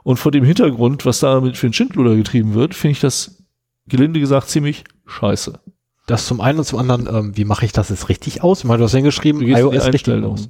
[0.04, 3.42] Und vor dem Hintergrund, was da mit für ein Schindluder getrieben wird, finde ich das,
[3.88, 5.58] gelinde gesagt, ziemlich scheiße.
[6.06, 8.60] Das zum einen und zum anderen, ähm, wie mache ich das jetzt richtig aus?
[8.60, 10.48] Ich meine, du hast hingeschrieben, iOS richtig aus.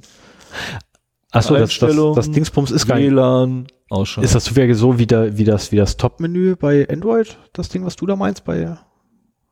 [1.31, 4.25] Achso, das, das, das Dingsbums ist gar WLAN, Ausschalten.
[4.25, 7.37] Ist das zufällig so wie, der, wie das, wie das Top-Menü bei Android?
[7.53, 8.77] Das Ding, was du da meinst bei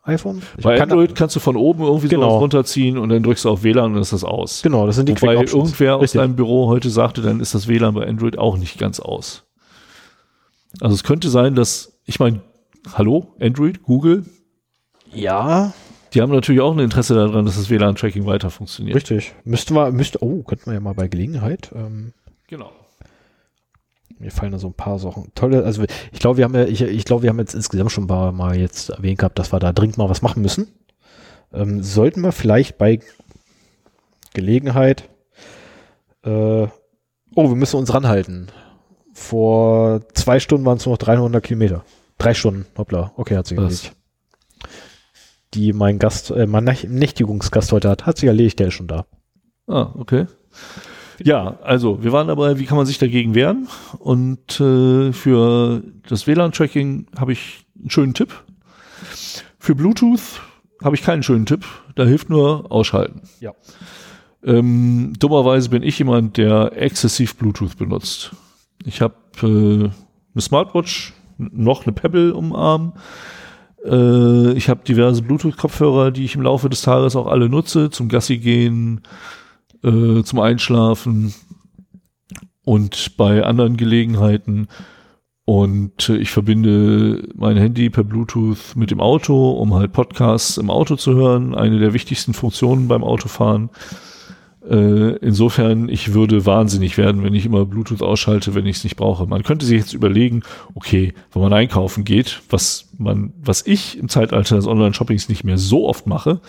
[0.03, 0.42] iPhone?
[0.58, 2.30] Ich bei kann Android kannst du von oben irgendwie genau.
[2.30, 4.61] so runterziehen und dann drückst du auf WLAN und ist das aus.
[4.61, 6.03] Genau, das sind die Wobei irgendwer Richtig.
[6.03, 9.43] aus deinem Büro heute sagte, dann ist das WLAN bei Android auch nicht ganz aus.
[10.82, 12.42] Also es könnte sein, dass, ich meine,
[12.93, 14.25] hallo, Android, Google?
[15.14, 15.74] Ja.
[16.16, 18.95] Die haben natürlich auch ein Interesse daran, dass das WLAN-Tracking weiter funktioniert.
[18.95, 19.34] Richtig.
[19.44, 21.72] Müssten wir, müsste, oh, könnten wir ja mal bei Gelegenheit.
[21.76, 22.14] Ähm,
[22.48, 22.72] genau.
[24.18, 25.34] Mir fallen da so ein paar Sachen.
[25.35, 28.06] Tolle, also ich glaube, wir haben ja, ich, ich glaube, wir haben jetzt insgesamt schon
[28.06, 30.69] mal, mal jetzt erwähnt gehabt, dass wir da dringend mal was machen müssen.
[31.53, 33.02] Ähm, sollten wir vielleicht bei
[34.34, 35.10] Gelegenheit,
[36.24, 36.69] äh, oh,
[37.35, 38.48] wir müssen uns ranhalten.
[39.14, 41.84] Vor zwei Stunden waren es nur noch 300 Kilometer.
[42.18, 43.95] Drei Stunden, hoppla, okay, hat sich erledigt
[45.54, 49.06] die mein Gast, äh, mein Nächtigungsgast heute hat, hat sich erledigt, der ist schon da.
[49.68, 50.28] Ah, okay.
[51.24, 53.68] Ja, also wir waren dabei, wie kann man sich dagegen wehren?
[54.00, 58.34] Und äh, für das WLAN-Tracking habe ich einen schönen Tipp.
[59.60, 60.42] Für Bluetooth
[60.84, 61.66] habe ich keinen schönen Tipp.
[61.96, 63.22] Da hilft nur ausschalten.
[63.40, 63.54] Ja.
[64.44, 68.32] Ähm, dummerweise bin ich jemand, der exzessiv Bluetooth benutzt.
[68.86, 72.94] Ich habe äh, eine Smartwatch, noch eine Pebble umarmen.
[73.86, 78.10] Äh, ich habe diverse Bluetooth-Kopfhörer, die ich im Laufe des Tages auch alle nutze, zum
[78.10, 79.02] Gassi gehen,
[79.84, 81.34] äh, zum Einschlafen
[82.64, 84.68] und bei anderen Gelegenheiten.
[85.46, 90.72] Und äh, ich verbinde mein Handy per Bluetooth mit dem Auto, um halt Podcasts im
[90.72, 91.54] Auto zu hören.
[91.54, 93.70] Eine der wichtigsten Funktionen beim Autofahren.
[94.69, 98.95] Äh, insofern, ich würde wahnsinnig werden, wenn ich immer Bluetooth ausschalte, wenn ich es nicht
[98.95, 99.27] brauche.
[99.27, 100.42] Man könnte sich jetzt überlegen,
[100.74, 105.58] okay, wenn man einkaufen geht, was man, was ich im Zeitalter des Online-Shoppings nicht mehr
[105.58, 106.42] so oft mache,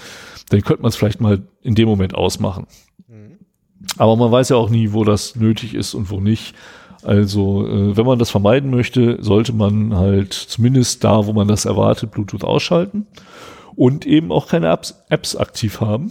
[0.48, 2.66] dann könnte man es vielleicht mal in dem Moment ausmachen.
[3.06, 3.38] Mhm.
[3.98, 6.54] Aber man weiß ja auch nie, wo das nötig ist und wo nicht.
[7.02, 11.66] Also, äh, wenn man das vermeiden möchte, sollte man halt zumindest da, wo man das
[11.66, 13.06] erwartet, Bluetooth ausschalten
[13.74, 16.10] und eben auch keine Apps, Apps aktiv haben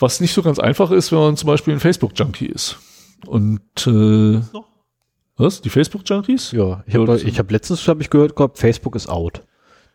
[0.00, 2.78] was nicht so ganz einfach ist, wenn man zum Beispiel ein Facebook-Junkie ist.
[3.26, 4.40] Und äh,
[5.36, 5.60] was?
[5.60, 6.52] Die Facebook-Junkies?
[6.52, 9.42] Ja, ich habe ich hab letztens hab ich gehört gehabt, Facebook ist out.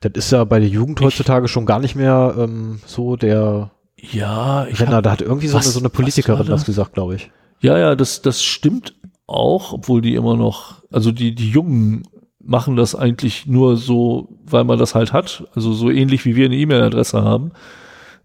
[0.01, 3.72] Das ist ja bei der Jugend heutzutage ich, schon gar nicht mehr ähm, so der
[3.98, 5.01] ja, ich Renner.
[5.01, 7.32] Da hat irgendwie so eine, so eine Politikerin das gesagt, glaube ich.
[7.61, 8.93] Ja, ja, das, das stimmt
[9.25, 12.03] auch, obwohl die immer noch, also die, die Jungen
[12.40, 15.45] machen das eigentlich nur so, weil man das halt hat.
[15.56, 17.51] Also so ähnlich wie wir eine E-Mail-Adresse haben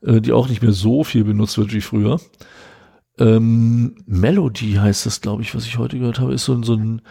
[0.02, 2.20] äh, die auch nicht mehr so viel benutzt wird wie früher.
[3.18, 7.02] Ähm, Melody heißt das, glaube ich, was ich heute gehört habe, ist so, so ein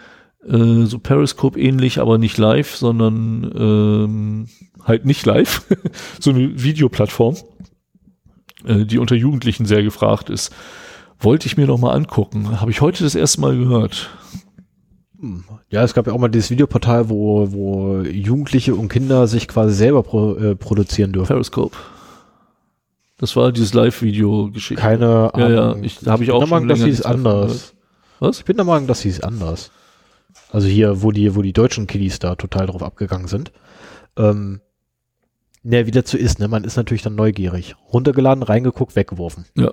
[0.48, 4.48] äh, so Periscope ähnlich, aber nicht live, sondern ähm,
[4.84, 5.66] halt nicht live.
[6.19, 7.35] so eine Videoplattform,
[8.66, 10.53] äh, die unter Jugendlichen sehr gefragt ist.
[11.19, 12.61] Wollte ich mir noch mal angucken.
[12.61, 14.09] Habe ich heute das erste Mal gehört.
[15.19, 15.43] Hm.
[15.69, 19.76] Ja, es gab ja auch mal dieses Videoportal, wo, wo Jugendliche und Kinder sich quasi
[19.76, 21.27] selber pro, äh, produzieren dürfen.
[21.27, 21.76] Periscope.
[23.19, 24.81] Das war dieses Live-Video-Geschichte.
[24.81, 25.51] Keine Ahnung.
[25.51, 27.75] Ja, ja, ich, da habe ich auch schon Meinung, das hieß anders.
[28.19, 28.39] Was?
[28.39, 29.72] Ich bin der Meinung, das hieß anders.
[30.51, 33.51] Also hier, wo die, wo die deutschen Kiddies da total drauf abgegangen sind.
[34.17, 34.61] Ähm,
[35.64, 36.48] ne, wie dazu ist, ne?
[36.48, 37.75] Man ist natürlich dann neugierig.
[37.91, 39.45] Runtergeladen, reingeguckt, weggeworfen.
[39.56, 39.72] Ja.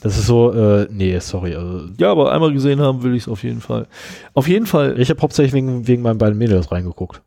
[0.00, 1.54] Das ist so, äh, nee, sorry.
[1.54, 3.86] Also, ja, aber einmal gesehen haben will ich es auf jeden Fall.
[4.32, 4.98] Auf jeden Fall.
[4.98, 7.22] Ich habe hauptsächlich wegen, wegen meinen beiden Mädels reingeguckt.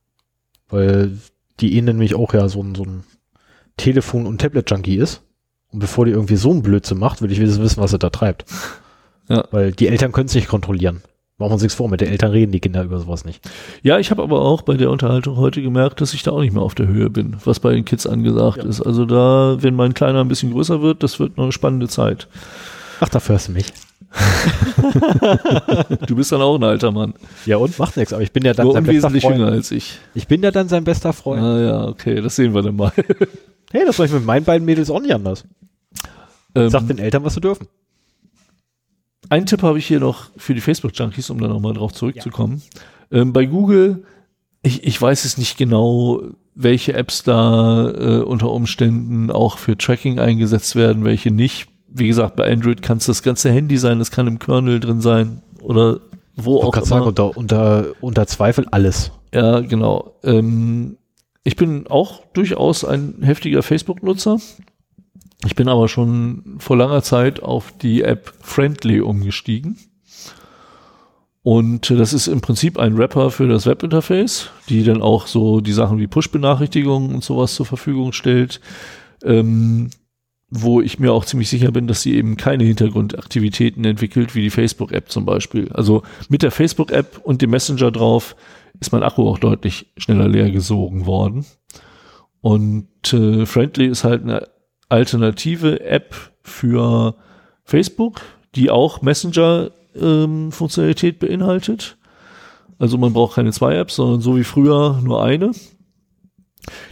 [0.69, 1.17] Weil
[1.59, 3.03] die ihnen nämlich auch ja so so ein
[3.79, 5.21] Telefon- und Tablet-Junkie ist.
[5.71, 8.45] Und bevor die irgendwie so einen Blödsinn macht, will ich wissen, was er da treibt.
[9.27, 9.43] Ja.
[9.51, 11.01] Weil die Eltern können es nicht kontrollieren.
[11.37, 13.47] Machen wir uns nichts vor, mit den Eltern reden die Kinder über sowas nicht.
[13.81, 16.53] Ja, ich habe aber auch bei der Unterhaltung heute gemerkt, dass ich da auch nicht
[16.53, 18.63] mehr auf der Höhe bin, was bei den Kids angesagt Ja.
[18.65, 18.81] ist.
[18.81, 22.27] Also da, wenn mein Kleiner ein bisschen größer wird, das wird noch eine spannende Zeit.
[22.99, 23.71] Ach, dafür hörst du mich.
[26.07, 27.13] Du bist dann auch ein alter Mann.
[27.45, 27.77] Ja und?
[27.79, 29.23] Macht nichts, aber ich bin ja dann Nur sein bester Freund.
[29.37, 29.99] jünger als ich.
[30.15, 31.41] Ich bin ja dann sein bester Freund.
[31.41, 32.91] Ah ja, okay, das sehen wir dann mal.
[33.71, 35.43] Hey, das mache ich mit meinen beiden Mädels auch nicht anders.
[36.55, 37.67] Ähm, Sag den Eltern, was sie dürfen.
[39.29, 42.63] Einen Tipp habe ich hier noch für die Facebook-Junkies, um da nochmal drauf zurückzukommen.
[43.11, 44.03] Ähm, bei Google,
[44.63, 46.21] ich, ich weiß es nicht genau,
[46.55, 51.67] welche Apps da äh, unter Umständen auch für Tracking eingesetzt werden, welche nicht.
[51.87, 55.01] Wie gesagt, bei Android kann es das ganze Handy sein, das kann im Kernel drin
[55.01, 55.99] sein oder
[56.35, 56.85] wo Ich auch immer.
[56.85, 59.11] sagen, unter, unter, unter Zweifel alles.
[59.33, 60.15] Ja, genau.
[60.23, 60.97] Ähm,
[61.49, 64.39] ich bin auch durchaus ein heftiger Facebook-Nutzer.
[65.47, 69.75] Ich bin aber schon vor langer Zeit auf die App Friendly umgestiegen.
[71.41, 75.73] Und das ist im Prinzip ein Wrapper für das Webinterface, die dann auch so die
[75.73, 78.61] Sachen wie Push-Benachrichtigungen und sowas zur Verfügung stellt.
[79.23, 79.89] Ähm,
[80.51, 84.49] wo ich mir auch ziemlich sicher bin, dass sie eben keine Hintergrundaktivitäten entwickelt, wie die
[84.51, 85.71] Facebook-App zum Beispiel.
[85.71, 88.35] Also mit der Facebook-App und dem Messenger drauf
[88.79, 91.45] ist mein Akku auch deutlich schneller leer gesogen worden.
[92.41, 94.49] Und äh, Friendly ist halt eine
[94.87, 97.15] alternative App für
[97.63, 98.21] Facebook,
[98.55, 101.97] die auch Messenger-Funktionalität beinhaltet.
[102.77, 105.51] Also man braucht keine zwei Apps, sondern so wie früher nur eine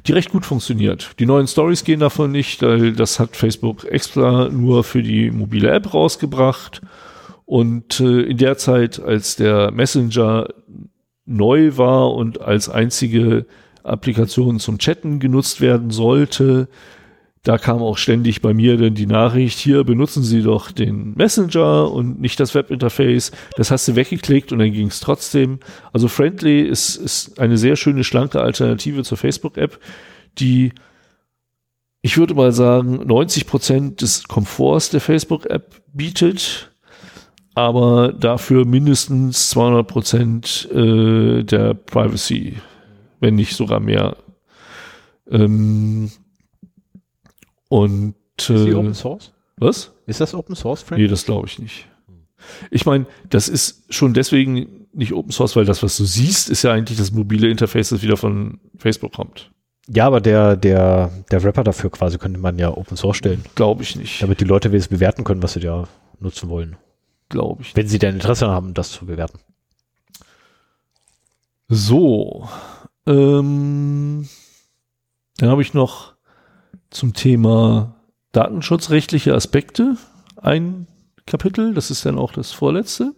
[0.05, 1.11] die recht gut funktioniert.
[1.19, 5.69] Die neuen Stories gehen davon nicht, weil das hat Facebook extra nur für die mobile
[5.69, 6.81] App rausgebracht.
[7.45, 10.47] Und äh, in der Zeit, als der Messenger
[11.27, 13.45] neu war und als einzige
[13.83, 16.67] Applikation zum Chatten genutzt werden sollte,
[17.47, 21.89] da kam auch ständig bei mir dann die Nachricht, hier benutzen Sie doch den Messenger
[21.89, 23.31] und nicht das Webinterface.
[23.55, 25.59] Das hast du weggeklickt und dann ging es trotzdem.
[25.93, 29.79] Also Friendly ist, ist eine sehr schöne, schlanke Alternative zur Facebook-App,
[30.39, 30.73] die,
[32.01, 36.73] ich würde mal sagen, 90 Prozent des Komforts der Facebook-App bietet,
[37.57, 42.57] aber dafür mindestens 200 Prozent äh, der Privacy,
[43.19, 44.15] wenn nicht sogar mehr.
[45.27, 46.11] Ähm,
[47.67, 49.33] und Ist die äh, Open Source?
[49.57, 49.91] was?
[50.05, 51.01] Ist das Open Source, Friend?
[51.01, 51.87] Nee, das glaube ich nicht.
[52.69, 56.61] Ich meine, das ist schon deswegen nicht Open Source, weil das, was du siehst, ist
[56.61, 59.49] ja eigentlich das mobile Interface, das wieder von Facebook kommt.
[59.87, 63.81] Ja, aber der, der, der Wrapper dafür quasi könnte man ja Open Source stellen, Glaube
[63.81, 64.21] ich nicht.
[64.21, 65.87] damit die Leute wenigstens bewerten können, was sie da
[66.19, 66.75] nutzen wollen.
[67.29, 67.75] Glaube ich.
[67.75, 69.39] Wenn sie denn Interesse haben, das zu bewerten.
[71.67, 72.47] So.
[73.05, 74.27] Ähm,
[75.37, 76.13] dann habe ich noch
[76.89, 77.95] zum Thema
[78.31, 79.97] datenschutzrechtliche Aspekte
[80.37, 80.87] ein
[81.25, 81.73] Kapitel.
[81.73, 83.13] Das ist dann auch das vorletzte.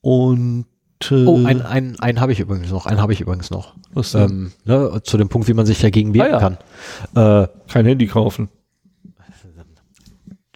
[0.00, 0.66] Und
[1.10, 3.74] äh, Oh, einen, einen, einen habe ich übrigens noch, einen habe ich übrigens noch.
[3.92, 4.22] was denn?
[4.30, 6.56] Ähm, ne, zu dem Punkt, wie man sich dagegen wehren Ah, ja.
[7.14, 7.44] kann.
[7.44, 8.48] Äh, kein Handy kaufen.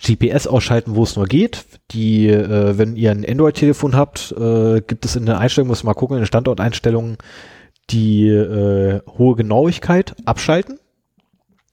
[0.05, 1.65] GPS ausschalten, wo es nur geht.
[1.93, 5.95] Die, äh, wenn ihr ein Android-Telefon habt, äh, gibt es in der Einstellung, muss mal
[5.95, 7.19] gucken, in den Standorteinstellungen,
[7.91, 10.79] die äh, hohe Genauigkeit abschalten.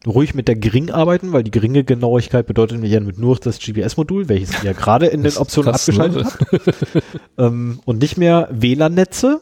[0.08, 4.30] Ruhig mit der gering arbeiten, weil die geringe Genauigkeit bedeutet ja mit nur das GPS-Modul,
[4.30, 6.04] welches ihr gerade in den Optionen krass, ne?
[6.06, 7.04] abgeschaltet habt.
[7.38, 9.42] ähm, und nicht mehr WLAN-Netze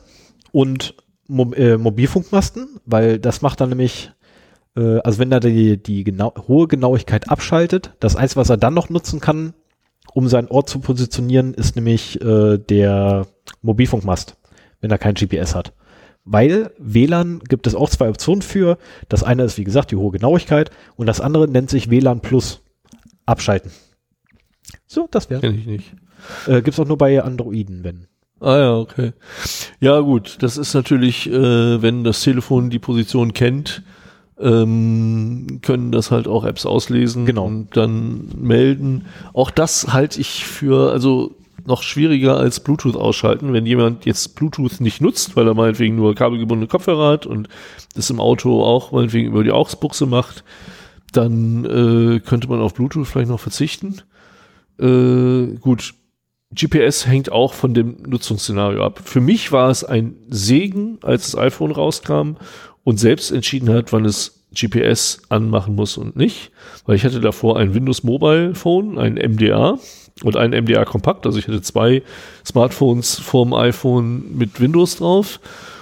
[0.52, 0.96] und
[1.28, 4.12] Mo äh, Mobilfunkmasten, weil das macht dann nämlich,
[4.78, 8.74] äh, also wenn er die, die genau, hohe Genauigkeit abschaltet, das eins, was er dann
[8.74, 9.54] noch nutzen kann,
[10.14, 13.28] um seinen Ort zu positionieren, ist nämlich äh, der
[13.62, 14.38] Mobilfunkmast,
[14.80, 15.74] wenn er kein GPS hat.
[16.24, 18.78] Weil WLAN gibt es auch zwei Optionen für.
[19.10, 22.62] Das eine ist, wie gesagt, die hohe Genauigkeit und das andere nennt sich WLAN Plus.
[23.26, 23.72] Abschalten.
[24.86, 25.42] So, das wäre.
[25.42, 25.94] Kenn ich nicht.
[26.48, 28.08] Äh, gibt's auch nur bei Androiden, wenn.
[28.40, 29.14] Ah ja, okay.
[29.80, 33.84] Ja gut, das ist natürlich, äh, wenn das Telefon die Position kennt,
[34.40, 37.46] ähm, können das halt auch Apps auslesen Genau.
[37.46, 39.06] und dann melden.
[39.34, 41.36] Auch das halte ich für also
[41.66, 43.52] noch schwieriger als Bluetooth ausschalten.
[43.52, 47.50] Wenn jemand jetzt Bluetooth nicht nutzt, weil er meinetwegen nur kabelgebundene Kopfhörer hat und
[47.96, 50.44] das im Auto auch meinetwegen über die AUX-Buchse macht,
[51.12, 54.02] dann äh, könnte man auf Bluetooth vielleicht noch verzichten.
[54.80, 55.94] Äh, gut,
[56.54, 59.02] GPS hängt auch von dem Nutzungsszenario ab.
[59.04, 62.38] Für mich war es ein Segen, als das iPhone rauskam
[62.88, 66.52] und selbst entschieden hat, wann es GPS anmachen muss und nicht.
[66.86, 69.78] Weil ich hatte davor ein Windows Mobile Phone, ein MDA
[70.24, 71.26] und ein MDA Kompakt.
[71.26, 72.02] Also ich hatte zwei
[72.46, 75.42] Smartphones vorm iPhone mit Windows drauf.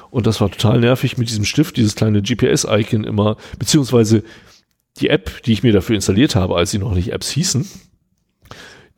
[0.09, 4.23] Und das war total nervig mit diesem Stift, dieses kleine GPS-Icon immer, beziehungsweise
[4.97, 7.69] die App, die ich mir dafür installiert habe, als sie noch nicht Apps hießen,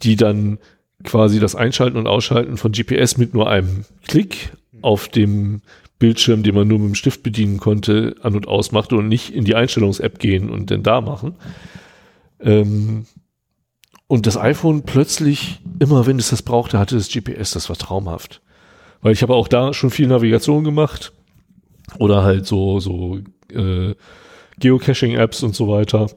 [0.04, 0.60] die dann
[1.04, 5.62] quasi das Einschalten und Ausschalten von GPS mit nur einem Klick auf dem
[6.00, 9.34] Bildschirm, den man nur mit dem Stift bedienen konnte, an und aus machte und nicht
[9.34, 11.36] in die Einstellungs-App gehen und dann da machen.
[12.40, 13.06] Ähm,
[14.08, 18.42] und das iPhone plötzlich, immer wenn es das brauchte, hatte das GPS, das war traumhaft.
[19.02, 21.14] Weil ich habe auch da schon viel Navigation gemacht
[22.00, 23.20] oder halt so, so
[23.52, 23.96] äh,
[24.60, 26.10] Geocaching-Apps und so weiter.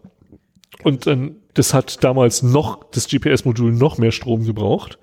[0.83, 4.99] Und dann, das hat damals noch, das GPS-Modul noch mehr Strom gebraucht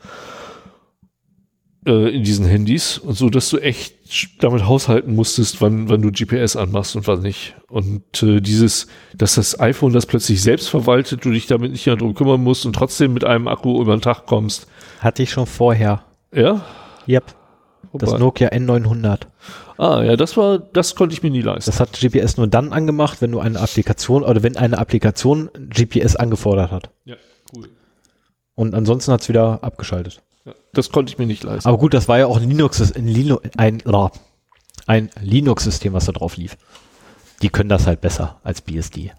[1.86, 3.97] äh, in diesen Handys und so, dass du echt
[4.40, 7.56] damit haushalten musstest, wann, wann du GPS anmachst und wann nicht.
[7.70, 11.96] Und äh, dieses, dass das iPhone das plötzlich selbst verwaltet, du dich damit nicht mehr
[11.96, 14.68] drum kümmern musst und trotzdem mit einem Akku über den Tag kommst.
[15.00, 16.04] Hatte ich schon vorher.
[16.34, 16.62] Ja?
[17.08, 17.24] Yep.
[17.94, 19.22] Das Wobei- Nokia N900.
[19.78, 21.70] Ah, ja, das war, das konnte ich mir nie leisten.
[21.70, 26.16] Das hat GPS nur dann angemacht, wenn du eine Applikation oder wenn eine Applikation GPS
[26.16, 26.90] angefordert hat.
[27.06, 27.16] ja,
[27.56, 27.70] cool.
[28.56, 30.22] Und ansonsten hat es wieder abgeschaltet.
[30.48, 31.68] Ja, das konnte ich mir nicht leisten.
[31.68, 34.10] Aber gut, das war ja auch ein Linux, ein, Linu- ein, äh,
[34.86, 36.58] ein Linux-System, was da drauf lief.
[37.42, 39.12] Die können das halt besser als BSD.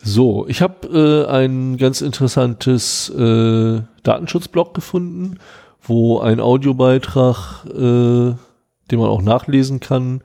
[0.00, 5.38] So, ich habe äh, ein ganz interessantes äh, Datenschutzblog gefunden,
[5.82, 8.34] wo ein Audiobeitrag, äh,
[8.90, 10.22] den man auch nachlesen kann,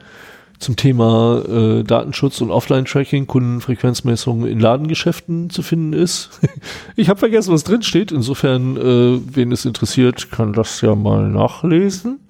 [0.63, 6.39] zum Thema äh, Datenschutz und Offline-Tracking, Kundenfrequenzmessungen in Ladengeschäften zu finden ist.
[6.95, 8.11] ich habe vergessen, was drin steht.
[8.11, 12.21] Insofern, äh, wen es interessiert, kann das ja mal nachlesen.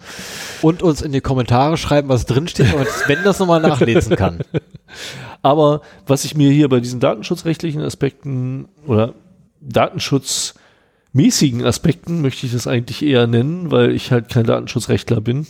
[0.61, 4.39] Und uns in die Kommentare schreiben, was drinsteht und Sven das nochmal nachlesen kann.
[5.41, 9.13] Aber was ich mir hier bei diesen datenschutzrechtlichen Aspekten oder
[9.61, 15.45] datenschutzmäßigen Aspekten möchte ich das eigentlich eher nennen, weil ich halt kein Datenschutzrechtler bin,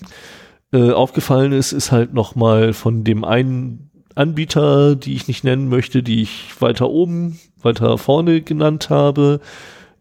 [0.74, 6.04] äh, aufgefallen ist, ist halt nochmal von dem einen Anbieter, die ich nicht nennen möchte,
[6.04, 9.40] die ich weiter oben, weiter vorne genannt habe.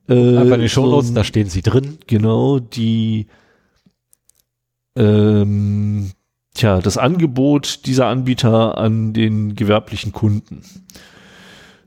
[0.08, 1.98] Äh, Einfach in den so Shownotes, ein- da stehen sie drin.
[2.06, 3.26] genau, die
[4.96, 6.10] ähm,
[6.54, 10.62] tja, das Angebot dieser Anbieter an den gewerblichen Kunden.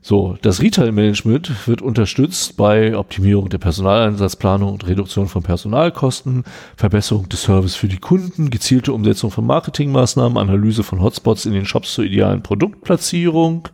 [0.08, 6.44] So, das Retail-Management wird unterstützt bei Optimierung der Personaleinsatzplanung und Reduktion von Personalkosten,
[6.76, 11.66] Verbesserung des Service für die Kunden, gezielte Umsetzung von Marketingmaßnahmen, Analyse von Hotspots in den
[11.66, 13.68] Shops zur idealen Produktplatzierung.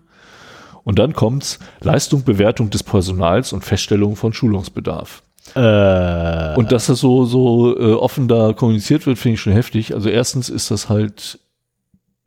[0.84, 5.22] Und dann kommt's Leistung, Bewertung des Personals und Feststellung von Schulungsbedarf.
[5.54, 9.92] Äh, Und dass das so, so äh, offen da kommuniziert wird, finde ich schon heftig.
[9.92, 11.40] Also erstens ist das halt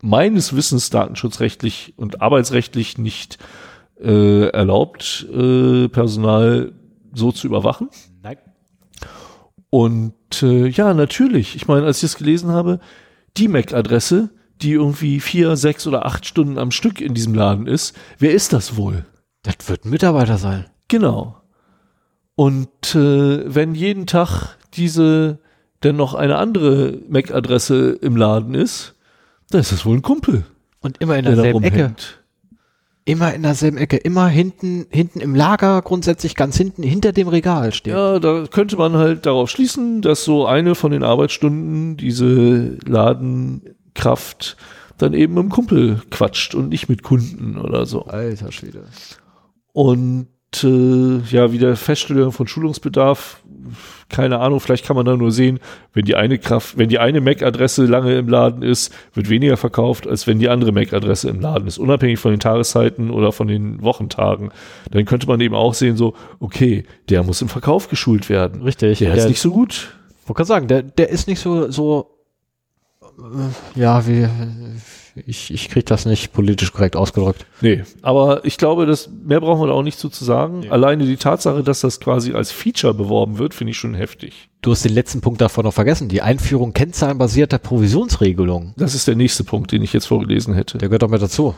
[0.04, 3.40] meines Wissens datenschutzrechtlich und arbeitsrechtlich nicht
[4.00, 6.74] äh, erlaubt, äh, Personal
[7.14, 7.90] so zu überwachen.
[8.22, 8.38] nein.
[9.70, 11.56] Und äh, ja, natürlich.
[11.56, 12.80] Ich meine, als ich das gelesen habe,
[13.38, 14.30] die MAC-Adresse,
[14.62, 18.54] die irgendwie vier, sechs oder acht Stunden am Stück in diesem Laden ist, wer ist
[18.54, 19.06] das wohl?
[19.44, 20.66] Das wird ein Mitarbeiter sein.
[20.88, 21.42] Genau.
[22.36, 25.40] Und äh, wenn jeden Tag diese
[25.84, 28.96] denn noch eine andere MAC-Adresse im Laden ist,
[29.52, 30.44] dann ist das wohl ein Kumpel,
[30.82, 31.76] Und immer in der derselben Ecke.
[31.76, 32.24] rumhängt.
[33.08, 33.98] Immer in derselben Ecke.
[33.98, 37.94] Immer hinten, hinten im Lager, grundsätzlich ganz hinten, hinter dem Regal steht.
[37.94, 44.58] Ja, da könnte man halt darauf schließen, dass so eine von den Arbeitsstunden diese Ladenkraft
[44.98, 48.06] dann eben im Kumpel quatscht und nicht mit Kunden oder so.
[48.06, 48.86] Alter Schwede.
[49.72, 50.28] Und
[50.64, 53.42] äh, ja, wieder Feststellung von Schulungsbedarf,
[54.10, 55.60] keine Ahnung, vielleicht kann man da nur sehen,
[55.94, 60.08] wenn die eine Kraft, wenn die eine MAC-Adresse lange im Laden ist, wird weniger verkauft,
[60.08, 63.82] als wenn die andere MAC-Adresse im Laden ist, unabhängig von den Tageszeiten oder von den
[63.82, 64.52] Wochentagen.
[64.92, 68.62] Dann könnte man eben auch sehen, so, okay, der muss im Verkauf geschult werden.
[68.62, 69.00] Richtig.
[69.00, 69.96] Der, Der, ist nicht so gut.
[70.26, 72.12] wollte gerade sagen, der, der ist nicht so, so,
[73.02, 74.28] äh, ja, wie,
[75.16, 77.46] ich, ich krieg das nicht politisch korrekt ausgedrückt.
[77.62, 80.60] Nee, aber ich glaube, dass mehr brauchen wir da auch nicht zu, zu sagen.
[80.60, 80.70] Nee.
[80.70, 84.50] Alleine die Tatsache, dass das quasi als Feature beworben wird, finde ich schon heftig.
[84.62, 86.10] Du hast den letzten Punkt davon noch vergessen.
[86.10, 88.74] Die Einführung kennzahlenbasierter Provisionsregelung.
[88.78, 90.78] Das ist der nächste Punkt, den ich jetzt vorgelesen hätte.
[90.80, 91.56] Der gehört doch mit dazu.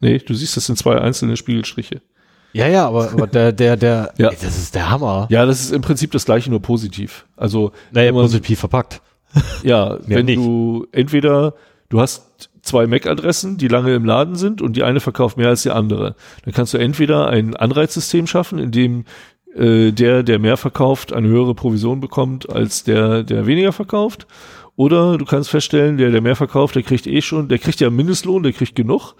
[0.00, 2.00] Nee, du siehst, das sind zwei einzelne Spiegelstriche.
[2.52, 4.28] Ja, ja, aber, aber der, der, der, Ja.
[4.28, 5.26] ey, das ist der Hammer.
[5.30, 7.26] Ja, das ist im Prinzip das gleiche, nur positiv.
[7.36, 9.02] Also, Naja, positiv verpackt.
[9.62, 10.38] ja, wenn nicht.
[10.38, 11.54] du entweder,
[11.88, 15.62] du hast zwei MAC-Adressen, die lange im Laden sind und die eine verkauft mehr als
[15.62, 16.16] die andere.
[16.44, 19.04] Dann kannst du entweder ein Anreizsystem schaffen, in dem
[19.54, 24.26] äh, der, der mehr verkauft, eine höhere Provision bekommt als der, der weniger verkauft.
[24.76, 27.88] Oder du kannst feststellen, der, der mehr verkauft, der kriegt eh schon, der kriegt ja
[27.88, 29.14] Mindestlohn, der kriegt genug.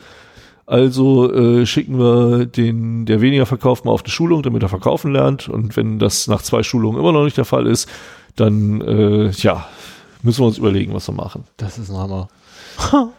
[0.67, 5.12] Also äh, schicken wir den, der weniger verkauft, mal auf eine Schulung, damit er verkaufen
[5.12, 5.49] lernt.
[5.49, 7.89] Und wenn das nach zwei Schulungen immer noch nicht der Fall ist,
[8.35, 9.67] dann äh, ja,
[10.23, 11.45] müssen wir uns überlegen, was wir machen.
[11.57, 12.28] Das ist ein Hammer.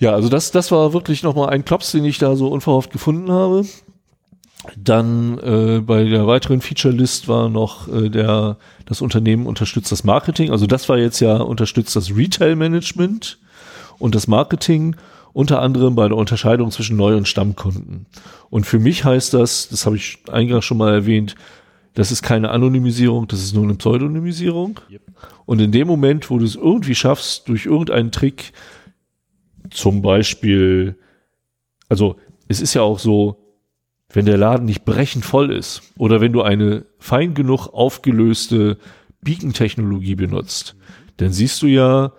[0.00, 3.30] Ja, also das, das war wirklich nochmal ein Klops, den ich da so unverhofft gefunden
[3.30, 3.66] habe.
[4.76, 10.50] Dann äh, bei der weiteren Feature-List war noch äh, der, das Unternehmen unterstützt das Marketing.
[10.50, 13.38] Also das war jetzt ja unterstützt das Retail-Management
[13.98, 14.96] und das Marketing
[15.32, 18.06] unter anderem bei der Unterscheidung zwischen Neu- und Stammkunden.
[18.48, 21.36] Und für mich heißt das, das habe ich eingangs schon mal erwähnt,
[21.94, 24.80] das ist keine Anonymisierung, das ist nur eine Pseudonymisierung.
[24.90, 25.02] Yep.
[25.44, 28.52] Und in dem Moment, wo du es irgendwie schaffst, durch irgendeinen Trick,
[29.70, 30.96] zum Beispiel,
[31.88, 32.16] also
[32.48, 33.36] es ist ja auch so,
[34.12, 38.78] wenn der Laden nicht brechend voll ist oder wenn du eine fein genug aufgelöste
[39.22, 40.76] Beacon-Technologie benutzt,
[41.18, 42.12] dann siehst du ja,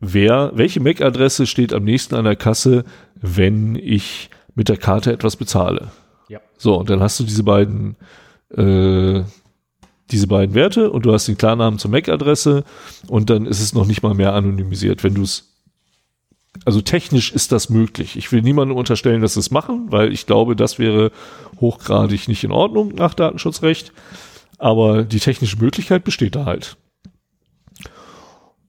[0.00, 2.84] wer, welche MAC-Adresse steht am nächsten an der Kasse,
[3.14, 5.90] wenn ich mit der Karte etwas bezahle.
[6.28, 6.40] Ja.
[6.58, 7.96] So, und dann hast du diese beiden,
[8.50, 9.22] äh,
[10.10, 12.64] diese beiden Werte und du hast den Klarnamen zur MAC-Adresse
[13.08, 15.02] und dann ist es noch nicht mal mehr anonymisiert.
[15.04, 15.55] Wenn du es,
[16.64, 18.16] also technisch ist das möglich.
[18.16, 21.12] Ich will niemandem unterstellen, dass sie es machen, weil ich glaube, das wäre
[21.60, 23.92] hochgradig nicht in Ordnung nach Datenschutzrecht.
[24.58, 26.76] Aber die technische Möglichkeit besteht da halt.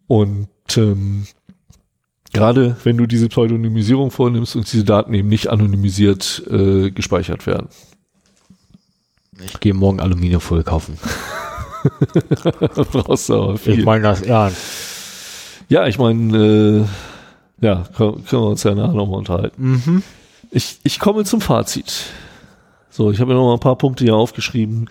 [0.07, 1.27] Und ähm,
[2.33, 7.67] gerade wenn du diese Pseudonymisierung vornimmst und diese Daten eben nicht anonymisiert äh, gespeichert werden.
[9.45, 10.97] Ich gehe morgen Aluminiumfolie kaufen.
[12.91, 13.79] brauchst du aber viel.
[13.79, 14.57] Ich meine das ernst.
[15.69, 16.85] ja, ich meine, äh,
[17.61, 19.81] ja, können, können wir uns ja nachher nochmal unterhalten.
[19.85, 20.03] Mhm.
[20.51, 22.05] Ich, ich komme zum Fazit.
[22.89, 24.89] So, ich habe mir noch mal ein paar Punkte hier aufgeschrieben,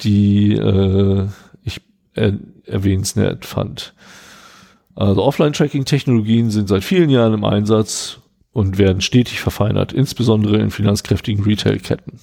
[0.00, 1.26] die äh,
[1.62, 1.80] ich
[2.14, 3.94] er, erwähnenswert fand.
[4.94, 8.18] Also Offline-Tracking-Technologien sind seit vielen Jahren im Einsatz
[8.52, 12.18] und werden stetig verfeinert, insbesondere in finanzkräftigen Retail-Ketten.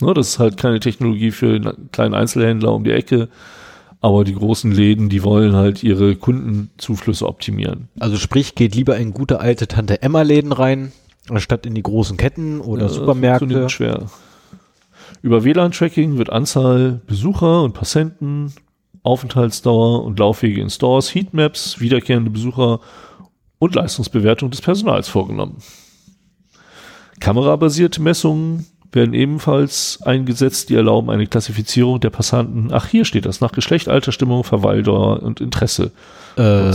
[0.00, 3.28] Ne, das ist halt keine Technologie für einen kleinen Einzelhändler um die Ecke,
[4.06, 7.88] aber die großen Läden, die wollen halt ihre Kundenzuflüsse optimieren.
[7.98, 10.92] Also sprich, geht lieber in gute alte Tante Emma Läden rein,
[11.28, 13.68] anstatt in die großen Ketten oder Ja, Supermärkte.
[13.68, 14.06] schwer.
[15.22, 18.52] Über WLAN-Tracking wird Anzahl Besucher und Passenten,
[19.02, 22.78] Aufenthaltsdauer und Laufwege in Stores, Heatmaps, wiederkehrende Besucher
[23.58, 25.56] und Leistungsbewertung des Personals vorgenommen.
[27.18, 32.70] Kamerabasierte Messungen werden ebenfalls eingesetzt, die erlauben eine Klassifizierung der Passanten.
[32.72, 35.92] Ach, hier steht das, nach Geschlecht, Alter, Stimmung, Verweildauer und Interesse.
[36.36, 36.72] Äh,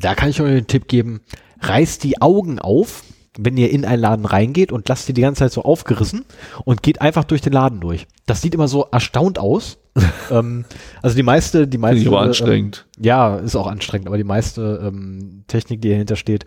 [0.00, 1.20] da kann ich euch einen Tipp geben.
[1.60, 3.04] Reißt die Augen auf,
[3.38, 6.24] wenn ihr in einen Laden reingeht und lasst die die ganze Zeit so aufgerissen
[6.64, 8.06] und geht einfach durch den Laden durch.
[8.26, 9.78] Das sieht immer so erstaunt aus.
[10.30, 10.64] ähm,
[11.02, 12.00] also die meiste, die meiste.
[12.00, 12.86] ich aber ähm, anstrengend.
[12.98, 16.46] ja, ist auch anstrengend, aber die meiste ähm, Technik, die dahinter steht,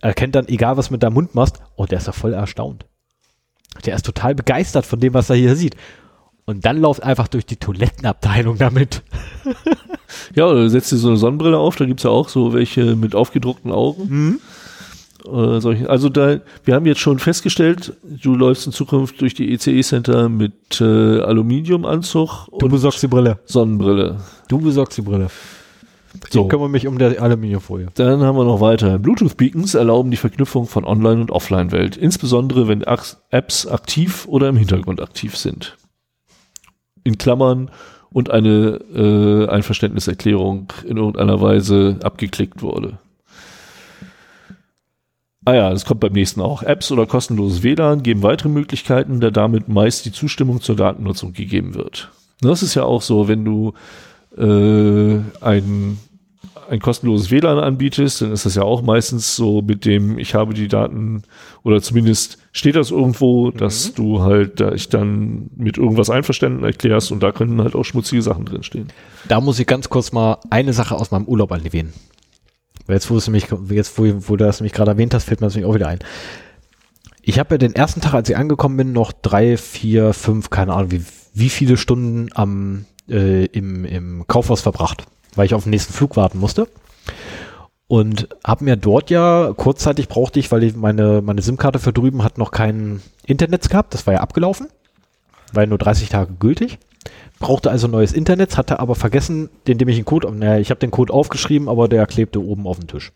[0.00, 2.86] erkennt dann, egal was mit deinem Mund machst, oh, der ist ja voll erstaunt.
[3.84, 5.76] Der ist total begeistert von dem, was er hier sieht.
[6.44, 9.02] Und dann lauft einfach durch die Toilettenabteilung damit.
[10.34, 13.14] Ja, oder setzt dir so eine Sonnenbrille auf, da gibt's ja auch so welche mit
[13.14, 14.40] aufgedruckten Augen.
[15.24, 15.90] Oder solche.
[15.90, 20.80] Also da, wir haben jetzt schon festgestellt, du läufst in Zukunft durch die ECE-Center mit
[20.80, 23.38] äh, Aluminiumanzug Du und besorgst die Brille.
[23.44, 24.16] Sonnenbrille.
[24.48, 25.28] Du besorgst die Brille.
[26.30, 26.42] So.
[26.42, 27.88] Ich kümmere mich um der Aluminiumfolie.
[27.94, 28.98] Dann haben wir noch weiter.
[28.98, 35.00] Bluetooth-Beacons erlauben die Verknüpfung von Online- und Offline-Welt, insbesondere wenn Apps aktiv oder im Hintergrund
[35.00, 35.76] aktiv sind.
[37.04, 37.70] In Klammern
[38.10, 42.98] und eine äh, Einverständniserklärung in irgendeiner Weise abgeklickt wurde.
[45.44, 46.62] Ah ja, das kommt beim nächsten auch.
[46.62, 51.74] Apps oder kostenloses WLAN geben weitere Möglichkeiten, da damit meist die Zustimmung zur Datennutzung gegeben
[51.74, 52.10] wird.
[52.40, 53.72] Das ist ja auch so, wenn du
[54.36, 55.98] äh, ein,
[56.68, 60.54] ein kostenloses WLAN anbietest, dann ist das ja auch meistens so mit dem, ich habe
[60.54, 61.22] die Daten
[61.62, 67.10] oder zumindest steht das irgendwo, dass du halt da ich dann mit irgendwas einverstanden erklärst
[67.10, 68.88] und da können halt auch schmutzige Sachen drinstehen.
[69.28, 71.92] Da muss ich ganz kurz mal eine Sache aus meinem Urlaub erwähnen.
[72.86, 75.40] Weil Jetzt, wo, es nämlich, jetzt wo, wo du das nämlich gerade erwähnt hast, fällt
[75.40, 75.98] mir das nämlich auch wieder ein.
[77.22, 80.72] Ich habe ja den ersten Tag, als ich angekommen bin, noch drei, vier, fünf, keine
[80.72, 85.04] Ahnung, wie, wie viele Stunden am, äh, im, im Kaufhaus verbracht,
[85.38, 86.68] weil ich auf den nächsten Flug warten musste.
[87.86, 92.22] Und habe mir dort ja, kurzzeitig brauchte ich, weil ich meine, meine SIM-Karte für drüben
[92.22, 94.68] hat noch kein Internet gehabt, das war ja abgelaufen,
[95.54, 96.78] war ja nur 30 Tage gültig.
[97.38, 100.90] Brauchte also neues Internet, hatte aber vergessen, indem ich einen Code, naja, ich habe den
[100.90, 103.12] Code aufgeschrieben, aber der klebte oben auf dem Tisch.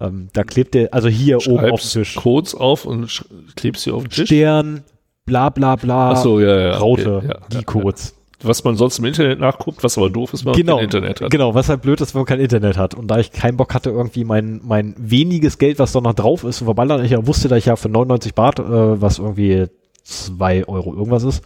[0.00, 2.14] Ähm, da klebte, also hier oben auf dem Schreibst Tisch.
[2.14, 4.28] Codes auf und klebst sie auf den Tisch.
[4.28, 4.84] Stern,
[5.26, 6.76] bla bla bla, so, ja, ja.
[6.76, 8.14] Raute, Okay, ja, die Codes.
[8.44, 11.20] Was man sonst im Internet nachguckt, was aber doof ist, wenn man Genau, kein Internet
[11.20, 11.30] hat.
[11.30, 12.94] genau, was halt blöd ist, wenn man kein Internet hat.
[12.94, 16.44] Und da ich keinen Bock hatte, irgendwie mein, mein weniges Geld, was da noch drauf
[16.44, 18.62] ist, zu verballern, ich ja wusste, dass ich ja für 99 Baht, äh,
[19.00, 19.66] was irgendwie
[20.02, 21.42] zwei Euro irgendwas ist,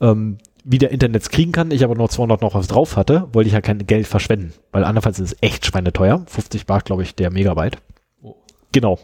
[0.00, 3.54] ähm, wieder Internets kriegen kann, ich aber noch 200 noch was drauf hatte, wollte ich
[3.54, 6.22] ja kein Geld verschwenden, weil andernfalls ist es echt schweineteuer.
[6.26, 7.78] 50 Baht, glaube ich, der Megabyte.
[8.22, 8.36] Oh.
[8.70, 8.98] Genau.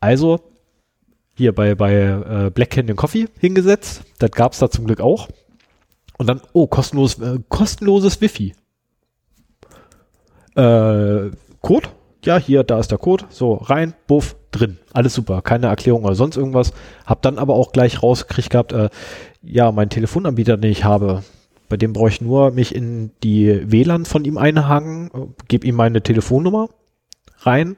[0.00, 0.40] Also
[1.36, 4.02] hier bei, bei äh, Black Canyon Coffee hingesetzt.
[4.18, 5.28] Das gab es da zum Glück auch.
[6.16, 8.54] Und dann, oh, kostenlos, äh, kostenloses Wifi.
[10.54, 11.88] Äh, Code?
[12.24, 13.24] Ja, hier, da ist der Code.
[13.30, 14.78] So, rein, buff, drin.
[14.92, 15.42] Alles super.
[15.42, 16.72] Keine Erklärung oder sonst irgendwas.
[17.04, 18.88] Hab dann aber auch gleich rausgekriegt gehabt, äh,
[19.42, 21.22] ja, mein Telefonanbieter, den ich habe,
[21.68, 25.74] bei dem brauche ich nur mich in die WLAN von ihm einhaken, äh, gebe ihm
[25.74, 26.68] meine Telefonnummer
[27.40, 27.76] rein,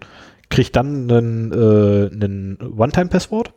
[0.49, 3.53] kriege dann einen, äh, einen One-Time-Passwort.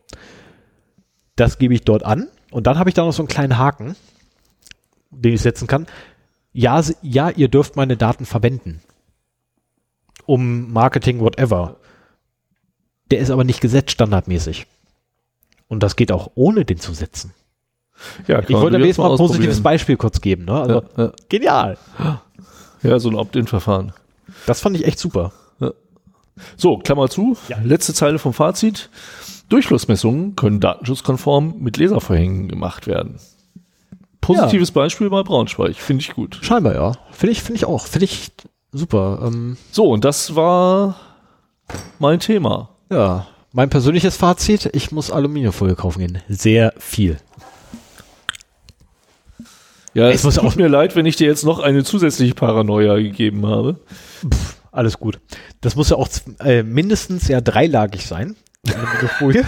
[1.36, 3.96] Das gebe ich dort an und dann habe ich da noch so einen kleinen Haken,
[5.12, 5.88] den ich setzen kann.
[6.54, 8.82] Ja, ja, ihr dürft meine Daten verwenden.
[10.26, 11.78] Um Marketing, whatever.
[13.12, 14.68] Der ist aber nicht gesetzt standardmäßig.
[15.68, 17.34] Und das geht auch ohne den zu setzen.
[18.28, 19.62] Ja, Ich wollte mir jetzt mal ein positives.
[19.62, 20.46] Beispiel kurz geben.
[20.46, 20.54] Ne?
[20.62, 21.12] Also, Ja, ja.
[21.28, 21.78] Genial.
[22.84, 23.94] ja, so ein Opt-in-Verfahren.
[24.46, 25.34] Das fand ich echt super.
[26.56, 27.36] So, Klammer zu.
[27.64, 28.90] Letzte Zeile vom Fazit.
[29.50, 33.20] Durchflussmessungen können datenschutzkonform mit Laservorhängen gemacht werden.
[34.22, 35.76] Positives Beispiel bei Braunschweig.
[35.76, 36.40] Finde ich gut.
[36.42, 36.92] Scheinbar, ja.
[37.12, 37.88] Finde ich, finde ich auch.
[37.88, 38.32] Finde ich
[38.72, 39.20] super.
[39.26, 40.96] Ähm, So, und das war
[42.00, 42.70] mein Thema.
[42.90, 43.28] ja.
[43.52, 46.22] Mein persönliches Fazit, ich muss Aluminiumfolie kaufen gehen.
[46.30, 47.18] Sehr viel.
[49.96, 52.96] Ja, es muss tut auch- mir leid, wenn ich dir jetzt noch eine zusätzliche Paranoia
[52.98, 53.80] gegeben habe.
[54.72, 55.20] Alles gut.
[55.62, 56.08] Das muss ja auch
[56.42, 58.36] äh, mindestens ja dreilagig sein.
[58.68, 59.46] Aluminiumfolie.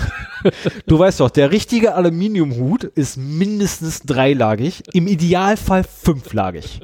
[0.87, 6.81] du weißt doch, der richtige Aluminiumhut ist mindestens dreilagig, im Idealfall fünflagig.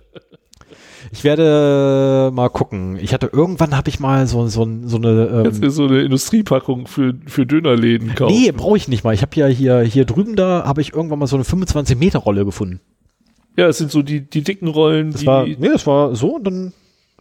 [1.11, 2.97] Ich werde mal gucken.
[2.97, 6.01] Ich hatte irgendwann habe ich mal so, so, so eine Jetzt ähm, ist so eine
[6.01, 8.35] Industriepackung für, für Dönerläden kaufen.
[8.35, 9.14] Nee, brauche ich nicht mal.
[9.14, 12.81] Ich habe ja hier, hier drüben da, habe ich irgendwann mal so eine 25-Meter-Rolle gefunden.
[13.56, 16.35] Ja, es sind so die, die dicken Rollen, Das die, war, nee, das war so
[16.35, 16.73] und dann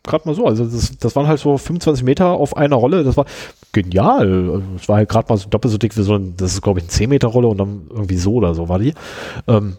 [0.02, 0.46] gerade mal so.
[0.46, 3.04] Also das, das waren halt so 25 Meter auf einer Rolle.
[3.04, 3.26] Das war
[3.82, 4.62] genial.
[4.76, 6.80] Es war halt gerade mal so doppelt so dick wie so ein, das ist glaube
[6.80, 8.94] ich eine 10 Meter Rolle und dann irgendwie so oder so war die.
[9.46, 9.76] Ähm,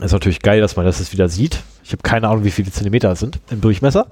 [0.00, 1.62] ist natürlich geil, dass man das jetzt wieder sieht.
[1.84, 4.06] Ich habe keine Ahnung, wie viele Zentimeter es sind im Durchmesser.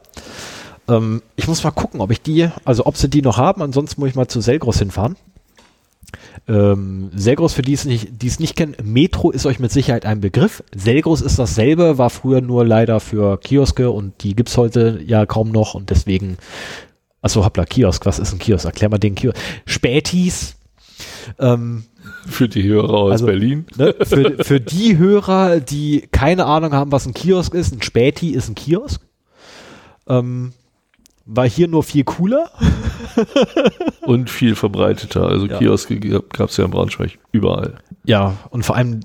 [0.89, 3.63] Ähm, ich muss mal gucken, ob ich die, also ob sie die noch haben.
[3.63, 5.17] Ansonsten muss ich mal zu Selgros hinfahren.
[6.49, 10.05] Ähm, Selgros, für die es nicht, die es nicht kennen, Metro ist euch mit Sicherheit
[10.07, 10.63] ein Begriff.
[10.75, 15.51] Selgros ist dasselbe, war früher nur leider für Kioske und die gibt's heute ja kaum
[15.51, 16.37] noch und deswegen,
[17.23, 18.67] achso, hoppla, Kiosk, was ist ein Kiosk?
[18.67, 19.39] Erklär mal den Kiosk.
[19.65, 20.57] Spätis,
[21.39, 21.85] ähm,
[22.27, 23.65] für die Hörer aus Also- Berlin.
[23.77, 28.31] ne, für, für die Hörer, die keine Ahnung haben, was ein Kiosk ist, ein Späti
[28.31, 29.01] ist ein Kiosk.
[30.09, 30.53] Ähm,
[31.25, 32.51] war hier nur viel cooler.
[34.03, 35.27] Und viel verbreiteter.
[35.27, 35.59] Also Ja.
[35.59, 37.79] Kioske gab es ja in Braunschweig überall.
[38.05, 39.01] Ja, und vor allem,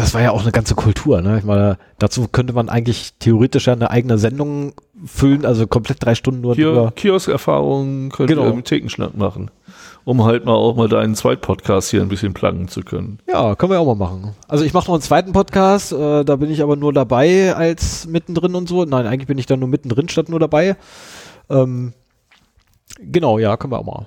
[0.00, 1.20] das war ja auch eine ganze Kultur.
[1.20, 1.38] Ne?
[1.38, 4.72] Ich meine, dazu könnte man eigentlich theoretisch ja eine eigene Sendung
[5.04, 6.90] füllen, also komplett drei Stunden nur Kio.
[6.90, 8.46] Kiosk-Erfahrungen könnt Genau.
[8.46, 9.50] im Thekenschnack machen.
[10.04, 13.18] Um halt mal auch mal deinen Zweitpodcast hier ein bisschen plagen zu können.
[13.28, 14.34] Ja, können wir auch mal machen.
[14.48, 18.06] Also ich mache noch einen zweiten Podcast, äh, da bin ich aber nur dabei als
[18.06, 18.86] mittendrin und so.
[18.86, 20.76] Nein, eigentlich bin ich da nur mittendrin statt nur dabei.
[21.50, 21.92] Ähm,
[22.98, 24.06] genau, ja, können wir auch mal.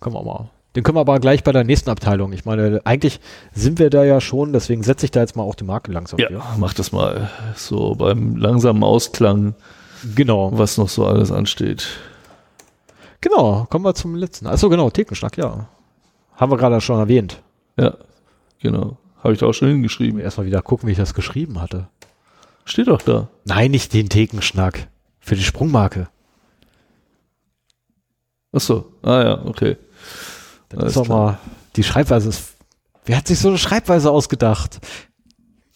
[0.00, 0.50] Können wir auch mal.
[0.74, 2.32] Den können wir aber gleich bei der nächsten Abteilung.
[2.32, 3.20] Ich meine, eigentlich
[3.52, 6.18] sind wir da ja schon, deswegen setze ich da jetzt mal auch die Marke langsam.
[6.18, 6.42] Ja, hier.
[6.58, 9.54] mach das mal so beim langsamen Ausklang,
[10.16, 10.50] Genau.
[10.58, 11.86] was noch so alles ansteht.
[13.20, 14.46] Genau, kommen wir zum letzten.
[14.48, 15.68] Achso, genau, Thekenschnack, ja.
[16.36, 17.40] Haben wir gerade schon erwähnt.
[17.78, 17.94] Ja,
[18.60, 18.98] genau.
[19.22, 20.20] Habe ich da auch schon hingeschrieben.
[20.20, 21.88] Erstmal wieder gucken, wie ich das geschrieben hatte.
[22.66, 23.28] Steht doch da.
[23.44, 24.88] Nein, nicht den Thekenschnack.
[25.20, 26.08] Für die Sprungmarke.
[28.52, 28.92] Ach so.
[29.02, 29.76] Ah ja, okay.
[30.68, 31.38] Das ist doch mal,
[31.76, 32.54] die Schreibweise ist,
[33.04, 34.80] wer hat sich so eine Schreibweise ausgedacht?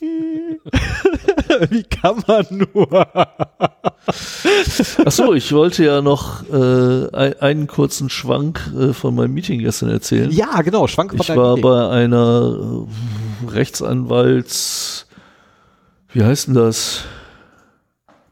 [1.70, 3.06] Wie kann man nur?
[5.04, 9.60] Ach so, ich wollte ja noch äh, ein, einen kurzen Schwank äh, von meinem Meeting
[9.60, 10.30] gestern erzählen.
[10.30, 15.06] Ja, genau, Schwank Ich war bei einer äh, Rechtsanwalts,
[16.12, 17.04] wie heißt denn das?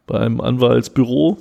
[0.07, 1.39] Bei einem Anwaltsbüro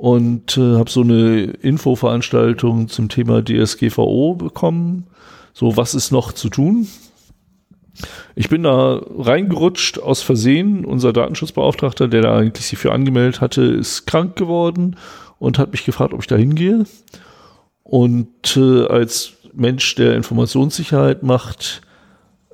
[0.00, 5.08] und äh, habe so eine Infoveranstaltung zum Thema DSGVO bekommen.
[5.52, 6.88] So, was ist noch zu tun?
[8.34, 10.86] Ich bin da reingerutscht aus Versehen.
[10.86, 14.96] Unser Datenschutzbeauftragter, der da eigentlich sich für angemeldet hatte, ist krank geworden
[15.38, 16.84] und hat mich gefragt, ob ich da hingehe.
[17.82, 21.82] Und äh, als Mensch, der Informationssicherheit macht,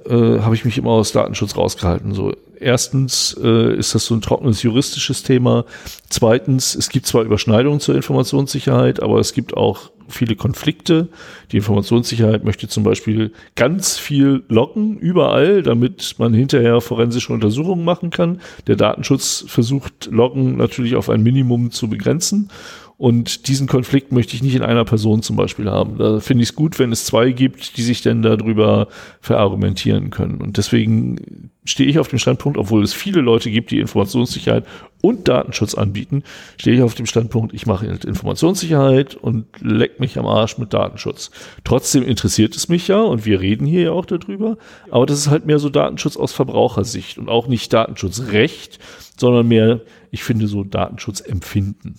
[0.05, 2.13] äh, habe ich mich immer aus Datenschutz rausgehalten.
[2.13, 5.65] So, erstens äh, ist das so ein trockenes juristisches Thema.
[6.09, 11.09] Zweitens, es gibt zwar Überschneidungen zur Informationssicherheit, aber es gibt auch viele Konflikte.
[11.53, 18.11] Die Informationssicherheit möchte zum Beispiel ganz viel locken, überall, damit man hinterher forensische Untersuchungen machen
[18.11, 18.41] kann.
[18.67, 22.51] Der Datenschutz versucht, Loggen natürlich auf ein Minimum zu begrenzen.
[22.99, 25.99] Und diesen Konflikt möchte ich nicht in einer Person zum Beispiel haben.
[25.99, 28.89] Da finde ich es gut, wenn es zwei gibt, die sich denn darüber
[29.21, 30.41] verargumentieren können.
[30.41, 34.65] Und deswegen stehe ich auf dem Standpunkt, obwohl es viele Leute gibt, die Informationssicherheit
[35.03, 36.23] und Datenschutz anbieten,
[36.57, 41.31] stehe ich auf dem Standpunkt, ich mache Informationssicherheit und leck mich am Arsch mit Datenschutz.
[41.65, 44.57] Trotzdem interessiert es mich ja und wir reden hier ja auch darüber,
[44.91, 48.79] aber das ist halt mehr so Datenschutz aus Verbrauchersicht und auch nicht Datenschutzrecht,
[49.19, 51.97] sondern mehr, ich finde so Datenschutzempfinden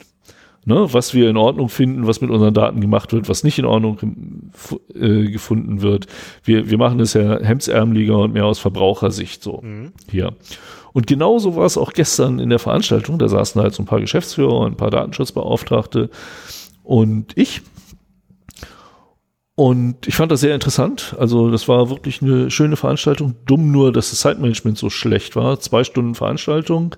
[0.68, 3.66] ne, was wir in Ordnung finden, was mit unseren Daten gemacht wird, was nicht in
[3.66, 4.52] Ordnung
[4.94, 6.08] äh, gefunden wird.
[6.44, 9.94] Wir, wir machen das ja hemdsärmeliger und mehr aus Verbrauchersicht so mhm.
[10.12, 10.34] hier.
[10.92, 13.18] Und genauso war es auch gestern in der Veranstaltung.
[13.18, 16.10] Da saßen halt so ein paar Geschäftsführer ein paar Datenschutzbeauftragte
[16.84, 17.62] und ich.
[19.56, 21.16] Und ich fand das sehr interessant.
[21.18, 23.36] Also das war wirklich eine schöne Veranstaltung.
[23.46, 25.60] Dumm nur, dass das Zeitmanagement so schlecht war.
[25.60, 26.96] Zwei Stunden Veranstaltung.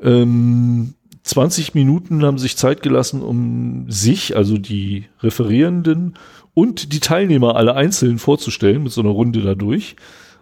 [0.00, 0.94] Ähm,
[1.30, 6.14] 20 Minuten haben sich Zeit gelassen, um sich, also die Referierenden
[6.54, 9.94] und die Teilnehmer alle einzeln vorzustellen mit so einer Runde dadurch.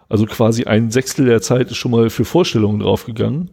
[0.09, 3.51] Also quasi ein Sechstel der Zeit ist schon mal für Vorstellungen draufgegangen.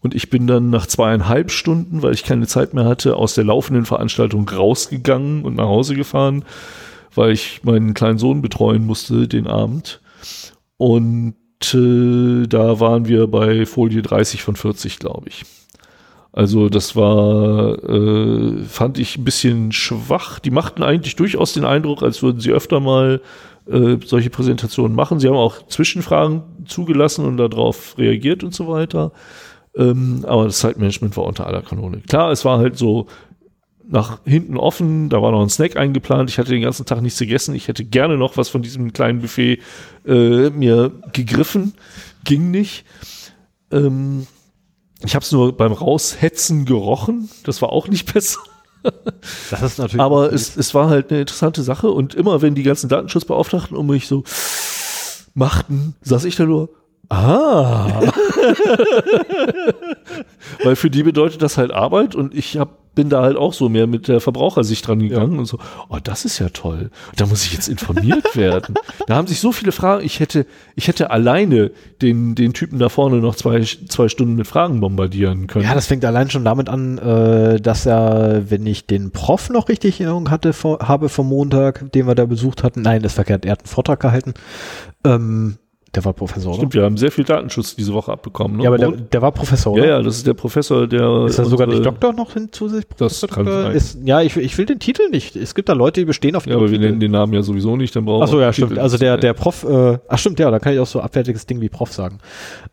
[0.00, 3.44] Und ich bin dann nach zweieinhalb Stunden, weil ich keine Zeit mehr hatte, aus der
[3.44, 6.44] laufenden Veranstaltung rausgegangen und nach Hause gefahren,
[7.14, 10.02] weil ich meinen kleinen Sohn betreuen musste den Abend.
[10.76, 11.36] Und
[11.72, 15.46] äh, da waren wir bei Folie 30 von 40, glaube ich.
[16.36, 20.38] Also das war, äh, fand ich ein bisschen schwach.
[20.38, 23.22] Die machten eigentlich durchaus den Eindruck, als würden sie öfter mal
[23.66, 25.18] äh, solche Präsentationen machen.
[25.18, 29.12] Sie haben auch Zwischenfragen zugelassen und darauf reagiert und so weiter.
[29.74, 32.02] Ähm, aber das Zeitmanagement war unter aller Kanone.
[32.06, 33.06] Klar, es war halt so
[33.88, 36.28] nach hinten offen, da war noch ein Snack eingeplant.
[36.28, 37.54] Ich hatte den ganzen Tag nichts gegessen.
[37.54, 39.60] Ich hätte gerne noch was von diesem kleinen Buffet
[40.06, 41.72] äh, mir gegriffen.
[42.24, 42.84] Ging nicht.
[43.70, 44.26] Ähm,
[45.06, 47.30] ich habe es nur beim Raushetzen gerochen.
[47.44, 48.40] Das war auch nicht besser.
[49.50, 50.00] Das ist natürlich.
[50.00, 53.86] Aber es, es war halt eine interessante Sache und immer wenn die ganzen Datenschutzbeauftragten um
[53.88, 54.22] mich so
[55.34, 56.70] machten, saß ich da nur,
[57.08, 58.00] ah.
[60.62, 63.68] Weil für die bedeutet das halt Arbeit und ich hab, bin da halt auch so
[63.68, 65.38] mehr mit der Verbrauchersicht dran gegangen ja.
[65.38, 65.58] und so,
[65.88, 66.90] oh, das ist ja toll.
[67.14, 68.74] Da muss ich jetzt informiert werden.
[69.06, 71.70] Da haben sich so viele Fragen, ich hätte, ich hätte alleine
[72.02, 75.66] den, den Typen da vorne noch zwei, zwei Stunden mit Fragen bombardieren können.
[75.66, 79.68] Ja, das fängt allein schon damit an, äh, dass er, wenn ich den Prof noch
[79.68, 83.12] richtig in Erinnerung hatte, vor, habe vom Montag, den wir da besucht hatten, nein, das
[83.12, 84.32] verkehrt, er hat einen Vortrag gehalten,
[85.04, 85.58] ähm,
[85.96, 86.82] der war Professor, Stimmt, oder?
[86.82, 88.58] wir haben sehr viel Datenschutz diese Woche abbekommen.
[88.58, 88.64] Ne?
[88.64, 89.82] Ja, aber der, der, war Professor, oder?
[89.82, 91.24] Ja, ja, das ist der Professor, der...
[91.24, 92.96] Ist er sogar nicht Doktor noch hinzusätzlich?
[92.98, 93.72] Das kann sein.
[93.72, 95.36] Ist, ja, ich, ich will den Titel nicht.
[95.36, 97.76] Es gibt da Leute, die bestehen auf Ja, aber wir nennen den Namen ja sowieso
[97.76, 98.78] nicht, dann brauchen Ach so, ja, stimmt.
[98.78, 101.62] Also der, der Prof, äh, ach stimmt, ja, da kann ich auch so abwertiges Ding
[101.62, 102.18] wie Prof sagen.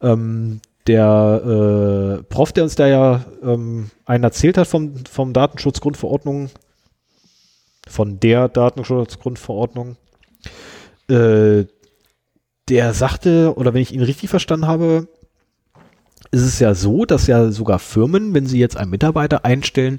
[0.02, 6.50] Ähm, der äh, Prof, der uns da ja ähm, einen erzählt hat vom, vom Datenschutzgrundverordnung,
[7.88, 9.96] von der Datenschutzgrundverordnung,
[11.10, 11.64] äh,
[12.70, 15.08] der sagte, oder wenn ich ihn richtig verstanden habe,
[16.32, 19.98] ist es ja so, dass ja sogar Firmen, wenn sie jetzt einen Mitarbeiter einstellen,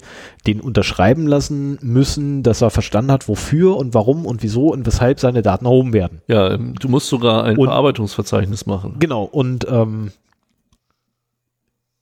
[0.49, 5.21] den unterschreiben lassen müssen, dass er verstanden hat, wofür und warum und wieso und weshalb
[5.21, 6.23] seine Daten erhoben werden.
[6.27, 8.97] Ja, ähm, du musst sogar ein und, Verarbeitungsverzeichnis machen.
[8.99, 10.11] Genau, und ähm,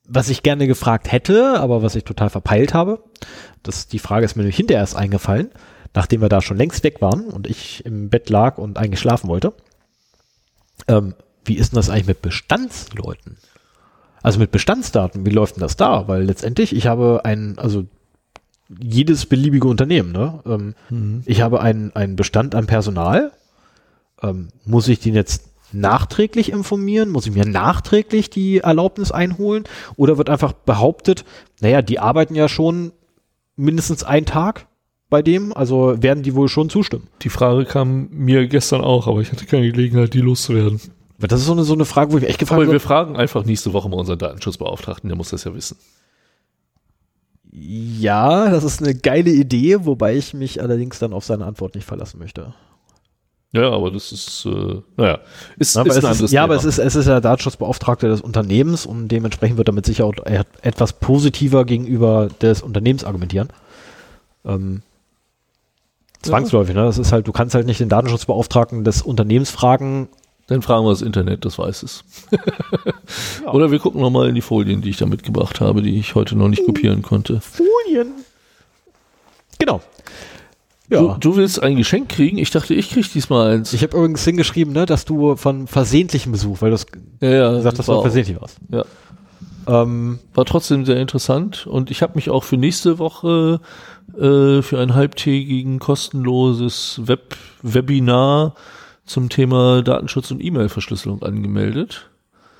[0.08, 3.02] was ich gerne gefragt hätte, aber was ich total verpeilt habe,
[3.62, 5.50] das, die Frage ist mir nämlich hinterher erst eingefallen,
[5.94, 9.28] nachdem wir da schon längst weg waren und ich im Bett lag und eigentlich schlafen
[9.28, 9.52] wollte.
[10.88, 13.36] Ähm, wie ist denn das eigentlich mit Bestandsleuten?
[14.22, 16.06] Also mit Bestandsdaten, wie läuft denn das da?
[16.06, 17.84] Weil letztendlich, ich habe ein, also
[18.80, 20.40] jedes beliebige Unternehmen, ne?
[20.46, 21.22] Ähm, mhm.
[21.26, 23.32] Ich habe einen, einen Bestand an Personal.
[24.22, 27.10] Ähm, muss ich den jetzt nachträglich informieren?
[27.10, 29.64] Muss ich mir nachträglich die Erlaubnis einholen?
[29.96, 31.24] Oder wird einfach behauptet,
[31.60, 32.92] naja, die arbeiten ja schon
[33.56, 34.66] mindestens einen Tag
[35.12, 35.52] bei dem?
[35.52, 37.06] Also werden die wohl schon zustimmen?
[37.20, 40.80] Die Frage kam mir gestern auch, aber ich hatte keine Gelegenheit, die loszuwerden.
[41.18, 42.72] Das ist so eine, so eine Frage, wo ich echt gefragt habe.
[42.72, 45.76] wir fragen einfach nächste Woche mal unseren Datenschutzbeauftragten, der muss das ja wissen.
[47.52, 51.84] Ja, das ist eine geile Idee, wobei ich mich allerdings dann auf seine Antwort nicht
[51.84, 52.54] verlassen möchte.
[53.52, 55.18] Ja, aber das ist, äh, naja,
[55.58, 58.22] ist, Na, ist ein anderes ist, Ja, aber es ist, es ist der Datenschutzbeauftragte des
[58.22, 60.14] Unternehmens und dementsprechend wird damit sicher auch
[60.62, 63.48] etwas positiver gegenüber des Unternehmens argumentieren.
[64.46, 64.80] Ähm,
[66.22, 66.84] Zwangsläufig, ne?
[66.84, 70.08] Das ist halt, du kannst halt nicht den Datenschutzbeauftragten des Unternehmens fragen.
[70.46, 72.04] Dann fragen wir das Internet, das weiß es.
[73.44, 73.52] ja.
[73.52, 76.36] Oder wir gucken nochmal in die Folien, die ich da mitgebracht habe, die ich heute
[76.36, 77.40] noch nicht kopieren konnte.
[77.40, 78.12] Folien.
[79.58, 79.80] Genau.
[80.88, 82.38] Du, du willst ein Geschenk kriegen?
[82.38, 83.72] Ich dachte, ich krieg diesmal eins.
[83.72, 86.86] Ich habe übrigens hingeschrieben, ne, dass du von versehentlichem Besuch, weil du hast
[87.20, 88.58] ja, ja, gesagt, dass du war, versehentlich warst.
[88.70, 88.84] ja,
[89.66, 93.60] Ähm, war trotzdem sehr interessant und ich habe mich auch für nächste Woche
[94.16, 98.54] äh, für ein halbtägigen kostenloses Web Webinar
[99.04, 102.08] zum Thema Datenschutz und E-Mail-Verschlüsselung angemeldet.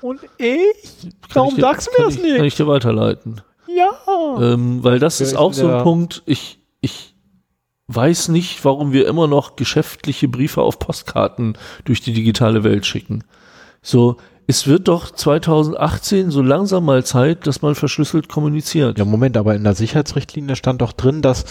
[0.01, 0.59] und ich?
[1.33, 2.45] Warum ich dir- sagst du mir kann das ich, Kann nicht?
[2.45, 3.41] ich dir weiterleiten?
[3.67, 3.89] Ja.
[4.39, 7.15] Ähm, weil das Ja, ist auch so ein Punkt, ich, ich
[7.87, 13.23] weiß nicht, warum wir immer noch geschäftliche Briefe auf Postkarten durch die digitale Welt schicken.
[13.81, 18.97] So, es wird doch 2018 so langsam mal Zeit, dass man verschlüsselt kommuniziert.
[18.99, 21.45] Ja, Moment, aber in der Sicherheitsrichtlinie stand doch drin, dass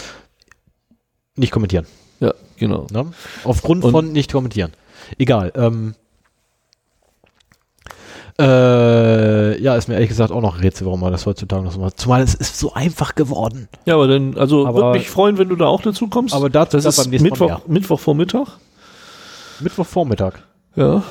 [1.35, 1.85] nicht kommentieren.
[2.19, 2.87] Ja, genau.
[2.91, 3.11] Ne?
[3.43, 4.71] Aufgrund Und- von nicht kommentieren.
[5.17, 5.51] Egal.
[5.55, 5.95] Ähm,
[8.39, 11.71] äh, ja, ist mir ehrlich gesagt auch noch ein Rätsel, warum man das heutzutage noch
[11.71, 11.99] so macht.
[11.99, 13.67] Zumal es ist so einfach geworden.
[13.85, 16.33] Ja, aber dann, also Aber- würde mich freuen, wenn du da auch dazu kommst.
[16.33, 17.61] Aber dazu das ist beim nächsten Mal Mittwoch, mehr.
[17.67, 18.47] Mittwochvormittag.
[19.59, 20.33] Mittwochvormittag.
[20.75, 21.03] Ja.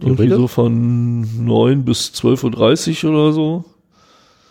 [0.00, 3.64] Irgendwie so von 9 bis 12.30 Uhr oder so.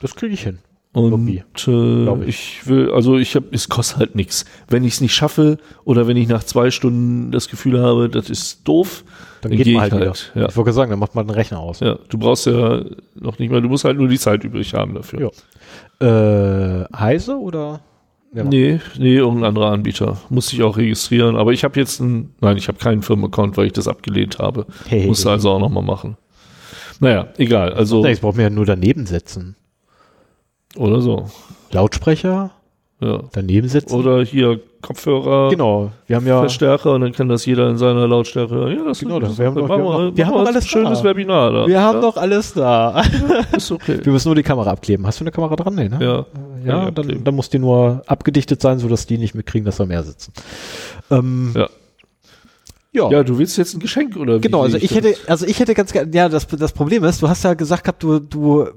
[0.01, 0.59] Das kriege ich hin.
[0.93, 2.67] Und äh, glaub ich.
[2.67, 4.45] will, also ich habe, es kostet halt nichts.
[4.67, 8.29] Wenn ich es nicht schaffe oder wenn ich nach zwei Stunden das Gefühl habe, das
[8.29, 9.03] ist doof,
[9.41, 10.49] Dann, Dann geht geh man ich halt, halt, ja.
[10.49, 11.79] Ich wollte sagen, dann macht man den Rechner aus.
[11.79, 12.83] ja, du brauchst ja
[13.15, 15.31] noch nicht mal, du musst halt nur die Zeit übrig haben dafür.
[15.99, 16.81] Ja.
[16.83, 17.81] Äh, Heise oder?
[18.35, 20.17] Ja, Nee, nee, irgendein anderer Anbieter.
[20.29, 21.35] Musste ich auch registrieren.
[21.35, 24.65] Aber ich habe jetzt ein, nein, ich habe keinen Firmenaccount, weil ich das abgelehnt habe.
[24.87, 25.33] Hey, Musste hey.
[25.33, 26.17] also auch nochmal machen.
[26.99, 27.73] Naja, egal.
[27.73, 29.55] Also, Ich brauche mir ja nur daneben setzen.
[30.77, 31.27] oder so.
[31.71, 32.51] Lautsprecher
[33.01, 33.19] Ja.
[33.33, 33.93] daneben setzen.
[33.95, 35.91] Oder hier Kopfhörer, genau.
[36.07, 36.39] Wir haben ja.
[36.39, 38.77] Verstärker und dann kann das jeder in seiner Lautstärke hören.
[38.77, 40.65] Ja, das Genau, ist das- wir haben doch- wir haben wir, wir haben doch alles
[40.65, 41.03] ein schönes da.
[41.05, 41.67] Webinar da.
[41.67, 43.01] Wir haben ja, doch alles da.
[43.55, 43.99] Ist okay.
[44.03, 45.05] Wir müssen nur die Kamera abkleben.
[45.07, 45.75] Hast du eine Kamera dran?
[45.75, 45.97] Nee, ne?
[46.01, 46.25] Ja.
[46.65, 49.85] Ja, Ja, dann, dann muss die nur abgedichtet sein, sodass die nicht mitkriegen, dass da
[49.85, 50.33] mehr sitzen.
[51.11, 51.69] Ähm, Ja.
[52.91, 53.09] ja.
[53.11, 54.41] Ja, du willst jetzt ein Geschenk oder wie?
[54.41, 54.97] genau, also ich das?
[54.97, 57.83] hätte, also ich hätte ganz gerne, ja, das, das Problem ist, du hast ja gesagt
[57.83, 58.67] gehabt, du, du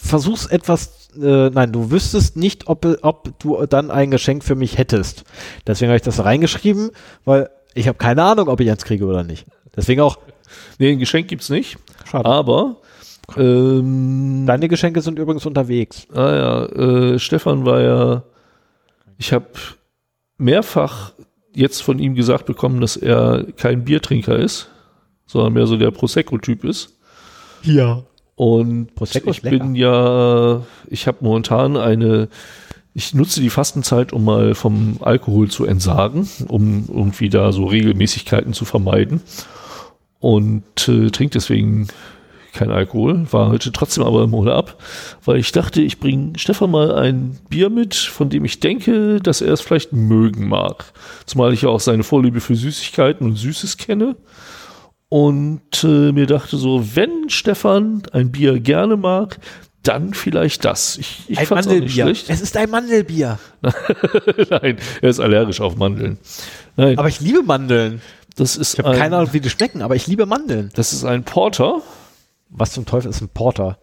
[0.00, 4.78] versuchst etwas, äh, nein, du wüsstest nicht, ob, ob du dann ein Geschenk für mich
[4.78, 5.24] hättest.
[5.66, 6.90] Deswegen habe ich das reingeschrieben,
[7.24, 9.46] weil ich habe keine Ahnung, ob ich eins kriege oder nicht.
[9.76, 10.18] Deswegen auch,
[10.78, 11.76] Nee, ein Geschenk gibt's nicht.
[12.10, 12.24] schade.
[12.28, 12.78] Aber
[13.36, 16.06] ähm, Deine Geschenke sind übrigens unterwegs.
[16.12, 18.22] Ah ja, äh, Stefan war ja,
[19.18, 19.46] ich habe
[20.38, 21.12] mehrfach
[21.54, 24.70] jetzt von ihm gesagt bekommen, dass er kein Biertrinker ist,
[25.26, 26.96] sondern mehr so der Prosecco-Typ ist.
[27.62, 28.02] Ja.
[28.36, 32.28] Und Prosecco ich bin ja, ich habe momentan eine,
[32.94, 38.52] ich nutze die Fastenzeit, um mal vom Alkohol zu entsagen, um irgendwie da so Regelmäßigkeiten
[38.52, 39.20] zu vermeiden.
[40.20, 41.88] Und äh, trinke deswegen
[42.52, 44.76] kein Alkohol, war heute trotzdem aber im Urlaub,
[45.24, 49.40] weil ich dachte, ich bringe Stefan mal ein Bier mit, von dem ich denke, dass
[49.40, 50.84] er es vielleicht mögen mag.
[51.26, 54.16] Zumal ich ja auch seine Vorliebe für Süßigkeiten und Süßes kenne.
[55.08, 59.38] Und äh, mir dachte so, wenn Stefan ein Bier gerne mag,
[59.82, 60.98] dann vielleicht das.
[60.98, 62.04] Ich, ich Ein fand's auch nicht Mandelbier.
[62.04, 62.30] schlecht.
[62.30, 63.38] Es ist ein Mandelbier.
[64.50, 66.18] Nein, er ist allergisch auf Mandeln.
[66.76, 68.00] Nein, Aber ich liebe Mandeln.
[68.36, 70.70] das ist Ich habe ein, keine Ahnung, wie die schmecken, aber ich liebe Mandeln.
[70.74, 71.80] das ist ein Porter.
[72.50, 73.78] Was zum Teufel ist ein Porter?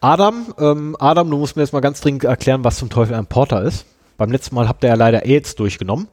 [0.00, 3.26] Adam, ähm, Adam, du musst mir jetzt mal ganz dringend erklären, was zum Teufel ein
[3.26, 3.84] Porter ist.
[4.16, 6.06] Beim letzten Mal habt ihr ja leider AIDS durchgenommen.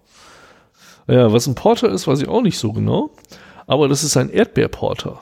[1.07, 3.11] Ja, was ein Porter ist, weiß ich auch nicht so genau.
[3.67, 5.19] Aber das ist ein Erdbeerporter.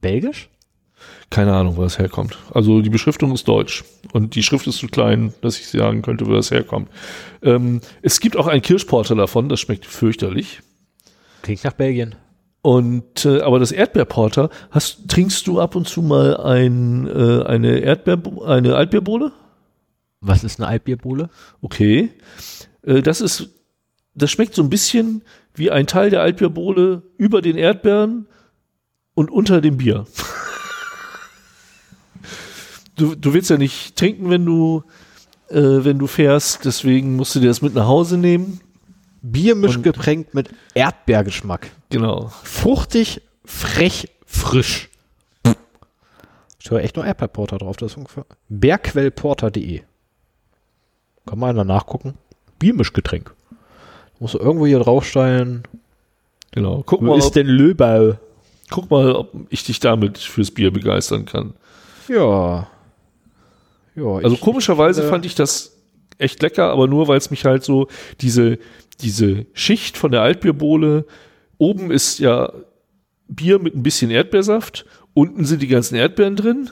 [0.00, 0.50] Belgisch?
[1.30, 2.38] Keine Ahnung, wo das herkommt.
[2.52, 6.26] Also die Beschriftung ist deutsch und die Schrift ist zu klein, dass ich sagen könnte,
[6.26, 6.90] wo das herkommt.
[7.42, 10.60] Ähm, es gibt auch einen Kirschporter davon, das schmeckt fürchterlich.
[11.42, 12.16] Klingt nach Belgien.
[12.62, 17.80] Und äh, aber das Erdbeerporter, hast, trinkst du ab und zu mal ein, äh, eine
[17.80, 19.32] Erdbeer, eine Altbeerbohle?
[20.20, 21.28] Was ist eine Altbierbohle?
[21.60, 22.12] Okay.
[22.82, 23.48] Äh, das ist,
[24.14, 25.22] das schmeckt so ein bisschen
[25.54, 28.28] wie ein Teil der Altbierbohle über den Erdbeeren
[29.14, 30.06] und unter dem Bier.
[32.96, 34.84] du, du willst ja nicht trinken, wenn du,
[35.48, 38.60] äh, wenn du fährst, deswegen musst du dir das mit nach Hause nehmen.
[39.22, 41.70] Biermischgetränk mit Erdbeergeschmack.
[41.90, 42.30] Genau.
[42.42, 44.88] Fruchtig, frech, frisch.
[46.60, 47.76] Ich höre echt nur Erdbeerporter drauf.
[47.76, 49.82] Das ist ungefähr bergquellporter.de.
[51.26, 52.14] Kann man da nachgucken.
[52.58, 53.34] Biermischgetränk.
[54.20, 55.64] Muss irgendwo hier draufstellen.
[56.52, 56.82] Genau.
[56.86, 58.18] Guck Wo mal, ist ob, denn Löbau?
[58.70, 61.54] guck mal, ob ich dich damit fürs Bier begeistern kann.
[62.08, 62.68] Ja.
[63.94, 65.71] Ja, Also ich- komischerweise äh, fand ich das
[66.18, 67.88] echt lecker, aber nur weil es mich halt so
[68.20, 68.58] diese
[69.00, 71.06] diese Schicht von der Altbierbohle
[71.58, 72.52] oben ist ja
[73.28, 74.84] Bier mit ein bisschen Erdbeersaft.
[75.14, 76.70] Unten sind die ganzen Erdbeeren drin.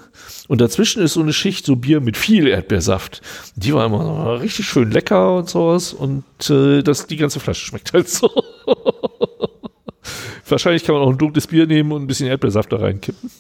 [0.49, 3.21] Und dazwischen ist so eine Schicht so Bier mit viel Erdbeersaft.
[3.55, 5.93] Die war immer richtig schön lecker und sowas.
[5.93, 8.31] Und äh, das, die ganze Flasche schmeckt halt so.
[10.49, 13.31] Wahrscheinlich kann man auch ein dunkles Bier nehmen und ein bisschen Erdbeersaft da reinkippen.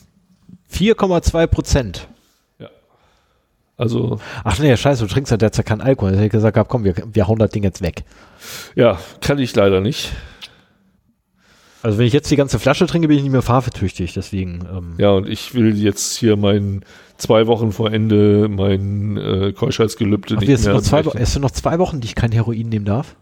[0.72, 2.08] 4,2 Prozent.
[3.80, 6.10] Also, Ach nee, scheiße, du trinkst ja derzeit keinen Alkohol.
[6.10, 8.04] Da hätte ich gesagt, hab, komm, wir, wir hauen das Ding jetzt weg.
[8.74, 10.12] ja, kann ich leider nicht.
[11.82, 14.12] Also wenn ich jetzt die ganze Flasche trinke, bin ich nicht mehr fahrvertüchtig.
[14.12, 16.84] Deswegen, ähm, Ja, und ich will jetzt hier mein
[17.16, 21.50] zwei Wochen vor Ende mein äh, Keuschheitsgelübde Ach, nicht sind mehr noch zwei, sind noch
[21.50, 23.16] zwei Wochen, die ich kein Heroin nehmen darf.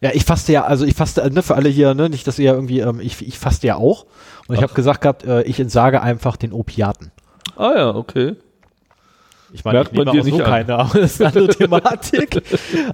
[0.00, 2.52] Ja, ich faste ja, also ich faste, ne, für alle hier, ne, nicht, dass ihr
[2.52, 4.06] irgendwie, ähm, ich, ich faste ja auch.
[4.48, 7.12] Und ich habe gesagt gehabt, äh, ich entsage einfach den Opiaten.
[7.56, 8.34] Ah ja, okay.
[9.52, 10.50] Ich meine, Merkt ich nehme man dir auch so an.
[10.50, 12.42] keine, aber das ist eine andere Thematik.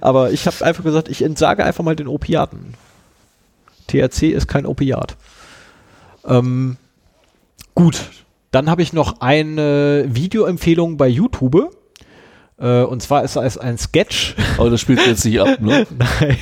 [0.01, 2.75] aber ich habe einfach gesagt, ich entsage einfach mal den Opiaten.
[3.87, 5.15] THC ist kein Opiat.
[6.25, 6.77] Ähm,
[7.75, 8.01] gut,
[8.51, 11.75] dann habe ich noch eine Videoempfehlung bei YouTube.
[12.57, 14.35] Äh, und zwar ist es ein Sketch.
[14.57, 15.85] Aber das spielt jetzt nicht ab, ne?
[15.97, 16.37] Nein.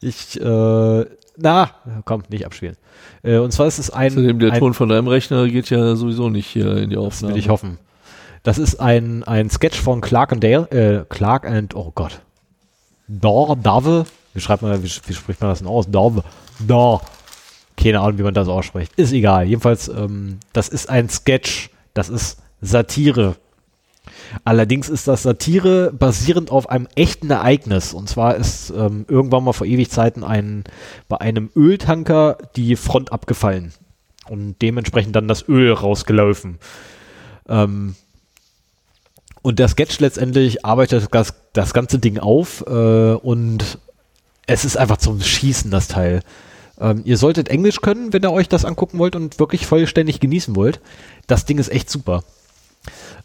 [0.00, 1.04] Ich, äh,
[1.36, 1.70] na,
[2.04, 2.76] komm, nicht abspielen.
[3.22, 5.96] Äh, und zwar ist es ein, Außerdem der ein Ton von deinem Rechner geht ja
[5.96, 7.34] sowieso nicht hier in die Das Aufnahme.
[7.34, 7.78] will ich hoffen.
[8.44, 12.20] Das ist ein, ein Sketch von Clark and Dale, äh, Clark and, oh Gott.
[13.08, 14.04] Dor, Dave.
[14.34, 15.90] Wie schreibt man, wie, wie spricht man das denn aus?
[15.90, 16.22] Dove.
[16.60, 17.00] Dor.
[17.76, 18.92] Keine Ahnung, wie man das ausspricht.
[18.96, 19.46] Ist egal.
[19.46, 21.70] Jedenfalls, ähm, das ist ein Sketch.
[21.94, 23.36] Das ist Satire.
[24.44, 27.94] Allerdings ist das Satire basierend auf einem echten Ereignis.
[27.94, 30.64] Und zwar ist ähm, irgendwann mal vor ewig Zeiten ein,
[31.08, 33.72] bei einem Öltanker die Front abgefallen.
[34.28, 36.58] Und dementsprechend dann das Öl rausgelaufen.
[37.48, 37.94] Ähm,
[39.44, 43.78] und der Sketch letztendlich arbeitet das, das ganze Ding auf äh, und
[44.46, 46.22] es ist einfach zum Schießen, das Teil.
[46.80, 50.56] Ähm, ihr solltet Englisch können, wenn ihr euch das angucken wollt und wirklich vollständig genießen
[50.56, 50.80] wollt.
[51.26, 52.24] Das Ding ist echt super.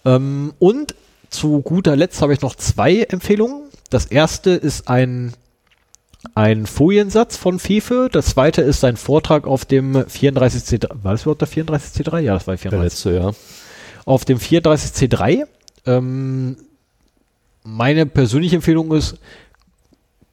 [0.03, 0.93] Ähm, und
[1.29, 3.69] zu guter Letzt habe ich noch zwei Empfehlungen.
[3.89, 5.31] Das erste ist ein,
[6.35, 8.09] ein Foliensatz von Fefe.
[8.11, 10.89] Das zweite ist sein Vortrag auf dem 34C3.
[11.01, 12.19] War das überhaupt der 34C3?
[12.19, 12.69] Ja, das war der 34.
[12.71, 13.31] Der letzte, ja.
[14.03, 15.45] Auf dem 34C3.
[15.85, 16.57] Ähm,
[17.63, 19.17] meine persönliche Empfehlung ist,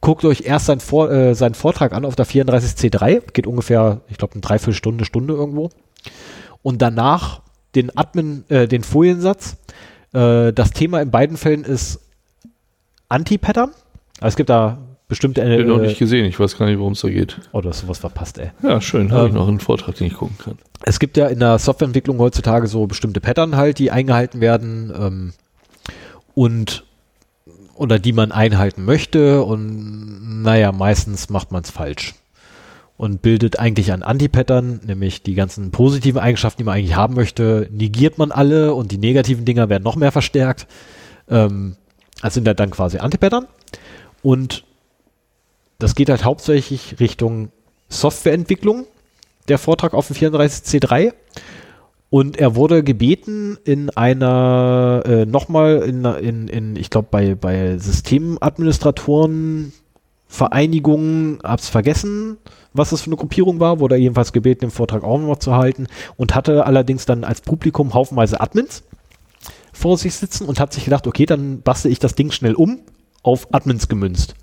[0.01, 3.33] guckt euch erst seinen, Vor äh, seinen Vortrag an auf der 34C3.
[3.33, 5.71] Geht ungefähr, ich glaube, eine Dreiviertelstunde, Stunde irgendwo.
[6.63, 7.43] Und danach
[7.75, 9.57] den Admin, äh, den Foliensatz.
[10.13, 12.01] Äh, das Thema in beiden Fällen ist
[13.09, 13.71] Anti-Pattern.
[14.21, 14.79] Also es gibt da
[15.09, 17.39] bestimmte Den äh, noch nicht gesehen, ich weiß gar nicht, worum es da geht.
[17.53, 18.51] Oh, du hast sowas verpasst, ey.
[18.63, 20.59] Ja, schön, habe ich Ähm, noch einen Vortrag, den ich gucken kann.
[20.83, 25.33] Es gibt ja in der Softwareentwicklung heutzutage so bestimmte Pattern halt, die eingehalten werden ähm,
[26.35, 26.85] und
[27.75, 32.15] oder die man einhalten möchte und naja, meistens macht man es falsch
[32.97, 37.69] und bildet eigentlich ein Anti-Pattern, nämlich die ganzen positiven Eigenschaften, die man eigentlich haben möchte,
[37.71, 40.67] negiert man alle und die negativen Dinger werden noch mehr verstärkt.
[41.29, 41.77] Ähm,
[42.23, 43.47] das sind halt dann quasi Anti-Pattern
[44.23, 44.65] und
[45.79, 47.51] das geht halt hauptsächlich Richtung
[47.89, 48.87] Softwareentwicklung
[49.49, 51.13] der Vortrag auf dem 34C3
[52.11, 57.79] und er wurde gebeten in einer äh, nochmal in, in, in ich glaube bei, bei
[57.79, 59.73] Systemadministratoren
[60.29, 62.39] Vereinigungen, hab's vergessen,
[62.73, 65.55] was das für eine Gruppierung war, wurde er jedenfalls gebeten, den Vortrag auch noch zu
[65.55, 68.83] halten und hatte allerdings dann als Publikum haufenweise Admins
[69.73, 72.81] vor sich sitzen und hat sich gedacht, okay, dann bastel ich das Ding schnell um,
[73.23, 74.35] auf Admins gemünzt.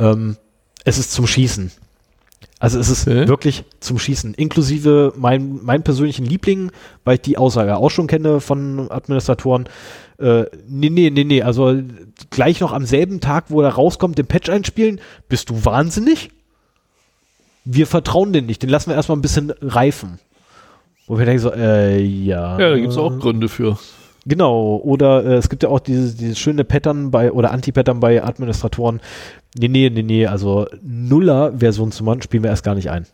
[0.00, 0.36] Ähm,
[0.84, 1.70] es ist zum Schießen.
[2.58, 3.26] Also es ist Okay.
[3.28, 4.34] wirklich zum Schießen.
[4.34, 6.70] Inklusive mein, mein persönlichen Liebling,
[7.04, 9.68] weil ich die Aussage auch schon kenne von Administratoren.
[10.18, 11.42] Äh, nee, nee, nee, nee.
[11.42, 11.80] Also
[12.28, 15.00] gleich noch am selben Tag, wo er rauskommt, den Patch einspielen.
[15.28, 16.30] Bist du wahnsinnig?
[17.64, 18.62] Wir vertrauen den nicht.
[18.62, 20.18] Den lassen wir erstmal ein bisschen reifen.
[21.06, 22.58] Wo wir denken so, äh, ja.
[22.58, 23.78] Ja, da gibt's auch Gründe für.
[24.26, 28.22] Genau, oder äh, es gibt ja auch dieses, dieses schöne Pattern bei oder Anti-Pattern bei
[28.22, 29.00] Administratoren.
[29.58, 33.06] Nee, nee, nee, nee, also Nuller-Version zu machen, spielen wir erst gar nicht ein.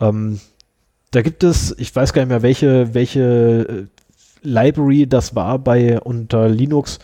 [0.00, 0.40] Ähm,
[1.12, 3.20] da gibt es, ich weiß gar nicht mehr, welche, welche
[3.68, 3.86] äh,
[4.42, 6.98] Library das war bei unter Linux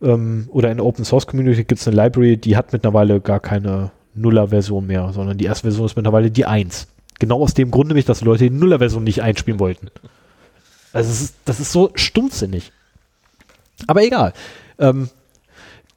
[0.00, 3.40] ähm, oder in der Open Source Community gibt es eine Library, die hat mittlerweile gar
[3.40, 6.88] keine Nuller-Version mehr, sondern die erste Version ist mittlerweile die 1.
[7.18, 9.88] Genau aus dem Grund nämlich, dass Leute die Nuller-Version nicht einspielen wollten.
[10.92, 12.72] Also es ist, das ist so stumpfsinnig.
[13.86, 14.32] Aber egal.
[14.78, 15.10] Ähm,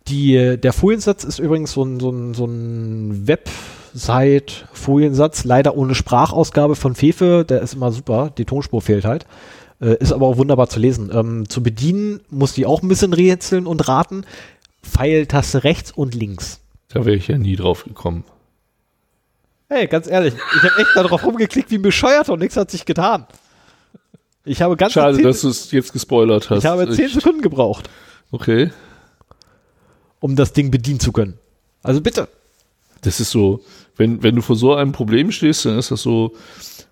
[0.08, 6.76] die, der Foliensatz ist übrigens so ein, so ein, so ein Website-Foliensatz, leider ohne Sprachausgabe
[6.76, 9.28] von Fefe, der ist immer super, die Tonspur fehlt halt.
[9.80, 11.12] Äh, ist aber auch wunderbar zu lesen.
[11.14, 14.26] Ähm, zu bedienen muss die auch ein bisschen rätseln und raten.
[14.84, 16.60] Pfeiltaste rechts und links.
[16.90, 18.24] Da wäre ich ja nie drauf gekommen.
[19.70, 22.86] Hey, ganz ehrlich, ich habe echt darauf rumgeklickt wie ein Bescheuerter und nichts hat sich
[22.86, 23.26] getan.
[24.44, 26.60] Ich habe ganz Schade, dass du es jetzt gespoilert hast.
[26.60, 27.90] ich habe zehn Ich- Sekunden gebraucht,
[28.32, 28.72] Okay.
[30.20, 31.38] um das Ding bedienen zu können.
[31.84, 32.28] Also bitte.
[33.02, 33.62] Das ist so,
[33.98, 36.34] wenn, wenn du vor so einem Problem stehst, dann ist das so,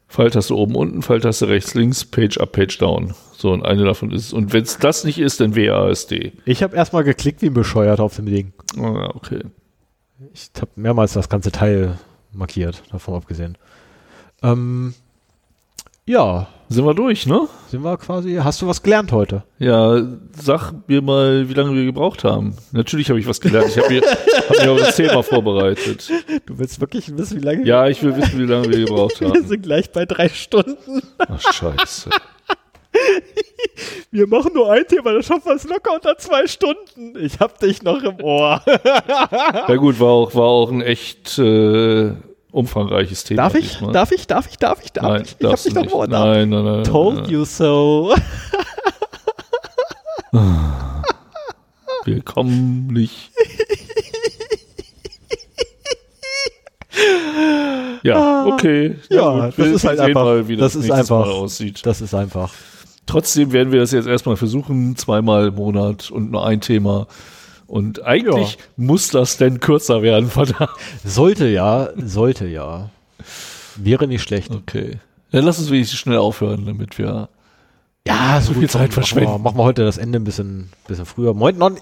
[0.07, 3.13] Pfeiltaste oben, unten, Pfeiltaste rechts, links, Page up, Page down.
[3.37, 6.33] So, und eine davon ist, und wenn es das nicht ist, dann WASD.
[6.45, 8.51] Ich habe erstmal geklickt wie ein Bescheuerter auf dem Ding.
[8.79, 9.41] Ah, okay.
[10.33, 11.99] Ich habe mehrmals das ganze Teil
[12.33, 13.55] markiert, davon abgesehen.
[14.41, 14.95] Ähm,
[16.07, 17.47] ja, Sind wir durch, ne?
[17.71, 18.35] sind wir quasi.
[18.35, 19.43] Hast du was gelernt heute?
[19.57, 20.01] Ja,
[20.39, 22.55] sag mir mal, wie lange wir gebraucht haben.
[22.71, 23.69] Natürlich habe ich was gelernt.
[23.69, 26.11] Ich habe mir, hab mir auf das Thema vorbereitet.
[26.45, 29.29] Du willst wirklich wissen, wie lange Ja, ich will wissen, wie lange wir gebraucht wir
[29.29, 29.47] haben.
[29.47, 31.01] sind gleich bei drei Stunden.
[31.17, 32.11] Ach, scheiße.
[34.11, 37.13] Wir machen nur ein Thema, dann schaffen wir es locker unter zwei Stunden.
[37.19, 38.61] Ich hab dich noch im Ohr.
[38.65, 42.11] Ja gut, war auch, war auch ein echt äh,
[42.51, 43.43] umfangreiches Thema.
[43.43, 43.71] Darf ich?
[43.73, 43.91] diesmal.
[43.93, 44.27] Darf ich?
[44.27, 44.57] Darf ich?
[44.57, 44.91] Darf ich?
[44.91, 45.35] Darf Nein, ich?
[45.39, 45.91] Ich hab dich nicht.
[45.93, 46.83] Darf- Nein, nein, nein.
[46.83, 47.29] Told nein.
[47.29, 48.13] you so.
[52.05, 53.31] Willkommlich.
[58.03, 58.95] ja, okay.
[59.09, 61.85] Ja, gut, das ist halt einfach- Mal, wie das, das ist einfach- Mal aussieht.
[61.85, 62.51] Das ist einfach.
[63.05, 67.07] Trotzdem werden wir das jetzt erstmal versuchen, zweimal im Monat und nur ein Thema.
[67.69, 68.57] Und eigentlich Ja.
[68.77, 70.71] muss das denn kürzer werden, verdammt.
[71.05, 72.89] Sollte ja, sollte ja.
[73.75, 74.51] Wäre nicht schlecht.
[74.51, 74.97] Okay.
[75.31, 77.29] Dann lass uns wenigstens schnell aufhören, damit wir.
[78.07, 79.41] Ja, so viel Zeit machen wir- verschwenden.
[79.43, 81.33] Machen wir heute das Ende ein bisschen, bisschen früher.
[81.35, 81.77] Moin, non,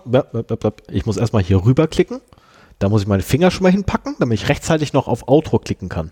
[0.91, 2.19] ich muss erstmal hier rüberklicken.
[2.79, 5.87] Da muss ich meine Finger schon mal hinpacken, damit ich rechtzeitig noch auf Outro klicken
[5.89, 6.11] kann.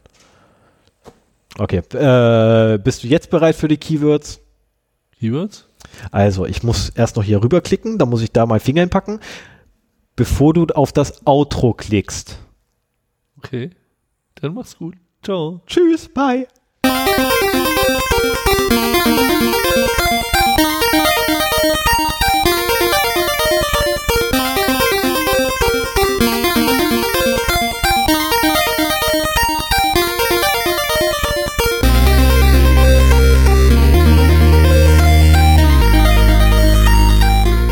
[1.57, 4.39] Okay, äh, bist du jetzt bereit für die Keywords?
[5.19, 5.67] Keywords?
[6.11, 9.19] Also, ich muss erst noch hier rüberklicken, dann muss ich da meinen Finger hinpacken,
[10.15, 12.39] bevor du auf das Outro klickst.
[13.37, 13.71] Okay.
[14.35, 14.95] Dann mach's gut.
[15.23, 15.61] Ciao.
[15.65, 16.47] Tschüss, bye.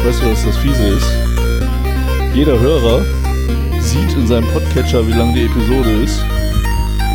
[0.06, 1.23] Weißt du, was das fiese ist?
[2.34, 3.06] Jeder Hörer
[3.80, 6.26] sieht in seinem Podcatcher, wie lang die Episode ist.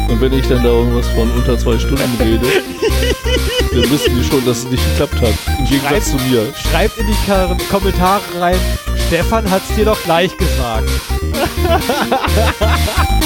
[0.09, 2.47] Und wenn ich dann da irgendwas von unter zwei Stunden rede,
[3.73, 5.35] dann wissen die schon, dass es nicht geklappt hat.
[5.59, 6.55] Im Gegensatz zu mir.
[6.55, 8.61] Schreibt in die Kar Kommentare rein,
[9.09, 10.89] Stefan hat's dir doch gleich gesagt.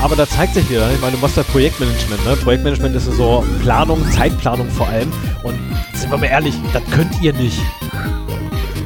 [0.00, 2.36] aber da zeigt sich wieder, ich meine, du machst ja Projektmanagement, ne?
[2.36, 5.10] Projektmanagement ist so Planung, Zeitplanung vor allem.
[5.42, 5.58] Und
[5.94, 7.58] sind wir mal ehrlich, das könnt ihr nicht.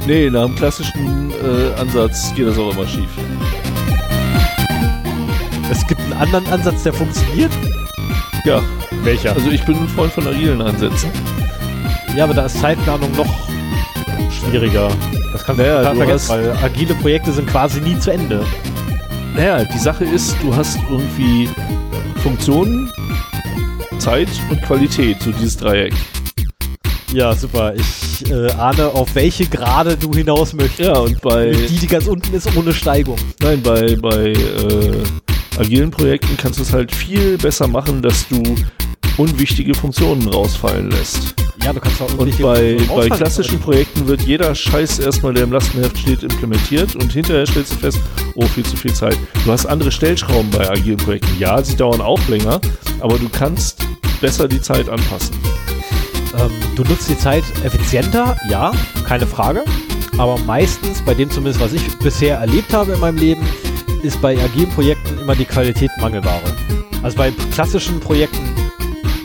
[0.07, 3.09] Nee, nach dem klassischen äh, Ansatz geht das auch immer schief.
[5.71, 7.53] Es gibt einen anderen Ansatz, der funktioniert.
[8.45, 8.63] Ja,
[9.03, 9.35] Welcher?
[9.35, 11.11] also ich bin ein Freund von agilen Ansätzen.
[12.17, 13.49] ja, aber da ist Zeitplanung noch
[14.31, 14.89] schwieriger.
[15.33, 18.45] Das kannst Naja, total du vergessen, weil agile Projekte sind quasi nie zu Ende.
[19.39, 21.49] Naja, die Sache ist, du hast irgendwie
[22.25, 22.91] Funktionen,
[24.01, 25.95] Zeit und Qualität, so dieses Dreieck.
[27.13, 27.73] Ja, super.
[27.77, 30.81] Ich äh, ahne, auf welche Grade du hinaus möchtest.
[30.81, 33.17] Ja, und bei, Die, die ganz unten ist ohne Steigung.
[33.41, 35.03] nein, bei, bei äh,
[35.57, 38.43] agilen Projekten kannst du es halt viel besser machen, dass du
[39.19, 41.37] unwichtige Funktionen rausfallen lässt.
[41.65, 45.53] Ja, du kannst auch Und bei, bei klassischen Projekten wird jeder Scheiß erstmal, der im
[45.53, 48.01] Lastenheft steht, implementiert und hinterher stellst du fest,
[48.35, 49.17] oh, viel zu viel Zeit.
[49.45, 51.39] Du hast andere Stellschrauben bei agilen Projekten.
[51.39, 52.61] Ja, sie dauern auch länger,
[53.01, 53.87] aber du kannst
[54.21, 55.37] besser die Zeit anpassen.
[56.39, 58.73] Ähm, du nutzt die Zeit effizienter, ja,
[59.07, 59.65] keine Frage.
[60.17, 63.47] Aber meistens, bei dem zumindest, was ich bisher erlebt habe in meinem Leben,
[64.03, 66.43] ist bei agilen Projekten immer die Qualität Mangelware.
[67.03, 68.58] Also bei klassischen Projekten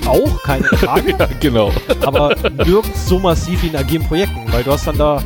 [0.08, 1.72] auch, keine Frage, ja, genau.
[2.02, 5.22] aber nirgends so massiv wie in agilen Projekten, weil du hast dann da,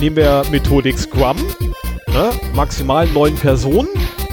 [0.00, 1.36] nehmen wir Methodik Scrum,
[2.08, 3.88] ne, maximal neun Personen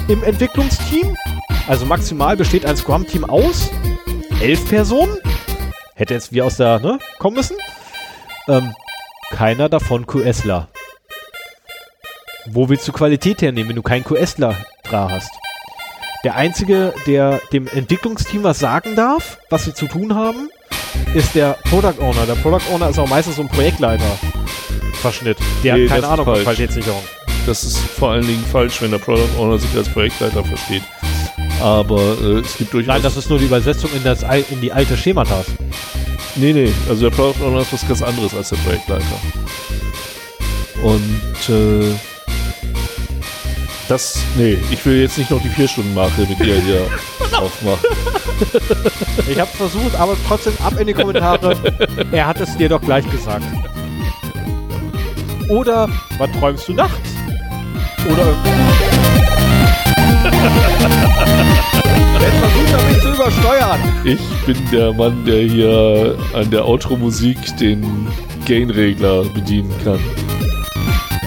[0.07, 1.15] im Entwicklungsteam.
[1.67, 3.69] Also maximal besteht ein Scrum-Team aus
[4.41, 5.17] elf Personen.
[5.95, 7.57] Hätte jetzt wie aus der, ne, kommen müssen.
[8.47, 8.73] Ähm,
[9.31, 10.67] keiner davon QSler.
[12.47, 14.55] Wo willst du Qualität hernehmen, wenn du keinen QSler
[14.91, 15.31] da hast?
[16.25, 20.49] Der einzige, der dem Entwicklungsteam was sagen darf, was sie zu tun haben,
[21.13, 22.25] ist der Product Owner.
[22.25, 24.17] Der Product Owner ist auch meistens so ein Projektleiter.
[25.03, 25.37] Verschnitt.
[25.63, 26.41] Der Nee, hat keine Ahnung von.
[26.41, 27.03] Qualitätssicherung.
[27.45, 30.81] Das ist vor allen Dingen falsch, wenn der Product Owner sich als Projektleiter versteht.
[31.61, 32.87] Aber äh, es gibt durchaus.
[32.87, 35.45] Nein, das ist nur die Übersetzung in, das, in die alte Schematas.
[36.33, 39.19] Nee, nee, also der Product Owner ist was ganz anderes als der Projektleiter.
[40.81, 42.14] Und äh,
[43.87, 46.87] das, nee, ich will jetzt nicht noch die vier Stunden Marke mit dir hier
[47.37, 47.85] aufmachen.
[49.29, 51.55] Ich hab's versucht, aber trotzdem ab in die Kommentare.
[52.11, 53.45] er hat es dir doch gleich gesagt.
[55.47, 57.09] Oder, was träumst du nachts?
[58.09, 58.35] Oder
[62.19, 63.79] Jetzt versucht er mich zu übersteuern.
[64.03, 68.07] Ich bin der Mann, der hier an der Outro-Musik den
[68.45, 69.99] Gain-Regler bedienen kann.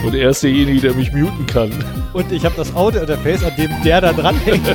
[0.05, 1.70] Und er ist derjenige, der mich muten kann.
[2.12, 4.67] Und ich habe das Audio-Interface, an dem der da dran hängt.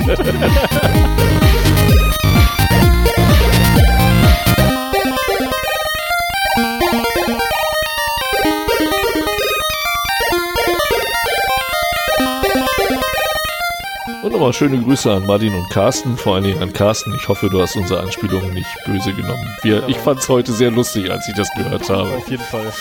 [14.21, 17.13] Und nochmal schöne Grüße an Martin und Carsten, vor allen Dingen an Carsten.
[17.15, 19.45] Ich hoffe, du hast unsere Anspielungen nicht böse genommen.
[19.63, 22.09] Wir, Ich fand es heute sehr lustig, als ich das gehört habe.
[22.15, 22.71] Auf jeden Fall.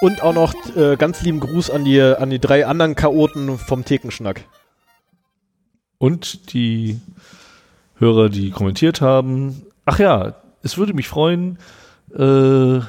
[0.00, 3.84] Und auch noch äh, ganz lieben Gruß an die, an die drei anderen Chaoten vom
[3.84, 4.44] Thekenschnack.
[5.98, 7.00] Und die
[7.98, 9.62] Hörer, die kommentiert haben.
[9.86, 11.58] Ach ja, es würde mich freuen,
[12.14, 12.80] äh,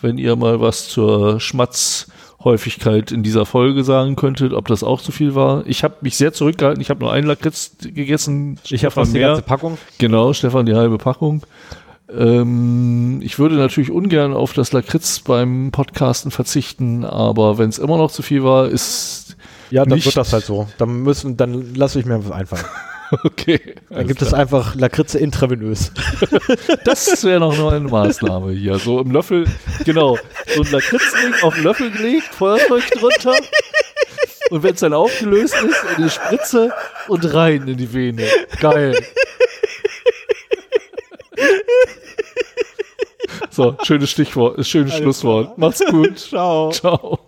[0.00, 5.12] wenn ihr mal was zur Schmatzhäufigkeit in dieser Folge sagen könntet, ob das auch zu
[5.12, 5.66] viel war.
[5.66, 6.80] Ich habe mich sehr zurückgehalten.
[6.80, 8.58] Ich habe nur einen Lakritz gegessen.
[8.70, 9.76] Ich habe fast die ganze Packung.
[9.98, 11.42] Genau, Stefan, die halbe Packung.
[12.16, 17.96] Ähm, ich würde natürlich ungern auf das Lakritz beim Podcasten verzichten, aber wenn es immer
[17.96, 19.36] noch zu viel war, ist
[19.70, 20.68] Ja, dann wird das halt so.
[20.78, 22.64] Dann müssen, dann lasse ich mir was einfallen.
[23.24, 23.60] okay.
[23.90, 25.92] Dann gibt es einfach Lakritze intravenös.
[26.84, 28.78] Das wäre noch nur eine Maßnahme hier.
[28.78, 29.46] So im Löffel,
[29.84, 30.18] genau,
[30.54, 33.36] so ein Lakritzling auf den Löffel gelegt, Feuerzeug drunter.
[34.50, 36.72] Und wenn es dann aufgelöst ist, in die Spritze
[37.08, 38.24] und rein in die Vene.
[38.60, 38.94] Geil.
[43.54, 45.56] So, schönes Stichwort, schönes Schlusswort.
[45.58, 46.18] Macht's gut.
[46.18, 46.70] Ciao.
[46.72, 47.20] Ciao.